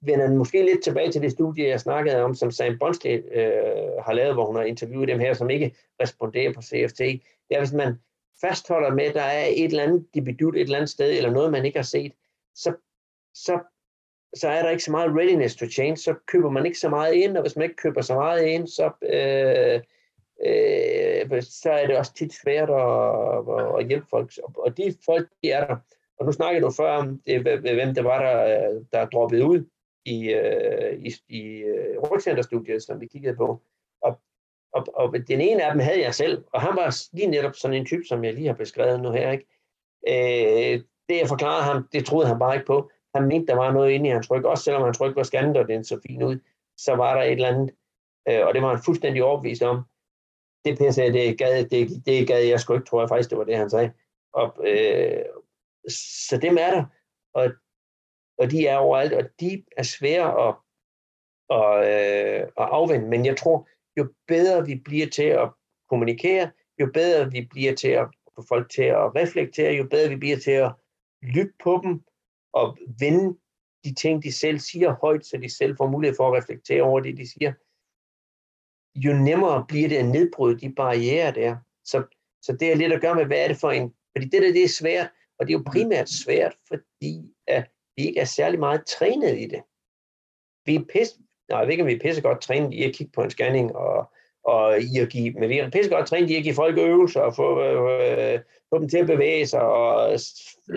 vender 0.00 0.34
måske 0.34 0.62
lidt 0.62 0.82
tilbage 0.82 1.12
til 1.12 1.22
det 1.22 1.32
studie, 1.32 1.68
jeg 1.68 1.80
snakkede 1.80 2.22
om, 2.22 2.34
som 2.34 2.50
Sam 2.50 2.78
Bonsted 2.78 3.22
øh, 3.32 4.04
har 4.04 4.12
lavet, 4.12 4.34
hvor 4.34 4.46
hun 4.46 4.56
har 4.56 4.62
interviewet 4.62 5.08
dem 5.08 5.20
her, 5.20 5.34
som 5.34 5.50
ikke 5.50 5.74
responderer 6.02 6.52
på 6.52 6.62
CFT. 6.62 6.98
Det 6.98 7.22
er, 7.50 7.58
hvis 7.58 7.72
man 7.72 7.98
fastholder 8.40 8.94
med, 8.94 9.04
at 9.04 9.14
der 9.14 9.22
er 9.22 9.46
et 9.46 9.64
eller 9.64 9.82
andet 9.82 10.06
debidut 10.14 10.56
et 10.56 10.60
eller 10.60 10.76
andet 10.76 10.90
sted, 10.90 11.16
eller 11.16 11.30
noget, 11.30 11.52
man 11.52 11.64
ikke 11.64 11.78
har 11.78 11.84
set, 11.84 12.12
så, 12.54 12.74
så, 13.34 13.58
så 14.34 14.48
er 14.48 14.62
der 14.62 14.70
ikke 14.70 14.84
så 14.84 14.90
meget 14.90 15.16
readiness 15.16 15.56
to 15.56 15.66
change, 15.66 15.96
så 15.96 16.14
køber 16.26 16.50
man 16.50 16.66
ikke 16.66 16.78
så 16.78 16.88
meget 16.88 17.14
ind, 17.14 17.36
og 17.36 17.42
hvis 17.42 17.56
man 17.56 17.62
ikke 17.62 17.76
køber 17.76 18.00
så 18.00 18.14
meget 18.14 18.46
ind, 18.46 18.66
så, 18.66 18.90
øh, 19.02 19.80
øh, 20.46 21.42
så 21.42 21.70
er 21.70 21.86
det 21.86 21.96
også 21.96 22.14
tit 22.14 22.32
svært 22.34 22.70
at, 22.70 23.78
at, 23.78 23.86
hjælpe 23.86 24.06
folk. 24.10 24.32
Og 24.56 24.76
de 24.76 24.94
folk, 25.04 25.28
de 25.42 25.50
er 25.50 25.66
der. 25.66 25.76
Og 26.18 26.26
nu 26.26 26.32
snakkede 26.32 26.64
du 26.64 26.70
før 26.70 26.90
om, 26.92 27.20
øh, 27.28 27.44
det, 27.44 27.60
hvem 27.60 27.94
det 27.94 28.04
var, 28.04 28.22
der, 28.22 28.70
øh, 28.70 28.84
der 28.92 29.06
droppede 29.06 29.44
ud 29.44 29.64
i, 30.04 30.30
øh, 30.30 30.98
i, 30.98 31.12
i 31.28 31.42
øh, 31.42 31.98
rygcenterstudiet, 31.98 32.82
som 32.82 33.00
vi 33.00 33.06
kiggede 33.06 33.36
på. 33.36 33.62
Og, 34.02 34.20
og, 34.72 34.86
og 34.94 35.14
den 35.28 35.40
ene 35.40 35.64
af 35.64 35.72
dem 35.72 35.80
havde 35.80 36.02
jeg 36.02 36.14
selv, 36.14 36.44
og 36.52 36.60
han 36.60 36.76
var 36.76 36.96
lige 37.12 37.26
netop 37.26 37.54
sådan 37.54 37.76
en 37.76 37.86
type, 37.86 38.04
som 38.04 38.24
jeg 38.24 38.34
lige 38.34 38.46
har 38.46 38.54
beskrevet 38.54 39.00
nu 39.00 39.10
her. 39.10 39.30
Ikke? 39.30 39.46
Øh, 40.08 40.80
det 41.08 41.18
jeg 41.18 41.28
forklarede 41.28 41.62
ham, 41.62 41.88
det 41.92 42.06
troede 42.06 42.28
han 42.28 42.38
bare 42.38 42.54
ikke 42.54 42.66
på. 42.66 42.90
Han 43.14 43.28
mente, 43.28 43.46
der 43.46 43.56
var 43.56 43.72
noget 43.72 43.90
inde 43.90 44.08
i 44.08 44.12
hans 44.12 44.30
ryg, 44.30 44.44
også 44.44 44.64
selvom 44.64 44.82
hans 44.82 45.00
ryg 45.00 45.16
var 45.16 45.22
scannet, 45.22 45.56
og 45.56 45.68
den 45.68 45.84
så 45.84 46.00
fint 46.06 46.22
ud, 46.22 46.38
så 46.76 46.94
var 46.94 47.14
der 47.14 47.22
et 47.22 47.32
eller 47.32 47.48
andet, 47.48 47.70
øh, 48.28 48.46
og 48.46 48.54
det 48.54 48.62
var 48.62 48.74
han 48.74 48.84
fuldstændig 48.84 49.24
overbevist 49.24 49.62
om. 49.62 49.82
Det 50.64 50.78
pisse 50.78 50.92
sagde, 50.92 51.12
det 51.12 51.38
gad, 51.38 51.64
det, 51.64 52.06
det 52.06 52.26
gad 52.28 52.42
jeg 52.44 52.60
sgu 52.60 52.74
ikke, 52.74 52.86
tror 52.86 53.00
jeg 53.00 53.08
faktisk, 53.08 53.30
det 53.30 53.38
var 53.38 53.44
det, 53.44 53.56
han 53.56 53.70
sagde. 53.70 53.92
Og, 54.32 54.68
øh, 54.68 55.24
så 56.28 56.38
dem 56.42 56.56
er 56.56 56.70
der, 56.70 56.84
og, 57.34 57.50
og 58.38 58.50
de 58.50 58.66
er 58.66 58.76
overalt, 58.76 59.12
og 59.12 59.24
de 59.40 59.64
er 59.76 59.82
svære 59.82 60.48
at, 60.48 60.54
at, 61.50 61.76
øh, 61.92 62.42
at 62.42 62.68
afvende, 62.78 63.08
men 63.08 63.26
jeg 63.26 63.36
tror, 63.36 63.68
jo 63.98 64.12
bedre 64.28 64.66
vi 64.66 64.74
bliver 64.84 65.06
til 65.06 65.22
at 65.42 65.50
kommunikere, 65.88 66.50
jo 66.80 66.90
bedre 66.94 67.30
vi 67.30 67.48
bliver 67.50 67.74
til 67.74 67.88
at 67.88 68.08
få 68.34 68.44
folk 68.48 68.70
til 68.70 68.82
at 68.82 69.16
reflektere, 69.16 69.72
jo 69.72 69.86
bedre 69.90 70.08
vi 70.08 70.16
bliver 70.16 70.36
til 70.36 70.50
at 70.50 70.72
lytte 71.22 71.52
på 71.64 71.80
dem 71.84 72.02
og 72.52 72.78
vende 73.00 73.38
de 73.84 73.94
ting, 73.94 74.22
de 74.22 74.32
selv 74.32 74.58
siger 74.58 74.96
højt, 75.00 75.26
så 75.26 75.36
de 75.36 75.56
selv 75.56 75.76
får 75.76 75.86
mulighed 75.86 76.16
for 76.16 76.28
at 76.28 76.42
reflektere 76.42 76.82
over 76.82 77.00
det, 77.00 77.16
de 77.16 77.30
siger, 77.32 77.52
jo 78.94 79.12
nemmere 79.12 79.64
bliver 79.68 79.88
det 79.88 79.96
at 79.96 80.04
nedbryde 80.04 80.60
de 80.60 80.74
barriere 80.74 81.32
der. 81.32 81.56
Så, 81.84 82.02
så 82.42 82.52
det 82.52 82.72
er 82.72 82.76
lidt 82.76 82.92
at 82.92 83.00
gøre 83.00 83.14
med, 83.14 83.24
hvad 83.24 83.44
er 83.44 83.48
det 83.48 83.56
for 83.56 83.70
en... 83.70 83.94
Fordi 84.16 84.28
det 84.28 84.42
der, 84.42 84.52
det 84.52 84.64
er 84.64 84.68
svært, 84.68 85.10
og 85.38 85.46
det 85.46 85.54
er 85.54 85.58
jo 85.58 85.64
primært 85.66 86.08
svært, 86.08 86.56
fordi 86.68 87.34
at 87.46 87.70
vi 87.96 88.06
ikke 88.06 88.20
er 88.20 88.24
særlig 88.24 88.58
meget 88.58 88.86
trænet 88.86 89.38
i 89.38 89.46
det. 89.46 89.62
Vi 90.66 90.74
er 90.74 90.84
pisse, 90.92 91.18
nej, 91.48 91.58
jeg 91.58 91.66
ved 91.66 91.72
ikke, 91.72 91.82
om 91.82 91.88
vi 91.88 91.94
er 91.94 92.00
pisse 92.00 92.22
godt 92.22 92.40
trænet 92.40 92.74
i 92.74 92.84
at 92.84 92.94
kigge 92.94 93.12
på 93.12 93.22
en 93.22 93.30
scanning 93.30 93.76
og, 93.76 94.10
og 94.44 94.80
i 94.80 94.98
at 94.98 95.08
give, 95.08 95.32
men 95.32 95.48
vi 95.48 95.58
er 95.58 95.70
pisse 95.70 95.90
godt 95.90 96.06
trænet 96.06 96.30
i 96.30 96.36
at 96.36 96.42
give 96.42 96.54
folk 96.54 96.78
øvelser 96.78 97.20
og 97.20 97.34
få, 97.34 97.62
øh, 97.62 98.40
få 98.70 98.78
dem 98.78 98.88
til 98.88 98.98
at 98.98 99.06
bevæge 99.06 99.46
sig 99.46 99.62
og 99.62 100.20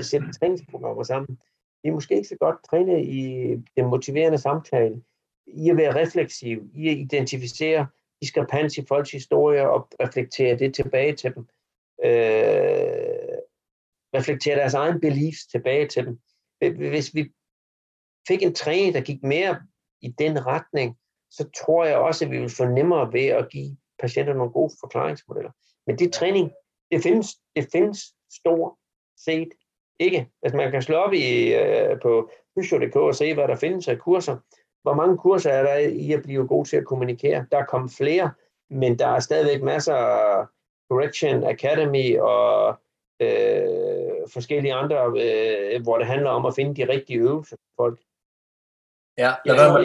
sætte 0.01 0.33
træningsprogrammer 0.39 1.03
sammen. 1.03 1.39
Vi 1.83 1.89
er 1.89 1.93
måske 1.93 2.15
ikke 2.15 2.27
så 2.27 2.37
godt 2.39 2.63
trænet 2.69 3.03
i 3.05 3.47
den 3.77 3.85
motiverende 3.85 4.37
samtale, 4.37 5.01
i 5.47 5.69
at 5.69 5.77
være 5.77 6.01
refleksiv, 6.01 6.69
i 6.75 6.89
at 6.89 6.97
identificere 6.97 7.87
diskrepans 8.21 8.77
i 8.77 8.85
folks 8.87 9.11
historier 9.11 9.65
og 9.65 9.87
reflektere 10.01 10.57
det 10.57 10.75
tilbage 10.75 11.15
til 11.15 11.35
dem. 11.35 11.47
Øh, 12.05 13.37
reflektere 14.15 14.55
deres 14.55 14.73
egen 14.73 15.01
beliefs 15.01 15.47
tilbage 15.47 15.87
til 15.87 16.05
dem. 16.05 16.19
Hvis 16.75 17.15
vi 17.15 17.31
fik 18.27 18.43
en 18.43 18.55
træning, 18.55 18.93
der 18.93 19.01
gik 19.01 19.23
mere 19.23 19.61
i 20.01 20.07
den 20.07 20.45
retning, 20.45 20.97
så 21.31 21.49
tror 21.59 21.85
jeg 21.85 21.97
også, 21.97 22.25
at 22.25 22.31
vi 22.31 22.39
vil 22.39 22.49
få 22.49 22.65
nemmere 22.65 23.13
ved 23.13 23.25
at 23.25 23.49
give 23.49 23.77
patienter 23.99 24.33
nogle 24.33 24.51
gode 24.51 24.73
forklaringsmodeller. 24.79 25.51
Men 25.87 25.99
det 25.99 26.13
træning, 26.13 26.51
det 26.91 27.03
findes, 27.03 27.27
det 27.55 27.67
findes 27.71 27.99
stort 28.31 28.73
set 29.17 29.49
ikke. 29.99 30.27
Altså 30.43 30.57
man 30.57 30.71
kan 30.71 30.81
slå 30.81 30.95
op 30.95 31.13
i, 31.13 31.53
øh, 31.53 32.01
på 32.01 32.31
fysio.dk 32.57 32.95
og 32.95 33.15
se, 33.15 33.33
hvad 33.33 33.47
der 33.47 33.55
findes 33.55 33.87
af 33.87 33.99
kurser. 33.99 34.37
Hvor 34.83 34.93
mange 34.93 35.17
kurser 35.17 35.51
er 35.51 35.63
der 35.63 35.77
i 35.77 36.11
at 36.11 36.23
blive 36.23 36.47
god 36.47 36.65
til 36.65 36.77
at 36.77 36.85
kommunikere? 36.85 37.45
Der 37.51 37.57
er 37.57 37.65
kommet 37.65 37.91
flere, 37.91 38.31
men 38.69 38.99
der 38.99 39.07
er 39.07 39.19
stadigvæk 39.19 39.61
masser 39.63 39.95
af 39.95 40.45
Correction 40.91 41.43
Academy 41.43 42.19
og 42.19 42.79
øh, 43.21 44.29
forskellige 44.33 44.73
andre, 44.73 44.97
øh, 45.05 45.83
hvor 45.83 45.97
det 45.97 46.07
handler 46.07 46.29
om 46.29 46.45
at 46.45 46.55
finde 46.55 46.75
de 46.75 46.91
rigtige 46.91 47.19
øvelser 47.19 47.55
for 47.55 47.83
folk. 47.83 47.99
Ja, 49.17 49.33
lad 49.45 49.55
være, 49.55 49.73
med, 49.73 49.83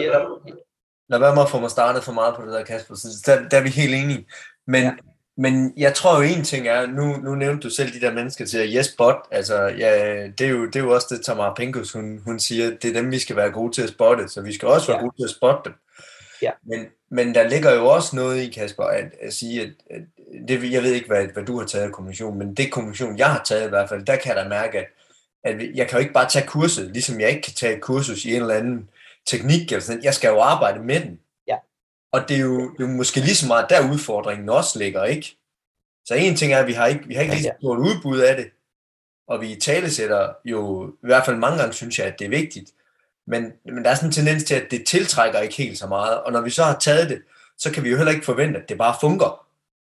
lad 1.09 1.19
være 1.19 1.35
med 1.35 1.41
at 1.41 1.49
få 1.49 1.59
mig 1.59 1.69
startet 1.69 2.03
for 2.03 2.11
meget 2.11 2.35
på 2.35 2.41
det 2.41 2.53
der, 2.53 2.63
Kasper. 2.63 2.95
Så 2.95 3.07
der, 3.25 3.49
der 3.49 3.57
er 3.57 3.63
vi 3.63 3.69
helt 3.69 3.95
enige. 3.95 4.27
Men, 4.67 4.83
ja. 4.83 4.95
Men 5.39 5.73
jeg 5.77 5.93
tror 5.93 6.15
jo 6.17 6.21
en 6.21 6.43
ting 6.43 6.67
er, 6.67 6.85
nu, 6.85 7.17
nu 7.17 7.35
nævnte 7.35 7.67
du 7.67 7.73
selv 7.73 7.93
de 7.93 8.01
der 8.01 8.13
mennesker 8.13 8.45
til 8.45 8.75
yes, 8.75 8.95
but, 8.97 9.15
altså 9.31 9.55
ja, 9.61 10.23
det, 10.27 10.41
er 10.41 10.49
jo, 10.49 10.65
det 10.65 10.75
er 10.75 10.79
jo 10.79 10.93
også 10.93 11.07
det, 11.09 11.25
Tamara 11.25 11.53
Pinkus, 11.53 11.91
hun, 11.91 12.21
hun 12.25 12.39
siger, 12.39 12.69
det 12.69 12.85
er 12.85 12.93
dem, 12.93 13.11
vi 13.11 13.19
skal 13.19 13.35
være 13.35 13.51
gode 13.51 13.73
til 13.73 13.81
at 13.81 13.89
spotte, 13.89 14.29
så 14.29 14.41
vi 14.41 14.53
skal 14.53 14.67
også 14.67 14.87
være 14.87 14.97
ja. 14.97 15.03
gode 15.03 15.15
til 15.17 15.23
at 15.23 15.29
spotte 15.29 15.61
dem. 15.65 15.73
Ja. 16.41 16.51
Men, 16.63 16.85
men 17.11 17.35
der 17.35 17.47
ligger 17.47 17.73
jo 17.73 17.85
også 17.85 18.15
noget 18.15 18.41
i, 18.41 18.49
Kasper, 18.49 18.83
at, 18.83 19.05
at 19.21 19.33
sige, 19.33 19.61
at, 19.61 19.69
at 19.89 20.01
det, 20.47 20.71
jeg 20.71 20.83
ved 20.83 20.93
ikke, 20.93 21.07
hvad, 21.07 21.27
hvad 21.27 21.43
du 21.43 21.59
har 21.59 21.65
taget 21.65 21.85
af 21.85 21.91
kommunikation, 21.91 22.37
men 22.37 22.53
det 22.53 22.71
kommunikation, 22.71 23.17
jeg 23.17 23.27
har 23.27 23.43
taget 23.43 23.65
i 23.65 23.69
hvert 23.69 23.89
fald, 23.89 24.05
der 24.05 24.15
kan 24.15 24.35
jeg 24.35 24.43
da 24.43 24.49
mærke, 24.49 24.77
at, 24.77 24.87
at 25.43 25.61
jeg 25.75 25.87
kan 25.87 25.97
jo 25.97 26.01
ikke 26.01 26.13
bare 26.13 26.29
tage 26.29 26.47
kurset, 26.47 26.91
ligesom 26.93 27.19
jeg 27.19 27.29
ikke 27.29 27.41
kan 27.41 27.53
tage 27.53 27.75
et 27.75 27.81
kursus 27.81 28.25
i 28.25 28.35
en 28.35 28.41
eller 28.41 28.55
anden 28.55 28.89
teknik, 29.27 29.71
eller 29.71 29.79
sådan. 29.79 30.03
jeg 30.03 30.13
skal 30.13 30.29
jo 30.29 30.39
arbejde 30.39 30.79
med 30.79 30.99
den. 30.99 31.19
Og 32.11 32.29
det 32.29 32.35
er, 32.35 32.41
jo, 32.41 32.59
det 32.59 32.83
er 32.83 32.87
jo 32.87 32.95
måske 32.95 33.19
lige 33.19 33.35
så 33.35 33.47
meget, 33.47 33.69
der 33.69 33.91
udfordringen 33.91 34.49
også 34.49 34.79
ligger, 34.79 35.03
ikke? 35.03 35.37
Så 36.05 36.13
en 36.13 36.35
ting 36.35 36.53
er, 36.53 36.59
at 36.59 36.67
vi 36.67 36.73
har 36.73 36.87
ikke, 36.87 37.07
vi 37.07 37.13
har 37.13 37.21
ikke 37.21 37.33
lige 37.33 37.43
så 37.43 37.51
stort 37.59 37.79
udbud 37.79 38.19
af 38.19 38.35
det, 38.35 38.49
og 39.27 39.41
vi 39.41 39.55
talesætter 39.55 40.29
jo, 40.45 40.87
i 40.89 41.07
hvert 41.07 41.25
fald 41.25 41.37
mange 41.37 41.57
gange 41.57 41.73
synes 41.73 41.99
jeg, 41.99 42.07
at 42.07 42.19
det 42.19 42.25
er 42.25 42.29
vigtigt, 42.29 42.71
men, 43.27 43.53
men 43.65 43.83
der 43.83 43.89
er 43.89 43.95
sådan 43.95 44.09
en 44.09 44.13
tendens 44.13 44.43
til, 44.43 44.55
at 44.55 44.71
det 44.71 44.87
tiltrækker 44.87 45.39
ikke 45.39 45.55
helt 45.55 45.77
så 45.77 45.87
meget, 45.87 46.21
og 46.21 46.31
når 46.31 46.41
vi 46.41 46.49
så 46.49 46.63
har 46.63 46.79
taget 46.79 47.09
det, 47.09 47.21
så 47.57 47.71
kan 47.71 47.83
vi 47.83 47.89
jo 47.89 47.97
heller 47.97 48.11
ikke 48.11 48.25
forvente, 48.25 48.59
at 48.59 48.69
det 48.69 48.77
bare 48.77 48.95
fungerer. 49.01 49.45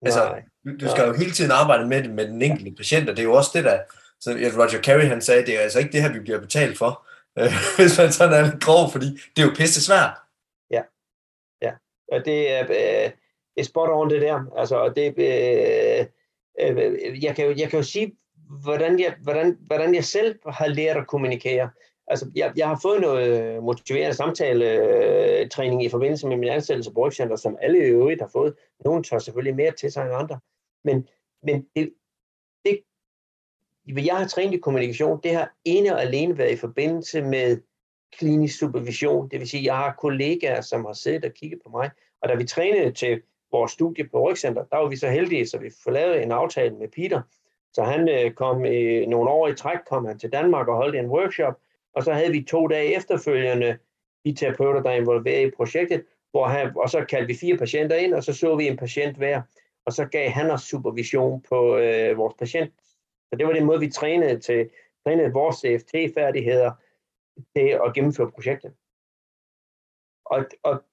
Altså, 0.05 0.19
nej, 0.19 0.41
du 0.79 0.89
skal 0.89 1.01
nej. 1.01 1.07
jo 1.07 1.13
hele 1.13 1.31
tiden 1.31 1.51
arbejde 1.51 1.87
med 1.87 2.03
det 2.03 2.11
med 2.11 2.27
den 2.27 2.41
enkelte 2.41 2.71
patient, 2.71 3.09
og 3.09 3.15
det 3.15 3.21
er 3.21 3.27
jo 3.27 3.33
også 3.33 3.51
det, 3.53 3.63
der, 3.63 3.79
så 4.19 4.31
Roger 4.31 4.81
Carey 4.81 5.07
han 5.07 5.21
sagde, 5.21 5.45
det 5.45 5.55
er 5.55 5.59
altså 5.59 5.79
ikke 5.79 5.91
det 5.91 6.01
her, 6.01 6.13
vi 6.13 6.19
bliver 6.19 6.39
betalt 6.39 6.77
for, 6.77 7.03
hvis 7.77 7.97
man 7.97 8.11
sådan 8.11 8.33
er 8.33 8.51
lidt 8.51 8.63
grov, 8.63 8.91
fordi 8.91 9.05
det 9.05 9.41
er 9.41 9.47
jo 9.47 9.53
pisse 9.55 9.83
svært. 9.83 10.13
Og 12.11 12.25
det 12.25 12.51
er, 12.51 12.63
øh, 12.63 13.11
er 13.57 13.63
spot 13.63 13.89
on 13.89 14.09
det 14.09 14.21
der, 14.21 14.43
altså, 14.57 14.75
og 14.75 14.95
det, 14.95 15.13
øh, 15.17 16.05
øh, 16.59 17.23
jeg, 17.23 17.35
kan 17.35 17.45
jo, 17.45 17.53
jeg 17.57 17.69
kan 17.69 17.79
jo 17.79 17.83
sige, 17.83 18.17
hvordan 18.63 18.99
jeg, 18.99 19.15
hvordan, 19.23 19.57
hvordan 19.67 19.95
jeg 19.95 20.03
selv 20.03 20.39
har 20.47 20.67
lært 20.67 20.97
at 20.97 21.07
kommunikere. 21.07 21.69
Altså, 22.07 22.31
jeg, 22.35 22.53
jeg 22.55 22.67
har 22.67 22.79
fået 22.81 23.01
noget 23.01 23.63
motiverende 23.63 24.15
samtale-træning 24.15 25.83
i 25.83 25.89
forbindelse 25.89 26.27
med 26.27 26.37
min 26.37 26.49
ansættelse 26.49 26.93
på 26.93 27.07
Rygcenter, 27.07 27.35
som 27.35 27.57
alle 27.61 27.77
i 27.77 27.81
øvrigt 27.81 28.21
har 28.21 28.29
fået. 28.33 28.53
Nogle 28.85 29.03
tager 29.03 29.19
selvfølgelig 29.19 29.55
mere 29.55 29.71
til 29.71 29.91
sig 29.91 30.05
end 30.05 30.13
andre. 30.13 30.39
Men, 30.83 31.07
men 31.43 31.65
det, 31.75 31.93
det, 32.65 32.83
jeg 34.05 34.17
har 34.17 34.27
trænet 34.27 34.53
i 34.53 34.57
kommunikation, 34.57 35.19
det 35.23 35.35
har 35.35 35.53
ene 35.65 35.93
og 35.93 36.01
alene 36.01 36.37
været 36.37 36.51
i 36.51 36.57
forbindelse 36.57 37.21
med 37.21 37.57
klinisk 38.11 38.59
supervision. 38.59 39.29
Det 39.29 39.39
vil 39.39 39.49
sige, 39.49 39.61
at 39.61 39.65
jeg 39.65 39.75
har 39.75 39.95
kollegaer, 39.99 40.61
som 40.61 40.85
har 40.85 40.93
siddet 40.93 41.25
og 41.25 41.31
kigget 41.33 41.59
på 41.65 41.69
mig. 41.69 41.89
Og 42.21 42.29
da 42.29 42.35
vi 42.35 42.43
trænede 42.43 42.91
til 42.91 43.21
vores 43.51 43.71
studie 43.71 44.07
på 44.07 44.29
Rygcenter, 44.29 44.63
der 44.63 44.77
var 44.77 44.87
vi 44.87 44.95
så 44.95 45.09
heldige, 45.09 45.47
så 45.47 45.57
vi 45.57 45.69
får 45.83 45.91
lavet 45.91 46.23
en 46.23 46.31
aftale 46.31 46.75
med 46.75 46.87
Peter. 46.87 47.21
Så 47.73 47.83
han 47.83 48.09
øh, 48.09 48.31
kom 48.31 48.65
i 48.65 49.05
nogle 49.05 49.29
år 49.29 49.47
i 49.47 49.55
træk, 49.55 49.79
kom 49.89 50.05
han 50.05 50.19
til 50.19 50.31
Danmark 50.31 50.67
og 50.67 50.75
holdt 50.75 50.95
en 50.95 51.07
workshop, 51.07 51.53
og 51.95 52.03
så 52.03 52.13
havde 52.13 52.31
vi 52.31 52.43
to 52.43 52.67
dage 52.67 52.95
efterfølgende 52.95 53.77
de 54.25 54.33
terapeuter, 54.33 54.81
der 54.81 54.89
er 54.89 54.95
involveret 54.95 55.47
i 55.47 55.51
projektet, 55.51 56.03
hvor 56.31 56.47
han, 56.47 56.71
og 56.75 56.89
så 56.89 57.05
kaldte 57.09 57.27
vi 57.27 57.39
fire 57.39 57.57
patienter 57.57 57.95
ind, 57.95 58.13
og 58.13 58.23
så 58.23 58.33
så 58.33 58.55
vi 58.55 58.67
en 58.67 58.77
patient 58.77 59.17
hver, 59.17 59.41
og 59.85 59.93
så 59.93 60.05
gav 60.05 60.29
han 60.29 60.51
os 60.51 60.61
supervision 60.61 61.43
på 61.49 61.77
øh, 61.77 62.17
vores 62.17 62.33
patient. 62.39 62.71
Så 63.29 63.35
det 63.37 63.47
var 63.47 63.53
den 63.53 63.65
måde, 63.65 63.79
vi 63.79 63.89
trænede 63.89 64.39
til 64.39 64.69
trænede 65.03 65.33
vores 65.33 65.55
CFT-færdigheder 65.55 66.71
til 67.55 67.79
at 67.85 67.93
gennemføre 67.93 68.31
projektet. 68.31 68.73
Og, 70.25 70.45
og, 70.63 70.83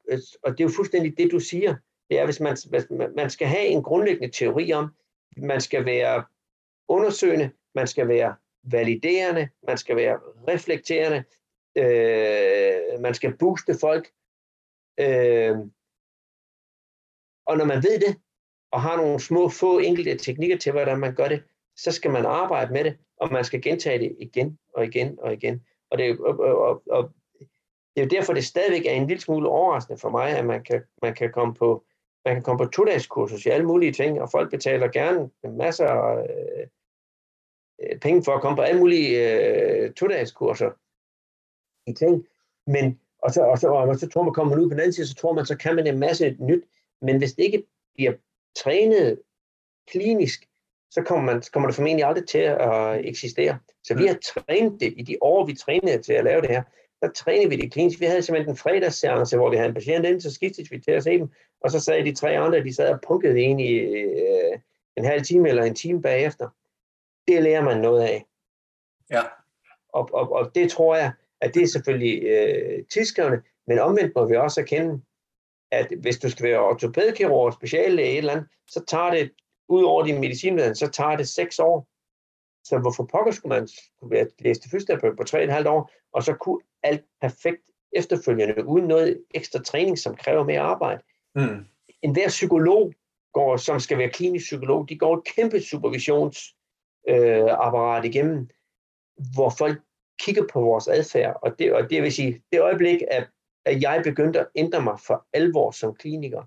og 0.42 0.52
det 0.52 0.60
er 0.60 0.64
jo 0.64 0.76
fuldstændig 0.76 1.18
det, 1.18 1.32
du 1.32 1.40
siger. 1.40 1.76
Det 2.10 2.18
er, 2.18 2.24
hvis 2.24 2.40
man, 2.40 2.56
hvis 2.70 2.86
man 3.16 3.30
skal 3.30 3.48
have 3.48 3.66
en 3.66 3.82
grundlæggende 3.82 4.36
teori 4.36 4.72
om, 4.72 4.94
man 5.36 5.60
skal 5.60 5.84
være 5.84 6.24
undersøgende, 6.88 7.50
man 7.74 7.86
skal 7.86 8.08
være 8.08 8.36
validerende, 8.62 9.48
man 9.66 9.78
skal 9.78 9.96
være 9.96 10.20
reflekterende, 10.48 11.24
øh, 11.76 13.00
man 13.00 13.14
skal 13.14 13.36
booste 13.36 13.74
folk. 13.80 14.12
Øh, 15.00 15.56
og 17.46 17.56
når 17.56 17.64
man 17.64 17.82
ved 17.82 18.00
det, 18.00 18.16
og 18.70 18.82
har 18.82 18.96
nogle 18.96 19.20
små, 19.20 19.48
få 19.48 19.78
enkelte 19.78 20.16
teknikker 20.16 20.58
til, 20.58 20.72
hvordan 20.72 20.98
man 20.98 21.14
gør 21.14 21.28
det, 21.28 21.42
så 21.76 21.92
skal 21.92 22.10
man 22.10 22.26
arbejde 22.26 22.72
med 22.72 22.84
det, 22.84 22.98
og 23.16 23.32
man 23.32 23.44
skal 23.44 23.62
gentage 23.62 23.98
det 23.98 24.16
igen 24.18 24.58
og 24.74 24.84
igen 24.84 25.18
og 25.18 25.32
igen. 25.32 25.66
Og, 25.94 25.98
det, 25.98 26.20
og, 26.20 26.38
og, 26.38 26.82
og 26.90 27.10
det 27.96 28.00
er 28.00 28.04
jo 28.04 28.08
derfor, 28.08 28.32
det 28.32 28.44
stadigvæk 28.44 28.86
er 28.86 28.90
en 28.90 29.06
lille 29.06 29.20
smule 29.20 29.48
overraskende 29.48 30.00
for 30.00 30.10
mig, 30.10 30.38
at 30.38 30.46
man 30.46 30.64
kan, 30.64 30.82
man 31.02 31.14
kan 31.14 31.32
komme 31.32 31.54
på 31.54 31.84
man 32.24 32.34
kan 32.34 32.42
komme 32.42 32.64
på 32.64 32.70
to-dages 32.70 33.46
i 33.46 33.48
alle 33.48 33.66
mulige 33.66 33.92
ting, 33.92 34.20
og 34.20 34.30
folk 34.30 34.50
betaler 34.50 34.88
gerne 34.88 35.30
masser 35.56 35.86
af 35.86 36.68
øh, 37.82 37.98
penge 37.98 38.24
for 38.24 38.32
at 38.32 38.40
komme 38.40 38.56
på 38.56 38.62
alle 38.62 38.80
mulige 38.80 39.10
øh, 39.38 39.92
to-dages 39.92 40.32
kurser 40.32 40.70
i 41.90 41.92
ting. 41.92 42.26
Men, 42.66 43.00
og 43.18 43.30
så, 43.30 43.42
og 43.42 43.58
så, 43.58 43.68
og 43.68 43.96
så 43.96 44.08
tror 44.08 44.22
man, 44.22 44.34
kommer 44.34 44.54
man 44.54 44.64
ud 44.64 44.70
på 44.70 44.74
den 44.74 44.80
anden 44.80 44.92
side, 44.92 45.06
så 45.06 45.14
tror 45.14 45.32
man, 45.32 45.46
så 45.46 45.56
kan 45.56 45.76
man 45.76 45.86
en 45.86 45.98
masse 45.98 46.36
nyt. 46.40 46.64
Men 47.02 47.18
hvis 47.18 47.32
det 47.32 47.42
ikke 47.42 47.66
bliver 47.94 48.12
trænet 48.56 49.22
klinisk, 49.88 50.48
så 50.94 51.02
kommer, 51.02 51.32
man, 51.32 51.42
kommer 51.52 51.68
det 51.68 51.76
formentlig 51.76 52.04
aldrig 52.04 52.28
til 52.28 52.38
at 52.38 53.06
eksistere. 53.06 53.58
Så 53.84 53.94
vi 53.94 54.06
har 54.06 54.18
trænet 54.24 54.80
det 54.80 54.94
i 54.96 55.02
de 55.02 55.16
år, 55.20 55.46
vi 55.46 55.54
trænede 55.54 56.02
til 56.02 56.12
at 56.12 56.24
lave 56.24 56.40
det 56.40 56.50
her. 56.50 56.62
Der 57.02 57.10
trænede 57.10 57.48
vi 57.48 57.56
det 57.56 57.72
klinisk. 57.72 58.00
Vi 58.00 58.04
havde 58.04 58.22
simpelthen 58.22 58.52
en 58.52 58.56
fredagsseance, 58.56 59.36
hvor 59.36 59.50
vi 59.50 59.56
havde 59.56 59.68
en 59.68 59.74
patient 59.74 60.06
ind, 60.06 60.20
så 60.20 60.34
skiftede 60.34 60.70
vi 60.70 60.78
til 60.78 60.90
at 60.90 61.04
se 61.04 61.18
dem, 61.18 61.28
og 61.60 61.70
så 61.70 61.80
sad 61.80 62.04
de 62.04 62.14
tre 62.14 62.38
andre, 62.38 62.64
de 62.64 62.74
sad 62.74 62.92
og 62.92 63.00
punkede 63.06 63.40
ind 63.40 63.60
i 63.60 63.72
øh, 63.72 64.58
en 64.96 65.04
halv 65.04 65.22
time 65.22 65.48
eller 65.48 65.62
en 65.62 65.74
time 65.74 66.02
bagefter. 66.02 66.48
Det 67.28 67.42
lærer 67.42 67.62
man 67.62 67.80
noget 67.80 68.02
af. 68.02 68.24
Ja. 69.10 69.22
Og, 69.88 70.08
og, 70.12 70.32
og 70.32 70.54
det 70.54 70.70
tror 70.70 70.96
jeg, 70.96 71.12
at 71.40 71.54
det 71.54 71.62
er 71.62 71.66
selvfølgelig 71.66 72.22
øh, 72.22 72.84
tidskrævende, 72.92 73.42
men 73.66 73.78
omvendt 73.78 74.12
må 74.16 74.26
vi 74.26 74.36
også 74.36 74.60
erkende, 74.60 75.00
at 75.70 75.92
hvis 76.00 76.18
du 76.18 76.30
skal 76.30 76.46
være 76.46 76.58
ortopædkirurg 76.58 77.46
og 77.46 77.52
speciallæge 77.52 78.12
et 78.12 78.18
eller 78.18 78.32
andet, 78.32 78.48
så 78.68 78.84
tager 78.88 79.10
det, 79.10 79.30
ud 79.68 79.82
over 79.82 80.04
din 80.04 80.20
medicinviden, 80.20 80.74
så 80.74 80.88
tager 80.88 81.16
det 81.16 81.28
seks 81.28 81.58
år. 81.58 81.88
Så 82.64 82.78
hvorfor 82.78 83.04
pokker 83.04 83.32
skulle 83.32 83.58
man 83.58 83.68
skulle 83.68 84.30
læse 84.38 84.60
det 84.60 84.70
første 84.70 84.98
på, 85.16 85.24
tre 85.24 85.44
et 85.44 85.52
halvt 85.52 85.68
år, 85.68 85.90
og 86.12 86.22
så 86.22 86.34
kunne 86.34 86.60
alt 86.82 87.04
perfekt 87.20 87.70
efterfølgende, 87.92 88.66
uden 88.66 88.88
noget 88.88 89.24
ekstra 89.34 89.62
træning, 89.62 89.98
som 89.98 90.16
kræver 90.16 90.44
mere 90.44 90.60
arbejde. 90.60 91.02
Mm. 91.34 91.66
En 92.02 92.12
hver 92.12 92.28
psykolog, 92.28 92.94
går, 93.32 93.56
som 93.56 93.80
skal 93.80 93.98
være 93.98 94.10
klinisk 94.10 94.44
psykolog, 94.44 94.88
de 94.88 94.98
går 94.98 95.16
et 95.16 95.24
kæmpe 95.36 95.60
supervisionsapparat 95.60 98.04
øh, 98.04 98.10
igennem, 98.10 98.48
hvor 99.34 99.50
folk 99.58 99.80
kigger 100.20 100.44
på 100.52 100.60
vores 100.60 100.88
adfærd. 100.88 101.36
Og 101.42 101.58
det, 101.58 101.72
og 101.72 101.90
det 101.90 102.02
vil 102.02 102.12
sige, 102.12 102.42
det 102.52 102.60
øjeblik, 102.60 103.02
at, 103.10 103.28
at 103.64 103.82
jeg 103.82 104.00
begyndte 104.04 104.40
at 104.40 104.48
ændre 104.54 104.82
mig 104.82 105.00
for 105.00 105.26
alvor 105.32 105.70
som 105.70 105.94
kliniker, 105.94 106.42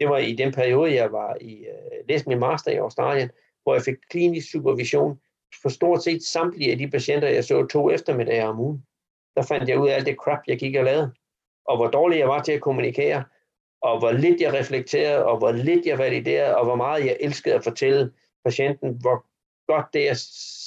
det 0.00 0.08
var 0.08 0.18
i 0.18 0.32
den 0.32 0.52
periode, 0.52 0.94
jeg 0.94 1.12
var 1.12 1.36
i 1.40 1.66
uh, 1.68 2.08
læste 2.08 2.28
min 2.28 2.38
master 2.38 2.70
i 2.70 2.76
Australien, 2.76 3.30
hvor 3.62 3.74
jeg 3.74 3.82
fik 3.82 3.94
klinisk 4.10 4.50
supervision 4.50 5.20
for 5.62 5.68
stort 5.68 6.02
set 6.02 6.22
samtlige 6.22 6.72
af 6.72 6.78
de 6.78 6.90
patienter, 6.90 7.28
jeg 7.28 7.44
så 7.44 7.66
to 7.66 7.90
eftermiddage 7.90 8.46
om 8.46 8.60
ugen. 8.60 8.84
Der 9.36 9.42
fandt 9.42 9.68
jeg 9.68 9.78
ud 9.78 9.88
af 9.88 9.94
alt 9.94 10.06
det 10.06 10.16
crap, 10.16 10.38
jeg 10.46 10.58
gik 10.58 10.76
og 10.76 10.84
lavede, 10.84 11.12
og 11.64 11.76
hvor 11.76 11.86
dårlig 11.86 12.18
jeg 12.18 12.28
var 12.28 12.42
til 12.42 12.52
at 12.52 12.60
kommunikere, 12.60 13.24
og 13.82 13.98
hvor 13.98 14.12
lidt 14.12 14.40
jeg 14.40 14.52
reflekterede, 14.52 15.24
og 15.24 15.38
hvor 15.38 15.52
lidt 15.52 15.86
jeg 15.86 15.98
validerede, 15.98 16.56
og 16.56 16.64
hvor 16.64 16.76
meget 16.76 17.06
jeg 17.06 17.16
elskede 17.20 17.54
at 17.54 17.64
fortælle 17.64 18.12
patienten, 18.44 18.98
hvor 19.00 19.26
godt 19.72 19.86
det, 19.92 20.04
jeg 20.04 20.16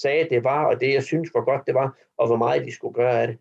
sagde, 0.02 0.30
det 0.30 0.44
var, 0.44 0.66
og 0.66 0.82
det, 0.82 0.94
jeg 0.94 1.04
synes, 1.04 1.30
hvor 1.30 1.46
godt 1.46 1.68
det 1.68 1.74
var, 1.76 1.98
og 2.18 2.28
hvor 2.28 2.38
meget 2.38 2.66
de 2.66 2.72
skulle 2.72 2.94
gøre 2.94 3.22
af 3.22 3.28
det. 3.28 3.38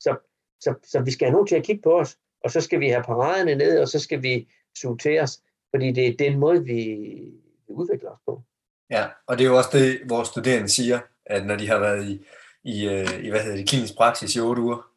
Så, 0.00 0.16
så, 0.60 0.74
så 0.82 1.02
vi 1.02 1.10
skal 1.10 1.26
have 1.26 1.32
nogen 1.32 1.46
til 1.46 1.56
at 1.56 1.64
kigge 1.64 1.82
på 1.82 1.98
os, 2.00 2.18
og 2.44 2.50
så 2.50 2.60
skal 2.60 2.80
vi 2.80 2.88
have 2.88 3.02
paraderne 3.02 3.54
ned, 3.54 3.80
og 3.80 3.88
så 3.88 3.98
skal 3.98 4.22
vi 4.22 4.48
suge 4.78 4.98
til 4.98 5.20
os, 5.20 5.40
fordi 5.70 5.92
det 5.92 6.08
er 6.08 6.16
den 6.16 6.38
måde, 6.38 6.64
vi 6.64 6.98
udvikler 7.68 8.10
os 8.10 8.18
på. 8.26 8.42
Ja, 8.90 9.06
og 9.26 9.38
det 9.38 9.44
er 9.44 9.48
jo 9.48 9.56
også 9.56 9.70
det, 9.72 10.00
vores 10.08 10.28
studerende 10.28 10.68
siger, 10.68 11.00
at 11.26 11.46
når 11.46 11.56
de 11.56 11.68
har 11.68 11.78
været 11.78 12.08
i, 12.08 12.26
i, 12.64 12.88
øh, 12.88 13.24
i 13.24 13.30
hvad 13.30 13.40
hedder 13.40 13.56
det, 13.56 13.68
klinisk 13.68 13.96
praksis 13.96 14.36
i 14.36 14.40
otte 14.40 14.62
uger, 14.62 14.90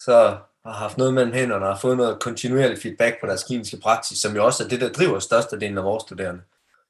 så 0.00 0.38
har 0.64 0.72
haft 0.72 0.98
noget 0.98 1.14
mellem 1.14 1.32
hænderne 1.32 1.64
og 1.64 1.72
har 1.72 1.80
fået 1.80 1.96
noget 1.96 2.20
kontinuerlig 2.20 2.78
feedback 2.78 3.20
på 3.20 3.26
deres 3.26 3.44
kliniske 3.44 3.76
praksis, 3.76 4.18
som 4.18 4.36
jo 4.36 4.44
også 4.44 4.64
er 4.64 4.68
det, 4.68 4.80
der 4.80 4.92
driver 4.92 5.18
størstedelen 5.18 5.78
af 5.78 5.84
vores 5.84 6.02
studerende. 6.02 6.42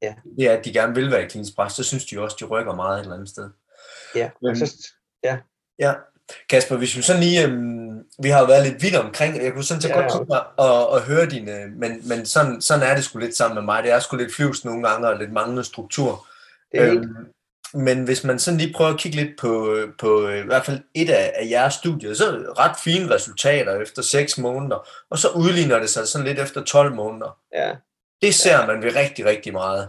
Ja. 0.02 0.14
Det 0.38 0.46
er, 0.46 0.56
at 0.58 0.64
de 0.64 0.72
gerne 0.72 0.94
vil 0.94 1.10
være 1.10 1.24
i 1.24 1.28
klinisk 1.28 1.54
praksis, 1.54 1.76
så 1.76 1.84
synes 1.84 2.06
de 2.06 2.20
også, 2.20 2.36
de 2.40 2.44
rykker 2.44 2.74
meget 2.74 2.98
et 2.98 3.02
eller 3.02 3.14
andet 3.14 3.28
sted. 3.28 3.50
Ja, 4.14 4.30
Men, 4.42 4.56
så, 4.56 4.92
ja. 5.24 5.38
Ja, 5.78 5.94
Kasper, 6.48 6.76
hvis 6.76 6.96
vi 6.96 7.02
sådan 7.02 7.22
lige, 7.22 7.46
øhm, 7.46 8.04
vi 8.18 8.28
har 8.28 8.40
jo 8.40 8.46
været 8.46 8.66
lidt 8.66 8.82
vidt 8.82 8.96
omkring, 8.96 9.42
jeg 9.42 9.52
kunne 9.52 9.64
sådan 9.64 9.80
set 9.80 9.88
ja, 9.88 10.00
godt 10.00 10.12
tænke 10.12 10.28
mig 10.28 10.42
at, 10.58 10.96
at 10.96 11.02
høre 11.02 11.26
dine, 11.26 11.66
men, 11.76 12.08
men 12.08 12.26
sådan, 12.26 12.60
sådan 12.60 12.90
er 12.90 12.94
det 12.94 13.04
sgu 13.04 13.18
lidt 13.18 13.36
sammen 13.36 13.54
med 13.54 13.62
mig, 13.62 13.82
det 13.82 13.92
er 13.92 14.00
sgu 14.00 14.16
lidt 14.16 14.34
flyvs 14.34 14.64
nogle 14.64 14.88
gange, 14.88 15.08
og 15.08 15.18
lidt 15.18 15.32
manglende 15.32 15.64
struktur. 15.64 16.26
Det 16.72 16.80
er 16.80 16.92
øhm, 16.92 17.16
men 17.74 18.04
hvis 18.04 18.24
man 18.24 18.38
sådan 18.38 18.58
lige 18.58 18.72
prøver 18.72 18.90
at 18.90 18.98
kigge 18.98 19.16
lidt 19.16 19.40
på, 19.40 19.78
på 19.98 20.28
i 20.28 20.42
hvert 20.42 20.64
fald 20.64 20.80
et 20.94 21.10
af, 21.10 21.32
af 21.36 21.50
jeres 21.50 21.74
studier, 21.74 22.14
så 22.14 22.28
er 22.28 22.58
ret 22.58 22.76
fine 22.84 23.14
resultater 23.14 23.80
efter 23.80 24.02
6 24.02 24.38
måneder, 24.38 24.88
og 25.10 25.18
så 25.18 25.28
udligner 25.28 25.78
det 25.78 25.90
sig 25.90 26.08
sådan 26.08 26.26
lidt 26.26 26.38
efter 26.38 26.64
12 26.64 26.94
måneder. 26.94 27.38
Ja. 27.54 27.76
Det 28.22 28.34
ser 28.34 28.60
ja. 28.60 28.66
man 28.66 28.82
ved 28.82 28.96
rigtig, 28.96 29.24
rigtig 29.24 29.52
meget. 29.52 29.88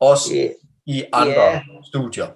Også 0.00 0.34
yeah. 0.34 0.50
i 0.86 1.04
andre 1.12 1.32
yeah. 1.32 1.62
studier. 1.88 2.26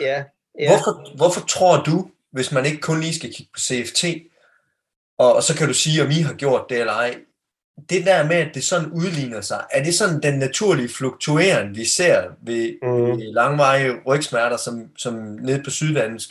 Ja. 0.00 0.24
Yeah. 0.60 0.70
Hvorfor, 0.70 1.16
hvorfor 1.16 1.40
tror 1.46 1.82
du, 1.82 2.10
hvis 2.32 2.52
man 2.52 2.66
ikke 2.66 2.80
kun 2.80 3.00
lige 3.00 3.14
skal 3.14 3.34
kigge 3.34 3.50
på 3.54 3.60
CFT, 3.60 4.04
og, 5.18 5.34
og 5.34 5.42
så 5.42 5.56
kan 5.56 5.68
du 5.68 5.74
sige, 5.74 6.02
om 6.02 6.10
I 6.10 6.20
har 6.20 6.34
gjort 6.34 6.66
det 6.68 6.80
eller 6.80 6.92
ej, 6.92 7.16
det 7.90 8.06
der 8.06 8.26
med, 8.26 8.36
at 8.36 8.54
det 8.54 8.64
sådan 8.64 8.90
udligner 8.90 9.40
sig, 9.40 9.64
er 9.70 9.84
det 9.84 9.94
sådan 9.94 10.22
den 10.22 10.38
naturlige 10.38 10.88
fluktueren, 10.88 11.76
vi 11.76 11.84
ser 11.84 12.24
ved, 12.42 12.78
mm. 12.82 13.18
ved 13.18 13.32
langvarige 13.32 14.00
rygsmerter, 14.06 14.56
som, 14.56 14.88
som 14.96 15.14
nede 15.14 15.62
på 15.64 15.70
Syddansk, 15.70 16.30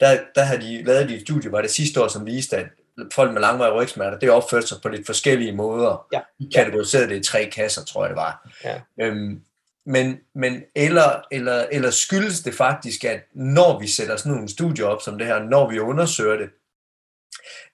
der, 0.00 0.18
der 0.34 0.42
har 0.42 0.56
de 0.56 0.82
lavet 0.82 1.08
de 1.08 1.20
studie, 1.20 1.52
var 1.52 1.60
det 1.60 1.70
sidste 1.70 2.02
år, 2.02 2.08
som 2.08 2.26
viste, 2.26 2.56
at 2.56 2.66
folk 3.12 3.32
med 3.32 3.40
langvarige 3.40 3.74
rygsmerter, 3.74 4.18
det 4.18 4.30
opførte 4.30 4.66
sig 4.66 4.78
på 4.82 4.88
lidt 4.88 5.06
forskellige 5.06 5.52
måder. 5.52 6.06
Ja. 6.12 6.20
De 6.38 6.50
kategoriserede 6.54 7.08
det 7.08 7.16
i 7.16 7.22
tre 7.22 7.50
kasser, 7.52 7.84
tror 7.84 8.04
jeg 8.04 8.10
det 8.10 8.16
var. 8.16 8.50
Ja. 8.64 8.80
Øhm, 9.00 9.42
men, 9.90 10.18
men 10.34 10.62
eller, 10.74 11.22
eller, 11.30 11.66
eller 11.72 11.90
skyldes 11.90 12.40
det 12.40 12.54
faktisk, 12.54 13.04
at 13.04 13.20
når 13.34 13.80
vi 13.80 13.86
sætter 13.86 14.16
sådan 14.16 14.32
nogle 14.32 14.48
studier 14.48 14.86
op 14.86 15.02
som 15.02 15.18
det 15.18 15.26
her, 15.26 15.42
når 15.42 15.70
vi 15.70 15.78
undersøger 15.78 16.36
det, 16.36 16.50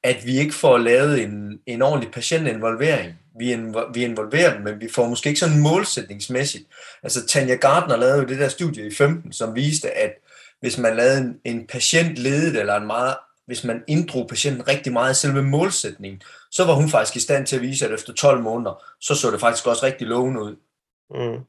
at 0.02 0.26
vi 0.26 0.38
ikke 0.38 0.54
får 0.54 0.78
lavet 0.78 1.22
en, 1.22 1.60
en 1.66 1.82
ordentlig 1.82 2.12
patientinvolvering. 2.12 3.14
Vi, 3.38 3.52
invo, 3.52 3.80
vi 3.94 4.04
involverer 4.04 4.54
dem, 4.54 4.62
men 4.62 4.80
vi 4.80 4.88
får 4.88 5.08
måske 5.08 5.28
ikke 5.28 5.40
sådan 5.40 5.60
målsætningsmæssigt. 5.60 6.64
Altså 7.02 7.26
Tanja 7.26 7.54
Gardner 7.54 7.96
lavede 7.96 8.18
jo 8.18 8.24
det 8.24 8.38
der 8.38 8.48
studie 8.48 8.86
i 8.86 8.94
15, 8.94 9.32
som 9.32 9.54
viste, 9.54 9.90
at 9.90 10.12
hvis 10.60 10.78
man 10.78 10.96
lavede 10.96 11.18
en, 11.18 11.40
en 11.44 11.66
patient 11.66 12.16
ledet, 12.16 12.60
eller 12.60 12.76
en 12.76 12.86
meget, 12.86 13.16
hvis 13.46 13.64
man 13.64 13.84
inddrog 13.86 14.28
patienten 14.28 14.68
rigtig 14.68 14.92
meget 14.92 15.12
i 15.12 15.20
selve 15.20 15.42
målsætningen, 15.42 16.22
så 16.50 16.64
var 16.64 16.74
hun 16.74 16.88
faktisk 16.88 17.16
i 17.16 17.20
stand 17.20 17.46
til 17.46 17.56
at 17.56 17.62
vise, 17.62 17.86
at 17.86 17.92
efter 17.92 18.12
12 18.12 18.42
måneder, 18.42 18.84
så 19.00 19.14
så 19.14 19.30
det 19.30 19.40
faktisk 19.40 19.66
også 19.66 19.86
rigtig 19.86 20.06
lovende 20.06 20.42
ud. 20.42 20.56
Mm. 21.10 21.44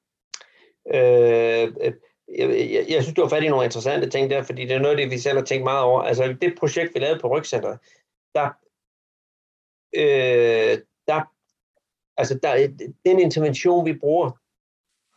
Øh, 0.94 1.94
jeg, 2.38 2.50
jeg, 2.50 2.86
jeg 2.90 3.04
synes, 3.04 3.16
du 3.16 3.22
har 3.22 3.30
fat 3.30 3.44
i 3.44 3.48
nogle 3.48 3.66
interessante 3.66 4.10
ting 4.10 4.30
der, 4.30 4.44
fordi 4.44 4.62
det 4.62 4.72
er 4.72 4.80
noget 4.80 4.98
det, 4.98 5.12
vi 5.12 5.18
selv 5.18 5.38
har 5.38 5.46
tænkt 5.46 5.64
meget 5.64 5.84
over. 5.84 6.02
Altså 6.02 6.36
det 6.42 6.56
projekt, 6.60 6.94
vi 6.94 7.00
lavede 7.00 7.20
på 7.20 7.28
Rygcenteret, 7.28 7.80
der, 8.36 8.48
øh, 9.96 10.78
der, 11.08 11.22
altså 12.18 12.40
der, 12.44 12.68
den 13.06 13.20
intervention, 13.20 13.86
vi 13.86 13.94
bruger, 13.94 14.32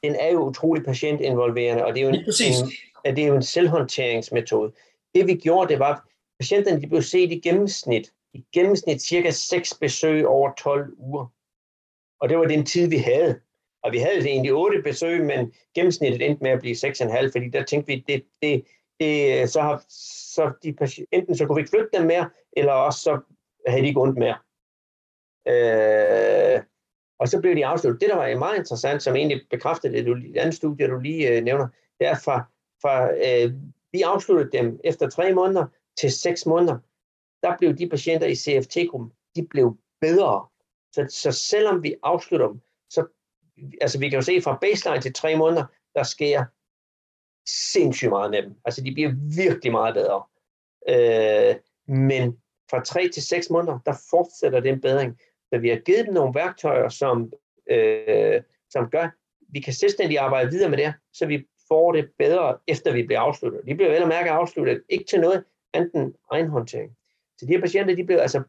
den 0.03 0.15
er 0.15 0.33
jo 0.33 0.49
utrolig 0.49 0.85
patientinvolverende, 0.85 1.85
og 1.85 1.95
det 1.95 2.01
er 2.01 2.05
jo 2.05 2.09
en, 2.09 2.15
en, 2.15 3.17
det 3.17 3.25
er 3.25 3.29
jo 3.29 3.37
en 3.37 3.43
selvhåndteringsmetode. 3.43 4.73
Det 5.15 5.27
vi 5.27 5.35
gjorde, 5.35 5.69
det 5.69 5.79
var, 5.79 5.95
at 5.95 6.01
patienterne 6.41 6.81
de 6.81 6.87
blev 6.87 7.03
set 7.03 7.33
i 7.33 7.41
gennemsnit, 7.41 8.13
i 8.35 8.45
gennemsnit 8.53 9.03
cirka 9.03 9.31
6 9.31 9.75
besøg 9.75 10.27
over 10.27 10.53
12 10.55 10.95
uger. 10.99 11.27
Og 12.21 12.29
det 12.29 12.39
var 12.39 12.45
den 12.45 12.67
tid, 12.67 12.89
vi 12.89 12.97
havde. 12.97 13.41
Og 13.83 13.93
vi 13.93 13.99
havde 13.99 14.29
egentlig 14.29 14.53
otte 14.53 14.83
besøg, 14.83 15.25
men 15.25 15.53
gennemsnittet 15.75 16.23
endte 16.23 16.43
med 16.43 16.51
at 16.51 16.61
blive 16.61 16.77
6,5, 16.77 17.33
fordi 17.33 17.49
der 17.49 17.65
tænkte 17.65 17.93
vi, 17.93 18.05
det, 18.09 18.25
det, 18.43 18.65
det, 19.01 19.51
så, 19.51 19.61
har, 19.61 19.85
så 20.35 20.53
de, 20.63 20.77
enten 21.13 21.37
så 21.37 21.47
kunne 21.47 21.57
vi 21.57 21.61
ikke 21.61 21.71
flytte 21.71 21.99
dem 21.99 22.07
mere, 22.07 22.31
eller 22.53 22.73
også 22.73 23.01
så 23.01 23.21
havde 23.67 23.83
de 23.83 23.89
ikke 23.89 24.01
ondt 24.01 24.19
mere. 24.19 24.39
Øh, 25.49 26.63
og 27.19 27.29
så 27.29 27.41
blev 27.41 27.57
de 27.57 27.67
afsluttet. 27.67 28.01
Det, 28.01 28.09
der 28.09 28.17
var 28.17 28.39
meget 28.39 28.59
interessant, 28.59 29.03
som 29.03 29.17
egentlig 29.17 29.47
bekræftede 29.51 29.93
det, 29.93 30.07
du, 30.07 30.15
det 30.15 30.37
andet 30.37 30.55
studie, 30.55 30.89
du 30.89 30.99
lige 30.99 31.29
øh, 31.29 31.45
nævner, 31.45 31.69
det 32.01 32.07
er 32.07 32.15
fra, 32.25 32.45
fra 32.83 33.13
øh, 33.13 33.53
vi 33.93 34.03
afsluttede 34.03 34.59
dem 34.59 34.81
efter 34.85 35.09
tre 35.09 35.35
måneder 35.35 35.67
til 36.01 36.13
seks 36.13 36.47
måneder. 36.47 36.79
Der 37.43 37.57
blev 37.59 37.75
de 37.75 37.89
patienter 37.89 38.27
i 38.27 38.35
CFT-gruppen, 38.35 39.13
de 39.37 39.47
blev 39.47 39.79
bedre. 40.01 40.47
Så, 40.93 41.07
så 41.09 41.33
selvom 41.33 41.83
vi 41.83 41.95
afslutter 42.03 42.49
dem, 42.49 42.61
altså 43.81 43.99
vi 43.99 44.09
kan 44.09 44.19
jo 44.19 44.23
se 44.23 44.43
fra 44.43 44.59
baseline 44.61 45.01
til 45.01 45.13
tre 45.15 45.37
måneder, 45.37 45.65
der 45.95 46.03
sker 46.03 46.45
sindssygt 47.73 48.11
meget 48.11 48.31
med 48.31 48.43
dem. 48.43 48.55
Altså 48.65 48.85
de 48.85 48.95
bliver 48.95 49.13
virkelig 49.37 49.73
meget 49.73 49.95
bedre. 49.95 50.23
Øh, 50.89 51.55
men 51.87 52.39
fra 52.71 52.85
3 52.85 53.09
til 53.09 53.23
6 53.23 53.51
måneder, 53.51 53.79
der 53.87 53.93
fortsætter 54.11 54.61
den 54.61 54.81
bedring. 54.81 55.19
Så 55.53 55.59
vi 55.59 55.69
har 55.69 55.77
givet 55.77 56.07
dem 56.07 56.15
nogle 56.15 56.35
værktøjer, 56.35 56.89
som, 56.89 57.33
øh, 57.71 58.43
som 58.71 58.91
gør, 58.91 59.09
vi 59.53 59.61
kan 59.61 59.73
selvstændig 59.73 60.19
arbejde 60.19 60.51
videre 60.51 60.71
med 60.71 60.79
det, 60.79 60.95
så 61.13 61.27
vi 61.27 61.47
får 61.69 61.93
det 61.93 62.11
bedre, 62.19 62.59
efter 62.67 62.93
vi 62.93 63.03
bliver 63.03 63.21
afsluttet. 63.21 63.61
De 63.67 63.75
bliver 63.75 63.91
vel 63.91 64.03
og 64.03 64.09
mærke 64.09 64.31
afsluttet, 64.31 64.83
ikke 64.89 65.05
til 65.05 65.21
noget 65.21 65.45
andet 65.75 65.95
end 65.95 66.15
egenhåndtering. 66.31 66.97
Så 67.39 67.47
de 67.47 67.53
her 67.53 67.61
patienter, 67.61 67.95
de 67.95 68.05
bliver 68.05 68.23
altså 68.23 68.43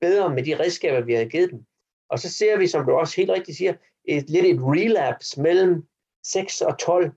bedre 0.00 0.34
med 0.34 0.42
de 0.42 0.58
redskaber, 0.58 1.00
vi 1.00 1.14
har 1.14 1.24
givet 1.24 1.50
dem. 1.50 1.64
Og 2.10 2.18
så 2.18 2.32
ser 2.32 2.58
vi, 2.58 2.66
som 2.66 2.86
du 2.86 2.92
også 2.92 3.16
helt 3.16 3.30
rigtigt 3.30 3.56
siger, 3.56 3.74
et, 4.04 4.30
lidt 4.30 4.46
et 4.46 4.60
relapse 4.60 5.42
mellem 5.42 5.86
6 6.24 6.60
og 6.60 6.78
12. 6.78 7.12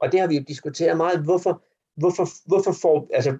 Og 0.00 0.12
det 0.12 0.20
har 0.20 0.26
vi 0.26 0.36
jo 0.36 0.44
diskuteret 0.48 0.96
meget. 0.96 1.24
Hvorfor, 1.24 1.62
hvorfor, 1.96 2.48
hvorfor 2.48 2.72
får, 2.72 3.08
altså, 3.12 3.38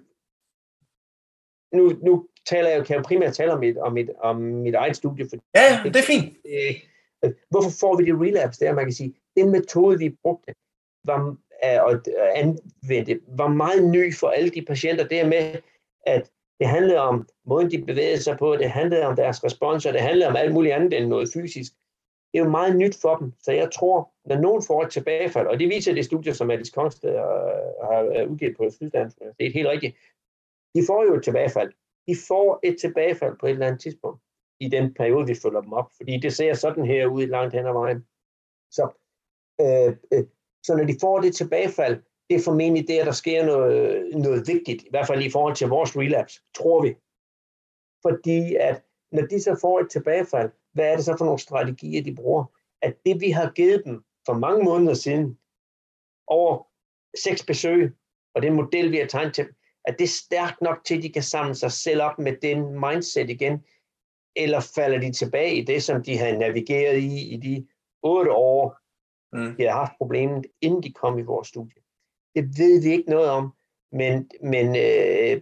nu, 1.73 1.89
nu 1.89 2.27
taler 2.45 2.69
jeg, 2.69 2.85
kan 2.85 2.95
jeg 2.95 3.03
primært 3.03 3.33
tale 3.33 3.53
om 3.53 3.59
mit, 3.59 3.77
om 3.77 3.93
mit, 3.93 4.09
om 4.19 4.35
mit 4.35 4.75
eget 4.75 4.95
studie. 4.95 5.29
For, 5.29 5.37
ja, 5.55 5.81
det 5.83 5.95
er 5.95 6.01
fint. 6.01 6.37
Øh, 6.45 7.31
hvorfor 7.49 7.69
får 7.79 7.97
vi 7.97 8.05
det 8.05 8.21
relapse 8.21 8.65
der? 8.65 8.73
Man 8.73 8.85
kan 8.85 8.93
sige, 8.93 9.15
den 9.37 9.51
metode, 9.51 9.99
vi 9.99 10.09
brugte, 10.23 10.53
var, 11.03 11.35
og 11.81 12.01
anvendte, 12.35 13.19
var 13.27 13.47
meget 13.47 13.83
ny 13.89 14.15
for 14.15 14.27
alle 14.27 14.49
de 14.49 14.65
patienter. 14.65 15.07
Det 15.07 15.27
med, 15.27 15.55
at 16.05 16.31
det 16.59 16.67
handlede 16.67 16.99
om 16.99 17.27
måden, 17.45 17.71
de 17.71 17.85
bevægede 17.85 18.23
sig 18.23 18.37
på, 18.37 18.55
det 18.55 18.69
handlede 18.69 19.05
om 19.05 19.15
deres 19.15 19.43
responser. 19.43 19.91
det 19.91 20.01
handlede 20.01 20.27
om 20.27 20.35
alt 20.35 20.53
muligt 20.53 20.73
andet 20.73 20.93
end 20.93 21.07
noget 21.07 21.29
fysisk. 21.33 21.71
Det 22.31 22.39
er 22.39 22.43
jo 22.45 22.49
meget 22.49 22.75
nyt 22.75 22.97
for 23.01 23.15
dem, 23.15 23.33
så 23.39 23.51
jeg 23.51 23.71
tror, 23.71 24.13
når 24.25 24.37
nogen 24.37 24.63
får 24.67 24.83
et 24.83 24.91
tilbagefald, 24.91 25.47
og 25.47 25.59
det 25.59 25.69
viser 25.69 25.93
det 25.93 26.05
studie, 26.05 26.33
som 26.33 26.51
Alice 26.51 26.71
Kongsted 26.71 27.09
øh, 27.09 27.15
har 27.89 28.13
øh, 28.15 28.31
udgivet 28.31 28.57
på 28.57 28.69
Syddansk 28.69 29.17
det 29.19 29.47
er 29.47 29.51
helt 29.53 29.67
rigtigt, 29.67 29.95
de 30.75 30.81
får 30.87 31.03
jo 31.03 31.15
et 31.15 31.23
tilbagefald. 31.23 31.71
De 32.07 32.15
får 32.27 32.59
et 32.63 32.77
tilbagefald 32.81 33.37
på 33.39 33.45
et 33.45 33.51
eller 33.51 33.67
andet 33.67 33.81
tidspunkt 33.81 34.21
i 34.59 34.69
den 34.69 34.93
periode, 34.93 35.27
vi 35.27 35.35
følger 35.43 35.61
dem 35.61 35.73
op, 35.73 35.91
fordi 35.97 36.19
det 36.19 36.33
ser 36.33 36.53
sådan 36.53 36.85
her 36.85 37.05
ud 37.05 37.27
langt 37.27 37.53
hen 37.53 37.65
ad 37.65 37.73
vejen. 37.73 38.05
Så, 38.71 38.83
øh, 39.61 39.95
øh, 40.13 40.25
så 40.63 40.75
når 40.77 40.83
de 40.83 40.97
får 41.01 41.21
det 41.21 41.35
tilbagefald, 41.35 42.03
det 42.29 42.35
er 42.35 42.43
formentlig 42.45 42.87
der, 42.87 43.05
der 43.05 43.11
sker 43.11 43.45
noget, 43.45 44.09
noget 44.17 44.47
vigtigt, 44.47 44.83
i 44.83 44.87
hvert 44.89 45.07
fald 45.07 45.23
i 45.23 45.29
forhold 45.29 45.55
til 45.55 45.67
vores 45.67 45.97
relapse, 45.97 46.41
tror 46.55 46.81
vi. 46.81 46.95
Fordi 48.01 48.55
at 48.55 48.83
når 49.11 49.21
de 49.21 49.41
så 49.41 49.57
får 49.61 49.79
et 49.79 49.89
tilbagefald, 49.91 50.51
hvad 50.73 50.91
er 50.91 50.95
det 50.95 51.05
så 51.05 51.15
for 51.17 51.25
nogle 51.25 51.39
strategier, 51.39 52.03
de 52.03 52.15
bruger? 52.15 52.45
At 52.81 52.95
det, 53.05 53.21
vi 53.21 53.29
har 53.29 53.51
givet 53.51 53.81
dem 53.85 54.03
for 54.25 54.33
mange 54.33 54.63
måneder 54.63 54.93
siden, 54.93 55.37
over 56.27 56.67
seks 57.17 57.45
besøg, 57.45 57.93
og 58.35 58.41
den 58.41 58.53
model, 58.53 58.91
vi 58.91 58.97
har 58.97 59.07
tegnet 59.07 59.33
til 59.33 59.47
at 59.85 59.95
det 59.99 60.03
er 60.03 60.23
stærkt 60.25 60.61
nok 60.61 60.77
til, 60.85 60.97
at 60.97 61.03
de 61.03 61.13
kan 61.13 61.23
samle 61.23 61.55
sig 61.55 61.71
selv 61.71 62.01
op 62.01 62.19
med 62.19 62.35
den 62.41 62.79
mindset 62.79 63.29
igen, 63.29 63.65
eller 64.35 64.59
falder 64.75 64.99
de 64.99 65.11
tilbage 65.11 65.55
i 65.55 65.65
det, 65.65 65.83
som 65.83 66.03
de 66.03 66.17
har 66.17 66.37
navigeret 66.37 66.97
i 66.97 67.33
i 67.33 67.37
de 67.37 67.67
otte 68.03 68.31
år, 68.31 68.77
mm. 69.33 69.55
de 69.55 69.63
har 69.63 69.71
haft 69.71 69.97
problemet, 69.97 70.45
inden 70.61 70.83
de 70.83 70.93
kom 70.93 71.19
i 71.19 71.21
vores 71.21 71.47
studie. 71.47 71.81
Det 72.35 72.43
ved 72.57 72.83
vi 72.83 72.91
ikke 72.91 73.09
noget 73.09 73.29
om, 73.29 73.53
men, 73.91 74.29
men, 74.41 74.75
øh, 74.75 75.41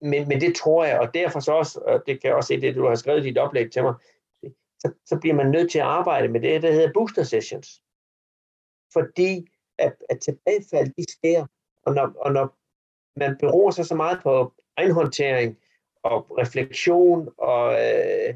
men, 0.00 0.28
men 0.28 0.40
det 0.40 0.56
tror 0.56 0.84
jeg, 0.84 1.00
og 1.00 1.14
derfor 1.14 1.40
så 1.40 1.52
også, 1.52 1.80
og 1.80 2.02
det 2.06 2.20
kan 2.20 2.28
jeg 2.28 2.36
også 2.36 2.48
se 2.48 2.60
det, 2.60 2.74
du 2.74 2.86
har 2.86 2.94
skrevet 2.94 3.20
i 3.20 3.28
dit 3.28 3.38
oplæg 3.38 3.72
til 3.72 3.82
mig, 3.82 3.94
så, 4.78 4.92
så 5.06 5.18
bliver 5.20 5.34
man 5.34 5.50
nødt 5.50 5.70
til 5.70 5.78
at 5.78 5.84
arbejde 5.84 6.28
med 6.28 6.40
det, 6.40 6.62
der 6.62 6.72
hedder 6.72 6.92
booster 6.92 7.22
sessions. 7.22 7.82
Fordi 8.92 9.48
at, 9.78 9.94
at 10.10 10.20
tilbagefald, 10.20 10.92
de 10.96 11.12
sker, 11.12 11.46
og 11.86 11.94
når, 11.94 12.12
og 12.16 12.32
når 12.32 12.56
man 13.18 13.36
beror 13.38 13.70
sig 13.70 13.86
så 13.86 13.94
meget 13.94 14.20
på 14.22 14.54
egenhåndtering 14.76 15.58
og 16.02 16.38
refleksion, 16.38 17.28
og, 17.38 17.72
øh, 17.72 18.34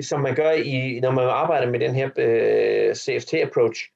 som 0.00 0.20
man 0.20 0.34
gør, 0.34 0.50
i, 0.50 1.00
når 1.00 1.10
man 1.10 1.24
arbejder 1.28 1.70
med 1.70 1.80
den 1.80 1.94
her 1.94 2.10
øh, 2.16 2.94
CFT-approach, 2.94 3.92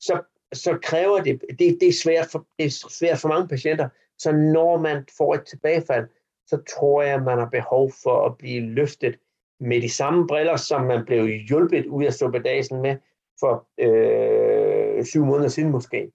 så, 0.00 0.22
så 0.52 0.78
kræver 0.82 1.22
det, 1.22 1.40
det, 1.58 1.76
det, 1.80 1.88
er 1.88 1.92
svært 2.02 2.26
for, 2.32 2.46
det 2.58 2.66
er 2.66 2.70
svært 2.70 3.18
for 3.18 3.28
mange 3.28 3.48
patienter, 3.48 3.88
så 4.18 4.32
når 4.32 4.78
man 4.78 5.06
får 5.16 5.34
et 5.34 5.44
tilbagefald, 5.46 6.08
så 6.46 6.62
tror 6.74 7.02
jeg, 7.02 7.22
man 7.22 7.38
har 7.38 7.48
behov 7.48 7.92
for 8.02 8.26
at 8.26 8.38
blive 8.38 8.60
løftet 8.60 9.18
med 9.60 9.82
de 9.82 9.88
samme 9.88 10.26
briller, 10.26 10.56
som 10.56 10.84
man 10.84 11.04
blev 11.04 11.26
hjulpet 11.26 11.86
ud 11.86 12.04
af 12.04 12.12
suppedasen 12.12 12.82
med 12.82 12.96
for 13.40 13.68
øh, 13.78 15.04
syv 15.04 15.24
måneder 15.24 15.48
siden 15.48 15.70
måske. 15.70 16.12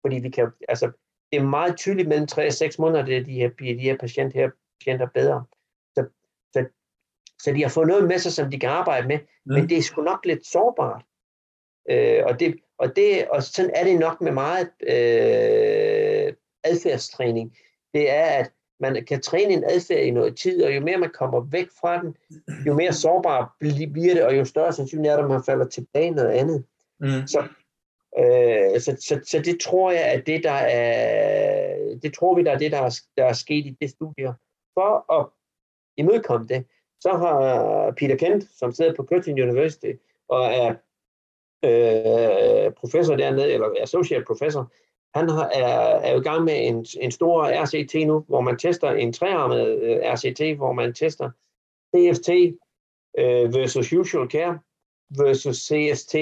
Fordi 0.00 0.18
vi 0.18 0.30
kan, 0.30 0.50
altså, 0.68 0.90
det 1.32 1.38
er 1.38 1.44
meget 1.44 1.76
tydeligt 1.76 2.08
mellem 2.08 2.26
3 2.26 2.46
og 2.46 2.52
6 2.52 2.78
måneder, 2.78 3.02
at 3.02 3.26
de 3.26 3.32
her, 3.32 3.50
de 3.58 3.78
her 3.78 3.96
patienter, 3.96 4.40
her 4.40 4.50
patienter 4.80 5.08
bedre. 5.14 5.44
Så, 5.94 6.06
så, 6.52 6.66
så 7.38 7.52
de 7.52 7.62
har 7.62 7.68
fået 7.68 7.88
noget 7.88 8.08
med 8.08 8.18
sig, 8.18 8.32
som 8.32 8.50
de 8.50 8.60
kan 8.60 8.70
arbejde 8.70 9.08
med, 9.08 9.18
mm. 9.18 9.54
men 9.54 9.68
det 9.68 9.78
er 9.78 9.82
sgu 9.82 10.02
nok 10.02 10.26
lidt 10.26 10.46
sårbart. 10.46 11.04
Øh, 11.90 12.22
og, 12.26 12.40
det, 12.40 12.54
og, 12.78 12.96
det, 12.96 13.28
og 13.28 13.42
sådan 13.42 13.70
er 13.74 13.84
det 13.84 13.98
nok 13.98 14.20
med 14.20 14.32
meget 14.32 14.70
øh, 14.82 16.32
adfærdstræning. 16.64 17.56
Det 17.94 18.10
er, 18.10 18.24
at 18.24 18.52
man 18.80 19.04
kan 19.04 19.20
træne 19.20 19.52
en 19.52 19.64
adfærd 19.64 20.00
i 20.00 20.10
noget 20.10 20.36
tid, 20.36 20.64
og 20.64 20.76
jo 20.76 20.80
mere 20.80 20.98
man 20.98 21.10
kommer 21.14 21.40
væk 21.40 21.66
fra 21.80 22.02
den, 22.02 22.16
jo 22.66 22.74
mere 22.74 22.92
sårbar 22.92 23.56
bliver 23.60 24.14
det, 24.14 24.24
og 24.24 24.36
jo 24.36 24.44
større 24.44 24.72
sandsynligt 24.72 25.12
er 25.12 25.16
det, 25.16 25.24
at 25.24 25.30
man 25.30 25.44
falder 25.46 25.68
tilbage 25.68 26.06
i 26.06 26.10
noget 26.10 26.30
andet. 26.30 26.64
Mm. 27.00 27.26
Så 27.26 27.48
Øh, 28.18 28.80
så, 28.80 28.96
så, 29.00 29.20
så 29.24 29.42
det 29.44 29.60
tror 29.60 29.90
jeg, 29.90 30.04
at 30.04 30.26
det 30.26 30.44
der 30.44 30.50
er, 30.50 31.98
det 32.02 32.14
tror 32.14 32.34
vi, 32.34 32.42
der 32.42 32.52
er 32.52 32.58
det, 32.58 32.72
der 32.72 32.78
er, 32.78 33.00
der 33.16 33.24
er 33.24 33.32
sket 33.32 33.66
i 33.66 33.76
det 33.80 33.90
studie. 33.90 34.34
For 34.74 35.20
at 35.20 35.26
imødekomme 35.96 36.46
det, 36.46 36.64
så 37.00 37.10
har 37.12 37.90
Peter 37.90 38.16
Kent, 38.16 38.44
som 38.58 38.72
sidder 38.72 38.94
på 38.94 39.04
Curtin 39.04 39.42
University, 39.42 39.92
og 40.28 40.44
er 40.44 40.74
øh, 41.64 42.72
professor 42.72 43.16
dernede, 43.16 43.52
eller 43.52 43.68
associate 43.82 44.24
professor, 44.24 44.72
han 45.14 45.28
har, 45.28 45.44
er, 45.44 45.98
er 46.06 46.12
jo 46.12 46.20
i 46.20 46.22
gang 46.22 46.44
med 46.44 46.66
en, 46.66 46.86
en 47.00 47.10
stor 47.10 47.64
RCT 47.64 48.06
nu, 48.06 48.24
hvor 48.28 48.40
man 48.40 48.58
tester 48.58 48.90
en 48.90 49.12
trearmet 49.12 49.82
øh, 49.82 49.96
RCT, 49.96 50.56
hvor 50.56 50.72
man 50.72 50.94
tester 50.94 51.30
CFT 51.96 52.28
øh, 53.18 53.54
versus 53.54 53.92
usual 53.92 54.30
care 54.30 54.58
versus 55.10 55.56
CST 55.56 56.14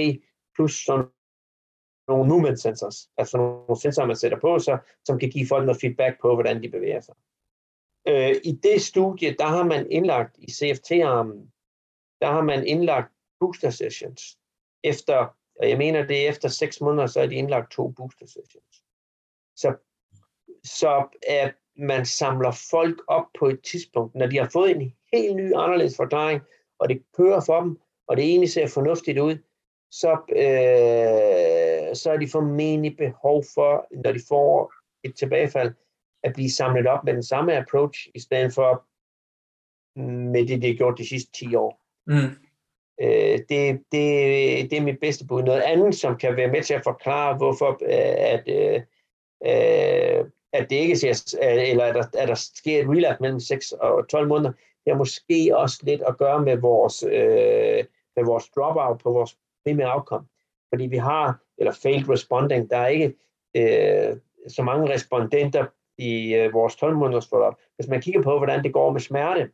plus 0.57 0.85
sådan 0.85 1.05
nogle 2.09 2.29
movement 2.29 2.61
sensors, 2.61 3.11
altså 3.17 3.37
nogle 3.37 3.81
sensorer, 3.81 4.07
man 4.07 4.17
sætter 4.17 4.39
på, 4.41 4.59
så, 4.59 4.79
som 5.05 5.19
kan 5.19 5.31
give 5.31 5.47
folk 5.49 5.67
noget 5.67 5.81
feedback 5.81 6.21
på, 6.21 6.35
hvordan 6.35 6.63
de 6.63 6.69
bevæger 6.69 7.01
sig. 7.01 7.15
Øh, 8.09 8.35
I 8.45 8.53
det 8.53 8.83
studie, 8.83 9.35
der 9.39 9.47
har 9.47 9.65
man 9.65 9.91
indlagt 9.91 10.37
i 10.39 10.51
CFT-armen, 10.51 11.53
der 12.21 12.27
har 12.27 12.43
man 12.43 12.67
indlagt 12.67 13.13
booster 13.41 13.71
sessions. 13.71 14.39
Efter, 14.85 15.37
og 15.61 15.69
jeg 15.69 15.79
mener, 15.79 16.07
det 16.07 16.25
er 16.25 16.29
efter 16.29 16.49
seks 16.49 16.81
måneder, 16.81 17.07
så 17.07 17.21
er 17.21 17.27
de 17.27 17.35
indlagt 17.35 17.73
to 17.73 17.89
booster 17.89 18.27
sessions. 18.27 18.85
Så, 19.57 19.75
så 20.65 21.19
at 21.29 21.55
man 21.77 22.07
samler 22.07 22.51
folk 22.71 23.03
op 23.09 23.27
på 23.39 23.47
et 23.47 23.61
tidspunkt, 23.63 24.15
når 24.15 24.27
de 24.27 24.39
har 24.39 24.49
fået 24.53 24.71
en 24.71 24.93
helt 25.13 25.37
ny, 25.37 25.53
anderledes 25.55 25.97
forklaring, 25.97 26.41
og 26.79 26.89
det 26.89 27.03
kører 27.17 27.41
for 27.47 27.61
dem, 27.61 27.79
og 28.09 28.17
det 28.17 28.25
egentlig 28.25 28.51
ser 28.51 28.67
fornuftigt 28.67 29.19
ud, 29.19 29.37
så, 29.91 30.11
øh, 30.13 31.97
så 31.97 32.11
er 32.13 32.17
de 32.17 32.29
formentlig 32.29 32.97
behov 32.97 33.45
for, 33.55 33.87
når 34.05 34.13
de 34.13 34.21
får 34.29 34.73
et 35.05 35.17
tilbagefald, 35.17 35.75
at 36.23 36.33
blive 36.33 36.51
samlet 36.51 36.87
op 36.87 37.05
med 37.05 37.15
den 37.15 37.23
samme 37.23 37.57
approach, 37.57 38.09
i 38.15 38.21
stedet 38.21 38.55
for 38.55 38.87
med 40.01 40.47
det, 40.47 40.63
de 40.63 40.67
har 40.67 40.75
gjort 40.75 40.99
de 40.99 41.09
sidste 41.09 41.33
10 41.33 41.55
år. 41.55 41.85
Mm. 42.07 42.42
Øh, 43.03 43.39
det, 43.49 43.83
det, 43.93 44.71
det 44.71 44.73
er 44.73 44.83
mit 44.83 45.01
bedste 45.01 45.27
bud. 45.27 45.43
Noget 45.43 45.61
andet, 45.61 45.95
som 45.95 46.17
kan 46.17 46.37
være 46.37 46.49
med 46.49 46.63
til 46.63 46.75
at 46.75 46.85
forklare, 46.85 47.37
hvorfor 47.37 47.71
øh, 47.83 48.15
at, 48.35 48.49
øh, 48.49 48.81
øh, 49.47 50.25
at 50.53 50.71
det 50.71 50.77
ikke 50.77 50.97
ser, 50.97 51.39
eller 51.43 51.85
at 51.85 51.95
der, 51.95 52.05
at 52.19 52.29
der 52.29 52.35
sker 52.35 52.81
et 52.81 52.89
relap 52.89 53.21
mellem 53.21 53.41
6 53.41 53.73
og 53.73 54.09
12 54.09 54.29
måneder, 54.29 54.53
det 54.85 54.93
har 54.93 54.99
måske 54.99 55.57
også 55.57 55.79
lidt 55.83 56.03
at 56.03 56.19
gøre 56.19 56.41
med 56.41 56.57
vores, 56.57 57.03
øh, 57.03 57.85
med 58.17 58.25
vores 58.25 58.49
dropout 58.57 58.99
på 58.99 59.13
vores 59.13 59.37
primære 59.67 59.95
outcome. 59.95 60.27
Fordi 60.73 60.87
vi 60.87 60.97
har, 60.97 61.41
eller 61.59 61.73
failed 61.73 62.09
responding, 62.09 62.71
der 62.71 62.77
er 62.77 62.87
ikke 62.87 63.15
øh, 63.57 64.17
så 64.49 64.63
mange 64.63 64.95
respondenter 64.95 65.67
i 65.99 66.35
øh, 66.35 66.53
vores 66.53 66.77
12 66.77 66.97
måneders 66.97 67.29
forløb. 67.29 67.55
Hvis 67.77 67.89
man 67.89 68.01
kigger 68.01 68.23
på, 68.23 68.39
hvordan 68.39 68.63
det 68.63 68.73
går 68.73 68.93
med 68.93 69.01
smerte, 69.01 69.51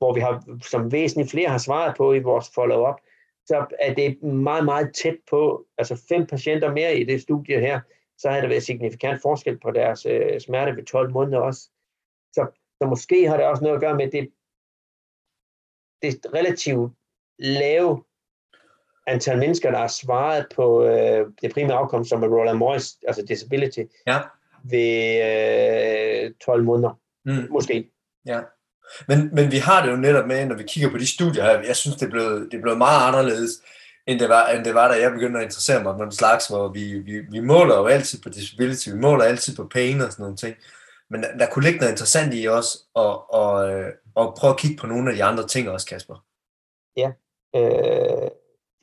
hvor 0.00 0.14
vi 0.14 0.20
har, 0.20 0.58
som 0.62 0.92
væsentligt 0.92 1.30
flere 1.30 1.48
har 1.48 1.58
svaret 1.58 1.94
på 1.96 2.12
i 2.12 2.18
vores 2.18 2.50
follow-up, 2.54 3.00
så 3.46 3.66
er 3.80 3.94
det 3.94 4.22
meget, 4.22 4.64
meget 4.64 4.94
tæt 4.94 5.16
på, 5.30 5.66
altså 5.78 6.02
fem 6.08 6.26
patienter 6.26 6.72
mere 6.72 6.98
i 6.98 7.04
det 7.04 7.22
studie 7.22 7.60
her, 7.60 7.80
så 8.18 8.30
har 8.30 8.40
der 8.40 8.48
været 8.48 8.62
signifikant 8.62 9.22
forskel 9.22 9.58
på 9.58 9.70
deres 9.70 10.06
øh, 10.06 10.40
smerte 10.40 10.76
ved 10.76 10.84
12 10.84 11.12
måneder 11.12 11.38
også. 11.38 11.70
Så, 12.32 12.46
så 12.78 12.88
måske 12.88 13.28
har 13.28 13.36
det 13.36 13.46
også 13.46 13.62
noget 13.62 13.76
at 13.76 13.80
gøre 13.80 13.96
med 13.96 14.10
det, 14.10 14.30
det 16.02 16.26
relativt 16.34 16.92
lave 17.38 18.04
antal 19.06 19.38
mennesker, 19.38 19.70
der 19.70 19.78
har 19.78 19.86
svaret 19.86 20.46
på 20.54 20.84
øh, 20.84 21.26
det 21.42 21.52
primære 21.54 21.78
afkom, 21.78 22.04
som 22.04 22.22
er 22.22 22.28
Roland 22.28 22.58
Morris, 22.58 22.98
altså 23.06 23.24
disability, 23.24 23.84
ja. 24.06 24.18
ved 24.64 26.24
øh, 26.24 26.34
12 26.44 26.64
måneder. 26.64 27.00
Mm. 27.24 27.52
Måske. 27.52 27.90
Ja. 28.26 28.40
Men, 29.08 29.30
men 29.32 29.52
vi 29.52 29.58
har 29.58 29.84
det 29.84 29.92
jo 29.92 29.96
netop 29.96 30.26
med, 30.26 30.46
når 30.46 30.56
vi 30.56 30.62
kigger 30.62 30.90
på 30.90 30.98
de 30.98 31.06
studier 31.14 31.44
her, 31.44 31.60
jeg 31.60 31.76
synes, 31.76 31.96
det 31.96 32.06
er 32.06 32.10
blevet, 32.10 32.48
det 32.50 32.58
er 32.58 32.62
blevet 32.62 32.78
meget 32.78 33.08
anderledes, 33.08 33.50
end 34.06 34.20
det, 34.20 34.28
var, 34.28 34.46
end 34.46 34.64
det 34.64 34.74
var, 34.74 34.88
da 34.88 35.00
jeg 35.00 35.12
begyndte 35.12 35.38
at 35.38 35.44
interessere 35.44 35.82
mig 35.82 35.96
med 35.96 36.04
en 36.04 36.12
slags, 36.12 36.48
hvor 36.48 36.68
vi, 36.68 36.98
vi, 36.98 37.20
vi 37.30 37.40
måler 37.40 37.76
jo 37.76 37.86
altid 37.86 38.22
på 38.22 38.28
disability, 38.28 38.88
vi 38.88 38.98
måler 38.98 39.24
altid 39.24 39.56
på 39.56 39.68
pain 39.68 40.00
og 40.00 40.12
sådan 40.12 40.22
nogle 40.22 40.36
ting. 40.36 40.56
men 41.10 41.22
der, 41.22 41.36
der 41.38 41.46
kunne 41.46 41.64
ligge 41.64 41.78
noget 41.78 41.92
interessant 41.92 42.34
i 42.34 42.44
også, 42.44 42.78
og, 42.94 43.34
og, 43.34 43.82
og 44.14 44.36
prøve 44.38 44.50
at 44.50 44.58
kigge 44.58 44.76
på 44.76 44.86
nogle 44.86 45.10
af 45.10 45.16
de 45.16 45.24
andre 45.24 45.46
ting 45.46 45.70
også, 45.70 45.86
Kasper. 45.86 46.24
Ja, 46.96 47.10
øh, 47.56 48.30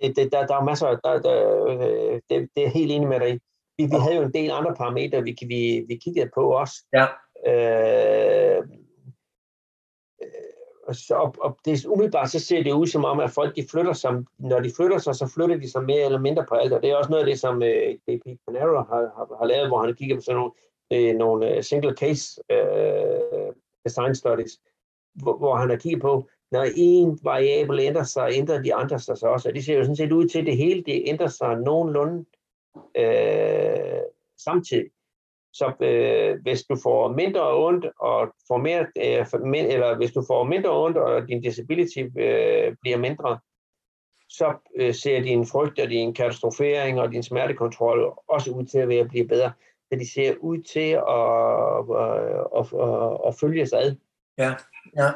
det, 0.02 0.16
det, 0.16 0.32
der, 0.32 0.48
der 0.48 0.56
er 0.56 0.64
masser, 0.64 0.88
der, 0.88 1.22
der, 1.22 1.66
øh, 1.66 2.22
det, 2.30 2.50
det 2.56 2.66
er 2.66 2.70
helt 2.70 2.92
enig 2.92 3.08
med 3.08 3.20
dig 3.20 3.40
Vi, 3.78 3.86
vi 3.86 3.98
havde 4.02 4.16
jo 4.16 4.22
en 4.22 4.34
del 4.34 4.52
andre 4.52 4.76
parametre, 4.76 5.24
vi, 5.24 5.38
vi, 5.42 5.86
vi 5.88 5.96
kiggede 5.96 6.30
på 6.36 6.42
også. 6.42 6.76
Ja. 6.94 7.06
Øh, 7.52 8.64
så, 10.96 11.16
og, 11.16 11.36
og 11.40 11.58
det 11.66 11.74
er 11.74 11.90
umiddelbart, 11.90 12.30
så 12.30 12.40
ser 12.40 12.64
det 12.64 12.72
ud 12.72 12.88
som 12.88 13.06
om, 13.06 13.20
at 13.20 13.32
folk 13.32 13.56
de 13.56 13.66
flytter 13.72 13.94
sig, 13.94 14.24
når 14.40 14.60
de 14.60 14.72
flytter 14.78 14.98
sig, 14.98 15.16
så 15.16 15.32
flytter 15.36 15.58
de 15.58 15.72
sig 15.72 15.84
mere 15.84 16.06
eller 16.06 16.20
mindre 16.20 16.46
på 16.50 16.56
alt, 16.56 16.74
og 16.74 16.82
det 16.82 16.90
er 16.90 16.96
også 16.96 17.10
noget 17.10 17.24
af 17.24 17.30
det, 17.30 17.40
som 17.40 17.64
øh, 17.64 17.90
JP 18.08 18.24
Panero 18.48 18.76
har, 18.76 19.12
har, 19.18 19.38
har 19.40 19.46
lavet, 19.46 19.68
hvor 19.68 19.82
han 19.86 19.96
kigger 19.96 20.16
på 20.16 20.22
sådan 20.22 20.40
nogle, 20.40 20.52
øh, 20.94 21.16
nogle 21.16 21.56
øh, 21.56 21.64
single 21.64 21.94
case 21.94 22.42
øh, 22.52 23.54
design 23.86 24.16
studies, 24.16 24.60
hvor, 25.16 25.38
hvor 25.38 25.56
han 25.56 25.70
har 25.70 25.78
kigget 25.78 26.02
på, 26.02 26.30
når 26.52 26.66
en 26.76 27.20
variabel 27.24 27.80
ændrer 27.80 28.04
sig, 28.04 28.30
ændrer 28.34 28.62
de 28.62 28.74
andre 28.74 29.00
sig 29.00 29.18
så 29.18 29.28
også, 29.28 29.50
og 29.50 29.56
det 29.56 29.66
ser 29.66 29.78
jo 29.78 29.84
sådan 29.84 29.96
set 29.96 30.12
ud 30.12 30.28
til, 30.28 30.40
at 30.40 30.46
det 30.46 30.58
hele 30.58 30.84
det 30.84 31.04
ændrer 31.06 31.28
sig 31.28 31.56
nogenlunde 31.60 32.26
øh, 32.98 34.02
samtidig. 34.38 34.90
Så 35.58 35.74
øh, 35.82 36.42
hvis 36.42 36.64
du 36.64 36.78
får 36.84 37.14
mindre 37.14 37.58
ondt 37.66 37.86
og 38.00 38.34
får 38.48 38.58
mere, 38.58 38.80
øh, 38.80 39.74
eller 39.74 39.96
hvis 39.96 40.12
du 40.12 40.24
får 40.28 40.44
mindre 40.44 40.84
ondt 40.84 40.98
og 40.98 41.28
din 41.28 41.42
disability 41.42 42.00
øh, 42.00 42.76
bliver 42.82 42.98
mindre, 42.98 43.40
så 44.30 44.54
øh, 44.80 44.94
ser 44.94 45.22
din 45.22 45.48
frygt 45.48 45.80
og 45.80 45.90
din 45.90 46.14
katastrofering 46.14 47.00
og 47.00 47.12
din 47.12 47.24
smertekontrol 47.24 48.14
også 48.28 48.52
ud 48.52 48.66
til 48.66 48.78
at 48.78 48.90
være 48.90 49.06
blive 49.06 49.28
bedre. 49.28 49.52
Så 49.90 50.00
de 50.00 50.12
ser 50.14 50.34
ud 50.40 50.58
til 50.74 50.90
at, 50.90 51.34
at, 52.04 52.20
at, 52.58 52.66
at, 52.84 53.18
at 53.28 53.36
følge 53.40 53.68
sig 53.68 53.80
ad. 53.80 53.96
Ja, 54.38 54.54
ja. 54.98 55.10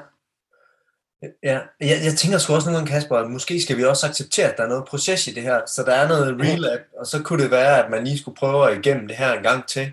Ja, 1.43 1.59
jeg, 1.79 1.97
jeg 2.05 2.13
tænker 2.17 2.37
sgu 2.37 2.53
også 2.53 2.69
nogle 2.69 2.77
gange, 2.77 2.91
Kasper, 2.91 3.17
at 3.17 3.31
måske 3.31 3.61
skal 3.61 3.77
vi 3.77 3.83
også 3.83 4.07
acceptere, 4.07 4.51
at 4.51 4.57
der 4.57 4.63
er 4.63 4.67
noget 4.67 4.85
proces 4.85 5.27
i 5.27 5.33
det 5.33 5.43
her, 5.43 5.61
så 5.65 5.83
der 5.83 5.93
er 5.93 6.07
noget 6.07 6.39
relap, 6.41 6.79
og 6.99 7.05
så 7.07 7.23
kunne 7.23 7.43
det 7.43 7.51
være, 7.51 7.83
at 7.83 7.91
man 7.91 8.03
lige 8.03 8.19
skulle 8.19 8.35
prøve 8.35 8.75
igennem 8.79 9.07
det 9.07 9.17
her 9.17 9.33
en 9.33 9.43
gang 9.43 9.67
til. 9.67 9.91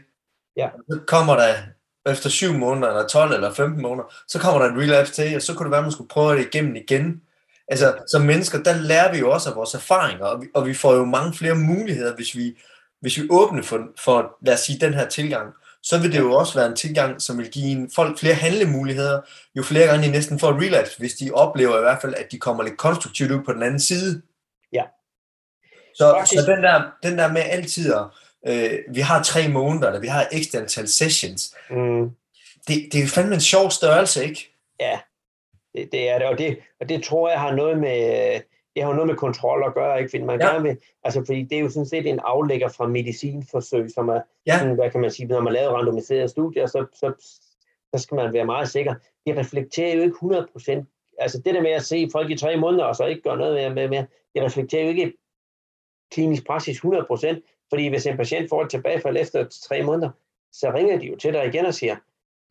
Ja. 0.59 0.69
Så 0.91 0.99
kommer 1.07 1.37
der 1.37 1.55
efter 2.11 2.31
7 2.31 2.53
måneder, 2.53 2.89
eller 2.89 3.09
12 3.09 3.33
eller 3.33 3.55
15 3.55 3.83
måneder, 3.83 4.15
så 4.29 4.39
kommer 4.39 4.63
der 4.63 4.71
en 4.71 4.81
relapse 4.81 5.13
til, 5.13 5.37
og 5.37 5.43
så 5.43 5.55
kunne 5.55 5.65
det 5.65 5.71
være, 5.71 5.79
at 5.79 5.85
man 5.85 5.93
skulle 5.93 6.09
prøve 6.09 6.37
det 6.39 6.47
igennem 6.47 6.77
igen. 6.77 7.23
Altså, 7.69 7.99
som 8.09 8.23
mennesker, 8.23 8.63
der 8.63 8.75
lærer 8.75 9.13
vi 9.13 9.19
jo 9.19 9.31
også 9.31 9.51
af 9.51 9.57
vores 9.57 9.75
erfaringer, 9.75 10.25
og 10.25 10.43
vi, 10.43 10.47
og 10.55 10.67
vi 10.67 10.75
får 10.75 10.95
jo 10.95 11.05
mange 11.05 11.35
flere 11.35 11.55
muligheder, 11.55 12.15
hvis 12.15 12.37
vi, 12.37 12.59
hvis 13.01 13.19
vi 13.19 13.23
åbner 13.31 13.63
for, 13.63 13.89
for, 14.05 14.37
lad 14.43 14.55
os 14.55 14.61
sige, 14.61 14.81
den 14.81 14.95
her 14.95 15.09
tilgang. 15.09 15.53
Så 15.83 15.99
vil 15.99 16.13
det 16.13 16.19
jo 16.19 16.33
også 16.33 16.55
være 16.55 16.67
en 16.67 16.77
tilgang, 16.77 17.23
som 17.23 17.39
vil 17.39 17.51
give 17.51 17.71
en, 17.71 17.91
folk 17.95 18.19
flere 18.19 18.35
handlemuligheder, 18.35 19.21
jo 19.55 19.63
flere 19.63 19.87
gange 19.87 20.07
de 20.07 20.13
næsten 20.13 20.39
får 20.39 20.61
relapse, 20.61 20.99
hvis 20.99 21.15
de 21.15 21.31
oplever 21.35 21.79
i 21.79 21.81
hvert 21.81 22.01
fald, 22.01 22.15
at 22.15 22.33
de 22.33 22.39
kommer 22.39 22.63
lidt 22.63 22.77
konstruktivt 22.77 23.31
ud 23.31 23.45
på 23.45 23.53
den 23.53 23.63
anden 23.63 23.81
side. 23.81 24.23
Ja. 24.73 24.83
Så, 25.95 26.23
så 26.27 26.45
den, 26.47 26.63
der, 26.63 26.83
den 27.03 27.19
der 27.19 27.33
med 27.33 27.43
altid 27.43 27.95
at, 27.95 28.03
øh, 28.47 28.79
vi 28.95 29.01
har 29.01 29.23
tre 29.23 29.49
måneder, 29.49 29.87
eller 29.87 30.01
vi 30.01 30.07
har 30.07 30.29
x 30.43 30.55
antal 30.55 30.89
sessions. 30.89 31.57
Mm. 31.71 32.11
Det, 32.69 32.89
det 32.93 33.03
er 33.03 33.07
fandme 33.07 33.35
en 33.35 33.41
sjov 33.41 33.71
størrelse, 33.71 34.25
ikke? 34.25 34.55
Ja, 34.81 34.99
det, 35.75 35.93
det 35.93 36.09
er 36.11 36.19
det, 36.19 36.27
og 36.27 36.39
det, 36.39 36.59
og 36.81 36.89
det 36.89 37.03
tror 37.03 37.31
jeg 37.31 37.41
har 37.41 37.55
noget 37.55 37.79
med, 37.79 38.41
det 38.75 38.83
har 38.83 38.93
noget 38.93 39.07
med 39.07 39.17
kontrol 39.17 39.65
at 39.67 39.75
gøre, 39.75 39.99
ikke? 39.99 40.11
Fordi 40.11 40.23
man 40.23 40.41
ja. 40.41 40.47
gerne 40.47 40.63
vil, 40.63 40.77
altså 41.05 41.25
fordi 41.27 41.43
det 41.43 41.59
er 41.59 41.63
jo 41.63 41.71
sådan 41.71 41.87
set 41.87 42.07
en 42.07 42.21
aflægger 42.23 42.69
fra 42.69 42.87
medicinforsøg, 42.87 43.91
som 43.91 44.09
er, 44.09 44.21
ja. 44.47 44.59
sådan, 44.59 44.75
hvad 44.75 44.91
kan 44.91 45.01
man 45.01 45.11
sige, 45.11 45.27
når 45.27 45.41
man 45.41 45.53
laver 45.53 45.73
randomiserede 45.73 46.29
studier, 46.29 46.67
så, 46.67 46.87
så, 46.95 47.13
så 47.95 48.03
skal 48.03 48.15
man 48.15 48.33
være 48.33 48.45
meget 48.45 48.69
sikker. 48.69 48.95
Det 49.27 49.37
reflekterer 49.37 49.95
jo 49.95 50.03
ikke 50.03 50.17
100%, 50.17 51.15
altså 51.19 51.43
det 51.45 51.55
der 51.55 51.63
med 51.63 51.71
at 51.71 51.85
se 51.85 52.09
folk 52.13 52.31
i 52.31 52.37
tre 52.37 52.57
måneder, 52.57 52.85
og 52.85 52.97
så 52.97 53.05
ikke 53.05 53.23
gøre 53.23 53.37
noget 53.37 53.55
med, 53.55 53.71
med, 53.71 53.89
med 53.89 54.05
det 54.35 54.43
reflekterer 54.43 54.83
jo 54.83 54.89
ikke 54.89 55.13
klinisk 56.11 56.47
praksis 56.47 56.79
100%, 56.79 57.58
fordi 57.71 57.89
hvis 57.89 58.07
en 58.07 58.17
patient 58.17 58.49
får 58.49 58.63
et 58.63 58.71
tilbagefald 58.71 59.17
efter 59.17 59.45
tre 59.69 59.83
måneder, 59.83 60.11
så 60.53 60.73
ringer 60.75 60.99
de 60.99 61.07
jo 61.07 61.17
til 61.17 61.33
dig 61.33 61.47
igen 61.47 61.67
og 61.67 61.75
siger, 61.75 61.97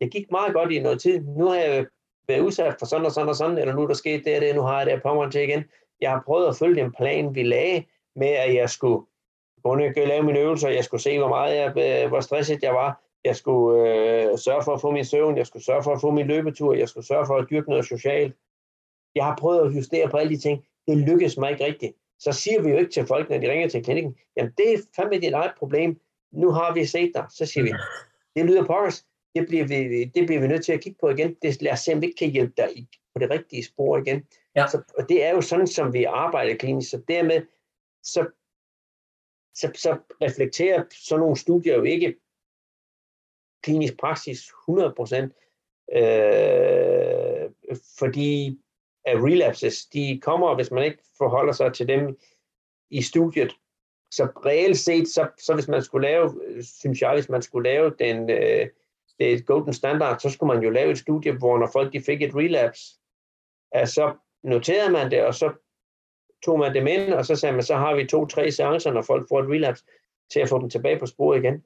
det 0.02 0.12
gik 0.12 0.32
meget 0.32 0.54
godt 0.54 0.72
i 0.72 0.80
noget 0.80 1.02
tid, 1.02 1.20
nu 1.20 1.48
har 1.48 1.56
jeg 1.56 1.86
været 2.28 2.40
udsat 2.40 2.76
for 2.80 2.86
sådan 2.86 3.06
og 3.06 3.12
sådan 3.12 3.30
og 3.30 3.36
sådan, 3.36 3.58
eller 3.58 3.76
nu 3.76 3.84
er 3.84 3.88
der 3.88 3.94
sket 3.94 4.26
det 4.26 4.36
og 4.36 4.42
det, 4.42 4.56
nu 4.56 4.62
har 4.62 4.78
jeg 4.78 4.86
det 4.86 5.02
på 5.02 5.28
til 5.32 5.42
igen. 5.42 5.64
Jeg 6.02 6.12
har 6.12 6.24
prøvet 6.26 6.48
at 6.48 6.56
følge 6.56 6.82
den 6.82 6.92
plan, 6.92 7.36
vi 7.36 7.44
lagde 7.44 7.84
med, 8.16 8.28
at 8.28 8.56
jeg 8.56 8.70
skulle 8.70 9.06
kunne 9.64 9.92
lave 9.96 10.24
mine 10.24 10.40
øvelser, 10.40 10.70
jeg 10.70 10.84
skulle 10.84 11.02
se, 11.02 11.18
hvor 11.18 11.28
meget 11.28 11.56
jeg, 11.56 12.04
øh, 12.04 12.08
hvor 12.08 12.20
stresset 12.20 12.64
jeg 12.64 12.74
var, 12.74 13.04
jeg 13.26 13.36
skulle 13.36 13.90
øh, 13.90 14.38
sørge 14.38 14.64
for 14.64 14.74
at 14.74 14.82
få 14.82 14.92
min 14.92 15.06
søvn, 15.06 15.38
jeg 15.38 15.48
skulle 15.48 15.64
sørge 15.64 15.84
for 15.84 15.92
at 15.94 16.02
få 16.02 16.12
min 16.12 16.28
løbetur, 16.28 16.74
jeg 16.74 16.90
skulle 16.90 17.08
sørge 17.08 17.26
for 17.26 17.36
at 17.36 17.48
dyrke 17.50 17.70
noget 17.70 17.86
socialt. 17.86 18.36
Jeg 19.16 19.26
har 19.26 19.36
prøvet 19.36 19.68
at 19.68 19.76
justere 19.76 20.10
på 20.10 20.18
alle 20.18 20.36
de 20.36 20.42
ting. 20.42 20.66
Det 20.88 20.98
lykkedes 20.98 21.38
mig 21.38 21.52
ikke 21.52 21.66
rigtigt 21.66 21.94
så 22.20 22.32
siger 22.32 22.62
vi 22.62 22.70
jo 22.70 22.78
ikke 22.78 22.92
til 22.92 23.06
folk, 23.06 23.30
når 23.30 23.38
de 23.38 23.52
ringer 23.52 23.70
til 23.70 23.84
klinikken, 23.84 24.18
jamen 24.38 24.54
det 24.58 24.74
er 24.74 24.78
fandme 24.96 25.20
dit 25.20 25.34
eget 25.34 25.54
problem, 25.58 26.02
nu 26.32 26.52
har 26.52 26.74
vi 26.74 26.86
set 26.86 27.12
dig. 27.16 27.26
Så 27.30 27.46
siger 27.46 27.64
vi, 27.64 27.72
det 28.36 28.46
lyder 28.46 28.66
på 28.66 28.74
os, 28.74 29.06
det 29.36 29.48
bliver, 29.48 29.68
vi, 29.68 30.04
det 30.04 30.28
bliver 30.28 30.42
vi 30.42 30.48
nødt 30.48 30.66
til 30.66 30.74
at 30.74 30.82
kigge 30.82 30.98
på 31.02 31.10
igen. 31.10 31.36
Det, 31.42 31.62
lad 31.62 31.72
os 31.72 31.80
se, 31.80 31.94
om 31.94 32.02
vi 32.02 32.06
ikke 32.06 32.18
kan 32.18 32.30
hjælpe 32.30 32.54
dig 32.58 32.88
på 33.14 33.20
det 33.20 33.30
rigtige 33.30 33.64
spor 33.64 33.98
igen. 33.98 34.28
Ja. 34.56 34.68
Så, 34.68 34.82
og 34.98 35.10
det 35.10 35.24
er 35.24 35.30
jo 35.30 35.42
sådan, 35.42 35.68
som 35.68 35.94
vi 35.94 36.04
arbejder 36.04 36.56
klinisk. 36.56 36.90
Så 36.90 37.02
dermed, 37.08 37.42
så, 38.04 38.28
så, 39.56 39.72
så 39.76 39.98
reflekterer 40.22 40.84
sådan 40.92 41.20
nogle 41.20 41.38
studier 41.38 41.76
jo 41.76 41.84
ikke 41.84 42.16
klinisk 43.64 43.98
praksis 43.98 44.40
100%, 44.40 45.16
øh, 45.98 47.50
fordi 48.00 48.60
af 49.08 49.16
relapses, 49.16 49.86
de 49.86 50.20
kommer, 50.22 50.56
hvis 50.56 50.72
man 50.72 50.84
ikke 50.84 50.98
forholder 51.18 51.54
sig 51.54 51.74
til 51.74 51.88
dem 51.88 52.18
i 52.90 53.02
studiet. 53.02 53.54
Så 54.12 54.24
reelt 54.46 54.78
set, 54.78 55.08
så, 55.08 55.28
så 55.38 55.54
hvis 55.54 55.68
man 55.68 55.84
skulle 55.84 56.08
lave, 56.08 56.34
synes 56.62 57.02
jeg, 57.02 57.14
hvis 57.14 57.30
man 57.30 57.42
skulle 57.42 57.70
lave 57.70 57.94
den, 58.00 58.30
øh, 58.30 58.68
det 59.20 59.46
golden 59.46 59.74
standard, 59.74 60.20
så 60.20 60.30
skulle 60.30 60.54
man 60.54 60.64
jo 60.64 60.70
lave 60.70 60.92
et 60.92 60.98
studie, 60.98 61.32
hvor 61.32 61.58
når 61.58 61.70
folk 61.74 61.94
de 61.94 62.02
fik 62.02 62.22
et 62.22 62.36
relapse, 62.36 63.00
at 63.72 63.90
så 63.90 64.16
noterede 64.44 64.92
man 64.92 65.12
det, 65.12 65.26
og 65.26 65.34
så 65.34 65.54
tog 66.46 66.60
man 66.60 66.76
dem 66.76 66.88
ind, 66.88 67.14
og 67.14 67.26
så 67.26 67.36
sagde 67.36 67.54
man, 67.54 67.64
så 67.64 67.76
har 67.76 67.96
vi 67.96 68.06
to-tre 68.06 68.52
seancer, 68.52 68.94
når 68.94 69.02
folk 69.02 69.28
får 69.30 69.40
et 69.40 69.50
relapse, 69.50 69.86
til 70.32 70.40
at 70.40 70.50
få 70.50 70.62
dem 70.62 70.70
tilbage 70.70 71.00
på 71.00 71.06
sporet 71.06 71.40
igen. 71.40 71.64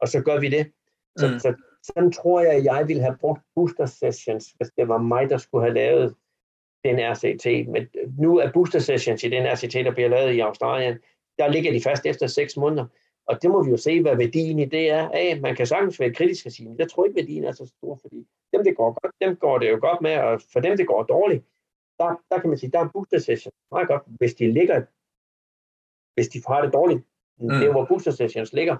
Og 0.00 0.08
så 0.08 0.20
gør 0.20 0.40
vi 0.40 0.48
det. 0.48 0.72
Så, 1.16 1.28
mm. 1.28 1.38
så 1.38 1.54
sådan 1.82 2.12
tror 2.12 2.40
jeg, 2.40 2.52
at 2.52 2.64
jeg 2.64 2.88
ville 2.88 3.02
have 3.02 3.16
brugt 3.20 3.40
booster 3.54 3.86
sessions, 3.86 4.50
hvis 4.50 4.70
det 4.76 4.88
var 4.88 4.98
mig, 4.98 5.30
der 5.30 5.36
skulle 5.36 5.64
have 5.64 5.74
lavet 5.74 6.14
den 6.84 6.96
RCT. 6.98 7.68
Men 7.68 7.88
nu 8.18 8.38
er 8.38 8.52
booster 8.52 8.78
sessions 8.78 9.24
i 9.24 9.28
den 9.28 9.46
RCT, 9.46 9.74
der 9.74 9.94
bliver 9.94 10.08
lavet 10.08 10.32
i 10.34 10.40
Australien, 10.40 10.98
der 11.38 11.48
ligger 11.48 11.72
de 11.72 11.82
fast 11.82 12.06
efter 12.06 12.26
6 12.26 12.56
måneder. 12.56 12.86
Og 13.26 13.42
det 13.42 13.50
må 13.50 13.62
vi 13.62 13.70
jo 13.70 13.76
se, 13.76 14.02
hvad 14.02 14.16
værdien 14.16 14.58
i 14.58 14.64
det 14.64 14.90
er. 14.90 15.08
Af. 15.08 15.40
Man 15.40 15.56
kan 15.56 15.66
sagtens 15.66 16.00
være 16.00 16.14
kritisk 16.14 16.46
og 16.46 16.52
sige, 16.52 16.68
men 16.68 16.78
jeg 16.78 16.90
tror 16.90 17.04
ikke, 17.04 17.16
værdien 17.16 17.44
er 17.44 17.52
så 17.52 17.66
stor, 17.66 17.98
fordi 18.00 18.26
dem, 18.52 18.64
det 18.64 18.76
går 18.76 18.92
godt, 19.02 19.14
dem 19.20 19.36
går 19.36 19.58
det 19.58 19.70
jo 19.70 19.78
godt 19.80 20.00
med, 20.00 20.16
og 20.16 20.40
for 20.52 20.60
dem, 20.60 20.76
det 20.76 20.86
går 20.86 21.02
dårligt, 21.02 21.44
der, 21.98 22.20
der 22.30 22.40
kan 22.40 22.48
man 22.50 22.58
sige, 22.58 22.70
der 22.70 22.78
er 22.78 22.88
booster 22.92 23.18
sessions 23.18 23.56
meget 23.70 23.88
godt, 23.88 24.02
hvis 24.06 24.34
de 24.34 24.52
ligger, 24.52 24.82
hvis 26.14 26.28
de 26.28 26.42
har 26.48 26.62
det 26.64 26.72
dårligt. 26.72 27.02
Mm. 27.40 27.48
Det 27.48 27.66
er 27.66 27.72
hvor 27.72 27.84
booster 27.84 28.10
sessions 28.10 28.52
ligger. 28.52 28.76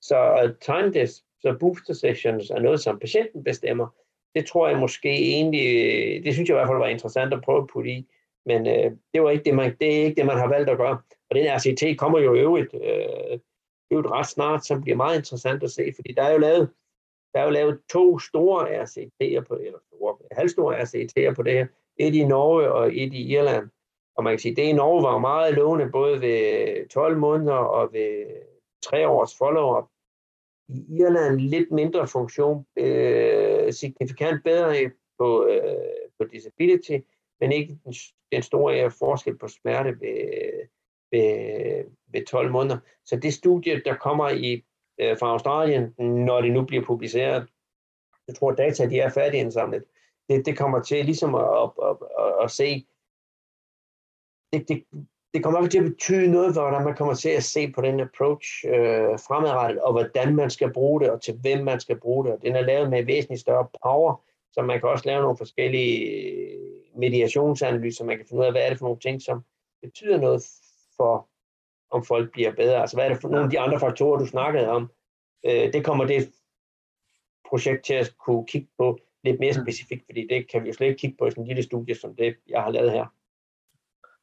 Så 0.00 0.16
uh, 0.44 0.50
time 0.60 0.92
this, 0.92 1.24
så 1.44 1.56
booster 1.60 1.94
sessions 1.94 2.50
er 2.50 2.60
noget, 2.60 2.80
som 2.80 2.98
patienten 2.98 3.44
bestemmer 3.44 3.86
det 4.34 4.46
tror 4.46 4.68
jeg 4.68 4.78
måske 4.78 5.08
egentlig, 5.08 6.24
det 6.24 6.34
synes 6.34 6.48
jeg 6.48 6.54
i 6.54 6.58
hvert 6.58 6.68
fald 6.68 6.78
var 6.78 6.86
interessant 6.86 7.34
at 7.34 7.42
prøve 7.42 7.62
at 7.62 7.68
putte 7.72 7.90
i, 7.90 8.06
men 8.46 8.66
øh, 8.66 8.92
det, 9.14 9.22
var 9.22 9.30
ikke 9.30 9.44
det, 9.44 9.54
man, 9.54 9.76
det 9.80 9.96
er 9.96 10.04
ikke 10.04 10.16
det, 10.16 10.26
man 10.26 10.38
har 10.38 10.48
valgt 10.48 10.70
at 10.70 10.76
gøre. 10.76 10.98
Og 11.30 11.36
den 11.36 11.46
RCT 11.46 11.98
kommer 11.98 12.18
jo 12.18 12.34
i 12.34 12.38
øvrigt, 12.38 12.74
øh, 12.74 13.38
øvrigt 13.90 14.10
ret 14.10 14.26
snart, 14.26 14.66
som 14.66 14.82
bliver 14.82 14.96
meget 14.96 15.16
interessant 15.16 15.62
at 15.62 15.70
se, 15.70 15.92
fordi 15.96 16.12
der 16.12 16.22
er 16.22 16.32
jo 16.32 16.38
lavet, 16.38 16.70
der 17.34 17.40
er 17.40 17.44
jo 17.44 17.50
lavet 17.50 17.80
to 17.92 18.18
store 18.18 18.82
RCT'er 18.82 19.40
på, 19.40 19.54
eller 19.54 19.78
store, 19.86 20.16
halvstore 20.32 20.80
RCT'er 20.80 21.34
på 21.34 21.42
det 21.42 21.52
her. 21.52 21.66
Et 21.96 22.14
i 22.14 22.24
Norge 22.24 22.72
og 22.72 22.96
et 22.96 23.14
i 23.14 23.32
Irland. 23.32 23.68
Og 24.16 24.24
man 24.24 24.32
kan 24.32 24.38
sige, 24.38 24.52
at 24.52 24.56
det 24.56 24.62
i 24.62 24.72
Norge 24.72 25.02
var 25.02 25.18
meget 25.18 25.54
lovende, 25.54 25.90
både 25.92 26.20
ved 26.20 26.88
12 26.88 27.18
måneder 27.18 27.54
og 27.54 27.92
ved 27.92 28.26
3 28.84 29.08
års 29.08 29.38
follow-up. 29.38 29.84
I 30.68 30.96
Irland 31.00 31.40
lidt 31.40 31.70
mindre 31.70 32.08
funktion, 32.08 32.66
øh, 32.76 33.72
signifikant 33.72 34.44
bedre 34.44 34.84
øh, 34.84 34.90
på, 35.18 35.46
øh, 35.46 36.10
på 36.18 36.24
disability, 36.24 36.98
men 37.40 37.52
ikke 37.52 37.78
den, 37.84 37.94
den 38.32 38.42
store 38.42 38.84
øh, 38.84 38.90
forskel 38.98 39.38
på 39.38 39.48
smerte 39.48 39.90
ved, 40.00 40.68
ved, 41.10 41.84
ved 42.06 42.26
12 42.26 42.50
måneder. 42.50 42.78
Så 43.04 43.16
det 43.16 43.34
studie, 43.34 43.82
der 43.84 43.96
kommer 43.96 44.28
i 44.28 44.64
øh, 45.00 45.18
fra 45.18 45.26
Australien, 45.26 45.94
når 45.98 46.40
det 46.40 46.52
nu 46.52 46.64
bliver 46.64 46.84
publiceret, 46.84 47.48
jeg 48.28 48.36
tror, 48.36 48.50
at 48.50 48.58
data 48.58 48.88
de 48.88 49.00
er 49.00 49.10
færdigindsamlet, 49.10 49.84
det, 50.28 50.46
det 50.46 50.58
kommer 50.58 50.82
til 50.82 51.04
ligesom 51.04 51.34
at, 51.34 51.44
at, 51.44 51.70
at, 51.82 51.96
at, 52.18 52.44
at 52.44 52.50
se, 52.50 52.86
det, 54.52 54.68
det, 54.68 54.84
det 55.34 55.42
kommer 55.42 55.58
også 55.58 55.70
til 55.70 55.78
at 55.78 55.84
betyde 55.84 56.30
noget, 56.30 56.52
hvordan 56.52 56.84
man 56.84 56.96
kommer 56.96 57.14
til 57.14 57.28
at 57.28 57.44
se 57.44 57.72
på 57.72 57.80
den 57.80 58.00
approach 58.00 58.64
øh, 58.66 59.18
fremadrettet, 59.26 59.82
og 59.82 59.92
hvordan 59.92 60.36
man 60.36 60.50
skal 60.50 60.72
bruge 60.72 61.00
det, 61.00 61.10
og 61.10 61.22
til 61.22 61.34
hvem 61.40 61.64
man 61.64 61.80
skal 61.80 62.00
bruge 62.00 62.24
det. 62.24 62.32
Og 62.32 62.42
den 62.42 62.56
er 62.56 62.60
lavet 62.60 62.90
med 62.90 63.04
væsentligt 63.04 63.40
større 63.40 63.66
power, 63.82 64.22
så 64.52 64.62
man 64.62 64.80
kan 64.80 64.88
også 64.88 65.06
lave 65.06 65.22
nogle 65.22 65.36
forskellige 65.36 66.58
mediationsanalyser, 66.96 68.04
man 68.04 68.16
kan 68.16 68.26
finde 68.26 68.40
ud 68.40 68.46
af, 68.46 68.52
hvad 68.52 68.62
er 68.62 68.68
det 68.68 68.78
for 68.78 68.86
nogle 68.86 69.00
ting, 69.00 69.22
som 69.22 69.44
betyder 69.82 70.18
noget 70.18 70.42
for, 70.96 71.28
om 71.90 72.04
folk 72.04 72.32
bliver 72.32 72.52
bedre. 72.52 72.80
Altså, 72.80 72.96
hvad 72.96 73.04
er 73.04 73.08
det 73.08 73.20
for 73.20 73.28
nogle 73.28 73.44
af 73.44 73.50
de 73.50 73.60
andre 73.60 73.80
faktorer, 73.80 74.18
du 74.18 74.26
snakkede 74.26 74.68
om? 74.68 74.90
Øh, 75.46 75.72
det 75.72 75.84
kommer 75.84 76.04
det 76.04 76.32
projekt 77.48 77.84
til 77.84 77.94
at 77.94 78.14
kunne 78.26 78.46
kigge 78.46 78.68
på 78.78 78.98
lidt 79.24 79.40
mere 79.40 79.52
mm. 79.56 79.64
specifikt, 79.64 80.04
fordi 80.06 80.26
det 80.30 80.50
kan 80.50 80.62
vi 80.62 80.68
jo 80.68 80.74
slet 80.74 80.86
ikke 80.86 80.98
kigge 80.98 81.16
på 81.18 81.26
i 81.26 81.30
sådan 81.30 81.44
en 81.44 81.48
lille 81.48 81.62
studie, 81.62 81.94
som 81.94 82.16
det, 82.16 82.36
jeg 82.48 82.62
har 82.62 82.70
lavet 82.70 82.92
her. 82.92 83.06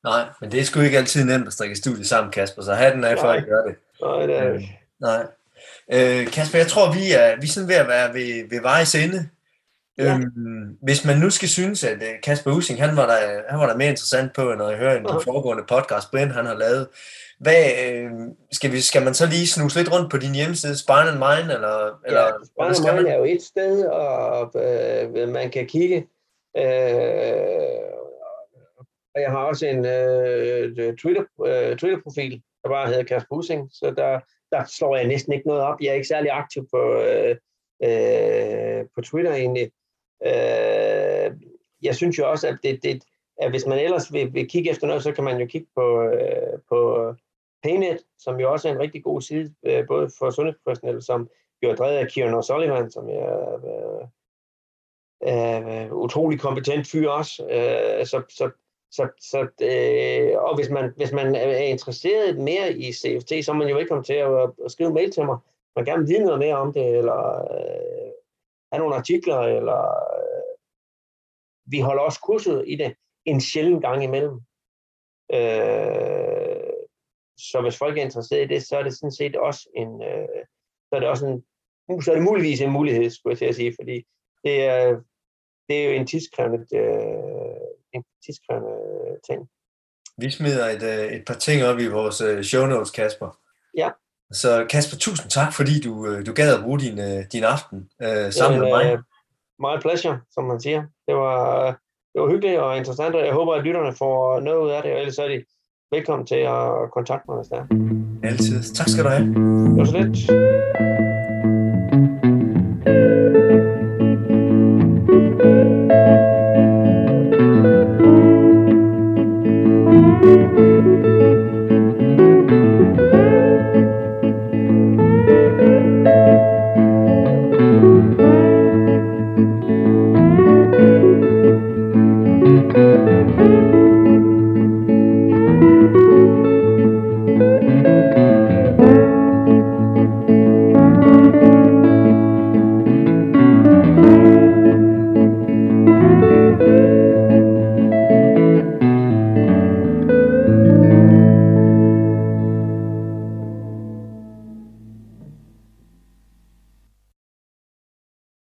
Nej, 0.04 0.26
men 0.42 0.52
det 0.52 0.60
er 0.60 0.64
sgu 0.64 0.80
ikke 0.80 0.98
altid 0.98 1.26
nemt 1.26 1.48
at 1.48 1.54
strikke 1.54 1.76
studiet 1.76 2.08
sammen, 2.08 2.32
Kasper, 2.32 2.62
så 2.62 2.74
hatten 2.74 3.04
af 3.04 3.18
for 3.18 3.28
at 3.28 3.46
gøre 3.46 3.68
det. 3.68 3.76
Nej, 4.02 4.26
det 4.26 4.38
er 4.38 4.54
ikke. 4.54 4.80
Nej. 5.00 5.26
Øh, 5.94 6.28
Kasper, 6.28 6.58
jeg 6.58 6.68
tror, 6.68 6.94
vi 6.94 7.12
er, 7.12 7.36
vi 7.42 7.48
er 7.48 7.52
sådan 7.52 7.70
ved 7.70 7.76
at 7.76 7.88
være 7.88 8.14
ved, 8.14 8.50
ved 8.50 8.62
vejs 8.62 8.96
ende. 8.96 9.30
Ja. 9.98 10.14
Øhm, 10.14 10.78
hvis 10.82 11.06
man 11.06 11.18
nu 11.18 11.30
skal 11.30 11.50
synes, 11.50 11.84
at 11.84 12.04
øh, 12.04 12.22
Kasper 12.24 12.52
Using, 12.52 12.82
han 12.82 12.98
var 12.98 13.06
der, 13.06 13.42
han 13.50 13.60
var 13.60 13.68
der 13.68 13.78
mere 13.78 13.90
interessant 13.90 14.34
på, 14.34 14.54
når 14.58 14.70
jeg 14.70 14.78
hører 14.78 14.98
en 14.98 15.06
uh-huh. 15.06 15.24
foregående 15.24 15.64
podcast, 15.70 16.12
Brian 16.12 16.32
han 16.32 16.46
har 16.46 16.58
lavet. 16.58 16.88
Hvad, 17.40 17.66
øh, 17.88 18.10
skal, 18.52 18.72
vi, 18.72 18.82
skal 18.82 19.04
man 19.04 19.14
så 19.14 19.26
lige 19.26 19.48
snuse 19.48 19.78
lidt 19.78 19.92
rundt 19.92 20.12
på 20.12 20.18
din 20.18 20.36
hjemmeside, 20.36 20.78
Spine 20.78 21.10
and 21.10 21.18
Mine? 21.18 21.54
Eller, 21.54 22.00
ja, 22.06 22.08
eller, 22.08 22.32
Spine 22.46 22.90
and 22.90 22.96
Mine 22.96 23.04
man? 23.04 23.14
er 23.14 23.18
jo 23.18 23.26
et 23.26 23.42
sted, 23.42 23.86
og 23.86 24.52
øh, 24.64 25.30
man 25.30 25.52
kan 25.52 25.68
kigge. 25.68 26.08
Øh, 26.58 26.64
og 29.16 29.22
jeg 29.22 29.32
har 29.32 29.38
også 29.38 29.68
en 29.68 29.86
øh, 29.86 30.76
øh, 30.78 30.98
Twitter, 30.98 31.24
øh, 31.46 31.78
Twitter-profil, 31.78 32.42
der 32.64 32.70
bare 32.70 32.88
hedder 32.88 33.04
Kasper 33.04 33.36
Using, 33.36 33.70
så 33.72 33.94
der, 33.98 34.20
der 34.52 34.64
slår 34.66 34.96
jeg 34.96 35.08
næsten 35.08 35.34
ikke 35.34 35.48
noget 35.48 35.62
op. 35.62 35.82
Jeg 35.82 35.90
er 35.90 35.94
ikke 35.94 36.08
særlig 36.08 36.32
aktiv 36.32 36.68
på, 36.72 37.02
øh, 37.02 37.36
øh, 37.84 38.86
på 38.96 39.02
Twitter 39.02 39.34
egentlig. 39.34 39.72
Øh, 40.26 41.32
jeg 41.82 41.96
synes 41.96 42.18
jo 42.18 42.32
også, 42.32 42.48
at, 42.48 42.58
det, 42.64 42.84
det, 42.84 43.04
at 43.42 43.50
hvis 43.50 43.66
man 43.66 43.80
ellers 43.80 44.14
vil, 44.14 44.34
vil 44.34 44.50
kigge 44.50 44.70
efter 44.70 44.88
noget, 44.88 45.04
så 45.04 45.12
kan 45.12 45.24
man 45.24 45.40
jo 45.40 45.46
kigge 45.46 45.68
på, 45.76 46.04
øh, 46.04 46.60
på 46.70 47.14
Paynet, 47.64 48.00
som 48.20 48.40
jo 48.40 48.52
også 48.52 48.68
er 48.68 48.74
en 48.74 48.80
rigtig 48.80 49.04
god 49.04 49.22
side, 49.22 49.54
øh, 49.66 49.88
både 49.88 50.10
for 50.20 50.30
sundhedsprofessionelle, 50.30 51.02
som 51.02 51.30
jo 51.64 51.70
er 51.70 51.76
drevet 51.76 51.98
af 51.98 52.08
Kieran 52.08 52.34
O'Sullivan, 52.34 52.90
som 52.90 53.10
er 53.10 53.56
øh, 53.72 54.08
øh, 55.30 55.94
utrolig 55.94 56.40
kompetent 56.40 56.88
fyr 56.88 57.10
også. 57.10 57.44
Øh, 57.44 58.06
så, 58.06 58.22
så, 58.30 58.52
så, 58.92 59.10
så 59.20 59.40
øh, 59.62 60.42
og 60.44 60.56
hvis 60.56 60.70
man, 60.70 60.94
hvis 60.96 61.12
man 61.12 61.36
er 61.36 61.58
interesseret 61.58 62.38
mere 62.38 62.74
i 62.74 62.94
CFT, 62.94 63.46
så 63.46 63.52
er 63.52 63.56
man 63.56 63.68
jo 63.70 63.76
velkommen 63.76 64.04
til 64.04 64.14
at, 64.14 64.52
at 64.66 64.72
skrive 64.72 64.94
mail 64.94 65.12
til 65.12 65.26
mig. 65.26 65.38
Man 65.76 65.86
gerne 65.86 66.00
vil 66.00 66.10
vide 66.10 66.26
noget 66.26 66.40
mere 66.40 66.56
om 66.56 66.74
det, 66.74 66.98
eller 66.98 67.22
øh, 67.56 68.12
have 68.72 68.80
nogle 68.80 68.96
artikler, 68.96 69.40
eller 69.40 69.82
øh, 70.18 70.52
vi 71.66 71.80
holder 71.80 72.04
også 72.04 72.20
kurset 72.24 72.64
i 72.68 72.76
det 72.76 72.96
en 73.26 73.42
sjælden 73.42 73.82
gang 73.82 74.04
imellem. 74.04 74.36
Øh, 75.34 76.74
så 77.38 77.62
hvis 77.62 77.78
folk 77.78 77.98
er 77.98 78.02
interesseret 78.02 78.44
i 78.44 78.54
det, 78.54 78.64
så 78.64 78.78
er 78.78 78.84
det 78.84 78.98
sådan 78.98 79.12
set 79.12 79.36
også 79.36 79.70
en, 79.76 80.02
øh, 80.04 80.46
så 80.88 80.92
er 80.96 81.00
det 81.00 81.10
også 81.10 81.26
en, 81.28 81.44
så 82.02 82.12
er 82.12 82.16
det 82.16 82.24
muligvis 82.24 82.62
en 82.62 82.72
mulighed, 82.72 83.10
skulle 83.10 83.32
jeg 83.32 83.38
til 83.38 83.46
at 83.46 83.56
sige, 83.56 83.76
fordi 83.80 84.06
det 84.44 84.64
er, 84.66 85.02
det 85.68 85.76
er 85.78 85.86
jo 85.86 85.92
en 85.92 86.08
tidskrævende, 86.08 86.78
øh, 86.78 87.41
en 87.94 88.04
tidskrævende 88.26 88.76
ting. 89.28 89.50
Vi 90.18 90.32
smider 90.32 90.66
et, 90.76 90.84
øh, 90.84 91.12
et 91.12 91.24
par 91.28 91.34
ting 91.34 91.64
op 91.64 91.80
i 91.80 91.88
vores 91.88 92.22
øh, 92.22 92.44
show 92.44 92.66
notes, 92.66 92.92
Kasper. 92.92 93.38
Ja. 93.78 93.90
Så 94.32 94.66
Kasper, 94.70 94.98
tusind 94.98 95.30
tak, 95.30 95.54
fordi 95.54 95.82
du, 95.82 96.08
øh, 96.08 96.26
du 96.26 96.34
gad 96.34 96.58
at 96.58 96.64
bruge 96.64 96.80
din, 96.80 96.98
din 97.34 97.44
aften 97.44 97.90
øh, 98.02 98.32
sammen 98.32 98.58
Jamen, 98.58 98.60
med 98.60 98.70
mig. 98.70 99.00
My 99.60 99.82
pleasure, 99.82 100.20
som 100.32 100.44
man 100.44 100.62
siger. 100.62 100.82
Det 101.08 101.16
var, 101.16 101.66
det 102.14 102.22
var 102.22 102.30
hyggeligt 102.30 102.60
og 102.60 102.78
interessant, 102.78 103.16
og 103.16 103.26
jeg 103.26 103.34
håber, 103.34 103.54
at 103.54 103.64
lytterne 103.64 103.96
får 103.96 104.40
noget 104.40 104.62
ud 104.66 104.70
af 104.70 104.84
det, 104.84 104.92
og 104.92 105.00
ellers 105.00 105.18
er 105.18 105.28
de 105.28 105.44
velkommen 105.92 106.28
til 106.28 106.36
at 106.36 106.92
kontakte 106.94 107.26
mig, 107.30 107.38
hvis 107.38 107.48
det 107.48 107.58
er. 107.58 107.66
Altid. 108.24 108.64
Tak 108.74 108.90
skal 108.90 109.04
du 109.04 109.10
have. 109.10 109.26
Det 109.26 109.78
var 109.78 109.86
så 109.86 109.98
lidt. 109.98 111.11